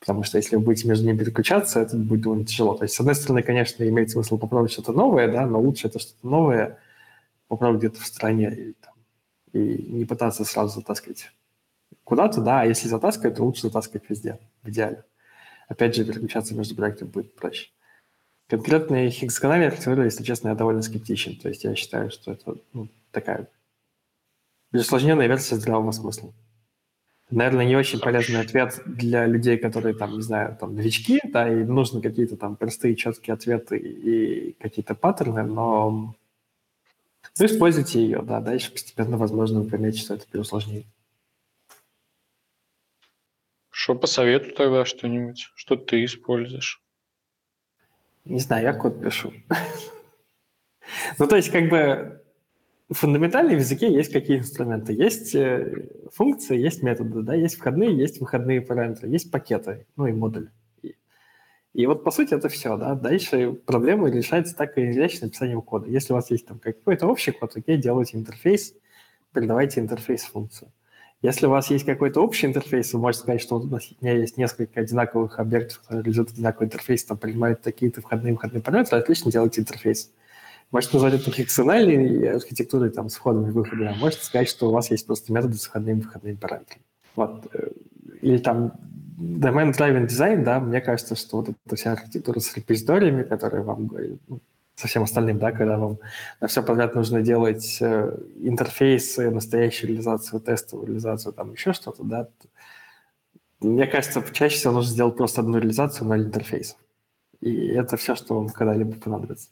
Потому 0.00 0.22
что 0.22 0.38
если 0.38 0.56
вы 0.56 0.62
будете 0.62 0.88
между 0.88 1.06
ними 1.06 1.18
переключаться, 1.18 1.80
это 1.80 1.96
будет 1.96 2.22
довольно 2.22 2.44
тяжело. 2.44 2.74
То 2.74 2.84
есть, 2.84 2.94
с 2.94 3.00
одной 3.00 3.14
стороны, 3.14 3.42
конечно, 3.42 3.82
имеет 3.88 4.10
смысл 4.10 4.38
попробовать 4.38 4.72
что-то 4.72 4.92
новое, 4.92 5.30
да, 5.30 5.46
но 5.46 5.60
лучше 5.60 5.88
это 5.88 5.98
что-то 5.98 6.26
новое 6.26 6.78
попробовать 7.48 7.80
где-то 7.80 8.00
в 8.00 8.06
стране 8.06 8.54
и, 8.54 8.72
там, 8.74 8.94
и 9.52 9.58
не 9.58 10.04
пытаться 10.04 10.44
сразу 10.44 10.80
затаскивать 10.80 11.30
куда-то, 12.04 12.40
да, 12.40 12.60
а 12.60 12.64
если 12.64 12.88
затаскивать, 12.88 13.36
то 13.36 13.42
лучше 13.42 13.62
затаскивать 13.62 14.08
везде, 14.08 14.38
в 14.62 14.68
идеале. 14.68 15.04
Опять 15.68 15.96
же, 15.96 16.04
переключаться 16.04 16.54
между 16.54 16.76
проектами 16.76 17.08
будет 17.08 17.34
проще. 17.34 17.70
Конкретно 18.48 19.10
хексагональная 19.10 19.68
архитектура, 19.68 20.04
если 20.04 20.22
честно, 20.22 20.48
я 20.48 20.54
довольно 20.54 20.82
скептичен. 20.82 21.36
То 21.36 21.48
есть 21.48 21.64
я 21.64 21.74
считаю, 21.74 22.10
что 22.10 22.32
это 22.32 22.56
ну, 22.72 22.88
такая 23.10 23.48
усложненная 24.72 25.26
версия 25.26 25.56
здравого 25.56 25.90
смысла. 25.90 26.32
Наверное, 27.28 27.66
не 27.66 27.74
очень 27.74 27.98
полезный 27.98 28.40
ответ 28.40 28.80
для 28.86 29.26
людей, 29.26 29.58
которые, 29.58 29.96
там, 29.96 30.12
не 30.12 30.22
знаю, 30.22 30.56
там, 30.60 30.76
новички, 30.76 31.20
да, 31.24 31.52
и 31.52 31.64
нужны 31.64 32.00
какие-то 32.00 32.36
там 32.36 32.54
простые, 32.54 32.94
четкие 32.94 33.34
ответы 33.34 33.76
и 33.78 34.52
какие-то 34.60 34.94
паттерны, 34.94 35.42
но 35.42 36.14
вы 37.36 37.46
используйте 37.46 38.00
ее, 38.00 38.22
да, 38.22 38.40
дальше 38.40 38.70
постепенно, 38.70 39.18
возможно, 39.18 39.60
вы 39.60 39.68
поймете, 39.68 39.98
что 39.98 40.14
это 40.14 40.26
переусложнение. 40.30 40.86
Что 43.70 43.96
посоветую 43.96 44.54
тогда 44.54 44.84
что-нибудь? 44.84 45.50
Что 45.56 45.74
ты 45.76 46.04
используешь? 46.04 46.80
Не 48.26 48.40
знаю, 48.40 48.64
я 48.64 48.72
код 48.74 49.00
пишу. 49.00 49.32
Ну, 51.18 51.26
то 51.26 51.36
есть, 51.36 51.50
как 51.50 51.68
бы 51.68 52.22
фундаментально 52.90 53.54
в 53.54 53.58
языке 53.58 53.92
есть 53.92 54.12
какие 54.12 54.38
инструменты. 54.38 54.92
Есть 54.92 55.34
э, 55.34 55.88
функции, 56.12 56.58
есть 56.58 56.82
методы, 56.82 57.22
да, 57.22 57.34
есть 57.34 57.56
входные, 57.56 57.96
есть 57.96 58.20
выходные 58.20 58.60
параметры, 58.60 59.08
есть 59.08 59.30
пакеты, 59.30 59.86
ну 59.96 60.06
и 60.06 60.12
модули. 60.12 60.50
И, 60.82 60.94
и 61.72 61.86
вот, 61.86 62.04
по 62.04 62.10
сути, 62.10 62.34
это 62.34 62.48
все, 62.48 62.76
да. 62.76 62.94
Дальше 62.94 63.52
проблема 63.52 64.08
решается 64.08 64.56
так 64.56 64.78
или 64.78 64.92
иначе 64.92 65.18
написанием 65.22 65.62
кода. 65.62 65.88
Если 65.88 66.12
у 66.12 66.16
вас 66.16 66.30
есть 66.30 66.46
там 66.46 66.58
какой-то 66.58 67.06
общий 67.06 67.32
код, 67.32 67.56
окей, 67.56 67.76
делайте 67.76 68.16
интерфейс, 68.16 68.74
передавайте 69.32 69.80
интерфейс 69.80 70.22
функцию. 70.22 70.70
Если 71.22 71.46
у 71.46 71.50
вас 71.50 71.70
есть 71.70 71.86
какой-то 71.86 72.20
общий 72.20 72.46
интерфейс, 72.46 72.92
вы 72.92 73.00
можете 73.00 73.22
сказать, 73.22 73.40
что 73.40 73.56
у 73.56 73.64
меня 73.66 74.12
есть 74.12 74.36
несколько 74.36 74.80
одинаковых 74.80 75.38
объектов, 75.38 75.80
которые 75.80 76.04
лежат 76.04 76.30
одинаковый 76.30 76.66
интерфейс, 76.66 77.04
там 77.04 77.16
принимают 77.16 77.62
такие-то 77.62 78.02
входные 78.02 78.34
выходные 78.34 78.62
параметры, 78.62 78.98
отлично 78.98 79.32
делайте 79.32 79.62
интерфейс. 79.62 80.12
Можете 80.72 80.94
назвать 80.94 81.14
это 81.14 81.30
функциональной 81.30 82.34
архитектурой 82.34 82.90
там, 82.90 83.08
с 83.08 83.14
входами 83.14 83.48
и 83.48 83.52
выходами, 83.52 83.92
а 83.92 83.94
можете 83.94 84.24
сказать, 84.24 84.48
что 84.48 84.68
у 84.68 84.72
вас 84.72 84.90
есть 84.90 85.06
просто 85.06 85.32
методы 85.32 85.54
с 85.54 85.66
входными 85.66 86.00
и 86.00 86.02
выходными 86.02 86.36
параметрами. 86.36 86.82
Вот. 87.14 87.46
Э, 87.54 87.68
или 88.20 88.38
там 88.38 88.72
domain 89.16 89.72
driven 89.72 90.06
design, 90.06 90.42
да, 90.42 90.60
мне 90.60 90.80
кажется, 90.80 91.14
что 91.14 91.38
вот 91.38 91.48
эта 91.48 91.76
вся 91.76 91.92
архитектура 91.92 92.40
с 92.40 92.54
репозиториями, 92.56 93.22
которые 93.22 93.62
вам 93.62 93.90
ну, 94.28 94.40
со 94.76 94.88
всем 94.88 95.02
остальным, 95.02 95.38
да, 95.38 95.52
когда 95.52 95.78
вам 95.78 95.98
на 96.40 96.48
все 96.48 96.62
подряд 96.62 96.94
нужно 96.94 97.22
делать 97.22 97.78
э, 97.80 98.18
интерфейсы, 98.36 99.30
настоящую 99.30 99.88
реализацию, 99.88 100.40
тестовую 100.40 100.86
реализацию, 100.86 101.32
там 101.32 101.52
еще 101.52 101.72
что-то, 101.72 102.04
да. 102.04 102.28
Мне 103.60 103.86
кажется, 103.86 104.22
чаще 104.32 104.56
всего 104.56 104.74
нужно 104.74 104.92
сделать 104.92 105.16
просто 105.16 105.40
одну 105.40 105.58
реализацию, 105.58 106.06
ноль 106.06 106.24
интерфейсов. 106.24 106.78
И 107.40 107.68
это 107.68 107.96
все, 107.96 108.14
что 108.14 108.34
вам 108.34 108.50
когда-либо 108.50 108.92
понадобится. 108.96 109.48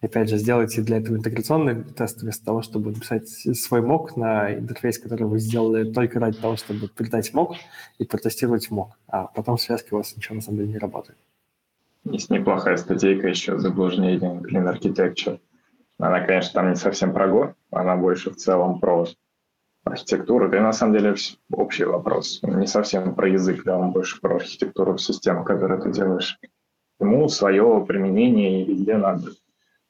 И 0.00 0.06
опять 0.06 0.30
же, 0.30 0.38
сделайте 0.38 0.80
для 0.80 0.96
этого 0.96 1.16
интеграционный 1.16 1.84
тест 1.84 2.22
вместо 2.22 2.42
того, 2.42 2.62
чтобы 2.62 2.92
написать 2.92 3.28
свой 3.28 3.82
мок 3.82 4.16
на 4.16 4.54
интерфейс, 4.54 4.98
который 4.98 5.26
вы 5.26 5.38
сделали 5.38 5.92
только 5.92 6.18
ради 6.18 6.38
того, 6.38 6.56
чтобы 6.56 6.88
передать 6.88 7.34
мок 7.34 7.56
и 7.98 8.06
протестировать 8.06 8.70
мок. 8.70 8.98
А 9.06 9.26
потом 9.26 9.58
в 9.58 9.60
связке 9.60 9.88
у 9.92 9.98
вас 9.98 10.16
ничего 10.16 10.36
на 10.36 10.40
самом 10.40 10.58
деле 10.58 10.70
не 10.70 10.78
работает. 10.78 11.18
Есть 12.04 12.30
неплохая 12.30 12.76
статейка 12.76 13.28
еще 13.28 13.58
«Заблуждение 13.58 14.18
Clean 14.18 14.66
Architecture». 14.66 15.38
Она, 15.98 16.20
конечно, 16.20 16.52
там 16.54 16.70
не 16.70 16.76
совсем 16.76 17.12
про 17.12 17.28
Go, 17.28 17.54
она 17.70 17.96
больше 17.96 18.30
в 18.30 18.36
целом 18.36 18.80
про 18.80 19.06
архитектуру. 19.84 20.48
Это 20.48 20.60
на 20.60 20.72
самом 20.72 20.94
деле 20.94 21.14
общий 21.52 21.84
вопрос. 21.84 22.40
Не 22.42 22.66
совсем 22.66 23.14
про 23.14 23.28
язык, 23.28 23.64
да, 23.64 23.78
он 23.78 23.92
больше 23.92 24.18
про 24.20 24.36
архитектуру 24.36 24.96
системы, 24.96 25.44
которую 25.44 25.82
ты 25.82 25.92
делаешь. 25.92 26.38
Ему 27.00 27.28
свое 27.28 27.84
применение 27.86 28.62
и 28.62 28.72
везде 28.72 28.96
надо 28.96 29.32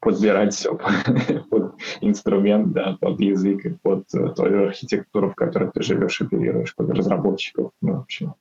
подбирать 0.00 0.54
все 0.54 0.76
под 1.50 1.74
инструмент, 2.00 2.72
да, 2.72 2.96
под 3.00 3.20
язык 3.20 3.80
под 3.82 4.06
твою 4.08 4.66
архитектуру, 4.66 5.30
в 5.30 5.34
которой 5.34 5.70
ты 5.70 5.82
живешь, 5.82 6.20
оперируешь, 6.20 6.74
под 6.74 6.90
разработчиков. 6.90 7.70
Ну, 7.80 7.94
в 7.94 8.00
общем, 8.00 8.34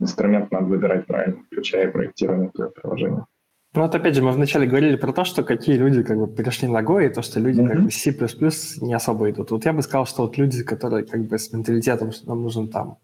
инструмент 0.00 0.50
надо 0.50 0.66
выбирать 0.66 1.06
правильно, 1.06 1.42
включая 1.46 1.90
проектирование 1.90 2.50
твоего 2.50 2.72
приложения. 2.72 3.26
Ну 3.72 3.82
вот 3.82 3.94
опять 3.94 4.16
же, 4.16 4.22
мы 4.22 4.32
вначале 4.32 4.66
говорили 4.66 4.96
про 4.96 5.12
то, 5.12 5.24
что 5.24 5.44
какие 5.44 5.76
люди 5.76 6.02
как 6.02 6.18
бы 6.18 6.26
перешли 6.26 6.66
на 6.66 6.82
Go, 6.82 7.06
и 7.06 7.08
то, 7.08 7.22
что 7.22 7.38
люди 7.38 7.60
mm-hmm. 7.60 7.68
как 7.68 7.82
бы 7.84 7.90
C++ 7.90 8.84
не 8.84 8.94
особо 8.94 9.30
идут. 9.30 9.52
Вот 9.52 9.64
я 9.64 9.72
бы 9.72 9.82
сказал, 9.82 10.06
что 10.06 10.22
вот 10.22 10.36
люди, 10.38 10.64
которые 10.64 11.04
как 11.04 11.20
бы 11.20 11.38
с 11.38 11.52
менталитетом, 11.52 12.10
что 12.10 12.28
нам 12.28 12.42
нужен 12.42 12.68
там 12.68 12.98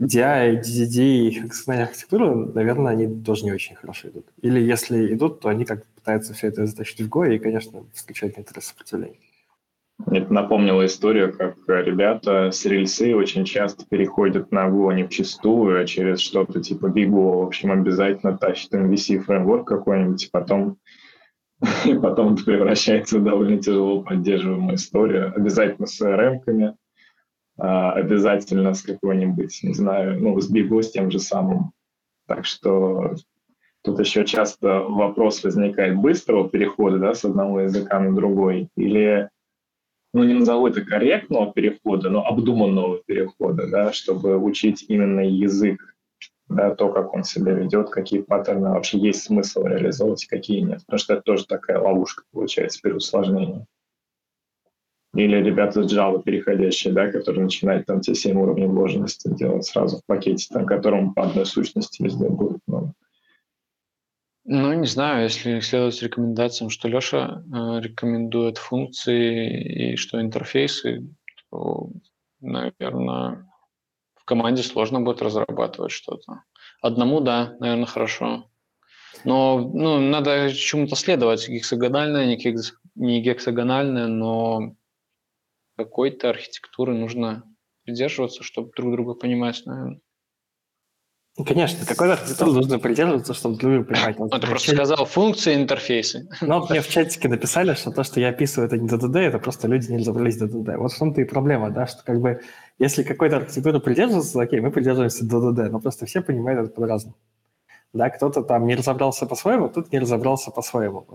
DI, 0.00 0.60
DDD 0.60 1.40
функциональная 1.40 1.86
архитектура, 1.86 2.34
наверное, 2.34 2.92
они 2.92 3.22
тоже 3.22 3.44
не 3.44 3.52
очень 3.52 3.76
хорошо 3.76 4.08
идут. 4.08 4.26
Или 4.40 4.60
если 4.60 5.14
идут, 5.14 5.38
то 5.38 5.48
они 5.48 5.64
как 5.64 5.86
пытаются 5.86 6.34
все 6.34 6.48
это 6.48 6.66
затащить 6.66 7.00
в 7.00 7.08
Go 7.08 7.32
и, 7.32 7.38
конечно, 7.38 7.84
встречать 7.94 8.36
некоторое 8.36 8.62
сопротивление. 8.62 9.20
Это 10.10 10.32
напомнило 10.32 10.84
историю, 10.84 11.36
как 11.36 11.56
ребята 11.66 12.50
с 12.50 12.64
рельсы 12.64 13.14
очень 13.14 13.44
часто 13.44 13.84
переходят 13.88 14.50
на 14.50 14.68
Go 14.68 14.92
не 14.94 15.04
вчистую, 15.04 15.80
а 15.80 15.86
через 15.86 16.20
что-то 16.20 16.60
типа 16.60 16.86
Bigo. 16.86 17.40
В 17.40 17.46
общем, 17.46 17.72
обязательно 17.72 18.36
тащит 18.36 18.72
MVC 18.74 19.20
фреймворк 19.20 19.66
какой-нибудь, 19.66 20.24
и 20.24 20.30
потом, 20.30 20.78
и 21.84 21.94
потом 21.94 22.34
это 22.34 22.44
превращается 22.44 23.18
в 23.18 23.24
довольно 23.24 23.58
тяжело 23.58 24.02
поддерживаемую 24.02 24.76
историю. 24.76 25.32
Обязательно 25.36 25.86
с 25.86 26.00
CRM-ками, 26.00 26.74
а, 27.58 27.92
обязательно 27.92 28.74
с 28.74 28.82
какой-нибудь, 28.82 29.60
не 29.62 29.74
знаю, 29.74 30.20
ну, 30.20 30.40
с 30.40 30.52
Bigo, 30.52 30.82
с 30.82 30.90
тем 30.90 31.10
же 31.10 31.18
самым. 31.18 31.72
Так 32.26 32.44
что 32.44 33.14
Тут 33.84 33.98
еще 33.98 34.24
часто 34.24 34.80
вопрос 34.80 35.42
возникает 35.42 35.96
быстрого 35.96 36.48
перехода 36.48 36.98
да, 36.98 37.14
с 37.14 37.24
одного 37.24 37.62
языка 37.62 37.98
на 37.98 38.14
другой 38.14 38.68
или 38.76 39.28
ну, 40.12 40.24
не 40.24 40.34
назову 40.34 40.66
это 40.66 40.82
корректного 40.82 41.52
перехода, 41.52 42.10
но 42.10 42.26
обдуманного 42.26 42.98
перехода, 43.06 43.66
да, 43.68 43.92
чтобы 43.92 44.36
учить 44.36 44.84
именно 44.88 45.20
язык, 45.20 45.94
да, 46.48 46.74
то, 46.74 46.90
как 46.90 47.14
он 47.14 47.24
себя 47.24 47.52
ведет, 47.52 47.88
какие 47.90 48.20
паттерны 48.20 48.70
вообще 48.70 48.98
есть 48.98 49.22
смысл 49.22 49.64
реализовывать, 49.64 50.26
какие 50.26 50.60
нет. 50.60 50.80
Потому 50.86 50.98
что 50.98 51.14
это 51.14 51.22
тоже 51.22 51.46
такая 51.46 51.78
ловушка 51.78 52.24
получается 52.30 52.80
при 52.82 52.92
усложнении. 52.92 53.64
Или 55.14 55.36
ребята 55.36 55.82
с 55.82 55.92
Java 55.92 56.22
переходящие, 56.22 56.92
да, 56.94 57.10
которые 57.10 57.44
начинают 57.44 57.86
там 57.86 58.00
те 58.00 58.14
7 58.14 58.38
уровней 58.38 58.66
вложенности 58.66 59.28
делать 59.28 59.64
сразу 59.64 59.98
в 59.98 60.06
пакете, 60.06 60.46
там, 60.50 60.64
которому 60.64 61.12
по 61.12 61.24
одной 61.24 61.44
сущности 61.44 62.02
везде 62.02 62.28
будет. 62.28 62.60
Ну, 62.66 62.92
ну, 64.44 64.72
не 64.72 64.86
знаю, 64.86 65.24
если 65.24 65.60
следовать 65.60 66.02
рекомендациям, 66.02 66.70
что 66.70 66.88
Леша 66.88 67.42
э, 67.44 67.80
рекомендует 67.80 68.58
функции 68.58 69.92
и 69.92 69.96
что 69.96 70.20
интерфейсы, 70.20 71.08
то, 71.50 71.90
наверное, 72.40 73.48
в 74.14 74.24
команде 74.24 74.62
сложно 74.62 75.00
будет 75.00 75.22
разрабатывать 75.22 75.92
что-то. 75.92 76.42
Одному, 76.80 77.20
да, 77.20 77.56
наверное, 77.60 77.86
хорошо. 77.86 78.50
Но 79.24 79.58
ну, 79.58 80.00
надо 80.00 80.52
чему-то 80.52 80.96
следовать, 80.96 81.48
гексагональное, 81.48 82.26
не, 82.26 82.36
гекс, 82.36 82.74
не 82.96 83.20
гексагональное, 83.20 84.08
но 84.08 84.74
какой-то 85.76 86.30
архитектуры 86.30 86.94
нужно 86.94 87.44
придерживаться, 87.84 88.42
чтобы 88.42 88.72
друг 88.76 88.92
друга 88.92 89.14
понимать, 89.14 89.62
наверное. 89.66 90.00
Конечно, 91.46 91.86
какой 91.86 92.12
архитектуры 92.12 92.52
нужно 92.52 92.78
придерживаться, 92.78 93.32
чтобы 93.32 93.56
другие 93.56 93.84
понимать. 93.84 94.18
Вот, 94.18 94.38
ты 94.38 94.46
просто 94.46 94.66
чат... 94.66 94.76
сказал 94.76 95.06
функции 95.06 95.54
интерфейсы. 95.54 96.28
Ну, 96.42 96.60
вот 96.60 96.68
мне 96.68 96.82
в 96.82 96.88
чатике 96.88 97.28
написали, 97.28 97.72
что 97.72 97.90
то, 97.90 98.04
что 98.04 98.20
я 98.20 98.28
описываю, 98.28 98.66
это 98.66 98.76
не 98.76 98.86
DDD, 98.86 99.18
это 99.18 99.38
просто 99.38 99.66
люди 99.66 99.90
не 99.90 99.96
разобрались 99.98 100.36
в 100.36 100.42
DDD. 100.42 100.76
Вот 100.76 100.92
в 100.92 100.98
том-то 100.98 101.22
и 101.22 101.24
проблема, 101.24 101.70
да, 101.70 101.86
что 101.86 102.04
как 102.04 102.20
бы 102.20 102.42
если 102.78 103.02
какой-то 103.02 103.36
архитектуры 103.38 103.80
придерживаться, 103.80 104.42
окей, 104.42 104.60
мы 104.60 104.70
придерживаемся 104.70 105.24
DDD, 105.24 105.70
но 105.70 105.80
просто 105.80 106.04
все 106.04 106.20
понимают 106.20 106.66
это 106.66 106.74
по-разному. 106.74 107.16
Да, 107.94 108.10
кто-то 108.10 108.42
там 108.42 108.66
не 108.66 108.74
разобрался 108.74 109.24
по-своему, 109.24 109.70
тут 109.70 109.90
не 109.90 110.00
разобрался 110.00 110.50
по-своему. 110.50 111.06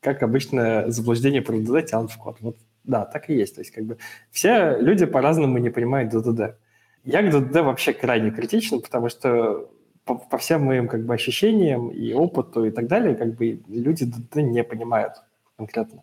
Как 0.00 0.22
обычно, 0.22 0.84
заблуждение 0.88 1.40
про 1.40 1.56
ДД 1.56 1.86
тянут 1.86 2.10
в 2.10 2.18
код. 2.18 2.36
Вот, 2.40 2.56
да, 2.84 3.06
так 3.06 3.30
и 3.30 3.34
есть. 3.34 3.54
То 3.54 3.62
есть 3.62 3.70
как 3.70 3.84
бы 3.84 3.96
все 4.30 4.76
люди 4.78 5.06
по-разному 5.06 5.56
не 5.58 5.70
понимают 5.70 6.10
ДДД. 6.10 6.56
Я 7.04 7.22
к 7.22 7.30
ДДД 7.30 7.56
вообще 7.56 7.92
крайне 7.92 8.30
критичен, 8.30 8.80
потому 8.80 9.08
что 9.08 9.68
по, 10.04 10.16
по 10.16 10.38
всем 10.38 10.64
моим 10.64 10.88
как 10.88 11.04
бы 11.04 11.14
ощущениям 11.14 11.88
и 11.88 12.12
опыту 12.12 12.64
и 12.64 12.70
так 12.70 12.86
далее, 12.86 13.14
как 13.14 13.34
бы 13.34 13.60
люди 13.68 14.04
ДД 14.04 14.36
не 14.36 14.62
понимают 14.62 15.14
конкретно. 15.56 16.02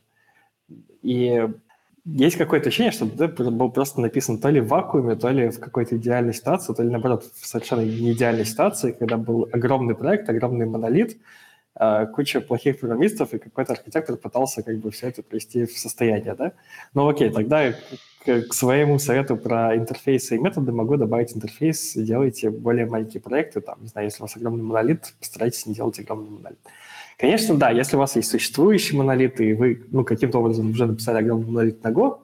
И 1.02 1.48
есть 2.06 2.38
какое-то 2.38 2.70
ощущение, 2.70 2.92
что 2.92 3.06
ДД 3.06 3.50
был 3.50 3.72
просто 3.72 4.02
написан 4.02 4.40
то 4.40 4.50
ли 4.50 4.60
в 4.60 4.68
вакууме, 4.68 5.16
то 5.16 5.30
ли 5.30 5.50
в 5.50 5.60
какой-то 5.60 5.98
идеальной 5.98 6.34
ситуации, 6.34 6.74
то 6.74 6.84
ли, 6.84 6.90
наоборот, 6.90 7.24
в 7.36 7.46
совершенно 7.46 7.82
не 7.82 8.14
идеальной 8.14 8.46
ситуации, 8.46 8.92
когда 8.92 9.18
был 9.18 9.48
огромный 9.52 9.96
проект, 9.96 10.30
огромный 10.30 10.66
монолит, 10.66 11.18
куча 12.14 12.42
плохих 12.42 12.80
программистов, 12.80 13.34
и 13.34 13.40
какой-то 13.40 13.74
архитектор 13.74 14.18
пытался 14.18 14.64
как 14.64 14.78
бы 14.80 14.92
все 14.92 15.08
это 15.08 15.24
привести 15.24 15.66
в 15.66 15.78
состояние, 15.78 16.36
да? 16.36 16.52
Ну 16.94 17.08
окей, 17.08 17.30
тогда 17.30 17.74
к, 18.26 18.42
к 18.50 18.54
своему 18.54 19.00
совету 19.00 19.38
про 19.38 19.76
интерфейсы 19.76 20.36
и 20.36 20.40
методы 20.40 20.72
могу 20.72 20.98
добавить 20.98 21.36
интерфейс, 21.36 21.94
делайте 21.94 22.50
более 22.50 22.86
маленькие 22.86 23.22
проекты, 23.22 23.62
там, 23.62 23.78
не 23.82 23.88
знаю, 23.88 24.08
если 24.08 24.22
у 24.22 24.26
вас 24.26 24.36
огромный 24.36 24.64
монолит, 24.64 25.14
постарайтесь 25.20 25.66
не 25.66 25.74
делать 25.74 26.00
огромный 26.00 26.32
монолит. 26.32 26.60
Конечно, 27.18 27.56
да, 27.56 27.70
если 27.70 27.96
у 27.96 28.00
вас 28.00 28.16
есть 28.16 28.30
существующий 28.30 28.96
монолит, 28.96 29.40
и 29.42 29.54
вы 29.54 29.84
ну, 29.92 30.04
каким-то 30.04 30.40
образом 30.40 30.72
уже 30.72 30.86
написали 30.86 31.20
огромный 31.20 31.48
монолит 31.48 31.84
на 31.84 31.90
Go, 31.90 32.20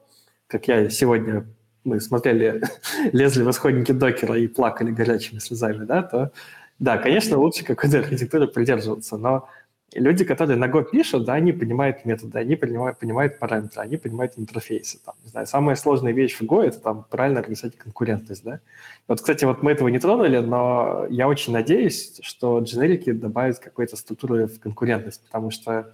как 0.47 0.67
я 0.67 0.89
сегодня, 0.89 1.45
мы 1.83 1.99
смотрели, 1.99 2.61
лезли 3.11 3.43
в 3.43 3.49
исходники 3.49 3.91
докера 3.91 4.37
и 4.37 4.47
плакали 4.47 4.91
горячими 4.91 5.39
слезами, 5.39 5.85
да, 5.85 6.03
то 6.03 6.31
да, 6.79 6.97
конечно, 6.97 7.37
лучше 7.37 7.63
какой-то 7.63 7.99
архитектуры 7.99 8.47
придерживаться, 8.47 9.17
но 9.17 9.47
люди, 9.93 10.25
которые 10.25 10.57
на 10.57 10.67
Go 10.67 10.83
пишут, 10.83 11.25
да, 11.25 11.33
они 11.33 11.53
понимают 11.53 12.05
методы, 12.05 12.37
они 12.37 12.55
понимают, 12.55 12.99
понимают 12.99 13.39
параметры, 13.39 13.81
они 13.81 13.97
понимают 13.97 14.33
интерфейсы. 14.37 14.99
Там, 15.05 15.15
не 15.23 15.29
знаю, 15.29 15.47
самая 15.47 15.75
сложная 15.75 16.11
вещь 16.11 16.35
в 16.35 16.41
Go— 16.41 16.61
это 16.63 16.79
там 16.79 17.05
правильно 17.09 17.39
организовать 17.39 17.77
конкурентность, 17.77 18.43
да. 18.43 18.59
Вот, 19.07 19.21
кстати, 19.21 19.45
вот 19.45 19.63
мы 19.63 19.71
этого 19.71 19.87
не 19.87 19.99
тронули, 19.99 20.39
но 20.39 21.05
я 21.09 21.27
очень 21.27 21.53
надеюсь, 21.53 22.19
что 22.21 22.59
дженерики 22.59 23.11
добавят 23.11 23.59
какой-то 23.59 23.95
структуры 23.95 24.47
в 24.47 24.59
конкурентность, 24.59 25.23
потому 25.25 25.51
что 25.51 25.93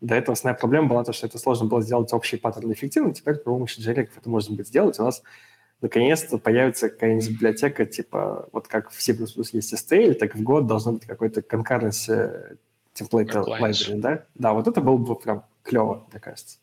до 0.00 0.14
этого 0.14 0.34
основная 0.34 0.58
проблема 0.58 0.88
была 0.88 1.04
то, 1.04 1.12
что 1.12 1.26
это 1.26 1.38
сложно 1.38 1.66
было 1.66 1.82
сделать 1.82 2.12
общий 2.12 2.36
паттерн 2.36 2.72
эффективно, 2.72 3.12
теперь 3.14 3.34
при 3.34 3.44
помощи 3.44 3.80
дженериков 3.80 4.18
это 4.18 4.28
можно 4.28 4.54
будет 4.54 4.68
сделать. 4.68 4.98
У 5.00 5.04
нас 5.04 5.22
наконец-то 5.80 6.38
появится 6.38 6.88
какая-нибудь 6.88 7.30
библиотека, 7.30 7.86
типа, 7.86 8.48
вот 8.52 8.68
как 8.68 8.90
в 8.90 9.00
C++ 9.00 9.12
есть 9.12 9.74
STL, 9.74 10.14
так 10.14 10.34
в 10.34 10.42
Go 10.42 10.62
должно 10.62 10.92
быть 10.92 11.06
какой-то 11.06 11.40
concurrency 11.40 12.58
темплейт 12.94 13.34
library, 13.34 14.00
да? 14.00 14.24
Да, 14.34 14.52
вот 14.52 14.66
это 14.66 14.80
было 14.80 14.96
бы 14.96 15.14
прям 15.16 15.44
клево, 15.62 16.06
мне 16.10 16.20
кажется. 16.20 16.58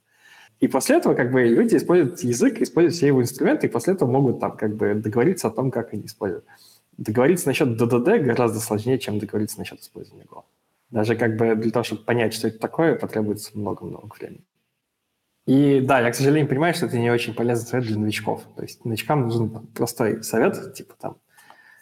И 0.59 0.67
после 0.67 0.97
этого 0.97 1.15
как 1.15 1.31
бы 1.31 1.43
люди 1.43 1.75
используют 1.75 2.21
язык, 2.21 2.61
используют 2.61 2.95
все 2.95 3.07
его 3.07 3.21
инструменты, 3.21 3.67
и 3.67 3.69
после 3.69 3.93
этого 3.93 4.09
могут 4.09 4.39
там 4.39 4.55
как 4.55 4.75
бы 4.75 4.95
договориться 4.95 5.47
о 5.47 5.51
том, 5.51 5.71
как 5.71 5.93
они 5.93 6.05
используют. 6.05 6.45
Договориться 6.97 7.47
насчет 7.47 7.81
DDD 7.81 8.19
гораздо 8.19 8.59
сложнее, 8.59 8.97
чем 8.99 9.19
договориться 9.19 9.59
насчет 9.59 9.81
использования 9.81 10.25
Go. 10.25 10.43
Даже 10.91 11.15
как 11.15 11.35
бы 11.35 11.55
для 11.55 11.71
того, 11.71 11.83
чтобы 11.83 12.03
понять, 12.03 12.33
что 12.33 12.47
это 12.47 12.57
такое, 12.59 12.95
потребуется 12.95 13.51
много-много 13.53 14.13
времени. 14.17 14.45
И 15.45 15.79
да, 15.79 15.99
я, 15.99 16.11
к 16.11 16.15
сожалению, 16.15 16.49
понимаю, 16.49 16.73
что 16.73 16.87
это 16.87 16.97
не 16.97 17.11
очень 17.11 17.35
полезный 17.35 17.67
совет 17.67 17.85
для 17.85 17.99
новичков. 17.99 18.43
То 18.55 18.63
есть 18.63 18.83
новичкам 18.83 19.27
нужен 19.27 19.49
простой 19.49 20.23
совет, 20.23 20.73
типа 20.73 20.95
там, 20.99 21.17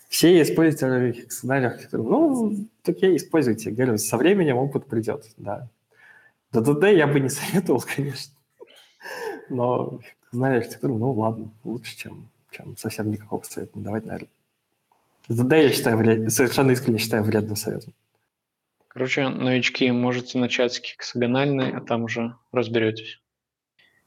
все 0.10 0.41
используют 0.41 1.31
сценарий 1.31 1.65
архитектуры. 1.65 2.03
Ну, 2.03 2.68
я 2.85 3.15
используйте. 3.15 3.72
Говорю, 3.72 3.98
со 3.98 4.18
временем 4.18 4.57
опыт 4.57 4.85
придет, 4.85 5.26
да. 5.38 5.69
DDD 6.52 6.95
я 6.95 7.07
бы 7.07 7.19
не 7.19 7.30
советовал, 7.30 7.81
конечно. 7.81 8.34
Но 9.49 9.99
сценарий 10.27 10.57
архитектуры, 10.57 10.94
ну 10.94 11.11
ладно, 11.14 11.49
лучше, 11.64 11.98
чем, 11.98 12.30
чем 12.52 12.77
совсем 12.77 13.10
никакого 13.10 13.41
совета 13.44 13.72
не 13.76 13.84
давать, 13.84 14.06
наверное. 14.06 14.30
DDD 15.30 15.64
я 15.64 15.69
считаю 15.72 15.98
вред... 15.98 16.31
совершенно 16.31 16.72
искренне 16.72 16.99
считаю 16.99 17.23
вредным 17.23 17.56
советом. 17.56 17.94
Короче, 18.90 19.30
новички, 19.30 19.90
можете 19.90 20.38
начать 20.38 20.73
с 20.73 20.81
гексагональной, 20.81 21.72
а 21.72 21.81
там 21.81 22.03
уже 22.03 22.35
разберетесь. 22.52 23.23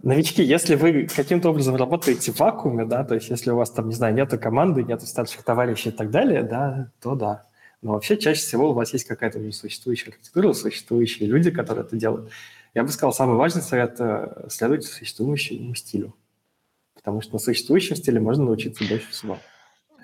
Новички, 0.03 0.43
если 0.43 0.75
вы 0.77 1.07
каким-то 1.07 1.51
образом 1.51 1.77
работаете 1.77 2.31
в 2.31 2.39
вакууме, 2.39 2.85
да, 2.85 3.03
то 3.03 3.15
есть 3.15 3.31
если 3.31 3.51
у 3.51 3.57
вас 3.57 3.71
там, 3.71 3.89
не 3.89 3.95
знаю, 3.95 4.15
нету 4.15 4.39
команды, 4.39 4.83
нету 4.83 5.07
старших 5.07 5.43
товарищей 5.43 5.89
и 5.89 5.93
так 5.93 6.11
далее, 6.11 6.43
да, 6.43 6.91
то 7.01 7.15
да. 7.15 7.47
Но 7.83 7.93
вообще 7.93 8.17
чаще 8.17 8.41
всего 8.41 8.71
у 8.71 8.73
вас 8.73 8.93
есть 8.93 9.05
какая-то 9.05 9.39
уже 9.39 9.53
существующая 9.53 10.11
архитектура, 10.11 10.53
существующие 10.53 11.29
люди, 11.29 11.51
которые 11.51 11.85
это 11.85 11.97
делают. 11.97 12.31
Я 12.75 12.83
бы 12.83 12.89
сказал, 12.91 13.13
самый 13.13 13.37
важный 13.37 13.63
совет– 13.63 13.99
следовать 14.49 14.85
существующему 14.85 15.75
стилю. 15.75 16.15
Потому 16.95 17.21
что 17.21 17.35
на 17.35 17.39
существующем 17.39 17.97
стиле 17.97 18.21
можно 18.21 18.45
научиться 18.45 18.85
больше 18.89 19.11
всего. 19.11 19.39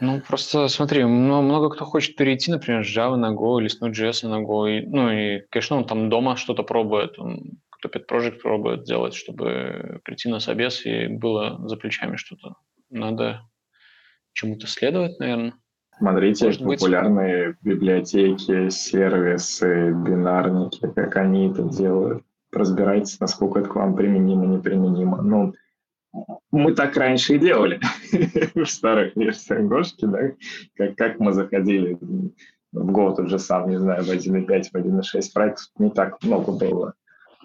Ну, 0.00 0.20
просто 0.20 0.68
смотри, 0.68 1.04
много 1.04 1.68
кто 1.70 1.84
хочет 1.84 2.16
перейти, 2.16 2.50
например, 2.50 2.84
с 2.86 2.96
Java 2.96 3.16
на 3.16 3.34
Go 3.34 3.60
или 3.60 3.68
с 3.68 3.80
Node.js 3.80 4.26
на 4.28 4.42
Go. 4.42 4.70
И, 4.70 4.86
ну 4.86 5.10
и, 5.10 5.40
конечно, 5.50 5.76
он 5.76 5.84
там 5.84 6.08
дома 6.08 6.36
что-то 6.36 6.62
пробует. 6.62 7.18
Он 7.18 7.58
кто 7.82 7.88
Pet 7.88 8.06
Project 8.08 8.38
пробует 8.38 8.84
делать, 8.84 9.14
чтобы 9.14 10.00
прийти 10.04 10.28
на 10.28 10.38
собес 10.38 10.86
и 10.86 11.08
было 11.08 11.66
за 11.68 11.76
плечами 11.76 12.16
что-то. 12.16 12.54
Надо 12.90 13.42
чему-то 14.32 14.66
следовать, 14.66 15.18
наверное. 15.18 15.54
Смотрите 15.98 16.46
Может 16.46 16.62
популярные 16.62 17.48
быть... 17.48 17.62
библиотеки, 17.62 18.68
сервисы, 18.70 19.92
бинарники, 19.92 20.80
как 20.94 21.16
они 21.16 21.50
это 21.50 21.64
делают. 21.64 22.24
Разбирайтесь, 22.52 23.18
насколько 23.18 23.60
это 23.60 23.68
к 23.68 23.74
вам 23.74 23.96
применимо, 23.96 24.46
неприменимо. 24.46 25.22
Ну, 25.22 25.54
мы 26.50 26.74
так 26.74 26.96
раньше 26.96 27.34
и 27.34 27.38
делали 27.38 27.80
в 28.54 28.64
старых 28.66 29.16
версиях 29.16 29.62
Гошки, 29.62 30.04
да, 30.04 30.32
как, 30.76 30.96
как 30.96 31.18
мы 31.18 31.32
заходили 31.32 31.98
в 32.72 32.90
Go 32.90 33.14
тот 33.14 33.28
же 33.28 33.38
сам, 33.38 33.70
не 33.70 33.78
знаю, 33.78 34.04
в 34.04 34.10
1.5, 34.10 34.62
в 34.72 34.74
1.6 34.74 35.22
проектов 35.32 35.66
не 35.78 35.90
так 35.90 36.22
много 36.22 36.52
было. 36.52 36.94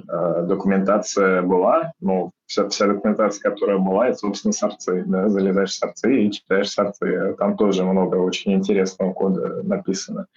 Э, 0.07 0.45
документация 0.47 1.41
была, 1.41 1.91
ну, 1.99 2.31
вся, 2.45 2.67
вся 2.69 2.87
документация, 2.87 3.49
которая 3.49 3.77
была, 3.77 4.07
это, 4.07 4.17
собственно, 4.17 4.51
сорцы, 4.51 5.03
да, 5.05 5.27
залезаешь 5.29 5.71
в 5.71 5.75
сорцы 5.75 6.23
и 6.23 6.31
читаешь 6.31 6.69
сорцы. 6.69 7.35
Там 7.37 7.57
тоже 7.57 7.83
много 7.83 8.17
очень 8.17 8.53
интересного 8.53 9.13
кода 9.13 9.63
написано, 9.63 10.27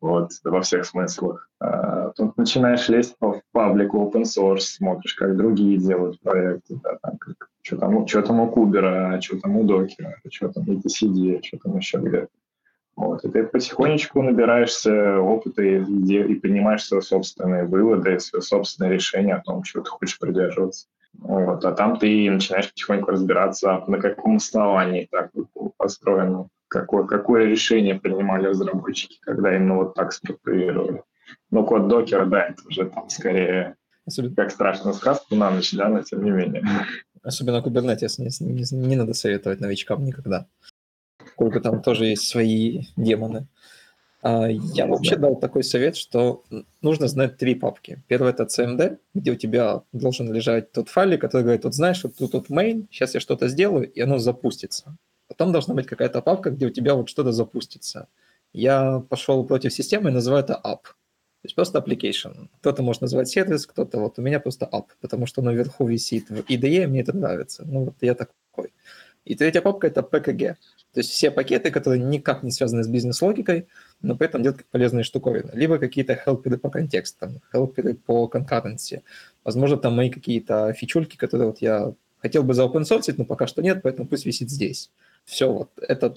вот, 0.00 0.30
во 0.44 0.60
всех 0.60 0.84
смыслах. 0.84 1.48
А, 1.60 2.10
тут 2.10 2.36
начинаешь 2.36 2.88
лезть 2.88 3.16
в 3.20 3.40
паблик 3.52 3.94
open 3.94 4.22
source, 4.22 4.60
смотришь, 4.60 5.14
как 5.14 5.36
другие 5.36 5.78
делают 5.78 6.20
проекты, 6.20 6.78
да, 6.82 6.98
там, 7.02 7.16
как, 7.18 7.48
что, 7.62 7.76
там, 7.76 8.06
что 8.06 8.22
там 8.22 8.40
у 8.40 8.50
Кубера, 8.50 9.20
что 9.20 9.40
там 9.40 9.56
у 9.56 9.64
Докера, 9.64 10.16
что 10.30 10.48
там 10.48 10.68
у 10.68 10.72
ETCD, 10.74 11.42
что 11.42 11.58
там 11.58 11.76
еще 11.76 11.98
где-то. 11.98 12.28
Вот, 12.96 13.24
и 13.24 13.28
ты 13.28 13.44
потихонечку 13.44 14.22
набираешься 14.22 15.18
опыта 15.18 15.62
и, 15.62 15.78
и 15.80 16.34
принимаешь 16.36 16.84
свои 16.84 17.00
собственные 17.00 17.64
выводы, 17.64 18.20
свои 18.20 18.40
собственные 18.40 18.92
решения 18.92 19.34
о 19.34 19.42
том, 19.42 19.62
чего 19.64 19.82
ты 19.82 19.90
хочешь 19.90 20.18
придерживаться. 20.18 20.86
Вот, 21.18 21.64
а 21.64 21.72
там 21.72 21.98
ты 21.98 22.30
начинаешь 22.30 22.70
потихоньку 22.70 23.10
разбираться, 23.10 23.82
на 23.86 23.98
каком 23.98 24.36
основании 24.36 25.08
так 25.10 25.30
построено, 25.76 26.48
какое, 26.68 27.04
какое 27.04 27.46
решение 27.46 27.98
принимали 27.98 28.46
разработчики, 28.46 29.18
когда 29.22 29.54
именно 29.54 29.76
вот 29.76 29.94
так 29.94 30.12
структурировали. 30.12 31.02
Ну, 31.50 31.64
код 31.64 31.88
докера, 31.88 32.26
да, 32.26 32.48
это 32.48 32.62
уже 32.68 32.84
там 32.86 33.08
скорее 33.08 33.76
Особенно... 34.06 34.36
как 34.36 34.50
страшную 34.50 34.94
сказку 34.94 35.34
на 35.34 35.50
ночь, 35.50 35.72
да, 35.72 35.88
но 35.88 36.02
тем 36.02 36.22
не 36.24 36.30
менее. 36.30 36.64
Особенно 37.22 37.62
Kubernetes 37.64 38.16
не, 38.18 38.28
не, 38.40 38.64
не 38.86 38.96
надо 38.96 39.14
советовать 39.14 39.60
новичкам 39.60 40.04
никогда 40.04 40.46
сколько 41.34 41.60
там 41.60 41.82
тоже 41.82 42.06
есть 42.06 42.28
свои 42.28 42.82
демоны. 42.96 43.46
А, 44.22 44.48
я 44.48 44.86
вообще 44.86 45.16
дал 45.16 45.36
такой 45.36 45.64
совет, 45.64 45.96
что 45.96 46.44
нужно 46.80 47.08
знать 47.08 47.36
три 47.36 47.54
папки. 47.54 48.02
Первый 48.08 48.30
это 48.30 48.44
CMD, 48.44 48.98
где 49.14 49.32
у 49.32 49.34
тебя 49.34 49.82
должен 49.92 50.32
лежать 50.32 50.72
тот 50.72 50.88
файлик, 50.88 51.20
который 51.20 51.42
говорит, 51.42 51.64
вот 51.64 51.74
знаешь, 51.74 52.02
вот 52.04 52.16
тут 52.16 52.32
вот 52.32 52.50
main, 52.50 52.86
сейчас 52.90 53.14
я 53.14 53.20
что-то 53.20 53.48
сделаю, 53.48 53.90
и 53.90 54.00
оно 54.00 54.18
запустится. 54.18 54.96
Потом 55.28 55.52
должна 55.52 55.74
быть 55.74 55.86
какая-то 55.86 56.22
папка, 56.22 56.50
где 56.50 56.66
у 56.66 56.70
тебя 56.70 56.94
вот 56.94 57.08
что-то 57.08 57.32
запустится. 57.32 58.08
Я 58.52 59.00
пошел 59.00 59.44
против 59.44 59.72
системы 59.72 60.10
и 60.10 60.12
называю 60.12 60.44
это 60.44 60.54
app. 60.64 60.84
То 60.84 61.46
есть 61.46 61.56
просто 61.56 61.78
application. 61.78 62.48
Кто-то 62.60 62.82
может 62.82 63.02
назвать 63.02 63.28
сервис, 63.28 63.66
кто-то 63.66 63.98
вот 63.98 64.18
у 64.18 64.22
меня 64.22 64.40
просто 64.40 64.68
app, 64.72 64.86
потому 65.00 65.26
что 65.26 65.42
оно 65.42 65.52
вверху 65.52 65.86
висит 65.86 66.30
в 66.30 66.34
IDE, 66.48 66.86
мне 66.86 67.00
это 67.00 67.14
нравится. 67.14 67.64
Ну 67.66 67.86
вот 67.86 67.96
я 68.00 68.14
такой. 68.14 68.72
И 69.26 69.34
третья 69.34 69.60
папка 69.60 69.88
это 69.88 70.00
PKG. 70.00 70.56
То 70.94 71.00
есть 71.00 71.10
все 71.10 71.32
пакеты, 71.32 71.72
которые 71.72 72.02
никак 72.02 72.44
не 72.44 72.52
связаны 72.52 72.84
с 72.84 72.88
бизнес-логикой, 72.88 73.66
но 74.00 74.16
при 74.16 74.28
этом 74.28 74.42
делают 74.44 74.64
полезные 74.70 75.02
штуковины. 75.02 75.50
Либо 75.52 75.78
какие-то 75.78 76.14
хелперы 76.14 76.56
по 76.56 76.70
контекстам, 76.70 77.40
хелперы 77.52 77.94
по 77.94 78.28
конкуренции. 78.28 79.02
Возможно, 79.42 79.76
там 79.76 79.96
мои 79.96 80.08
какие-то 80.08 80.72
фичульки, 80.72 81.16
которые 81.16 81.48
вот 81.48 81.58
я 81.58 81.92
хотел 82.18 82.44
бы 82.44 82.54
заопенсорсить, 82.54 83.18
но 83.18 83.24
пока 83.24 83.48
что 83.48 83.60
нет, 83.60 83.82
поэтому 83.82 84.08
пусть 84.08 84.24
висит 84.24 84.50
здесь. 84.50 84.92
Все, 85.24 85.52
вот 85.52 85.70
это 85.76 86.14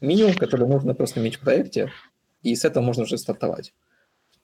минимум, 0.00 0.34
который 0.34 0.66
нужно 0.66 0.92
просто 0.94 1.20
иметь 1.20 1.36
в 1.36 1.40
проекте. 1.40 1.90
и 2.42 2.54
с 2.54 2.64
этого 2.64 2.82
можно 2.82 3.04
уже 3.04 3.16
стартовать. 3.16 3.72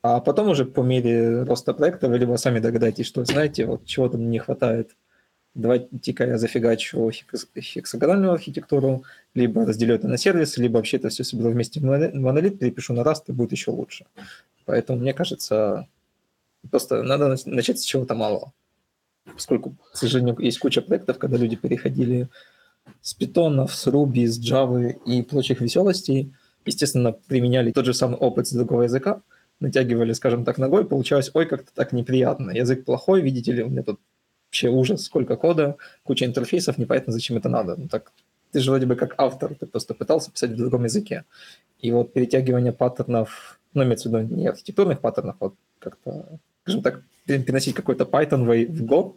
А 0.02 0.20
потом 0.20 0.48
уже 0.48 0.64
по 0.64 0.82
мере 0.82 1.42
роста 1.42 1.74
проекта 1.74 2.08
вы 2.08 2.18
либо 2.18 2.36
сами 2.36 2.60
догадаетесь, 2.60 3.06
что, 3.06 3.24
знаете, 3.24 3.66
вот 3.66 3.84
чего-то 3.84 4.16
не 4.16 4.38
хватает, 4.38 4.94
давайте-ка 5.56 6.26
я 6.26 6.38
зафигачу 6.38 7.10
хексагональную 7.60 8.32
архитектуру, 8.32 9.04
либо 9.34 9.64
разделю 9.64 9.94
это 9.94 10.06
на 10.06 10.18
сервисы, 10.18 10.62
либо 10.62 10.76
вообще 10.76 10.98
это 10.98 11.08
все 11.08 11.24
соберу 11.24 11.50
вместе 11.50 11.80
в 11.80 11.84
монолит, 11.84 12.58
перепишу 12.58 12.92
на 12.92 13.00
Rust, 13.00 13.24
и 13.28 13.32
будет 13.32 13.52
еще 13.52 13.70
лучше. 13.70 14.06
Поэтому, 14.66 15.00
мне 15.00 15.14
кажется, 15.14 15.88
просто 16.70 17.02
надо 17.02 17.36
начать 17.46 17.80
с 17.80 17.84
чего-то 17.84 18.14
малого. 18.14 18.52
Поскольку, 19.24 19.74
к 19.92 19.96
сожалению, 19.96 20.38
есть 20.38 20.58
куча 20.58 20.82
проектов, 20.82 21.18
когда 21.18 21.36
люди 21.36 21.56
переходили 21.56 22.28
с 23.00 23.14
питонов, 23.14 23.74
с 23.74 23.86
Ruby, 23.88 24.26
с 24.26 24.38
Java 24.38 24.90
и 25.06 25.22
прочих 25.22 25.60
веселостей, 25.60 26.32
естественно, 26.64 27.12
применяли 27.12 27.72
тот 27.72 27.86
же 27.86 27.94
самый 27.94 28.16
опыт 28.16 28.46
с 28.46 28.52
другого 28.52 28.82
языка, 28.82 29.22
натягивали, 29.58 30.12
скажем 30.12 30.44
так, 30.44 30.58
ногой, 30.58 30.86
получалось, 30.86 31.30
ой, 31.32 31.46
как-то 31.46 31.72
так 31.74 31.92
неприятно. 31.92 32.50
Язык 32.50 32.84
плохой, 32.84 33.22
видите 33.22 33.52
ли, 33.52 33.62
у 33.62 33.68
меня 33.68 33.82
тут 33.82 33.98
вообще 34.46 34.68
ужас, 34.68 35.04
сколько 35.04 35.36
кода, 35.36 35.76
куча 36.02 36.24
интерфейсов, 36.24 36.78
непонятно, 36.78 37.12
зачем 37.12 37.36
это 37.36 37.48
надо. 37.48 37.76
Ну 37.76 37.88
так, 37.88 38.12
ты 38.52 38.60
же 38.60 38.70
вроде 38.70 38.86
бы 38.86 38.96
как 38.96 39.14
автор, 39.18 39.54
ты 39.54 39.66
просто 39.66 39.94
пытался 39.94 40.30
писать 40.30 40.50
в 40.50 40.56
другом 40.56 40.84
языке. 40.84 41.24
И 41.80 41.92
вот 41.92 42.12
перетягивание 42.12 42.72
паттернов, 42.72 43.60
ну, 43.74 43.82
имеется 43.84 44.08
в 44.08 44.12
виду 44.12 44.34
не 44.34 44.46
архитектурных 44.48 45.00
паттернов, 45.00 45.36
вот 45.40 45.54
как-то, 45.78 46.38
скажем 46.62 46.82
так, 46.82 47.02
переносить 47.26 47.74
какой-то 47.74 48.04
Python 48.04 48.44
в 48.44 48.82
Go, 48.84 49.14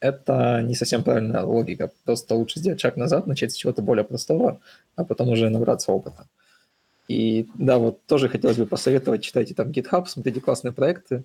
это 0.00 0.62
не 0.62 0.74
совсем 0.74 1.04
правильная 1.04 1.42
логика. 1.42 1.90
Просто 2.04 2.34
лучше 2.34 2.58
сделать 2.60 2.80
шаг 2.80 2.96
назад, 2.96 3.26
начать 3.26 3.52
с 3.52 3.56
чего-то 3.56 3.82
более 3.82 4.04
простого, 4.04 4.60
а 4.96 5.04
потом 5.04 5.28
уже 5.28 5.48
набраться 5.48 5.92
опыта. 5.92 6.26
И 7.08 7.48
да, 7.54 7.78
вот 7.78 8.04
тоже 8.06 8.28
хотелось 8.28 8.56
бы 8.56 8.66
посоветовать, 8.66 9.22
читайте 9.22 9.54
там 9.54 9.70
GitHub, 9.70 10.06
смотрите 10.06 10.40
классные 10.40 10.72
проекты. 10.72 11.24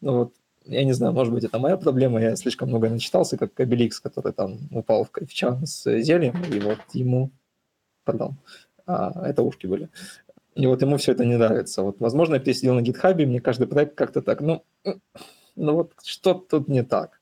Ну 0.00 0.12
вот 0.18 0.34
я 0.70 0.84
не 0.84 0.92
знаю, 0.92 1.12
может 1.12 1.34
быть, 1.34 1.44
это 1.44 1.58
моя 1.58 1.76
проблема, 1.76 2.20
я 2.20 2.36
слишком 2.36 2.68
много 2.68 2.88
начитался, 2.88 3.36
как 3.36 3.52
Кабеликс, 3.54 4.00
который 4.00 4.32
там 4.32 4.58
упал 4.70 5.04
в 5.04 5.10
кайфчан 5.10 5.66
с 5.66 6.00
зельем, 6.00 6.42
и 6.44 6.60
вот 6.60 6.78
ему, 6.92 7.30
пардон, 8.04 8.36
а, 8.86 9.26
это 9.26 9.42
ушки 9.42 9.66
были. 9.66 9.88
И 10.54 10.66
вот 10.66 10.80
ему 10.82 10.96
все 10.96 11.12
это 11.12 11.24
не 11.24 11.36
нравится. 11.36 11.82
Вот, 11.82 11.96
возможно, 12.00 12.34
я 12.34 12.40
пересидел 12.40 12.74
на 12.74 12.82
гитхабе, 12.82 13.26
мне 13.26 13.40
каждый 13.40 13.66
проект 13.66 13.96
как-то 13.96 14.22
так, 14.22 14.40
ну, 14.40 14.62
ну 15.56 15.74
вот 15.74 15.92
что 16.04 16.34
тут 16.34 16.68
не 16.68 16.84
так. 16.84 17.20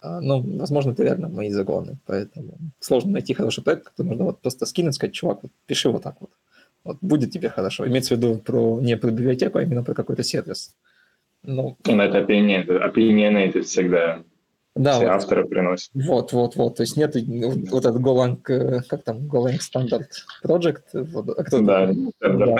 А, 0.00 0.20
ну, 0.20 0.40
возможно, 0.58 0.92
это 0.92 1.02
реально 1.02 1.28
мои 1.28 1.50
загоны, 1.50 1.98
поэтому 2.06 2.58
сложно 2.78 3.12
найти 3.12 3.34
хороший 3.34 3.64
проект, 3.64 3.84
который 3.84 4.06
можно 4.06 4.24
вот 4.24 4.40
просто 4.40 4.64
скинуть, 4.64 4.94
сказать, 4.94 5.14
чувак, 5.14 5.40
вот 5.42 5.52
пиши 5.66 5.90
вот 5.90 6.02
так 6.04 6.16
вот. 6.20 6.30
Вот 6.84 6.98
будет 7.00 7.32
тебе 7.32 7.48
хорошо. 7.48 7.84
Имеется 7.88 8.14
в 8.14 8.18
виду 8.18 8.38
про 8.38 8.80
не 8.80 8.96
про 8.96 9.10
библиотеку, 9.10 9.58
а 9.58 9.62
именно 9.62 9.82
про 9.82 9.92
какой-то 9.92 10.22
сервис. 10.22 10.72
Ну, 11.46 11.76
ну 11.86 12.02
это 12.02 12.18
opinionated 12.18 13.62
всегда 13.62 14.24
да, 14.76 14.92
все 14.92 15.06
вот, 15.06 15.12
авторы 15.14 15.44
приносят. 15.46 15.90
Вот, 15.94 16.32
вот, 16.32 16.56
вот. 16.56 16.76
То 16.76 16.82
есть 16.82 16.96
нет 16.96 17.16
вот 17.70 17.86
этот 17.86 18.00
Golang, 18.00 18.38
э, 18.48 18.82
как 18.88 19.04
там, 19.04 19.26
Golang 19.26 19.58
Standard 19.58 20.06
Project. 20.44 20.82
Вот, 20.92 21.30
а 21.30 21.44
кто 21.44 21.60
да, 21.60 21.90
да. 22.20 22.56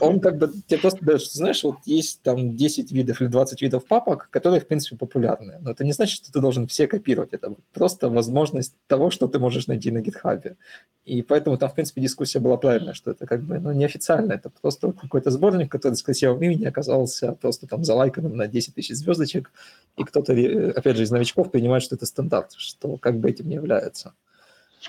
Он 0.00 0.20
как 0.20 0.38
бы 0.38 0.52
тебе 0.66 0.80
просто 0.80 1.04
даешь, 1.04 1.30
знаешь, 1.30 1.62
вот 1.62 1.76
есть 1.84 2.22
там 2.22 2.56
10 2.56 2.90
видов 2.90 3.20
или 3.20 3.28
20 3.28 3.62
видов 3.62 3.86
папок, 3.86 4.28
которые, 4.30 4.60
в 4.60 4.66
принципе, 4.66 4.96
популярны. 4.96 5.58
Но 5.60 5.70
это 5.70 5.84
не 5.84 5.92
значит, 5.92 6.16
что 6.16 6.32
ты 6.32 6.40
должен 6.40 6.66
все 6.66 6.88
копировать. 6.88 7.32
Это 7.32 7.54
просто 7.72 8.08
возможность 8.08 8.74
того, 8.88 9.10
что 9.10 9.28
ты 9.28 9.38
можешь 9.38 9.68
найти 9.68 9.92
на 9.92 9.98
GitHub. 9.98 10.56
И 11.04 11.22
поэтому 11.22 11.58
там, 11.58 11.70
в 11.70 11.74
принципе, 11.74 12.00
дискуссия 12.00 12.40
была 12.40 12.56
правильная, 12.56 12.94
что 12.94 13.12
это 13.12 13.26
как 13.26 13.42
бы 13.42 13.60
ну, 13.60 13.72
неофициально. 13.72 14.32
Это 14.32 14.50
просто 14.50 14.92
какой-то 14.92 15.30
сборник, 15.30 15.70
который 15.70 15.94
с 15.94 16.02
красивым 16.02 16.42
именем 16.42 16.68
оказался 16.68 17.32
просто 17.40 17.68
там 17.68 17.84
залайканным 17.84 18.36
на 18.36 18.48
10 18.48 18.74
тысяч 18.74 18.96
звездочек. 18.96 19.52
И 19.96 20.04
кто-то, 20.04 20.32
э, 20.32 20.70
опять 20.70 20.96
же, 20.96 21.04
из 21.04 21.10
новичков 21.10 21.51
понимают, 21.52 21.84
что 21.84 21.94
это 21.94 22.06
стандарт, 22.06 22.52
что 22.56 22.96
как 22.96 23.20
бы 23.20 23.30
этим 23.30 23.48
не 23.48 23.54
является. 23.54 24.14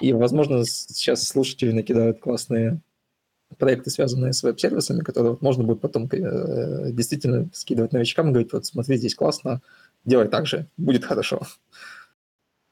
И, 0.01 0.13
возможно, 0.13 0.65
сейчас 0.65 1.27
слушатели 1.27 1.71
накидают 1.71 2.19
классные 2.19 2.79
проекты, 3.57 3.91
связанные 3.91 4.33
с 4.33 4.41
веб-сервисами, 4.41 5.01
которые 5.01 5.37
можно 5.41 5.63
будет 5.63 5.81
потом 5.81 6.09
э, 6.11 6.91
действительно 6.91 7.49
скидывать 7.53 7.93
новичкам 7.93 8.29
и 8.29 8.31
говорить, 8.31 8.53
вот 8.53 8.65
смотри, 8.65 8.97
здесь 8.97 9.13
классно, 9.13 9.61
делай 10.05 10.27
так 10.27 10.47
же, 10.47 10.67
будет 10.77 11.05
хорошо. 11.05 11.41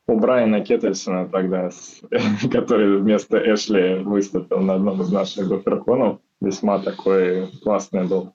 У 0.08 0.20
Брайана 0.20 0.62
Кеттельсона 0.62 1.30
тогда, 1.30 1.70
который 2.52 3.00
вместо 3.00 3.38
Эшли 3.38 4.00
выступил 4.04 4.60
на 4.60 4.76
одном 4.76 5.02
из 5.02 5.12
наших 5.12 5.48
гоферконов, 5.48 6.20
весьма 6.42 6.80
такой 6.80 7.48
классный 7.64 8.06
был 8.06 8.34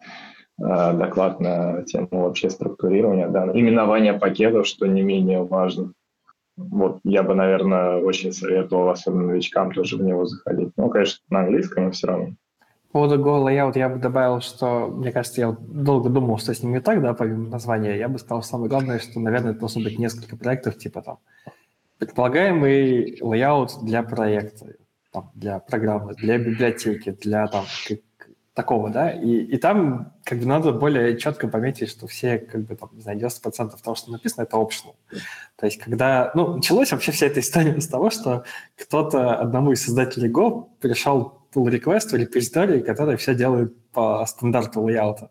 доклад 0.59 1.41
на 1.41 1.83
тему 1.83 2.09
вообще 2.11 2.51
структурирования, 2.51 3.29
да, 3.29 3.45
именование 3.53 4.15
пакетов, 4.15 4.67
что 4.67 4.87
не 4.87 5.03
менее 5.03 5.43
важно. 5.43 5.93
Вот 6.57 7.01
я 7.05 7.23
бы, 7.23 7.35
наверное, 7.35 7.99
очень 7.99 8.33
советовал, 8.33 8.89
особенно 8.89 9.27
новичкам, 9.27 9.73
тоже 9.73 9.99
в 9.99 10.03
него 10.03 10.25
заходить. 10.25 10.71
Ну, 10.77 10.89
конечно, 10.89 11.19
на 11.29 11.41
английском, 11.41 11.85
но 11.85 11.91
все 11.91 12.07
равно. 12.07 12.29
По 12.93 13.01
поводу 13.01 13.23
Go 13.23 13.45
Layout 13.45 13.77
я 13.77 13.91
бы 13.91 13.99
добавил, 13.99 14.41
что, 14.41 14.87
мне 14.87 15.13
кажется, 15.13 15.43
я 15.43 15.57
долго 15.61 16.09
думал, 16.09 16.39
что 16.39 16.55
с 16.55 16.63
ним 16.63 16.73
не 16.73 16.81
так, 16.81 17.03
да, 17.03 17.13
помимо 17.13 17.51
названия. 17.51 17.99
Я 17.99 18.09
бы 18.09 18.19
сказал, 18.19 18.43
самое 18.43 18.71
главное, 18.71 18.99
что, 18.99 19.21
наверное, 19.21 19.51
это 19.51 19.61
должно 19.61 19.83
быть 19.83 19.99
несколько 19.99 20.37
проектов, 20.39 20.79
типа 20.79 21.03
там 21.03 21.19
предполагаемый 21.99 23.19
layout 23.21 23.71
для 23.83 24.03
проекта, 24.03 24.67
там, 25.13 25.31
для 25.35 25.59
программы, 25.59 26.15
для 26.15 26.39
библиотеки, 26.39 27.13
для 27.13 27.47
там, 27.49 27.65
такого, 28.57 28.89
да, 28.89 29.11
и, 29.11 29.29
и 29.29 29.59
там 29.59 30.15
как 30.25 30.39
бы 30.39 30.47
надо 30.47 30.73
более 30.73 31.19
четко 31.19 31.47
пометить, 31.47 31.91
что 31.91 32.07
все, 32.07 32.39
как 32.39 32.63
бы, 32.63 32.75
там, 32.75 32.89
не 32.95 33.03
знаю, 33.03 33.19
90% 33.19 33.71
того, 33.85 33.95
что 33.95 34.11
написано, 34.11 34.45
это 34.45 34.57
optional. 34.57 34.95
То 35.57 35.67
есть, 35.67 35.79
когда, 35.79 36.33
ну, 36.35 36.57
началась 36.57 36.91
вообще 36.91 37.13
вся 37.13 37.27
эта 37.27 37.41
история 37.41 37.79
с 37.81 37.87
того, 37.87 38.09
что 38.09 38.45
кто-то 38.81 39.35
одному 39.35 39.73
из 39.73 39.85
создателей 39.85 40.31
Go 40.31 40.69
пришел 40.81 41.43
pull 41.55 41.67
request 41.67 42.13
в 42.13 42.15
репозитории, 42.15 42.81
который 42.81 43.19
все 43.19 43.35
делает 43.35 43.77
по 43.91 44.25
стандарту 44.25 44.81
лейаута. 44.81 45.31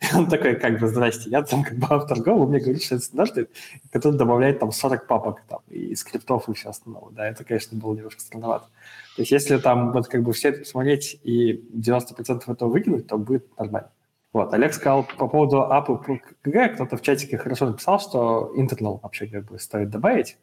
И 0.00 0.16
он 0.16 0.28
такой, 0.28 0.56
как 0.56 0.80
бы, 0.80 0.88
здрасте, 0.88 1.30
я 1.30 1.42
там 1.42 1.62
как 1.62 1.78
бы 1.78 1.86
автор 1.88 2.18
Go, 2.18 2.36
вы 2.36 2.48
мне 2.48 2.58
говорите, 2.58 2.86
что 2.86 2.96
это 2.96 3.04
стандарты, 3.04 3.48
который 3.92 4.18
добавляет 4.18 4.58
там 4.58 4.72
40 4.72 5.06
папок 5.06 5.42
там, 5.48 5.60
и 5.70 5.94
скриптов 5.94 6.48
и 6.48 6.54
все 6.54 6.70
остальное. 6.70 7.12
Да, 7.12 7.28
это, 7.28 7.44
конечно, 7.44 7.78
было 7.78 7.94
немножко 7.94 8.20
странновато. 8.20 8.66
То 9.16 9.22
есть 9.22 9.30
если 9.30 9.58
там 9.58 9.92
вот 9.92 10.08
как 10.08 10.22
бы 10.22 10.32
все 10.32 10.48
это 10.48 10.60
посмотреть 10.60 11.20
и 11.22 11.52
90% 11.72 12.50
этого 12.50 12.68
выкинуть, 12.68 13.06
то 13.06 13.16
будет 13.16 13.56
нормально. 13.56 13.90
Вот, 14.32 14.52
Олег 14.52 14.74
сказал 14.74 15.04
по 15.04 15.28
поводу 15.28 15.62
по 15.86 15.96
КГ, 16.42 16.74
кто-то 16.74 16.96
в 16.96 17.02
чатике 17.02 17.38
хорошо 17.38 17.66
написал, 17.66 18.00
что 18.00 18.52
internal 18.56 18.98
вообще 19.00 19.28
как 19.28 19.44
бы 19.44 19.60
стоит 19.60 19.90
добавить. 19.90 20.36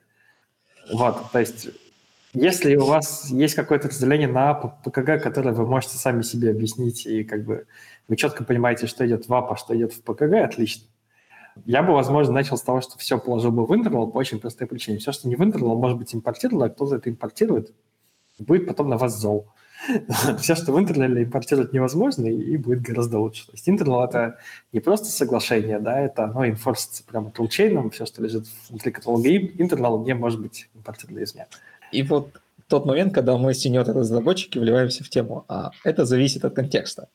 Вот, 0.94 1.18
то 1.32 1.40
есть 1.40 1.68
если 2.34 2.78
у 2.78 2.86
вас 2.86 3.30
есть 3.30 3.56
какое-то 3.56 3.90
разделение 3.90 4.30
на 4.30 4.52
API 4.52 4.72
по 4.86 4.92
КГ, 4.92 5.22
которое 5.22 5.54
вы 5.54 5.68
можете 5.68 5.98
сами 5.98 6.22
себе 6.22 6.52
объяснить, 6.52 7.06
и 7.06 7.26
как 7.26 7.44
бы 7.44 7.68
вы 8.08 8.16
четко 8.16 8.46
понимаете, 8.46 8.88
что 8.88 9.06
идет 9.06 9.26
в 9.26 9.34
API, 9.34 9.48
а 9.50 9.56
что 9.58 9.76
идет 9.76 9.92
в 9.92 10.02
ПКГ, 10.02 10.36
отлично. 10.36 10.88
Я 11.66 11.84
бы, 11.84 11.92
возможно, 11.92 12.34
начал 12.34 12.56
с 12.56 12.62
того, 12.62 12.80
что 12.80 12.98
все 12.98 13.20
положил 13.20 13.52
бы 13.52 13.66
в 13.66 13.74
internal 13.74 14.10
по 14.10 14.18
очень 14.18 14.40
простой 14.40 14.68
причине. 14.68 15.00
Все, 15.00 15.12
что 15.12 15.28
не 15.28 15.36
в 15.36 15.42
internal, 15.42 15.76
может 15.76 15.98
быть 15.98 16.16
импортировано, 16.16 16.68
а 16.68 16.70
кто-то 16.70 16.96
это 16.96 17.10
импортирует, 17.10 17.74
будет 18.42 18.68
потом 18.68 18.90
на 18.90 18.98
вас 18.98 19.20
зол. 19.20 19.48
Все, 20.40 20.56
что 20.56 20.74
в 20.74 20.80
интернале 20.80 21.24
импортировать 21.24 21.74
невозможно, 21.74 22.28
и 22.28 22.58
будет 22.58 22.82
гораздо 22.82 23.20
лучше. 23.20 23.48
То 23.48 23.54
есть 23.54 23.68
интернал— 23.68 24.04
это 24.06 24.38
не 24.72 24.80
просто 24.80 25.08
соглашение, 25.08 25.80
да, 25.80 26.00
это 26.00 26.26
оно 26.26 26.48
инфорсится 26.48 27.04
прямо 27.04 27.32
тулчейном, 27.32 27.90
все, 27.90 28.06
что 28.06 28.22
лежит 28.22 28.46
внутри 28.70 28.92
каталога 28.92 29.30
интернал 29.30 30.04
не 30.04 30.14
может 30.14 30.40
быть 30.40 30.70
импортировано 30.76 31.24
извне. 31.24 31.48
И 31.92 32.04
вот 32.04 32.42
тот 32.68 32.86
момент, 32.86 33.14
когда 33.14 33.38
мы 33.38 33.54
сеньоры-разработчики 33.54 34.58
вливаемся 34.58 35.04
в 35.04 35.10
тему, 35.10 35.46
а 35.48 35.72
это 35.84 36.06
зависит 36.06 36.46
от 36.46 36.56
контекста. 36.56 37.10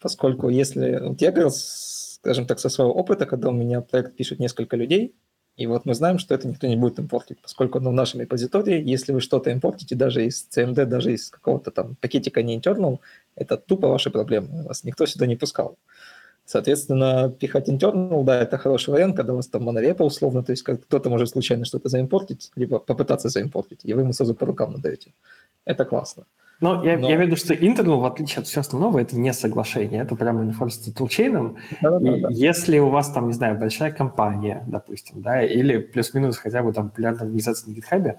Поскольку 0.00 0.48
если... 0.48 1.00
Я 1.18 1.30
говорил, 1.30 1.50
скажем 1.52 2.46
так, 2.46 2.58
со 2.58 2.68
своего 2.68 2.92
опыта, 2.92 3.26
когда 3.26 3.50
у 3.50 3.52
меня 3.52 3.80
проект 3.80 4.16
пишет 4.16 4.38
несколько 4.38 4.76
людей, 4.76 5.14
и 5.58 5.66
вот 5.66 5.84
мы 5.84 5.94
знаем, 5.94 6.20
что 6.20 6.36
это 6.36 6.46
никто 6.46 6.68
не 6.68 6.76
будет 6.76 7.00
импортить, 7.00 7.38
поскольку 7.42 7.80
ну, 7.80 7.90
в 7.90 7.92
нашем 7.92 8.20
репозитории, 8.20 8.80
если 8.80 9.12
вы 9.12 9.20
что-то 9.20 9.50
импортите, 9.50 9.96
даже 9.96 10.24
из 10.24 10.46
CMD, 10.54 10.84
даже 10.84 11.12
из 11.12 11.30
какого-то 11.30 11.72
там 11.72 11.96
пакетика 11.96 12.44
не 12.44 12.56
internal, 12.56 13.00
это 13.34 13.56
тупо 13.56 13.88
ваши 13.88 14.10
проблемы. 14.10 14.62
Вас 14.62 14.84
никто 14.84 15.04
сюда 15.04 15.26
не 15.26 15.34
пускал. 15.34 15.76
Соответственно, 16.44 17.28
пихать 17.28 17.68
internal, 17.68 18.22
да, 18.22 18.40
это 18.40 18.56
хороший 18.56 18.90
вариант, 18.90 19.16
когда 19.16 19.32
у 19.32 19.36
вас 19.36 19.48
там 19.48 19.64
монорепа 19.64 20.04
условно, 20.04 20.44
то 20.44 20.52
есть 20.52 20.62
кто-то 20.62 21.10
может 21.10 21.30
случайно 21.30 21.64
что-то 21.64 21.88
заимпортить, 21.88 22.52
либо 22.54 22.78
попытаться 22.78 23.28
заимпортить, 23.28 23.80
и 23.82 23.92
вы 23.94 24.02
ему 24.02 24.12
сразу 24.12 24.36
по 24.36 24.46
рукам 24.46 24.74
надаете. 24.74 25.12
Это 25.64 25.84
классно. 25.84 26.24
Но 26.60 26.84
я, 26.84 26.98
Но... 26.98 27.08
я 27.08 27.14
имею 27.14 27.18
в 27.18 27.26
виду, 27.26 27.36
что 27.36 27.54
Integral, 27.54 28.00
в 28.00 28.04
отличие 28.04 28.40
от 28.40 28.46
всего 28.46 28.60
остального, 28.60 28.98
это 28.98 29.16
не 29.16 29.32
соглашение, 29.32 30.02
это 30.02 30.16
прямо 30.16 30.42
информация 30.42 30.92
тулчейном. 30.92 31.56
Да, 31.80 31.98
да, 31.98 32.16
да. 32.16 32.28
Если 32.30 32.78
у 32.78 32.88
вас 32.88 33.10
там, 33.12 33.28
не 33.28 33.32
знаю, 33.32 33.58
большая 33.58 33.92
компания, 33.92 34.64
допустим, 34.66 35.22
да, 35.22 35.42
или 35.42 35.78
плюс-минус 35.78 36.36
хотя 36.36 36.62
бы 36.62 36.72
там 36.72 36.90
популярная 36.90 37.22
организация 37.22 37.70
на 37.70 37.76
GitHub, 37.76 38.16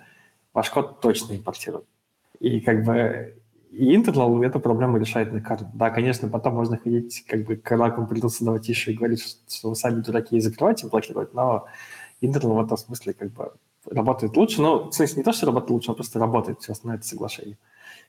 ваш 0.54 0.70
код 0.70 1.02
точно 1.02 1.34
импортирует. 1.34 1.86
И 2.40 2.62
как 2.62 2.86
бы 2.86 3.36
и 3.72 3.96
Internal 3.96 4.44
эту 4.44 4.60
проблему 4.60 4.98
решает 4.98 5.32
на 5.32 5.42
карте. 5.42 5.68
Да, 5.74 5.90
конечно, 5.90 6.28
потом 6.28 6.56
можно 6.56 6.78
ходить, 6.78 7.24
как 7.28 7.46
бы, 7.46 7.56
когда 7.56 7.90
вам 7.90 8.08
придется 8.08 8.44
давать 8.44 8.68
еще 8.68 8.92
и 8.92 8.96
говорить, 8.96 9.38
что 9.48 9.70
вы 9.70 9.76
сами 9.76 10.02
дураки 10.02 10.38
и 10.38 10.40
закрывать, 10.40 10.84
и 10.84 10.88
блокировать, 10.88 11.34
но 11.34 11.66
Internal 12.22 12.56
в 12.56 12.66
этом 12.66 12.78
смысле 12.78 13.14
как 13.14 13.32
бы 13.32 13.52
работает 13.86 14.36
лучше. 14.38 14.62
Ну, 14.62 14.90
в 14.90 14.94
смысле, 14.94 15.18
не 15.18 15.24
то, 15.24 15.34
что 15.34 15.46
работает 15.46 15.72
лучше, 15.72 15.92
а 15.92 15.94
просто 15.94 16.20
работает 16.20 16.62
все 16.62 16.74
на 16.84 16.96
это 16.96 17.06
соглашение. 17.06 17.58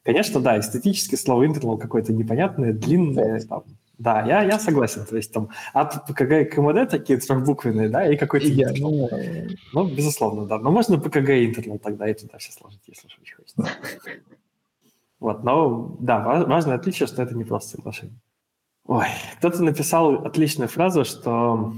Конечно, 0.02 0.40
да, 0.40 0.58
эстетически 0.58 1.14
слово 1.14 1.46
Internal 1.46 1.78
какое-то 1.78 2.12
непонятное, 2.12 2.72
длинное, 2.72 3.40
там, 3.40 3.64
да, 4.00 4.22
я, 4.24 4.42
я 4.42 4.58
согласен. 4.58 5.04
То 5.04 5.16
есть 5.16 5.30
там 5.30 5.50
от 5.74 6.06
ПКГ 6.06 6.32
и 6.32 6.44
КМД 6.46 6.88
такие 6.88 7.18
трехбуквенные, 7.18 7.90
да, 7.90 8.10
и 8.10 8.16
какой-то 8.16 8.46
Я, 8.46 8.72
ну, 8.78 9.10
ну, 9.74 9.94
безусловно, 9.94 10.46
да. 10.46 10.58
Но 10.58 10.70
можно 10.70 10.98
ПКГ 10.98 11.28
и 11.28 11.46
интернал 11.46 11.78
тогда 11.78 12.08
и 12.08 12.14
туда 12.14 12.38
все 12.38 12.50
сложить, 12.50 12.80
если 12.86 13.06
уж 13.06 13.18
очень 13.20 13.36
хочется. 13.36 13.62
Вот, 15.20 15.44
но, 15.44 15.98
да, 16.00 16.46
важное 16.46 16.76
отличие, 16.76 17.06
что 17.06 17.22
это 17.22 17.34
не 17.34 17.44
просто 17.44 17.76
соглашение. 17.76 18.16
Ой, 18.86 19.04
кто-то 19.36 19.62
написал 19.62 20.24
отличную 20.24 20.68
фразу, 20.68 21.04
что... 21.04 21.74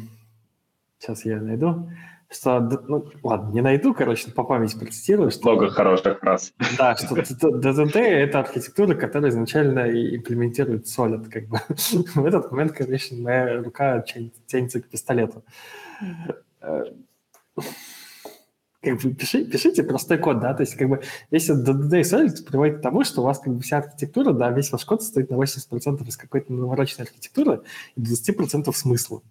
Сейчас 1.01 1.25
я 1.25 1.41
найду 1.41 1.91
что, 2.33 2.61
ну, 2.61 3.07
ладно, 3.23 3.53
не 3.53 3.61
найду, 3.61 3.95
короче, 3.95 4.31
по 4.31 4.45
памяти 4.45 4.79
процитирую. 4.79 5.31
Что, 5.31 5.51
Много 5.51 5.71
хороших 5.71 6.19
фраз. 6.21 6.53
Да, 6.79 6.97
что 6.97 7.15
DDD— 7.17 7.97
это 7.97 8.41
архитектура, 8.41 8.95
которая 8.95 9.31
изначально 9.31 9.91
имплементирует 10.17 10.87
Solid. 10.87 11.29
Как 11.29 11.49
бы. 11.49 11.59
В 12.15 12.25
этот 12.25 12.51
момент, 12.51 12.73
конечно, 12.73 13.17
моя 13.19 13.63
рука 13.63 14.05
тянется 14.47 14.81
к 14.81 14.89
пистолету. 14.89 15.45
Э, 16.61 16.85
как 18.83 19.01
бы 19.01 19.15
пиши, 19.15 19.45
пишите 19.45 19.85
простой 19.85 20.19
код, 20.19 20.41
да, 20.41 20.55
то 20.55 20.63
есть 20.63 20.75
как 20.75 20.89
бы 20.89 21.01
если 21.31 21.55
DDD 21.55 22.01
и 22.01 22.03
Solid 22.03 22.45
приводит 22.45 22.79
к 22.79 22.83
тому, 22.83 23.05
что 23.05 23.21
у 23.21 23.25
вас 23.25 23.39
как 23.39 23.55
бы 23.55 23.61
вся 23.61 23.79
архитектура, 23.79 24.33
да, 24.33 24.51
весь 24.51 24.73
ваш 24.73 24.85
код 24.85 25.03
состоит 25.03 25.31
на 25.31 25.37
80% 25.37 26.07
из 26.09 26.17
какой-то 26.17 26.53
навороченной 26.53 27.07
архитектуры 27.07 27.63
и 27.95 28.01
20% 28.01 28.73
смысла. 28.73 29.23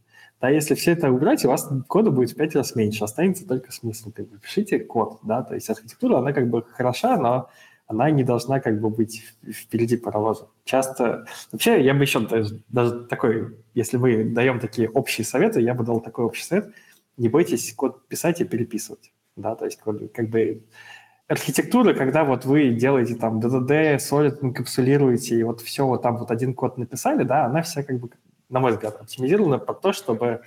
Да, 0.41 0.49
если 0.49 0.73
все 0.73 0.93
это 0.93 1.11
убрать, 1.11 1.45
у 1.45 1.49
вас 1.49 1.69
кода 1.87 2.09
будет 2.09 2.31
в 2.31 2.35
5 2.35 2.55
раз 2.55 2.75
меньше, 2.75 3.03
останется 3.03 3.47
только 3.47 3.71
смысл. 3.71 4.11
Как 4.11 4.27
бы 4.27 4.39
пишите 4.39 4.79
код, 4.79 5.19
да, 5.21 5.43
то 5.43 5.53
есть 5.53 5.69
архитектура, 5.69 6.17
она 6.17 6.33
как 6.33 6.49
бы 6.49 6.63
хороша, 6.63 7.15
но 7.15 7.49
она 7.85 8.09
не 8.09 8.23
должна 8.23 8.59
как 8.59 8.81
бы 8.81 8.89
быть 8.89 9.23
впереди 9.47 9.97
паровоза. 9.97 10.47
Часто... 10.63 11.25
Вообще, 11.51 11.83
я 11.83 11.93
бы 11.93 12.01
еще 12.01 12.21
даже, 12.21 12.61
даже 12.69 13.01
такой, 13.05 13.55
если 13.75 13.97
мы 13.97 14.23
даем 14.23 14.59
такие 14.59 14.89
общие 14.89 15.25
советы, 15.25 15.61
я 15.61 15.75
бы 15.75 15.83
дал 15.83 16.01
такой 16.01 16.25
общий 16.25 16.43
совет, 16.43 16.73
не 17.17 17.29
бойтесь 17.29 17.73
код 17.75 18.07
писать 18.07 18.41
и 18.41 18.45
переписывать. 18.45 19.13
Да, 19.35 19.55
то 19.55 19.65
есть 19.65 19.79
как 20.13 20.29
бы 20.29 20.63
архитектура, 21.27 21.93
когда 21.93 22.23
вот 22.23 22.45
вы 22.45 22.71
делаете 22.71 23.15
там 23.15 23.39
DDD, 23.39 23.97
Solid 23.97 24.39
инкапсулируете, 24.41 25.35
и 25.35 25.43
вот 25.43 25.61
все 25.61 25.85
вот 25.85 26.01
там 26.01 26.17
вот 26.17 26.31
один 26.31 26.55
код 26.55 26.79
написали, 26.79 27.23
да, 27.23 27.45
она 27.45 27.61
вся 27.61 27.83
как 27.83 27.99
бы 27.99 28.09
на 28.51 28.59
мой 28.59 28.73
взгляд, 28.73 28.99
оптимизировано 28.99 29.57
под 29.57 29.81
то, 29.81 29.93
чтобы 29.93 30.41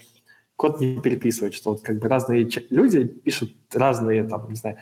код 0.57 0.81
не 0.81 1.01
переписывать, 1.01 1.55
что 1.55 1.71
вот 1.71 1.83
как 1.83 1.99
бы 1.99 2.09
разные 2.09 2.49
люди 2.71 3.05
пишут 3.05 3.53
разные, 3.73 4.25
там, 4.25 4.49
не 4.49 4.57
знаю, 4.57 4.77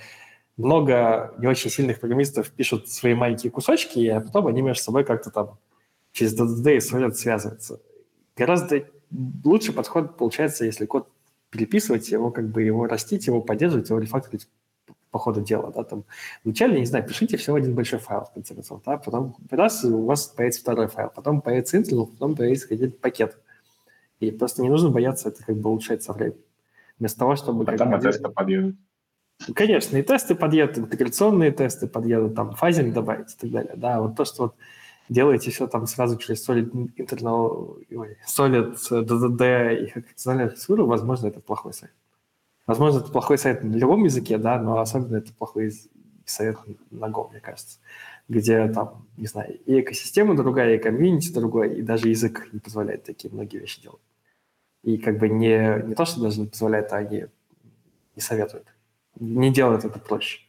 много 0.57 1.35
не 1.39 1.47
очень 1.47 1.71
сильных 1.71 2.01
программистов 2.01 2.51
пишут 2.51 2.89
свои 2.89 3.15
маленькие 3.15 3.51
кусочки, 3.51 4.07
а 4.09 4.21
потом 4.21 4.49
они 4.49 4.61
между 4.61 4.83
собой 4.83 5.05
как-то 5.05 5.31
там 5.31 5.59
через 6.11 6.39
DDD 6.39 6.77
и 6.77 6.79
Solid 6.79 7.13
связываются. 7.15 7.81
Гораздо 8.37 8.85
лучший 9.45 9.73
подход 9.73 10.17
получается, 10.19 10.65
если 10.65 10.85
код 10.85 11.09
переписывать, 11.51 12.11
его 12.11 12.31
как 12.31 12.49
бы 12.49 12.63
его 12.63 12.87
растить, 12.87 13.27
его 13.27 13.41
поддерживать, 13.41 13.89
его 13.89 13.99
рефакторить 13.99 14.49
по 15.13 15.19
ходу 15.19 15.43
дела, 15.43 15.71
да, 15.71 15.85
там, 15.85 16.05
вначале, 16.43 16.81
не 16.81 16.87
знаю, 16.87 17.07
пишите 17.07 17.37
всего 17.37 17.57
один 17.57 17.75
большой 17.75 18.01
файл, 18.01 18.25
в 18.25 18.33
конце 18.33 18.55
концов, 18.55 18.83
да, 18.85 18.97
потом 18.97 19.37
раз 19.51 19.85
у 19.85 20.05
вас 20.05 20.27
появится 20.27 20.63
второй 20.63 20.89
файл, 20.89 21.13
потом 21.15 21.43
появится 21.43 21.77
интервал, 21.77 22.07
потом 22.07 22.35
появится 22.35 22.67
какой-то 22.67 22.97
пакет. 22.99 23.39
И 24.21 24.31
просто 24.31 24.63
не 24.63 24.71
нужно 24.71 24.89
бояться 24.89 25.29
это 25.29 25.45
как 25.45 25.57
бы 25.57 25.69
улучшать 25.69 26.03
со 26.03 26.13
временем. 26.13 26.39
Вместо 26.99 27.19
того, 27.19 27.37
чтобы... 27.37 27.65
Потом 27.65 27.91
как, 27.91 28.03
тесты 28.03 28.29
подъедут. 28.29 28.77
Конечно, 29.55 29.97
и 29.97 30.03
тесты 30.03 30.35
подъедут, 30.35 30.79
интеграционные 30.79 31.53
тесты 31.53 31.87
подъедут, 31.87 32.35
там, 32.35 32.55
фазинг 32.55 32.95
добавить 32.95 33.35
и 33.35 33.37
так 33.37 33.51
далее, 33.51 33.75
да, 33.77 34.01
вот 34.01 34.17
то, 34.17 34.25
что 34.25 34.43
вот 34.45 34.55
делаете 35.11 35.51
все 35.51 35.67
там 35.67 35.87
сразу 35.87 36.17
через 36.17 36.49
Solid 36.49 36.73
Internal, 36.97 37.85
Solid, 38.27 38.77
DDD 38.91 39.85
и 39.85 39.87
функциональную 39.91 40.47
архитектуру, 40.47 40.87
возможно, 40.87 41.27
это 41.27 41.41
плохой 41.41 41.75
сайт. 41.75 41.93
Возможно, 42.67 42.99
это 42.99 43.11
плохой 43.11 43.39
совет 43.39 43.65
на 43.65 43.75
любом 43.75 44.05
языке, 44.05 44.39
да, 44.39 44.59
но 44.59 44.79
особенно 44.79 45.17
это 45.17 45.33
плохой 45.33 45.73
совет 46.25 46.59
на 46.91 47.07
Go, 47.07 47.31
мне 47.31 47.41
кажется, 47.41 47.79
где 48.29 48.69
там, 48.69 49.07
не 49.17 49.27
знаю, 49.27 49.59
и 49.65 49.81
экосистема 49.81 50.37
другая, 50.37 50.77
и 50.77 50.79
комьюнити 50.79 51.33
другой, 51.33 51.77
и 51.79 51.83
даже 51.83 52.09
язык 52.09 52.49
не 52.53 52.61
позволяет 52.61 53.05
такие 53.05 53.33
многие 53.33 53.59
вещи 53.59 53.83
делать. 53.83 54.01
И 54.83 54.99
как 54.99 55.19
бы 55.19 55.29
не, 55.29 55.83
не 55.87 55.95
то, 55.95 56.05
что 56.05 56.21
даже 56.21 56.41
не 56.41 56.47
позволяет, 56.47 56.93
а 56.93 56.97
они 56.99 57.27
не 58.17 58.23
советуют. 58.23 58.67
Не 59.19 59.53
делают 59.53 59.85
это 59.85 59.99
проще. 59.99 60.41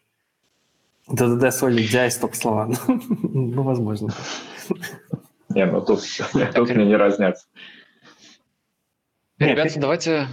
ДДД, 1.08 1.54
соли, 1.54 1.84
DI, 1.84 2.10
стоп 2.10 2.36
слова. 2.36 2.72
ну, 2.88 3.64
возможно. 3.64 4.14
Не, 5.50 5.66
ну 5.66 5.82
тут, 5.82 6.02
тут 6.56 6.70
мне 6.70 6.86
не 6.86 6.96
разнятся. 6.96 7.46
Ребята, 9.38 9.80
давайте 9.80 10.28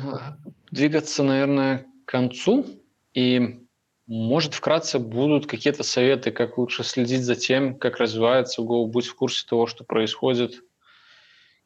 двигаться, 0.71 1.23
наверное, 1.23 1.87
к 2.05 2.11
концу. 2.11 2.67
И, 3.15 3.61
может, 4.07 4.55
вкратце 4.55 4.99
будут 4.99 5.47
какие-то 5.47 5.83
советы, 5.83 6.31
как 6.31 6.59
лучше 6.59 6.85
следить 6.85 7.25
за 7.25 7.35
тем, 7.35 7.79
как 7.79 7.99
развивается 7.99 8.63
Go, 8.63 8.87
будь 8.87 9.07
в 9.07 9.15
курсе 9.15 9.47
того, 9.47 9.67
что 9.67 9.85
происходит, 9.85 10.63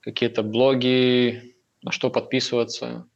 какие-то 0.00 0.42
блоги, 0.42 1.56
на 1.82 1.92
что 1.92 2.10
подписываться, 2.10 3.06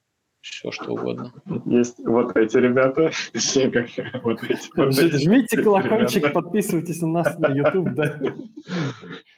все 0.41 0.71
что 0.71 0.93
угодно. 0.93 1.33
Есть 1.67 1.99
вот 1.99 2.37
эти 2.37 2.57
ребята, 2.57 3.11
все 3.35 3.71
как 3.71 3.89
вот 4.23 4.43
эти. 4.45 4.69
Вот 4.77 4.95
Жмите 4.95 5.63
колокольчик, 5.63 6.23
ребята. 6.23 6.41
подписывайтесь 6.41 7.03
на 7.03 7.09
нас 7.09 7.39
на 7.39 7.49
YouTube, 7.49 7.95
да? 7.95 8.21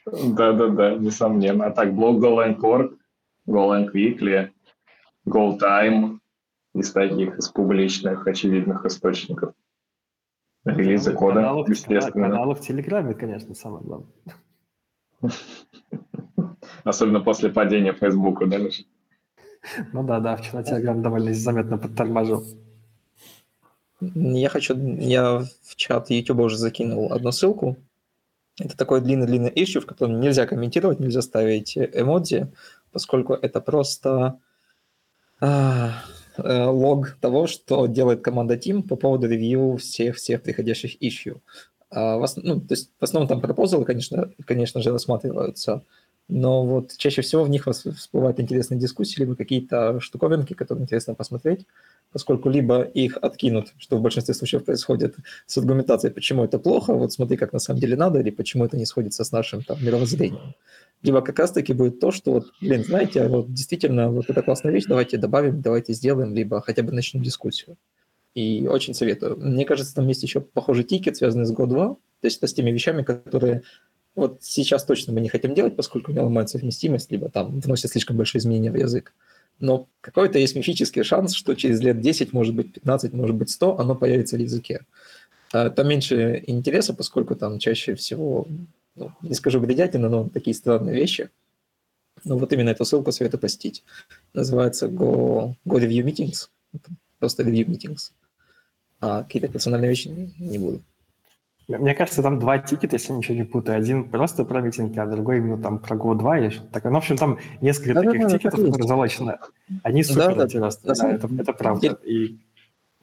Да-да-да, 0.05 0.95
несомненно. 0.95 1.65
А 1.65 1.71
так, 1.71 1.93
блог 1.93 2.23
GoLang.org, 2.23 2.97
GoLang 3.47 3.91
Weekly, 3.93 4.49
GoTime, 5.27 6.20
из 6.73 6.91
таких, 6.91 7.37
из 7.37 7.49
публичных, 7.49 8.27
очевидных 8.27 8.85
источников. 8.85 9.53
Релизы 10.63 11.13
кода, 11.13 11.35
каналов, 11.35 11.69
естественно. 11.69 12.29
Каналов 12.29 12.59
в 12.59 12.61
Телеграме, 12.61 13.13
конечно, 13.13 13.55
самое 13.55 13.83
главное. 13.83 14.11
Особенно 16.83 17.19
после 17.21 17.49
падения 17.49 17.93
Фейсбука, 17.93 18.45
да, 18.45 18.57
Леша? 18.57 18.83
Ну 19.91 20.03
да, 20.03 20.19
да, 20.19 20.35
вчера 20.35 20.63
Телеграм 20.63 21.01
довольно 21.01 21.33
заметно 21.33 21.77
подтормажил. 21.77 22.43
Я 23.99 24.49
хочу, 24.49 24.75
я 24.97 25.39
в 25.63 25.75
чат 25.75 26.09
YouTube 26.09 26.39
уже 26.39 26.57
закинул 26.57 27.13
одну 27.13 27.31
ссылку. 27.31 27.77
Это 28.59 28.75
такой 28.75 29.01
длинный-длинный 29.01 29.51
issue, 29.51 29.79
в 29.79 29.85
котором 29.85 30.19
нельзя 30.19 30.45
комментировать, 30.45 30.99
нельзя 30.99 31.21
ставить 31.21 31.77
эмодзи, 31.77 32.51
поскольку 32.91 33.33
это 33.33 33.61
просто 33.61 34.39
а, 35.39 36.03
Э, 36.37 36.65
лог 36.65 37.17
того, 37.19 37.47
что 37.47 37.87
делает 37.87 38.21
команда 38.21 38.55
Team 38.55 38.83
по 38.83 38.95
поводу 38.95 39.27
ревью 39.27 39.77
всех-всех 39.77 40.41
приходящих 40.41 41.01
issue. 41.01 41.39
А 41.89 42.17
в, 42.17 42.25
ну, 42.37 42.61
то 42.61 42.73
есть 42.73 42.91
в 42.99 43.03
основном 43.03 43.27
там 43.27 43.41
пропозалы, 43.41 43.83
конечно, 43.83 44.31
конечно 44.45 44.81
же, 44.81 44.91
рассматриваются, 44.91 45.83
но 46.29 46.65
вот 46.65 46.95
чаще 46.97 47.21
всего 47.21 47.43
в 47.43 47.49
них 47.49 47.67
всплывают 47.67 48.39
интересные 48.39 48.79
дискуссии, 48.79 49.19
либо 49.19 49.35
какие-то 49.35 49.99
штуковинки, 49.99 50.53
которые 50.53 50.83
интересно 50.83 51.15
посмотреть, 51.15 51.65
поскольку 52.11 52.49
либо 52.49 52.81
их 52.81 53.17
откинут, 53.21 53.73
что 53.77 53.97
в 53.97 54.01
большинстве 54.01 54.33
случаев 54.33 54.65
происходит, 54.65 55.15
с 55.45 55.57
аргументацией, 55.57 56.13
почему 56.13 56.43
это 56.43 56.59
плохо, 56.59 56.93
вот 56.93 57.13
смотри, 57.13 57.37
как 57.37 57.53
на 57.53 57.59
самом 57.59 57.79
деле 57.79 57.95
надо, 57.95 58.19
или 58.19 58.29
почему 58.29 58.65
это 58.65 58.77
не 58.77 58.85
сходится 58.85 59.23
с 59.23 59.31
нашим 59.31 59.63
там, 59.63 59.83
мировоззрением 59.83 60.55
либо 61.03 61.21
как 61.21 61.39
раз-таки 61.39 61.73
будет 61.73 61.99
то, 61.99 62.11
что 62.11 62.33
вот, 62.33 62.53
блин, 62.61 62.83
знаете, 62.83 63.27
вот 63.27 63.51
действительно, 63.51 64.11
вот 64.11 64.29
это 64.29 64.41
классная 64.41 64.71
вещь, 64.71 64.85
давайте 64.87 65.17
добавим, 65.17 65.61
давайте 65.61 65.93
сделаем, 65.93 66.33
либо 66.33 66.61
хотя 66.61 66.83
бы 66.83 66.91
начнем 66.91 67.23
дискуссию. 67.23 67.77
И 68.33 68.67
очень 68.67 68.93
советую. 68.93 69.37
Мне 69.37 69.65
кажется, 69.65 69.95
там 69.95 70.07
есть 70.07 70.23
еще 70.23 70.41
похожий 70.41 70.83
тикет, 70.83 71.17
связанный 71.17 71.45
с 71.45 71.53
Go2, 71.53 71.95
то 71.95 71.97
есть 72.21 72.37
это 72.37 72.47
с 72.47 72.53
теми 72.53 72.71
вещами, 72.71 73.03
которые 73.03 73.63
вот 74.15 74.39
сейчас 74.41 74.83
точно 74.83 75.13
мы 75.13 75.21
не 75.21 75.29
хотим 75.29 75.55
делать, 75.55 75.75
поскольку 75.75 76.11
у 76.11 76.13
меня 76.13 76.23
ломается 76.23 76.57
совместимость, 76.57 77.11
либо 77.11 77.29
там 77.29 77.59
вносят 77.59 77.91
слишком 77.91 78.17
большие 78.17 78.39
изменения 78.39 78.71
в 78.71 78.75
язык. 78.75 79.13
Но 79.61 79.87
какой-то 80.01 80.39
есть 80.39 80.55
мифический 80.55 81.03
шанс, 81.03 81.33
что 81.33 81.53
через 81.53 81.79
лет 81.81 82.01
10, 82.01 82.33
может 82.33 82.55
быть 82.55 82.73
15, 82.73 83.13
может 83.13 83.35
быть 83.35 83.49
100, 83.51 83.79
оно 83.79 83.95
появится 83.95 84.35
в 84.35 84.39
языке. 84.39 84.85
А 85.53 85.69
там 85.69 85.87
меньше 85.87 86.43
интереса, 86.47 86.93
поскольку 86.93 87.35
там 87.35 87.59
чаще 87.59 87.95
всего 87.95 88.47
ну, 88.95 89.11
не 89.21 89.35
скажу 89.35 89.59
бредятина, 89.59 90.09
но 90.09 90.29
такие 90.29 90.55
странные 90.55 90.95
вещи. 90.95 91.29
Но 92.23 92.37
вот 92.37 92.51
именно 92.53 92.69
эту 92.69 92.85
ссылку 92.85 93.11
советую 93.11 93.39
посетить. 93.39 93.83
Называется 94.33 94.87
Go, 94.87 95.55
Go 95.65 95.79
Review 95.79 96.03
Meetings. 96.03 96.49
Просто 97.19 97.43
Review 97.43 97.65
Meetings. 97.65 98.11
А 98.99 99.23
какие-то 99.23 99.47
персональные 99.47 99.89
вещи 99.89 100.07
не 100.39 100.57
буду. 100.57 100.83
Мне 101.77 101.93
кажется, 101.95 102.21
там 102.21 102.39
два 102.39 102.57
тикета, 102.57 102.95
если 102.95 103.13
ничего 103.13 103.35
не 103.35 103.43
путаю. 103.43 103.77
Один 103.77 104.09
просто 104.09 104.45
про 104.45 104.61
митинги, 104.61 104.99
а 104.99 105.05
другой 105.05 105.37
именно 105.37 105.57
там 105.57 105.79
про 105.79 105.95
Go 105.95 106.15
2 106.15 106.39
или 106.39 106.49
что-то 106.49 106.71
такое. 106.71 106.91
Ну, 106.91 106.99
в 106.99 107.01
общем, 107.01 107.17
там 107.17 107.39
несколько 107.61 107.93
Да, 107.93 108.01
да, 108.01 108.11
таких 108.11 108.27
да, 108.27 108.29
тикетов, 108.29 108.59
есть. 108.59 108.71
которые 108.71 108.87
залочены. 108.87 109.37
Они 109.83 110.03
Да, 110.03 110.07
супер 110.07 110.35
да, 110.35 110.43
интересные. 110.45 110.87
Да, 110.87 110.95
самом 110.95 111.15
это, 111.15 111.29
это 111.39 111.53
правда. 111.53 111.97
И... 112.03 112.37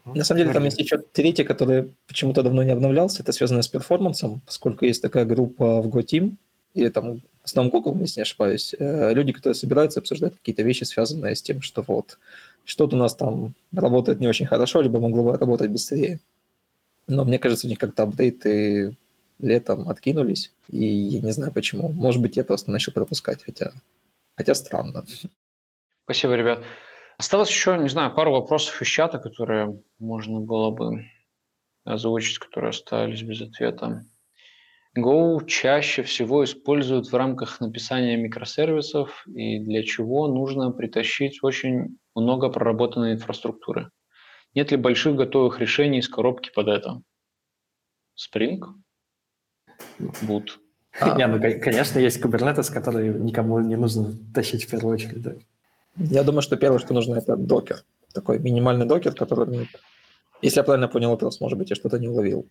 На 0.04 0.24
самом 0.24 0.40
деле 0.40 0.52
там 0.52 0.64
есть 0.64 0.78
еще 0.78 0.98
третий, 0.98 1.44
который 1.44 1.92
почему-то 2.06 2.42
давно 2.42 2.62
не 2.62 2.70
обновлялся. 2.70 3.22
Это 3.22 3.32
связано 3.32 3.62
с 3.62 3.68
перформансом, 3.68 4.40
поскольку 4.46 4.84
есть 4.84 5.02
такая 5.02 5.24
группа 5.24 5.82
в 5.82 5.88
GoTeam, 5.88 6.36
или 6.74 6.88
там 6.88 7.20
в 7.42 7.44
основном 7.44 7.70
Google, 7.70 7.98
если 8.00 8.20
не 8.20 8.22
ошибаюсь, 8.22 8.74
э, 8.78 9.12
люди, 9.14 9.32
которые 9.32 9.54
собираются 9.54 10.00
обсуждать 10.00 10.34
какие-то 10.34 10.62
вещи, 10.62 10.84
связанные 10.84 11.34
с 11.34 11.42
тем, 11.42 11.62
что 11.62 11.82
вот 11.86 12.18
что-то 12.64 12.96
у 12.96 12.98
нас 12.98 13.14
там 13.14 13.54
работает 13.72 14.20
не 14.20 14.28
очень 14.28 14.46
хорошо, 14.46 14.82
либо 14.82 15.00
могло 15.00 15.24
бы 15.24 15.38
работать 15.38 15.70
быстрее. 15.70 16.20
Но 17.08 17.24
мне 17.24 17.38
кажется, 17.38 17.66
у 17.66 17.70
них 17.70 17.78
как-то 17.78 18.04
апдейты 18.04 18.96
летом 19.38 19.88
откинулись, 19.88 20.52
и 20.68 20.84
я 20.84 21.20
не 21.20 21.32
знаю 21.32 21.52
почему. 21.52 21.88
Может 21.88 22.20
быть, 22.20 22.36
я 22.36 22.44
просто 22.44 22.70
начал 22.70 22.92
пропускать, 22.92 23.42
хотя, 23.42 23.72
хотя 24.36 24.54
странно. 24.54 25.04
Спасибо, 26.04 26.34
ребят. 26.34 26.62
Осталось 27.16 27.48
еще, 27.48 27.76
не 27.78 27.88
знаю, 27.88 28.14
пару 28.14 28.32
вопросов 28.32 28.80
из 28.80 28.88
чата, 28.88 29.18
которые 29.18 29.82
можно 29.98 30.40
было 30.40 30.70
бы 30.70 31.04
озвучить, 31.84 32.38
которые 32.38 32.70
остались 32.70 33.22
без 33.22 33.40
ответа. 33.40 34.04
Go 34.96 35.44
чаще 35.46 36.02
всего 36.02 36.44
используют 36.44 37.10
в 37.10 37.14
рамках 37.14 37.60
написания 37.60 38.16
микросервисов 38.16 39.24
и 39.26 39.60
для 39.60 39.82
чего 39.82 40.28
нужно 40.28 40.70
притащить 40.72 41.42
очень 41.42 41.98
много 42.14 42.50
проработанной 42.50 43.12
инфраструктуры. 43.12 43.90
Нет 44.58 44.72
ли 44.72 44.76
больших 44.76 45.14
готовых 45.14 45.60
решений 45.60 46.00
из 46.00 46.08
коробки 46.08 46.50
под 46.52 46.66
это? 46.66 47.00
Spring? 48.16 48.60
Boot. 50.00 50.46
А. 50.98 51.14
Не, 51.16 51.28
ну, 51.28 51.40
кон- 51.40 51.60
конечно, 51.60 52.00
есть 52.00 52.20
Kubernetes, 52.20 52.72
который 52.72 53.08
никому 53.20 53.60
не 53.60 53.76
нужно 53.76 54.12
тащить 54.34 54.64
в 54.64 54.68
первую 54.68 54.94
очередь. 54.94 55.22
да. 55.22 55.34
Я 55.94 56.24
думаю, 56.24 56.42
что 56.42 56.56
первое, 56.56 56.80
что 56.80 56.92
нужно, 56.92 57.14
это 57.14 57.36
докер. 57.36 57.84
Такой 58.12 58.40
минимальный 58.40 58.84
докер, 58.84 59.14
который 59.14 59.46
имеет... 59.46 59.68
Если 60.42 60.58
я 60.58 60.64
правильно 60.64 60.88
понял 60.88 61.10
вопрос, 61.10 61.40
может 61.40 61.56
быть, 61.56 61.70
я 61.70 61.76
что-то 61.76 62.00
не 62.00 62.08
уловил. 62.08 62.48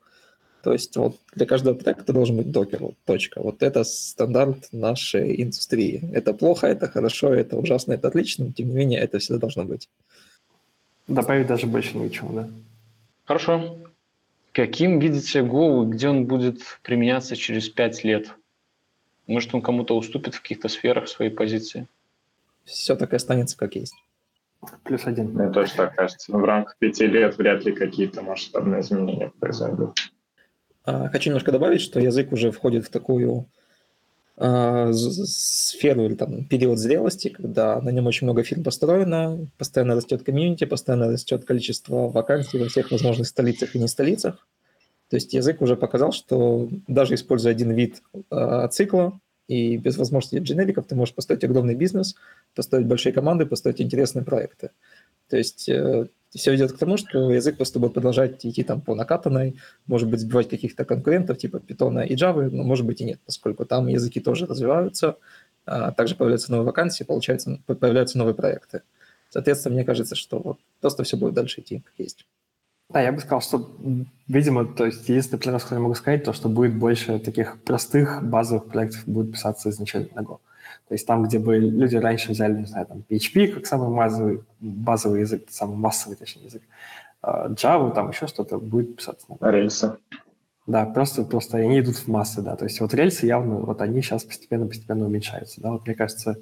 То 0.63 0.71
есть 0.71 0.95
вот 0.95 1.17
для 1.35 1.45
каждого 1.45 1.75
проекта 1.75 2.13
должен 2.13 2.37
быть 2.37 2.51
докер, 2.51 2.83
вот, 2.83 2.95
точка. 3.03 3.41
Вот 3.41 3.61
это 3.61 3.83
стандарт 3.83 4.69
нашей 4.71 5.43
индустрии. 5.43 6.09
Это 6.13 6.33
плохо, 6.33 6.67
это 6.67 6.87
хорошо, 6.87 7.33
это 7.33 7.57
ужасно, 7.57 7.91
это 7.91 8.07
отлично, 8.07 8.45
но 8.45 8.53
тем 8.53 8.69
не 8.69 8.75
менее 8.75 9.01
это 9.01 9.19
всегда 9.19 9.39
должно 9.39 9.65
быть. 9.65 9.89
Добавить 11.07 11.47
даже 11.47 11.67
больше 11.67 11.97
ничего, 11.97 12.33
да. 12.33 12.49
Хорошо. 13.25 13.77
Каким 14.51 14.99
видите 14.99 15.39
Go 15.39 15.83
и 15.83 15.89
где 15.89 16.09
он 16.09 16.25
будет 16.25 16.59
применяться 16.81 17.35
через 17.35 17.69
пять 17.69 18.03
лет? 18.03 18.33
Может, 19.27 19.53
он 19.53 19.61
кому-то 19.61 19.95
уступит 19.95 20.35
в 20.35 20.41
каких-то 20.41 20.67
сферах 20.67 21.07
своей 21.07 21.31
позиции? 21.31 21.87
Все 22.63 22.95
так 22.95 23.13
и 23.13 23.15
останется 23.15 23.57
как 23.57 23.75
есть. 23.75 23.95
Плюс 24.83 25.05
один. 25.05 25.33
Мне 25.33 25.51
тоже 25.51 25.73
так 25.73 25.95
кажется. 25.95 26.35
В 26.35 26.43
рамках 26.43 26.77
пяти 26.77 27.05
лет 27.05 27.37
вряд 27.37 27.63
ли 27.65 27.71
какие-то 27.71 28.21
масштабные 28.21 28.81
изменения 28.81 29.31
произойдут. 29.39 30.11
А, 30.83 31.09
Хочу 31.09 31.29
немножко 31.29 31.51
добавить, 31.51 31.81
что 31.81 31.99
язык 31.99 32.31
уже 32.31 32.51
входит 32.51 32.85
в 32.85 32.89
такую 32.89 33.47
а, 34.39 34.91
сферу 34.93 36.05
или 36.05 36.13
там 36.13 36.45
период 36.45 36.77
зрелости, 36.77 37.29
когда 37.29 37.81
на 37.81 37.89
нем 37.89 38.05
очень 38.05 38.25
много 38.25 38.43
фирм 38.43 38.63
построено, 38.63 39.47
постоянно 39.57 39.95
растет 39.95 40.23
комьюнити, 40.23 40.65
постоянно 40.65 41.07
растет 41.07 41.43
количество 41.43 42.07
вакансий 42.07 42.59
во 42.59 42.67
всех 42.67 42.91
возможных 42.91 43.27
столицах 43.27 43.75
и 43.75 43.79
не 43.79 43.87
столицах. 43.87 44.47
То 45.09 45.15
есть 45.15 45.33
язык 45.33 45.61
уже 45.61 45.75
показал, 45.75 46.11
что 46.11 46.69
даже 46.87 47.15
используя 47.15 47.53
один 47.53 47.71
вид 47.71 48.03
а, 48.29 48.67
цикла 48.67 49.19
и 49.47 49.77
без 49.77 49.97
возможности 49.97 50.37
дженериков, 50.37 50.85
ты 50.85 50.93
можешь 50.93 51.15
построить 51.15 51.43
огромный 51.43 51.75
бизнес, 51.75 52.15
построить 52.53 52.85
большие 52.85 53.13
команды, 53.13 53.47
построить 53.47 53.81
интересные 53.81 54.23
проекты. 54.23 54.69
То 55.29 55.37
есть 55.37 55.69
все 56.35 56.55
идет 56.55 56.73
к 56.73 56.77
тому, 56.77 56.97
что 56.97 57.31
язык 57.31 57.57
просто 57.57 57.79
будет 57.79 57.93
продолжать 57.93 58.45
идти 58.45 58.63
там 58.63 58.81
по 58.81 58.95
накатанной, 58.95 59.57
может 59.87 60.09
быть, 60.09 60.19
сбивать 60.19 60.49
каких-то 60.49 60.85
конкурентов 60.85 61.37
типа 61.37 61.57
Python 61.57 62.05
и 62.05 62.15
Java, 62.15 62.49
но 62.49 62.63
может 62.63 62.85
быть 62.85 63.01
и 63.01 63.05
нет, 63.05 63.19
поскольку 63.25 63.65
там 63.65 63.87
языки 63.87 64.19
тоже 64.19 64.45
развиваются, 64.45 65.17
а 65.65 65.91
также 65.91 66.15
появляются 66.15 66.51
новые 66.51 66.67
вакансии, 66.67 67.03
получается, 67.03 67.59
появляются 67.65 68.17
новые 68.17 68.35
проекты. 68.35 68.81
Соответственно, 69.29 69.75
мне 69.75 69.83
кажется, 69.83 70.15
что 70.15 70.39
вот 70.39 70.59
просто 70.79 71.03
все 71.03 71.17
будет 71.17 71.33
дальше 71.33 71.61
идти, 71.61 71.79
как 71.79 71.93
есть. 71.97 72.25
Да, 72.89 73.01
я 73.01 73.11
бы 73.11 73.19
сказал, 73.19 73.41
что, 73.41 73.69
видимо, 74.27 74.65
то 74.65 74.85
есть 74.85 75.09
единственный 75.09 75.39
плюс, 75.39 75.63
который 75.63 75.79
я 75.79 75.83
могу 75.83 75.95
сказать, 75.95 76.23
то, 76.23 76.31
что 76.31 76.47
будет 76.47 76.77
больше 76.77 77.19
таких 77.19 77.61
простых 77.63 78.23
базовых 78.23 78.67
проектов 78.67 79.03
будет 79.05 79.33
писаться 79.33 79.69
изначально 79.69 80.07
на 80.15 80.21
Go. 80.21 80.39
То 80.87 80.93
есть 80.93 81.05
там, 81.05 81.23
где 81.23 81.37
бы 81.37 81.57
люди 81.57 81.97
раньше 81.97 82.31
взяли, 82.31 82.59
не 82.59 82.65
знаю, 82.65 82.85
там 82.85 83.03
PHP 83.09 83.47
как 83.49 83.65
самый 83.65 83.93
базовый, 83.93 84.43
базовый 84.59 85.21
язык, 85.21 85.43
самый 85.49 85.75
массовый, 85.75 86.15
точнее, 86.15 86.45
язык, 86.45 86.61
а, 87.21 87.49
Java, 87.49 87.93
там 87.93 88.09
еще 88.09 88.27
что-то 88.27 88.57
будет 88.57 88.95
писаться 88.95 89.25
Go. 89.27 89.51
Рельсы. 89.51 89.97
Да, 90.65 90.85
просто, 90.85 91.23
просто 91.23 91.57
они 91.57 91.79
идут 91.79 91.95
в 91.95 92.07
массы, 92.07 92.41
да. 92.41 92.55
То 92.55 92.65
есть 92.65 92.79
вот 92.79 92.93
рельсы 92.93 93.25
явно, 93.25 93.57
вот 93.57 93.81
они 93.81 94.01
сейчас 94.01 94.23
постепенно-постепенно 94.23 95.05
уменьшаются, 95.05 95.61
да. 95.61 95.71
Вот 95.71 95.85
мне 95.85 95.95
кажется, 95.95 96.37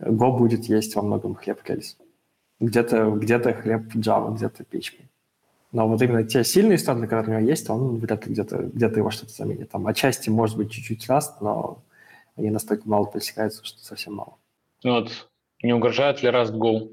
Go 0.00 0.36
будет 0.36 0.64
есть 0.64 0.94
во 0.94 1.02
многом 1.02 1.34
хлеб 1.34 1.60
рельс. 1.64 1.96
Где-то 2.60 3.10
где 3.10 3.38
хлеб 3.38 3.94
Java, 3.96 4.34
где-то 4.34 4.62
PHP. 4.62 5.06
Но 5.72 5.88
вот 5.88 6.02
именно 6.02 6.22
те 6.22 6.44
сильные 6.44 6.78
стороны, 6.78 7.06
которые 7.08 7.38
у 7.38 7.40
него 7.40 7.50
есть, 7.50 7.68
он 7.70 7.98
вряд 7.98 8.26
ли 8.26 8.32
где-то 8.32 8.58
где 8.58 8.86
его 8.86 9.10
что-то 9.10 9.32
заменит. 9.32 9.70
Там 9.70 9.86
отчасти 9.86 10.28
может 10.28 10.56
быть 10.56 10.70
чуть-чуть 10.70 11.08
раст, 11.08 11.40
но 11.40 11.82
они 12.42 12.50
настолько 12.50 12.88
мало 12.88 13.10
пересекаются, 13.10 13.64
что 13.64 13.78
совсем 13.80 14.14
мало. 14.14 14.36
Ну 14.82 14.92
Вот. 14.94 15.28
Не 15.62 15.72
угрожает 15.72 16.22
ли 16.22 16.28
Rust 16.28 16.52
Go? 16.52 16.90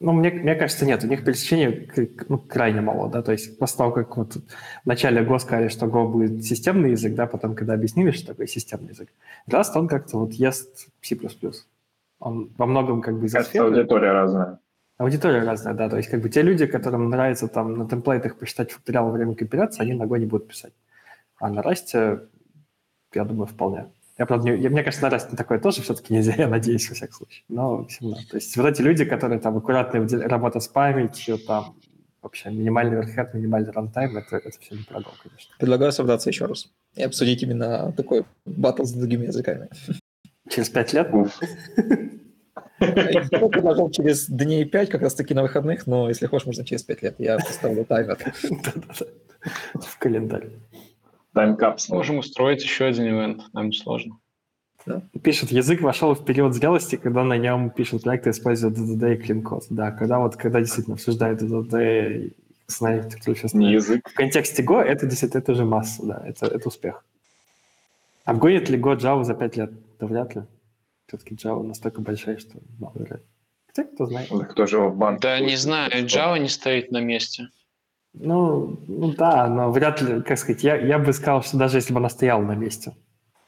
Ну, 0.00 0.12
мне, 0.12 0.30
мне 0.30 0.54
кажется, 0.54 0.84
нет. 0.84 1.04
У 1.04 1.06
них 1.06 1.24
пересечения 1.24 1.88
ну, 2.28 2.38
крайне 2.38 2.80
мало, 2.80 3.08
да. 3.08 3.22
То 3.22 3.32
есть 3.32 3.58
после 3.58 3.78
того, 3.78 3.92
как 3.92 4.16
вот 4.16 4.34
в 4.34 4.86
начале 4.86 5.22
Go 5.22 5.38
сказали, 5.38 5.68
что 5.68 5.86
Go 5.86 6.08
будет 6.08 6.44
системный 6.44 6.90
язык, 6.90 7.14
да, 7.14 7.26
потом, 7.26 7.54
когда 7.54 7.74
объяснили, 7.74 8.10
что 8.10 8.26
такое 8.26 8.46
системный 8.46 8.90
язык, 8.90 9.08
Rust, 9.48 9.70
он 9.76 9.88
как-то 9.88 10.18
вот 10.18 10.32
ест 10.32 10.88
C++. 11.00 11.16
Он 12.18 12.52
во 12.58 12.66
многом 12.66 13.02
как 13.02 13.14
бы 13.14 13.28
Кажется, 13.28 13.44
сферы. 13.44 13.66
аудитория 13.68 14.12
разная. 14.12 14.58
Аудитория 14.98 15.42
разная, 15.44 15.74
да. 15.74 15.88
То 15.88 15.96
есть 15.96 16.10
как 16.10 16.20
бы 16.20 16.28
те 16.28 16.42
люди, 16.42 16.66
которым 16.66 17.08
нравится 17.08 17.48
там 17.48 17.74
на 17.74 17.88
темплейтах 17.88 18.36
посчитать 18.36 18.72
факториал 18.72 19.06
во 19.06 19.12
время 19.12 19.34
компиляции, 19.34 19.82
они 19.82 19.94
на 19.94 20.04
Go 20.04 20.18
не 20.18 20.26
будут 20.26 20.48
писать. 20.48 20.72
А 21.38 21.48
на 21.48 21.60
Rust, 21.60 22.26
я 23.14 23.24
думаю, 23.24 23.46
вполне. 23.46 23.86
Я, 24.16 24.26
правда, 24.26 24.50
не, 24.50 24.62
я, 24.62 24.70
мне 24.70 24.84
кажется, 24.84 25.08
на 25.08 25.12
Rust 25.12 25.30
на 25.30 25.36
такое 25.36 25.58
тоже 25.58 25.82
все-таки 25.82 26.14
нельзя, 26.14 26.34
я 26.36 26.46
надеюсь, 26.46 26.88
во 26.88 26.94
всяком 26.94 27.14
случае. 27.14 27.44
Но 27.48 27.84
все 27.86 28.02
равно. 28.02 28.16
То 28.30 28.36
есть 28.36 28.56
вот 28.56 28.66
эти 28.66 28.80
люди, 28.80 29.04
которые 29.04 29.40
там 29.40 29.56
аккуратная 29.56 30.06
работа 30.28 30.60
с 30.60 30.68
памятью, 30.68 31.38
там 31.38 31.76
вообще 32.22 32.50
минимальный 32.50 32.96
верхед, 32.96 33.34
минимальный 33.34 33.72
рантайм, 33.72 34.16
это, 34.16 34.36
это 34.36 34.58
все 34.60 34.76
не 34.76 34.82
про 34.84 35.00
Go, 35.00 35.10
конечно. 35.22 35.54
Предлагаю 35.58 35.92
собраться 35.92 36.30
еще 36.30 36.46
раз 36.46 36.70
и 36.94 37.02
обсудить 37.02 37.42
именно 37.42 37.92
такой 37.92 38.24
батл 38.46 38.84
с 38.84 38.92
другими 38.92 39.26
языками. 39.26 39.68
Через 40.48 40.68
пять 40.70 40.92
лет? 40.92 41.10
Я 42.80 43.38
бы 43.40 43.48
предложил 43.48 43.90
через 43.90 44.28
дней 44.28 44.64
пять, 44.64 44.90
как 44.90 45.02
раз 45.02 45.14
таки 45.14 45.34
на 45.34 45.42
выходных, 45.42 45.86
но 45.86 46.08
если 46.08 46.26
хочешь, 46.26 46.46
можно 46.46 46.64
через 46.64 46.82
пять 46.82 47.02
лет. 47.02 47.14
Я 47.18 47.36
поставлю 47.38 47.84
таймер. 47.84 48.18
В 49.74 49.98
календарь. 49.98 50.50
Таймкапсула. 51.34 51.96
Можем 51.98 52.18
устроить 52.18 52.62
еще 52.62 52.86
один 52.86 53.06
ивент, 53.06 53.42
нам 53.52 53.66
не 53.66 53.76
сложно. 53.76 54.18
Пишет, 55.22 55.50
язык 55.50 55.80
вошел 55.80 56.14
в 56.14 56.24
период 56.24 56.54
зрелости, 56.54 56.96
когда 56.96 57.24
на 57.24 57.38
нем 57.38 57.70
пишут 57.70 58.02
проекты, 58.02 58.30
используют 58.30 58.76
DDD 58.76 59.14
и 59.14 59.16
клин-код. 59.16 59.66
Да, 59.70 59.90
когда 59.90 60.18
вот, 60.18 60.36
когда 60.36 60.60
действительно 60.60 60.94
обсуждают 60.94 61.40
DDD, 61.40 62.26
и 62.26 62.32
знаете, 62.66 63.16
кто 63.16 63.34
сейчас 63.34 63.54
Не 63.54 63.72
язык. 63.72 64.08
В 64.08 64.14
контексте 64.14 64.62
Go 64.62 64.80
это 64.80 65.06
действительно 65.06 65.40
это 65.40 65.52
уже 65.52 65.64
масса, 65.64 66.04
да, 66.04 66.22
это, 66.26 66.46
это 66.46 66.68
успех. 66.68 67.04
Обгонит 68.24 68.68
ли 68.68 68.78
Go 68.78 68.96
Java 68.96 69.24
за 69.24 69.34
5 69.34 69.56
лет? 69.56 69.72
Да 69.98 70.06
вряд 70.06 70.34
ли. 70.34 70.42
Все-таки 71.06 71.34
Java 71.34 71.62
настолько 71.62 72.00
большая, 72.00 72.38
что 72.38 72.58
мало 72.78 72.92
вероятно. 72.94 73.26
Хотя, 73.66 73.84
кто 73.84 74.06
знает. 74.06 74.28
Да 74.30 74.44
Кто 74.44 74.66
же 74.66 74.76
его 74.76 74.90
в 74.90 74.96
банк? 74.96 75.20
Да, 75.20 75.40
не 75.40 75.56
знаю, 75.56 75.90
Java 76.04 76.38
не 76.38 76.48
стоит 76.48 76.90
на 76.90 77.00
месте. 77.00 77.48
Ну, 78.14 78.78
ну 78.86 79.12
да, 79.12 79.48
но 79.48 79.72
вряд 79.72 80.00
ли, 80.00 80.22
как 80.22 80.38
сказать, 80.38 80.62
я, 80.62 80.76
я 80.76 80.98
бы 80.98 81.12
сказал, 81.12 81.42
что 81.42 81.56
даже 81.56 81.78
если 81.78 81.92
бы 81.92 81.98
она 81.98 82.08
стояла 82.08 82.42
на 82.42 82.54
месте, 82.54 82.94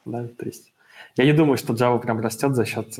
да, 0.05 0.27
то 0.27 0.45
есть 0.45 0.73
я 1.15 1.25
не 1.25 1.33
думаю, 1.33 1.57
что 1.57 1.73
Java 1.73 1.99
прям 1.99 2.19
растет 2.19 2.55
за 2.55 2.65
счет, 2.65 2.95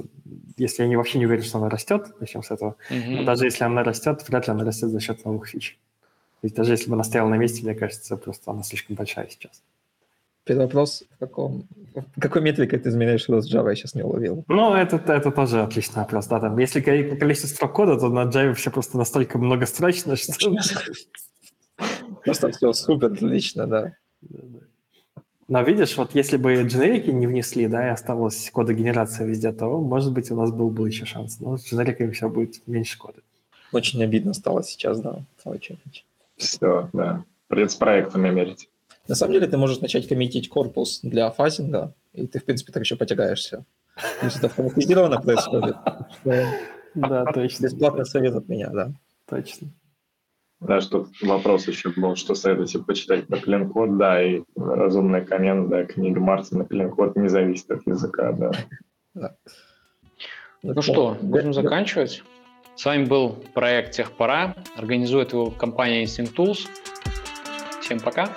если 0.58 0.84
я 0.84 0.90
не, 0.90 0.96
вообще 0.96 1.20
не 1.20 1.26
уверен, 1.26 1.44
что 1.44 1.58
она 1.60 1.70
растет, 1.70 2.20
начнем 2.20 2.42
с 2.42 2.52
этого, 2.52 2.76
Мгм. 2.90 3.18
но 3.18 3.24
даже 3.24 3.46
если 3.46 3.64
она 3.64 3.84
растет, 3.84 4.24
вряд 4.28 4.48
ли 4.48 4.54
она 4.54 4.64
растет 4.64 4.90
за 4.90 5.00
счет 5.00 5.24
новых 5.26 5.48
фич. 5.48 5.78
То 6.42 6.46
есть 6.46 6.56
даже 6.56 6.72
если 6.72 6.90
бы 6.90 6.96
она 6.96 7.04
стояла 7.04 7.30
на 7.30 7.36
месте, 7.36 7.64
мне 7.64 7.76
кажется, 7.76 8.16
просто 8.16 8.52
она 8.52 8.64
слишком 8.64 8.96
большая 8.96 9.28
сейчас. 9.30 9.62
Первый 10.46 10.64
вопрос, 10.64 11.04
в 11.18 11.20
каком, 11.20 11.68
в 12.16 12.22
какой 12.22 12.42
метрикой 12.42 12.80
ты 12.80 12.90
измеряешь 12.90 13.28
рост 13.28 13.54
Java, 13.54 13.70
я 13.70 13.76
сейчас 13.76 13.96
не 13.96 14.04
уловил. 14.04 14.46
Ну, 14.48 14.74
это, 14.74 14.96
это 14.96 15.32
тоже 15.32 15.62
отличный 15.62 16.02
вопрос. 16.04 16.28
Да, 16.28 16.40
там, 16.40 16.58
если 16.58 16.80
говорить 16.80 17.10
по 17.10 17.18
количеству 17.18 17.50
строк 17.50 17.74
кода, 17.74 18.00
то 18.00 18.08
на 18.08 18.26
Java 18.30 18.54
все 18.54 18.72
просто 18.72 18.98
настолько 18.98 19.38
многострочно, 19.38 20.16
что... 20.16 20.50
Просто 22.28 22.52
все 22.52 22.74
супер 22.74 23.12
отлично, 23.12 23.68
да. 23.68 23.94
Но 25.48 25.62
видишь, 25.62 25.96
вот 25.96 26.14
если 26.14 26.36
бы 26.36 26.62
дженерики 26.64 27.10
не 27.10 27.26
внесли, 27.26 27.68
да, 27.68 27.88
и 27.88 27.92
осталась 27.92 28.52
кодогенерация 28.54 29.26
везде, 29.26 29.54
то, 29.54 29.80
может 29.80 30.12
быть, 30.12 30.30
у 30.30 30.36
нас 30.36 30.52
был 30.52 30.70
бы 30.70 30.88
еще 30.88 31.06
шанс. 31.06 31.40
Но 31.40 31.58
с 31.58 31.66
дженериками 31.66 32.12
все 32.12 32.30
будет 32.30 32.68
меньше 32.68 32.98
кода. 32.98 33.22
Очень 33.72 34.04
обидно 34.04 34.34
стало 34.34 34.62
сейчас, 34.64 35.00
да. 35.00 35.24
Очень. 35.46 35.80
Все, 36.36 36.90
да. 36.92 37.24
С 37.50 37.76
проектами 37.76 38.30
мерить. 38.30 38.70
На 39.08 39.16
самом 39.16 39.34
деле 39.34 39.48
ты 39.48 39.58
можешь 39.58 39.80
начать 39.80 40.08
коммитить 40.08 40.50
корпус 40.50 41.00
для 41.02 41.32
фазинга, 41.32 41.94
и 42.14 42.28
ты, 42.28 42.40
в 42.40 42.44
принципе, 42.44 42.74
так 42.74 42.84
еще 42.84 42.98
потягаешься. 42.98 43.64
Есть 44.22 44.38
это 44.38 44.48
автоматизированно 44.48 45.22
происходит. 45.22 45.78
Да, 46.94 47.26
точно. 47.26 47.64
Бесплатный 47.68 48.06
совет 48.06 48.36
от 48.36 48.50
меня, 48.50 48.70
да. 48.70 48.92
Точно. 49.30 49.70
Да, 50.60 50.82
что 50.82 51.08
вопрос 51.22 51.68
еще 51.68 51.90
был, 51.90 52.16
что 52.16 52.34
советуете 52.34 52.80
почитать 52.80 53.30
на 53.30 53.38
клин-код, 53.38 53.98
да, 53.98 54.24
и 54.24 54.42
разумный 54.56 55.24
коммент, 55.24 55.70
да, 55.70 55.86
книга 55.86 56.20
Мартина 56.20 56.66
клин-код 56.66 57.16
не 57.16 57.30
зависит 57.30 57.70
от 57.70 57.86
языка, 57.86 58.32
да. 58.32 58.52
да. 59.14 59.36
Ну 60.64 60.82
что, 60.82 61.16
будем 61.22 61.54
заканчивать. 61.54 62.24
С 62.76 62.86
вами 62.86 63.06
был 63.06 63.44
проект 63.54 63.94
Техпора. 63.94 64.56
Организует 64.76 65.34
его 65.34 65.52
компания 65.52 66.04
Instinct 66.04 66.36
Tools. 66.36 66.68
Всем 67.82 68.00
пока. 68.00 68.30